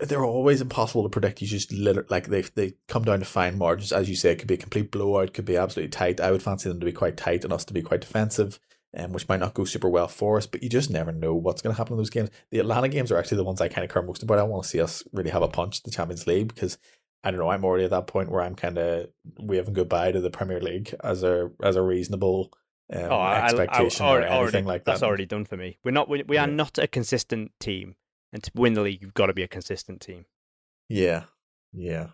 they're 0.01 0.25
always 0.25 0.61
impossible 0.61 1.03
to 1.03 1.09
predict. 1.09 1.41
You 1.41 1.47
just 1.47 1.71
literally, 1.71 2.07
like, 2.09 2.27
they, 2.27 2.41
they 2.41 2.73
come 2.87 3.03
down 3.03 3.19
to 3.19 3.25
fine 3.25 3.57
margins. 3.57 3.91
As 3.91 4.09
you 4.09 4.15
say, 4.15 4.31
it 4.31 4.39
could 4.39 4.47
be 4.47 4.55
a 4.55 4.57
complete 4.57 4.91
blowout, 4.91 5.33
could 5.33 5.45
be 5.45 5.57
absolutely 5.57 5.91
tight. 5.91 6.19
I 6.19 6.31
would 6.31 6.41
fancy 6.41 6.67
them 6.67 6.79
to 6.79 6.85
be 6.85 6.91
quite 6.91 7.17
tight 7.17 7.43
and 7.43 7.53
us 7.53 7.65
to 7.65 7.73
be 7.73 7.83
quite 7.83 8.01
defensive 8.01 8.59
um, 8.97 9.11
which 9.11 9.27
might 9.27 9.39
not 9.39 9.53
go 9.53 9.65
super 9.65 9.89
well 9.89 10.07
for 10.07 10.37
us, 10.37 10.47
but 10.47 10.63
you 10.63 10.69
just 10.69 10.89
never 10.89 11.11
know 11.11 11.33
what's 11.33 11.61
going 11.61 11.73
to 11.73 11.77
happen 11.77 11.93
in 11.93 11.97
those 11.97 12.09
games. 12.09 12.29
The 12.51 12.59
Atalanta 12.59 12.87
games 12.87 13.11
are 13.11 13.17
actually 13.17 13.37
the 13.37 13.43
ones 13.43 13.59
I 13.59 13.67
kind 13.67 13.83
of 13.83 13.91
care 13.91 14.01
most 14.01 14.23
about. 14.23 14.39
I 14.39 14.43
want 14.43 14.63
to 14.63 14.69
see 14.69 14.79
us 14.79 15.03
really 15.11 15.31
have 15.31 15.41
a 15.41 15.47
punch 15.47 15.83
the 15.83 15.91
Champions 15.91 16.27
League 16.27 16.47
because 16.47 16.77
I 17.25 17.31
don't 17.31 17.39
know. 17.39 17.49
I'm 17.49 17.65
already 17.65 17.83
at 17.85 17.89
that 17.89 18.07
point 18.07 18.29
where 18.31 18.41
I'm 18.41 18.55
kind 18.55 18.77
of 18.77 19.07
waving 19.39 19.73
goodbye 19.73 20.11
to 20.11 20.21
the 20.21 20.29
Premier 20.29 20.61
League 20.61 20.93
as 21.03 21.23
a 21.23 21.49
as 21.63 21.75
a 21.75 21.81
reasonable 21.81 22.51
um, 22.93 23.01
Oh, 23.11 23.15
I- 23.15 23.17
I- 23.17 23.39
I- 23.39 23.43
expectation 23.45 24.05
already- 24.05 24.25
or 24.27 24.29
anything 24.29 24.37
already- 24.37 24.61
like 24.67 24.85
that. 24.85 24.91
That's 24.91 25.03
already 25.03 25.25
done 25.25 25.45
for 25.45 25.57
me. 25.57 25.79
We're 25.83 25.91
not. 25.91 26.07
We, 26.07 26.23
we 26.23 26.37
are 26.37 26.45
not 26.47 26.77
a 26.77 26.87
consistent 26.87 27.51
team, 27.59 27.95
and 28.31 28.43
to 28.43 28.51
win 28.53 28.73
the 28.75 28.81
league, 28.81 29.01
you've 29.01 29.15
got 29.15 29.25
to 29.25 29.33
be 29.33 29.43
a 29.43 29.47
consistent 29.47 30.01
team. 30.01 30.25
Yeah, 30.87 31.23
yeah. 31.73 32.09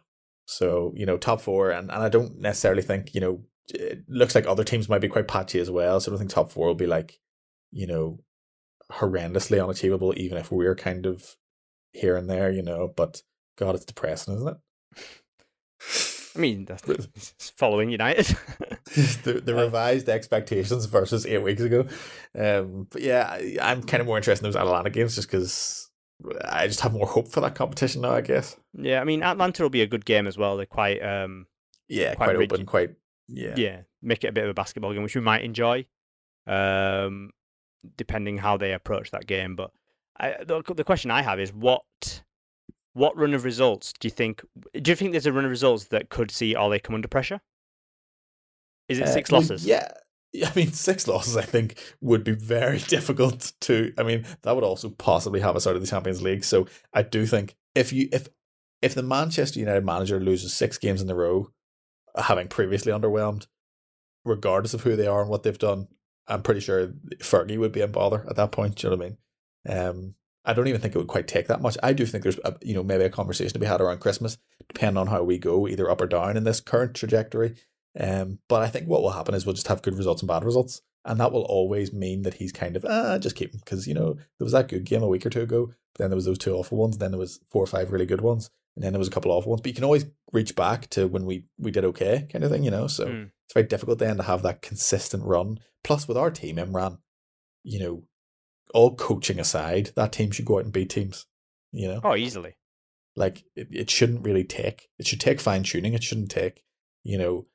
So 0.45 0.93
you 0.95 1.05
know, 1.05 1.17
top 1.17 1.41
four, 1.41 1.71
and, 1.71 1.91
and 1.91 2.01
I 2.03 2.07
don't 2.09 2.39
necessarily 2.39 2.81
think 2.81 3.13
you 3.13 3.21
know. 3.21 3.43
It 3.73 4.03
looks 4.09 4.33
like 4.35 4.47
other 4.47 4.63
teams 4.65 4.89
might 4.89 4.99
be 5.01 5.07
quite 5.07 5.27
patchy 5.27 5.59
as 5.59 5.69
well. 5.69 5.99
So 5.99 6.09
I 6.09 6.11
don't 6.11 6.19
think 6.19 6.31
top 6.31 6.51
four 6.51 6.67
will 6.67 6.75
be 6.75 6.87
like, 6.87 7.19
you 7.71 7.87
know, 7.87 8.19
horrendously 8.91 9.63
unachievable, 9.63 10.13
even 10.17 10.37
if 10.37 10.51
we're 10.51 10.75
kind 10.75 11.05
of 11.05 11.35
here 11.93 12.17
and 12.17 12.29
there, 12.29 12.51
you 12.51 12.63
know. 12.63 12.91
But 12.95 13.21
God, 13.57 13.75
it's 13.75 13.85
depressing, 13.85 14.35
isn't 14.35 14.47
it? 14.47 14.57
I 16.33 16.39
mean, 16.39 16.65
that's 16.65 16.83
following 17.57 17.89
United. 17.89 18.25
the, 19.23 19.41
the 19.43 19.53
revised 19.53 20.07
expectations 20.07 20.85
versus 20.85 21.25
eight 21.25 21.39
weeks 21.43 21.61
ago. 21.61 21.85
Um, 22.33 22.87
but 22.89 23.01
yeah, 23.01 23.27
I, 23.29 23.57
I'm 23.61 23.83
kind 23.83 23.99
of 23.99 24.07
more 24.07 24.15
interested 24.17 24.45
in 24.45 24.51
those 24.51 24.55
Atalanta 24.55 24.89
games 24.91 25.15
just 25.15 25.27
because 25.29 25.89
I 26.45 26.67
just 26.67 26.79
have 26.81 26.93
more 26.93 27.05
hope 27.07 27.27
for 27.27 27.41
that 27.41 27.55
competition 27.55 28.01
now. 28.01 28.11
I 28.13 28.21
guess. 28.21 28.55
yeah, 28.73 29.01
I 29.01 29.03
mean, 29.03 29.23
Atalanta 29.23 29.63
will 29.63 29.69
be 29.69 29.81
a 29.81 29.87
good 29.87 30.05
game 30.05 30.25
as 30.25 30.37
well. 30.37 30.55
They're 30.55 30.65
quite, 30.65 31.03
um, 31.03 31.47
Yeah, 31.89 32.15
Quite 32.15 32.27
quite, 32.27 32.37
rigid. 32.37 32.53
open, 32.53 32.65
quite 32.65 32.89
yeah. 33.27 33.53
yeah. 33.57 33.81
make 34.01 34.23
it 34.23 34.27
a 34.27 34.31
bit 34.31 34.45
of 34.45 34.51
a 34.51 34.53
basketball 34.53 34.93
game, 34.93 35.03
which 35.03 35.15
we 35.15 35.21
might 35.21 35.43
enjoy, 35.43 35.85
um, 36.47 37.31
depending 37.97 38.37
how 38.37 38.55
they 38.55 38.71
approach 38.71 39.11
that 39.11 39.27
game. 39.27 39.57
But 39.57 39.71
I, 40.17 40.37
the 40.45 40.61
the 40.75 40.83
question 40.85 41.11
I 41.11 41.23
have 41.23 41.39
is 41.41 41.51
what 41.51 42.20
what 42.93 43.17
run 43.17 43.33
of 43.33 43.43
results 43.43 43.93
do 43.99 44.07
you 44.07 44.11
think? 44.11 44.41
Do 44.73 44.91
you 44.91 44.95
think 44.95 45.11
there's 45.11 45.25
a 45.25 45.33
run 45.33 45.45
of 45.45 45.51
results 45.51 45.85
that 45.85 46.09
could 46.09 46.31
see 46.31 46.55
Ole 46.55 46.79
come 46.79 46.95
under 46.95 47.07
pressure? 47.07 47.41
Is 48.89 48.99
it 48.99 49.07
Uh, 49.07 49.13
six 49.13 49.31
well, 49.31 49.41
losses? 49.41 49.65
Yeah. 49.65 49.87
I 50.45 50.51
mean, 50.55 50.71
six 50.71 51.07
losses, 51.07 51.35
I 51.35 51.41
think, 51.41 51.77
would 51.99 52.23
be 52.23 52.31
very 52.33 52.79
difficult 52.87 53.51
to. 53.61 53.93
I 53.97 54.03
mean, 54.03 54.25
that 54.43 54.55
would 54.55 54.63
also 54.63 54.89
possibly 54.89 55.41
have 55.41 55.55
us 55.55 55.67
out 55.67 55.75
of 55.75 55.81
the 55.81 55.87
Champions 55.87 56.21
League. 56.21 56.43
So 56.43 56.67
I 56.93 57.01
do 57.03 57.25
think 57.25 57.55
if 57.75 57.91
you 57.91 58.07
if 58.11 58.27
if 58.81 58.95
the 58.95 59.03
Manchester 59.03 59.59
United 59.59 59.85
manager 59.85 60.19
loses 60.19 60.53
six 60.53 60.77
games 60.77 61.01
in 61.01 61.09
a 61.09 61.15
row, 61.15 61.51
having 62.17 62.47
previously 62.47 62.91
underwhelmed, 62.91 63.47
regardless 64.25 64.73
of 64.73 64.81
who 64.81 64.95
they 64.95 65.07
are 65.07 65.21
and 65.21 65.29
what 65.29 65.43
they've 65.43 65.57
done, 65.57 65.87
I'm 66.27 66.41
pretty 66.41 66.61
sure 66.61 66.87
Fergie 67.17 67.59
would 67.59 67.71
be 67.71 67.81
in 67.81 67.91
bother 67.91 68.25
at 68.29 68.37
that 68.37 68.51
point. 68.51 68.75
Do 68.75 68.87
you 68.87 68.91
know 68.91 68.97
what 68.97 69.05
I 69.05 69.09
mean? 69.09 69.87
Um, 69.87 70.15
I 70.45 70.53
don't 70.53 70.67
even 70.67 70.81
think 70.81 70.95
it 70.95 70.97
would 70.97 71.07
quite 71.07 71.27
take 71.27 71.47
that 71.47 71.61
much. 71.61 71.77
I 71.83 71.93
do 71.93 72.05
think 72.05 72.23
there's 72.23 72.39
a, 72.43 72.55
you 72.61 72.73
know 72.73 72.83
maybe 72.83 73.03
a 73.03 73.09
conversation 73.09 73.53
to 73.53 73.59
be 73.59 73.65
had 73.65 73.81
around 73.81 73.99
Christmas, 73.99 74.37
depending 74.73 74.97
on 74.97 75.07
how 75.07 75.23
we 75.23 75.37
go, 75.37 75.67
either 75.67 75.89
up 75.89 76.01
or 76.01 76.07
down 76.07 76.37
in 76.37 76.43
this 76.43 76.59
current 76.61 76.95
trajectory. 76.95 77.55
Um, 77.99 78.39
but 78.47 78.61
I 78.61 78.67
think 78.69 78.87
what 78.87 79.01
will 79.01 79.11
happen 79.11 79.35
is 79.35 79.45
we'll 79.45 79.53
just 79.55 79.67
have 79.67 79.81
good 79.81 79.97
results 79.97 80.21
and 80.21 80.27
bad 80.27 80.43
results, 80.43 80.81
and 81.05 81.19
that 81.19 81.31
will 81.31 81.43
always 81.43 81.91
mean 81.93 82.21
that 82.23 82.35
he's 82.35 82.51
kind 82.51 82.75
of 82.75 82.85
ah 82.87 83.17
just 83.17 83.35
keep 83.35 83.53
him 83.53 83.59
because 83.63 83.87
you 83.87 83.93
know 83.93 84.13
there 84.13 84.45
was 84.45 84.53
that 84.53 84.69
good 84.69 84.85
game 84.85 85.03
a 85.03 85.07
week 85.07 85.25
or 85.25 85.29
two 85.29 85.41
ago, 85.41 85.67
but 85.67 85.99
then 85.99 86.09
there 86.09 86.15
was 86.15 86.25
those 86.25 86.37
two 86.37 86.53
awful 86.55 86.77
ones, 86.77 86.97
then 86.97 87.11
there 87.11 87.19
was 87.19 87.39
four 87.51 87.63
or 87.63 87.67
five 87.67 87.91
really 87.91 88.05
good 88.05 88.21
ones, 88.21 88.49
and 88.75 88.83
then 88.83 88.93
there 88.93 88.99
was 88.99 89.07
a 89.09 89.11
couple 89.11 89.31
of 89.31 89.37
awful 89.37 89.51
ones. 89.51 89.61
But 89.61 89.69
you 89.69 89.75
can 89.75 89.83
always 89.83 90.05
reach 90.31 90.55
back 90.55 90.89
to 90.91 91.07
when 91.07 91.25
we 91.25 91.45
we 91.59 91.69
did 91.71 91.85
okay, 91.85 92.27
kind 92.31 92.43
of 92.43 92.49
thing, 92.51 92.63
you 92.63 92.71
know. 92.71 92.87
So 92.87 93.05
Mm. 93.07 93.29
it's 93.45 93.53
very 93.53 93.67
difficult 93.67 93.99
then 93.99 94.17
to 94.17 94.23
have 94.23 94.41
that 94.43 94.61
consistent 94.61 95.23
run. 95.23 95.59
Plus, 95.83 96.07
with 96.07 96.17
our 96.17 96.31
team, 96.31 96.55
Imran, 96.55 96.99
you 97.63 97.79
know, 97.79 98.03
all 98.73 98.95
coaching 98.95 99.39
aside, 99.39 99.91
that 99.95 100.11
team 100.13 100.31
should 100.31 100.45
go 100.45 100.57
out 100.57 100.63
and 100.65 100.73
beat 100.73 100.89
teams. 100.89 101.25
You 101.71 101.87
know, 101.87 102.01
Oh, 102.03 102.15
easily. 102.15 102.55
like 103.15 103.43
it, 103.55 103.67
it 103.71 103.89
shouldn't 103.89 104.23
really 104.25 104.43
take. 104.43 104.89
It 104.99 105.07
should 105.07 105.21
take 105.21 105.39
fine 105.39 105.63
tuning. 105.63 105.93
It 105.93 106.03
shouldn't 106.03 106.31
take, 106.31 106.63
you 107.03 107.17
know, 107.17 107.45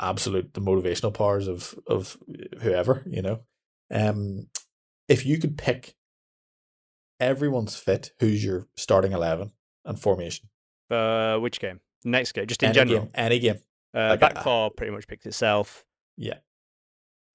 absolute 0.00 0.54
the 0.54 0.60
motivational 0.60 1.12
powers 1.14 1.48
of 1.48 1.74
of 1.86 2.16
whoever. 2.62 3.02
You 3.06 3.22
know, 3.22 3.40
um, 3.90 4.48
if 5.08 5.26
you 5.26 5.38
could 5.38 5.58
pick 5.58 5.94
everyone's 7.20 7.76
fit, 7.76 8.12
who's 8.20 8.44
your 8.44 8.68
starting 8.76 9.12
eleven 9.12 9.52
and 9.84 9.98
formation? 9.98 10.48
Uh, 10.90 11.38
which 11.38 11.60
game? 11.60 11.80
Next 12.04 12.32
game, 12.32 12.46
just 12.46 12.62
in 12.62 12.68
any 12.68 12.74
general. 12.74 13.00
game, 13.00 13.10
any 13.14 13.38
game. 13.38 13.58
Uh, 13.94 14.08
Like, 14.10 14.20
back 14.20 14.36
uh, 14.38 14.42
four 14.42 14.70
pretty 14.70 14.92
much 14.92 15.06
picked 15.06 15.26
itself. 15.26 15.84
Yeah. 16.16 16.38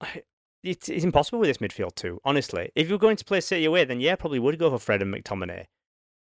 I- 0.00 0.22
It's, 0.62 0.88
it's 0.88 1.04
impossible 1.04 1.38
with 1.38 1.48
this 1.48 1.58
midfield 1.58 1.94
too. 1.94 2.20
Honestly, 2.24 2.70
if 2.74 2.88
you're 2.88 2.98
going 2.98 3.16
to 3.16 3.24
play 3.24 3.40
City 3.40 3.64
away, 3.64 3.84
then 3.84 4.00
yeah, 4.00 4.14
probably 4.16 4.38
would 4.38 4.58
go 4.58 4.70
for 4.70 4.78
Fred 4.78 5.00
and 5.02 5.12
McTominay. 5.14 5.66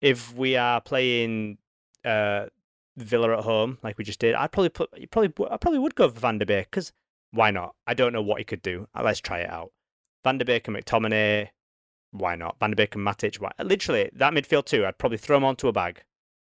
If 0.02 0.34
we 0.34 0.56
are 0.56 0.80
playing 0.80 1.56
uh, 2.04 2.46
Villa 2.98 3.36
at 3.38 3.44
home, 3.44 3.78
like 3.82 3.96
we 3.96 4.04
just 4.04 4.18
did, 4.20 4.34
I'd 4.34 4.52
probably 4.52 4.68
put, 4.68 4.90
you 4.98 5.06
probably, 5.06 5.32
I 5.50 5.56
probably 5.56 5.78
would 5.78 5.94
go 5.94 6.08
for 6.10 6.20
Van 6.20 6.38
der 6.38 6.44
Beek 6.44 6.70
because 6.70 6.92
why 7.32 7.50
not? 7.50 7.74
I 7.86 7.94
don't 7.94 8.12
know 8.12 8.20
what 8.22 8.38
he 8.38 8.44
could 8.44 8.62
do. 8.62 8.86
Uh, 8.94 9.02
Let's 9.04 9.20
try 9.20 9.38
it 9.40 9.50
out. 9.50 9.72
Van 10.22 10.36
der 10.38 10.44
Beek 10.44 10.68
and 10.68 10.76
McTominay, 10.76 11.48
why 12.10 12.36
not? 12.36 12.56
Van 12.60 12.70
der 12.70 12.76
Beek 12.76 12.94
and 12.94 13.06
Matic, 13.06 13.36
why? 13.40 13.52
Literally 13.62 14.10
that 14.14 14.34
midfield 14.34 14.66
too. 14.66 14.84
I'd 14.84 14.98
probably 14.98 15.18
throw 15.18 15.36
them 15.36 15.44
onto 15.44 15.68
a 15.68 15.72
bag, 15.72 16.02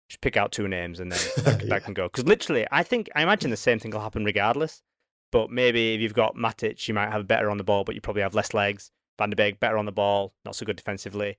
just 0.08 0.20
pick 0.20 0.36
out 0.36 0.52
two 0.52 0.68
names, 0.68 1.00
and 1.00 1.10
then 1.10 1.18
that, 1.44 1.60
Yeah. 1.62 1.68
that 1.70 1.84
can 1.84 1.94
go. 1.94 2.04
Because 2.08 2.26
literally, 2.26 2.64
I 2.70 2.84
think 2.84 3.10
I 3.16 3.22
imagine 3.24 3.50
the 3.50 3.56
same 3.56 3.80
thing 3.80 3.90
will 3.90 4.00
happen 4.00 4.24
regardless. 4.24 4.82
But 5.32 5.50
maybe 5.50 5.94
if 5.94 6.00
you've 6.00 6.14
got 6.14 6.36
Matic, 6.36 6.86
you 6.86 6.94
might 6.94 7.10
have 7.10 7.22
a 7.22 7.24
better 7.24 7.50
on 7.50 7.56
the 7.56 7.64
ball, 7.64 7.84
but 7.84 7.94
you 7.94 8.00
probably 8.00 8.22
have 8.22 8.34
less 8.34 8.54
legs. 8.54 8.90
Van 9.18 9.30
der 9.30 9.36
Beek 9.36 9.58
better 9.58 9.78
on 9.78 9.86
the 9.86 9.92
ball, 9.92 10.32
not 10.44 10.54
so 10.54 10.64
good 10.64 10.76
defensively. 10.76 11.38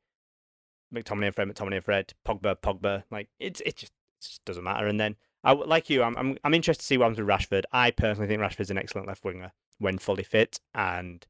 McTominay 0.94 1.28
and 1.28 1.36
Fred, 1.36 1.48
McTominay 1.48 1.76
and 1.76 1.86
Fred, 1.86 2.14
Pogba, 2.28 2.56
Pogba. 2.58 3.04
Like 3.10 3.30
it's 3.40 3.62
it 3.62 3.78
just, 3.78 3.94
it 4.22 4.26
just 4.26 4.46
doesn't 4.46 4.64
matter. 4.64 4.88
And 4.88 5.00
then 5.00 5.16
I 5.44 5.54
like 5.54 5.90
you, 5.90 6.04
I'm 6.04 6.18
I'm 6.18 6.38
I'm 6.44 6.54
interested 6.54 6.82
to 6.82 6.86
see 6.86 6.98
what 6.98 7.06
happens 7.06 7.20
with 7.20 7.28
Rashford. 7.28 7.64
I 7.72 7.92
personally 7.92 8.28
think 8.28 8.42
Rashford's 8.42 8.72
an 8.72 8.78
excellent 8.78 9.08
left 9.08 9.24
winger 9.24 9.52
when 9.80 9.98
fully 9.98 10.24
fit, 10.24 10.60
and 10.76 11.26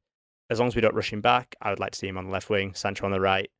as 0.50 0.58
long 0.58 0.68
as 0.68 0.74
we 0.74 0.82
don't 0.82 0.94
rush 0.94 1.12
him 1.12 1.20
back, 1.20 1.56
I 1.60 1.70
would 1.70 1.80
like 1.80 1.92
to 1.92 1.98
see 1.98 2.08
him 2.08 2.18
on 2.18 2.26
the 2.26 2.30
left 2.30 2.50
wing, 2.50 2.74
Sancho 2.74 3.04
on 3.04 3.12
the 3.12 3.20
right. 3.20 3.50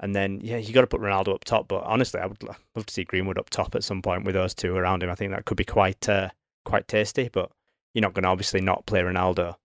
And 0.00 0.16
then, 0.16 0.40
yeah, 0.42 0.56
you 0.56 0.72
got 0.72 0.80
to 0.80 0.86
put 0.86 1.00
Ronaldo 1.00 1.34
up 1.34 1.44
top. 1.44 1.68
But 1.68 1.84
honestly, 1.84 2.20
I 2.20 2.26
would 2.26 2.42
love 2.42 2.86
to 2.86 2.92
see 2.92 3.04
Greenwood 3.04 3.38
up 3.38 3.50
top 3.50 3.74
at 3.74 3.84
some 3.84 4.02
point 4.02 4.24
with 4.24 4.34
those 4.34 4.54
two 4.54 4.74
around 4.74 5.02
him. 5.02 5.10
I 5.10 5.14
think 5.14 5.30
that 5.30 5.44
could 5.44 5.56
be 5.56 5.64
quite 5.64 6.08
uh, 6.08 6.30
quite 6.64 6.88
tasty. 6.88 7.28
But 7.32 7.52
you're 7.94 8.02
not 8.02 8.14
going 8.14 8.22
to 8.24 8.28
obviously 8.28 8.60
not 8.60 8.86
play 8.86 9.00
Ronaldo. 9.00 9.56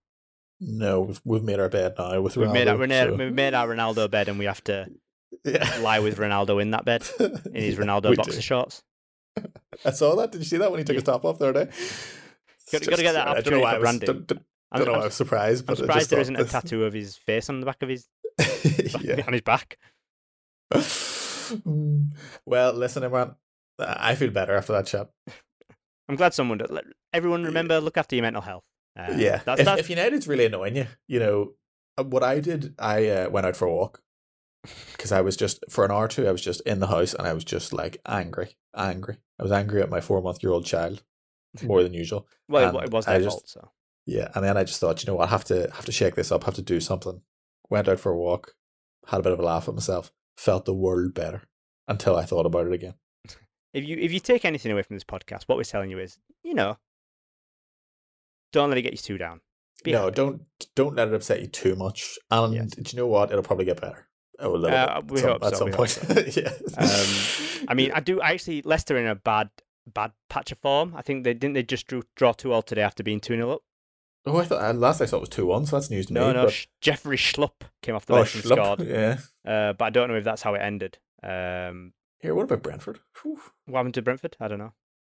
No, 0.60 1.02
we've, 1.02 1.20
we've 1.24 1.42
made 1.44 1.60
our 1.60 1.68
bed 1.68 1.94
now 1.98 2.20
with 2.20 2.36
We've 2.36 2.50
made, 2.50 2.66
our, 2.68 2.74
Ronaldo, 2.76 2.80
we've, 2.80 2.88
made, 2.88 3.06
so- 3.08 3.16
we've 3.16 3.32
made 3.34 3.54
our 3.54 3.68
Ronaldo 3.68 4.10
bed, 4.10 4.28
and 4.28 4.38
we 4.38 4.46
have 4.46 4.62
to 4.64 4.88
yeah. 5.44 5.78
lie 5.80 6.00
with 6.00 6.18
Ronaldo 6.18 6.60
in 6.60 6.72
that 6.72 6.84
bed 6.84 7.06
in 7.20 7.54
his 7.54 7.76
Yeah, 7.76 7.84
Ronaldo 7.84 8.16
boxer 8.16 8.32
do. 8.32 8.40
shorts. 8.40 8.82
I 9.84 9.90
saw 9.90 10.16
that. 10.16 10.32
Did 10.32 10.38
you 10.40 10.44
see 10.46 10.56
that 10.56 10.70
when 10.70 10.78
he 10.78 10.84
took 10.84 10.94
his 10.94 11.04
top 11.04 11.24
off 11.24 11.38
the 11.38 11.48
other 11.50 11.64
day? 11.66 11.70
Got- 12.72 12.82
gotta 12.82 13.02
get 13.02 13.12
that 13.12 13.28
I 13.28 13.40
don't 13.40 13.52
know 13.52 13.62
opportunity 13.62 13.62
why 13.62 13.74
I 13.74 13.78
was, 13.78 13.98
don't, 14.00 14.26
don't, 14.26 14.42
I'm, 14.72 14.78
don't 14.78 14.86
know 14.86 14.92
why 14.92 14.96
I'm- 14.98 15.02
I 15.02 15.06
was 15.06 15.14
surprised. 15.14 15.62
I'm 15.62 15.66
But 15.66 15.72
I 15.72 15.80
surprised 15.80 16.10
there 16.10 16.20
isn't 16.20 16.36
a 16.36 16.44
tattoo 16.44 16.84
of 16.84 16.92
his 16.92 17.16
face 17.16 17.48
on 17.48 17.60
the 17.60 17.66
back 17.66 17.82
of 17.82 17.88
his 17.88 18.06
yeah. 19.00 19.22
on 19.26 19.32
his 19.32 19.42
back. 19.42 19.78
Mm. 21.48 22.10
well, 22.44 22.74
listen, 22.74 23.02
everyone, 23.04 23.34
I 23.78 24.16
feel 24.16 24.28
better 24.30 24.54
after 24.54 24.74
that 24.74 24.84
chat. 24.84 25.08
I'm 26.08 26.16
glad 26.16 26.34
someone. 26.34 26.60
Let, 26.68 26.84
everyone 27.12 27.44
remember, 27.44 27.80
look 27.80 27.96
after 27.96 28.16
your 28.16 28.22
mental 28.22 28.42
health. 28.42 28.64
Uh, 28.98 29.14
yeah. 29.16 29.40
that's, 29.44 29.60
if, 29.60 29.66
that's 29.66 29.80
if 29.80 29.90
United's 29.90 30.26
really 30.26 30.46
annoying 30.46 30.76
you, 30.76 30.86
you 31.06 31.20
know, 31.20 31.52
uh, 31.96 32.04
what 32.04 32.22
I 32.22 32.40
did, 32.40 32.74
I 32.78 33.06
uh, 33.08 33.30
went 33.30 33.46
out 33.46 33.56
for 33.56 33.66
a 33.66 33.72
walk 33.72 34.02
because 34.92 35.12
I 35.12 35.20
was 35.20 35.36
just, 35.36 35.64
for 35.70 35.84
an 35.84 35.90
hour 35.90 36.04
or 36.04 36.08
two, 36.08 36.26
I 36.26 36.32
was 36.32 36.42
just 36.42 36.60
in 36.62 36.80
the 36.80 36.88
house 36.88 37.14
and 37.14 37.26
I 37.26 37.32
was 37.32 37.44
just 37.44 37.72
like 37.72 38.00
angry, 38.06 38.56
angry. 38.76 39.18
I 39.38 39.42
was 39.42 39.52
angry 39.52 39.82
at 39.82 39.90
my 39.90 40.00
four 40.00 40.20
month 40.20 40.42
year 40.42 40.52
old 40.52 40.64
child 40.64 41.02
more 41.62 41.82
than 41.82 41.94
usual. 41.94 42.26
well, 42.48 42.70
it, 42.70 42.74
and 42.74 42.84
it 42.84 42.92
was 42.92 43.06
their 43.06 43.20
just- 43.20 43.36
fault. 43.36 43.48
So 43.48 43.70
Yeah, 44.06 44.30
and 44.34 44.44
then 44.44 44.56
I 44.56 44.64
just 44.64 44.80
thought, 44.80 45.02
you 45.02 45.06
know 45.06 45.16
what, 45.16 45.28
I 45.28 45.30
have 45.30 45.44
to 45.44 45.70
have 45.72 45.84
to 45.84 45.92
shake 45.92 46.14
this 46.14 46.32
up, 46.32 46.44
have 46.44 46.54
to 46.54 46.62
do 46.62 46.80
something. 46.80 47.20
Went 47.70 47.88
out 47.88 48.00
for 48.00 48.12
a 48.12 48.16
walk, 48.16 48.54
had 49.06 49.20
a 49.20 49.22
bit 49.22 49.32
of 49.32 49.38
a 49.38 49.44
laugh 49.44 49.68
at 49.68 49.74
myself, 49.74 50.10
felt 50.36 50.64
the 50.64 50.74
world 50.74 51.14
better 51.14 51.42
until 51.86 52.16
I 52.16 52.24
thought 52.24 52.46
about 52.46 52.66
it 52.66 52.72
again. 52.72 52.94
If 53.78 53.84
you 53.88 53.96
if 53.96 54.12
you 54.12 54.20
take 54.20 54.44
anything 54.44 54.72
away 54.72 54.82
from 54.82 54.96
this 54.96 55.04
podcast, 55.04 55.44
what 55.46 55.56
we're 55.58 55.64
telling 55.64 55.90
you 55.90 55.98
is, 55.98 56.18
you 56.42 56.54
know, 56.54 56.76
don't 58.52 58.68
let 58.68 58.78
it 58.78 58.82
get 58.82 58.92
you 58.92 58.98
too 58.98 59.18
down. 59.18 59.40
Be 59.84 59.92
no, 59.92 60.04
happy. 60.04 60.14
don't 60.16 60.42
don't 60.74 60.96
let 60.96 61.08
it 61.08 61.14
upset 61.14 61.40
you 61.40 61.46
too 61.46 61.76
much. 61.76 62.18
And 62.30 62.54
Yes. 62.54 62.70
do 62.70 62.82
you 62.90 62.96
know 62.98 63.06
what? 63.06 63.30
It'll 63.30 63.42
probably 63.42 63.64
get 63.64 63.80
better. 63.80 64.06
A 64.40 64.48
little 64.48 64.66
Uh, 64.76 65.00
bit 65.00 65.10
we 65.10 65.18
at 65.18 65.22
some, 65.24 65.38
at 65.42 65.52
so, 65.52 65.58
some 65.58 65.70
point. 65.72 65.90
so. 65.90 66.40
yeah. 66.40 66.52
Um, 66.76 67.64
I 67.68 67.74
mean, 67.74 67.90
I 67.92 68.00
do. 68.08 68.20
I 68.20 68.30
actually 68.32 68.62
Leicester 68.62 68.96
in 68.96 69.06
a 69.06 69.14
bad 69.14 69.50
bad 69.86 70.12
patch 70.28 70.52
of 70.52 70.58
form. 70.58 70.94
I 70.96 71.02
think 71.02 71.24
they 71.24 71.34
didn't. 71.34 71.54
They 71.54 71.62
just 71.62 71.86
drew 71.86 72.02
draw 72.16 72.32
two 72.32 72.52
all 72.52 72.62
today 72.62 72.82
after 72.82 73.02
being 73.02 73.20
two 73.20 73.34
0 73.36 73.50
up. 73.50 73.62
oh, 74.26 74.38
I 74.38 74.44
thought 74.44 74.76
last 74.76 75.00
I 75.00 75.06
saw 75.06 75.16
it 75.16 75.20
was 75.20 75.28
two 75.28 75.46
one, 75.46 75.66
so 75.66 75.76
that's 75.76 75.90
news 75.90 76.06
to 76.06 76.12
No, 76.12 76.28
me. 76.28 76.34
no. 76.34 76.44
but- 76.46 76.66
Jeffrey 76.80 77.16
Schlupp 77.16 77.62
came 77.82 77.94
off 77.94 78.06
the 78.06 78.14
oh, 78.14 78.16
bench 78.18 78.34
and 78.34 78.44
scored. 78.44 78.80
yeah. 78.86 79.18
Uh, 79.44 79.72
but 79.72 79.84
I 79.86 79.90
don't 79.90 80.08
know 80.08 80.16
if 80.16 80.24
that's 80.24 80.42
how 80.42 80.54
it 80.54 80.58
ended. 80.60 80.98
Um, 81.22 81.92
Here, 82.20 82.34
what 82.34 82.44
about 82.44 82.62
Brentford? 82.62 83.00
Whew. 83.22 83.40
what 83.66 83.78
happened 83.78 83.94
to 83.94 84.02
Brentford? 84.02 84.36
I 84.40 84.48
don't 84.48 84.58
know. 84.58 84.72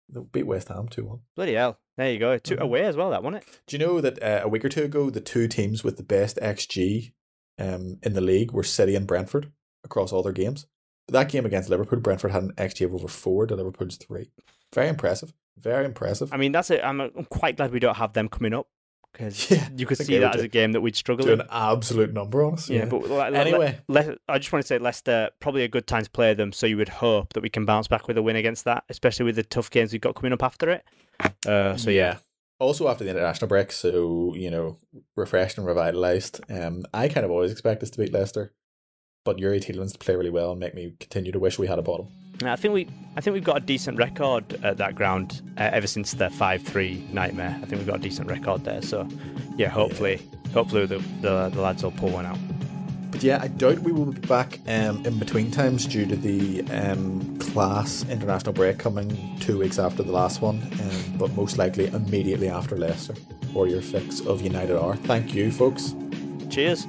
They 0.08 0.20
beat 0.20 0.46
West 0.46 0.68
Ham 0.68 0.88
two 0.88 1.04
one. 1.04 1.20
Bloody 1.36 1.54
hell! 1.54 1.78
There 1.96 2.10
you 2.12 2.18
go. 2.18 2.36
2 2.38 2.56
Mhm. 2.56 2.60
away 2.60 2.84
as 2.84 2.96
well. 2.96 3.10
That 3.10 3.22
wasn't 3.22 3.42
it. 3.44 3.60
Do 3.66 3.76
you 3.76 3.86
know 3.86 4.00
that 4.00 4.22
uh, 4.22 4.40
a 4.44 4.48
week 4.48 4.64
or 4.64 4.68
two 4.68 4.82
ago, 4.84 5.08
the 5.10 5.20
two 5.20 5.46
teams 5.48 5.82
with 5.84 5.96
the 5.96 6.02
best 6.02 6.38
XG 6.42 7.12
um, 7.58 7.98
in 8.02 8.12
the 8.14 8.20
league 8.20 8.50
were 8.52 8.64
City 8.64 8.96
and 8.96 9.06
Brentford 9.06 9.52
across 9.84 10.12
all 10.12 10.22
their 10.22 10.32
games? 10.32 10.66
That 11.08 11.28
game 11.30 11.46
against 11.46 11.70
Liverpool, 11.70 12.00
Brentford 12.00 12.32
had 12.32 12.42
an 12.42 12.52
XG 12.56 12.84
of 12.86 12.94
over 12.94 13.08
four 13.08 13.46
to 13.46 13.54
Liverpool's 13.54 13.96
three. 13.96 14.30
Very 14.74 14.88
impressive. 14.88 15.32
Very 15.58 15.84
impressive. 15.84 16.32
I 16.32 16.36
mean, 16.36 16.52
that's 16.52 16.70
it. 16.70 16.80
I'm, 16.82 17.00
I'm 17.00 17.24
quite 17.30 17.56
glad 17.56 17.70
we 17.72 17.78
don't 17.80 17.96
have 17.96 18.12
them 18.12 18.28
coming 18.28 18.52
up 18.54 18.66
because 19.14 19.50
Yeah, 19.50 19.66
you 19.76 19.86
could 19.86 19.96
see 19.96 20.18
that 20.18 20.36
as 20.36 20.42
a 20.42 20.48
game 20.48 20.72
that 20.72 20.82
we'd 20.82 20.94
struggle 20.96 21.24
Do 21.24 21.32
in. 21.32 21.40
an 21.40 21.46
absolute 21.50 22.12
number 22.12 22.44
on 22.44 22.52
us. 22.54 22.68
Yeah, 22.68 22.84
but 22.84 23.08
like, 23.08 23.32
anyway, 23.32 23.78
Le- 23.88 24.16
I 24.28 24.38
just 24.38 24.52
want 24.52 24.62
to 24.62 24.66
say 24.66 24.76
Leicester 24.78 25.30
probably 25.40 25.62
a 25.64 25.68
good 25.68 25.86
time 25.86 26.04
to 26.04 26.10
play 26.10 26.34
them. 26.34 26.52
So 26.52 26.66
you 26.66 26.76
would 26.76 26.88
hope 26.90 27.32
that 27.32 27.42
we 27.42 27.48
can 27.48 27.64
bounce 27.64 27.88
back 27.88 28.06
with 28.08 28.18
a 28.18 28.22
win 28.22 28.36
against 28.36 28.64
that, 28.66 28.84
especially 28.90 29.24
with 29.24 29.36
the 29.36 29.44
tough 29.44 29.70
games 29.70 29.92
we've 29.92 30.00
got 30.02 30.14
coming 30.16 30.32
up 30.34 30.42
after 30.42 30.68
it. 30.68 30.84
Uh, 31.46 31.76
so 31.76 31.90
yeah, 31.90 32.16
Also 32.58 32.88
after 32.88 33.04
the 33.04 33.10
international 33.10 33.48
break, 33.48 33.72
so 33.72 34.34
you 34.36 34.50
know, 34.50 34.76
refreshed 35.16 35.56
and 35.58 35.66
revitalized. 35.66 36.40
Um, 36.50 36.84
I 36.92 37.08
kind 37.08 37.24
of 37.24 37.30
always 37.30 37.52
expect 37.52 37.82
us 37.82 37.90
to 37.90 37.98
beat 37.98 38.12
Leicester, 38.12 38.52
but 39.24 39.38
Youri 39.38 39.60
Tielemans 39.64 39.92
to 39.92 39.98
play 39.98 40.16
really 40.16 40.30
well 40.30 40.50
and 40.50 40.60
make 40.60 40.74
me 40.74 40.94
continue 40.98 41.32
to 41.32 41.38
wish 41.38 41.58
we 41.58 41.66
had 41.68 41.78
a 41.78 41.82
bottom. 41.82 42.08
I 42.42 42.56
think 42.56 42.74
we 42.74 42.88
I 43.16 43.20
think 43.20 43.34
we've 43.34 43.44
got 43.44 43.58
a 43.58 43.60
decent 43.60 43.96
record 43.96 44.60
at 44.64 44.76
that 44.78 44.94
ground 44.94 45.40
uh, 45.56 45.70
ever 45.72 45.86
since 45.86 46.14
the 46.14 46.30
five 46.30 46.62
three 46.62 47.06
nightmare. 47.12 47.56
I 47.62 47.66
think 47.66 47.78
we've 47.78 47.86
got 47.86 47.96
a 47.96 48.02
decent 48.02 48.28
record 48.28 48.64
there. 48.64 48.82
So 48.82 49.08
yeah, 49.56 49.68
hopefully 49.68 50.20
hopefully 50.52 50.86
the, 50.86 50.98
the 51.20 51.50
the 51.50 51.60
lads 51.60 51.82
will 51.82 51.92
pull 51.92 52.10
one 52.10 52.26
out. 52.26 52.38
But 53.10 53.22
yeah, 53.22 53.38
I 53.40 53.46
doubt 53.46 53.78
we 53.78 53.92
will 53.92 54.06
be 54.06 54.20
back 54.26 54.58
um, 54.66 55.06
in 55.06 55.20
between 55.20 55.52
times 55.52 55.86
due 55.86 56.04
to 56.04 56.16
the 56.16 56.62
um, 56.72 57.38
class 57.38 58.04
international 58.08 58.52
break 58.52 58.78
coming 58.78 59.38
two 59.38 59.56
weeks 59.56 59.78
after 59.78 60.02
the 60.02 60.10
last 60.10 60.42
one, 60.42 60.60
um, 60.60 61.16
but 61.16 61.32
most 61.36 61.56
likely 61.56 61.86
immediately 61.86 62.48
after 62.48 62.76
Leicester 62.76 63.14
or 63.54 63.68
your 63.68 63.82
fix 63.82 64.18
of 64.20 64.42
United 64.42 64.76
are. 64.76 64.96
Thank 64.96 65.32
you, 65.32 65.52
folks. 65.52 65.94
Cheers. 66.50 66.88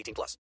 18 0.01 0.13
plus. 0.13 0.37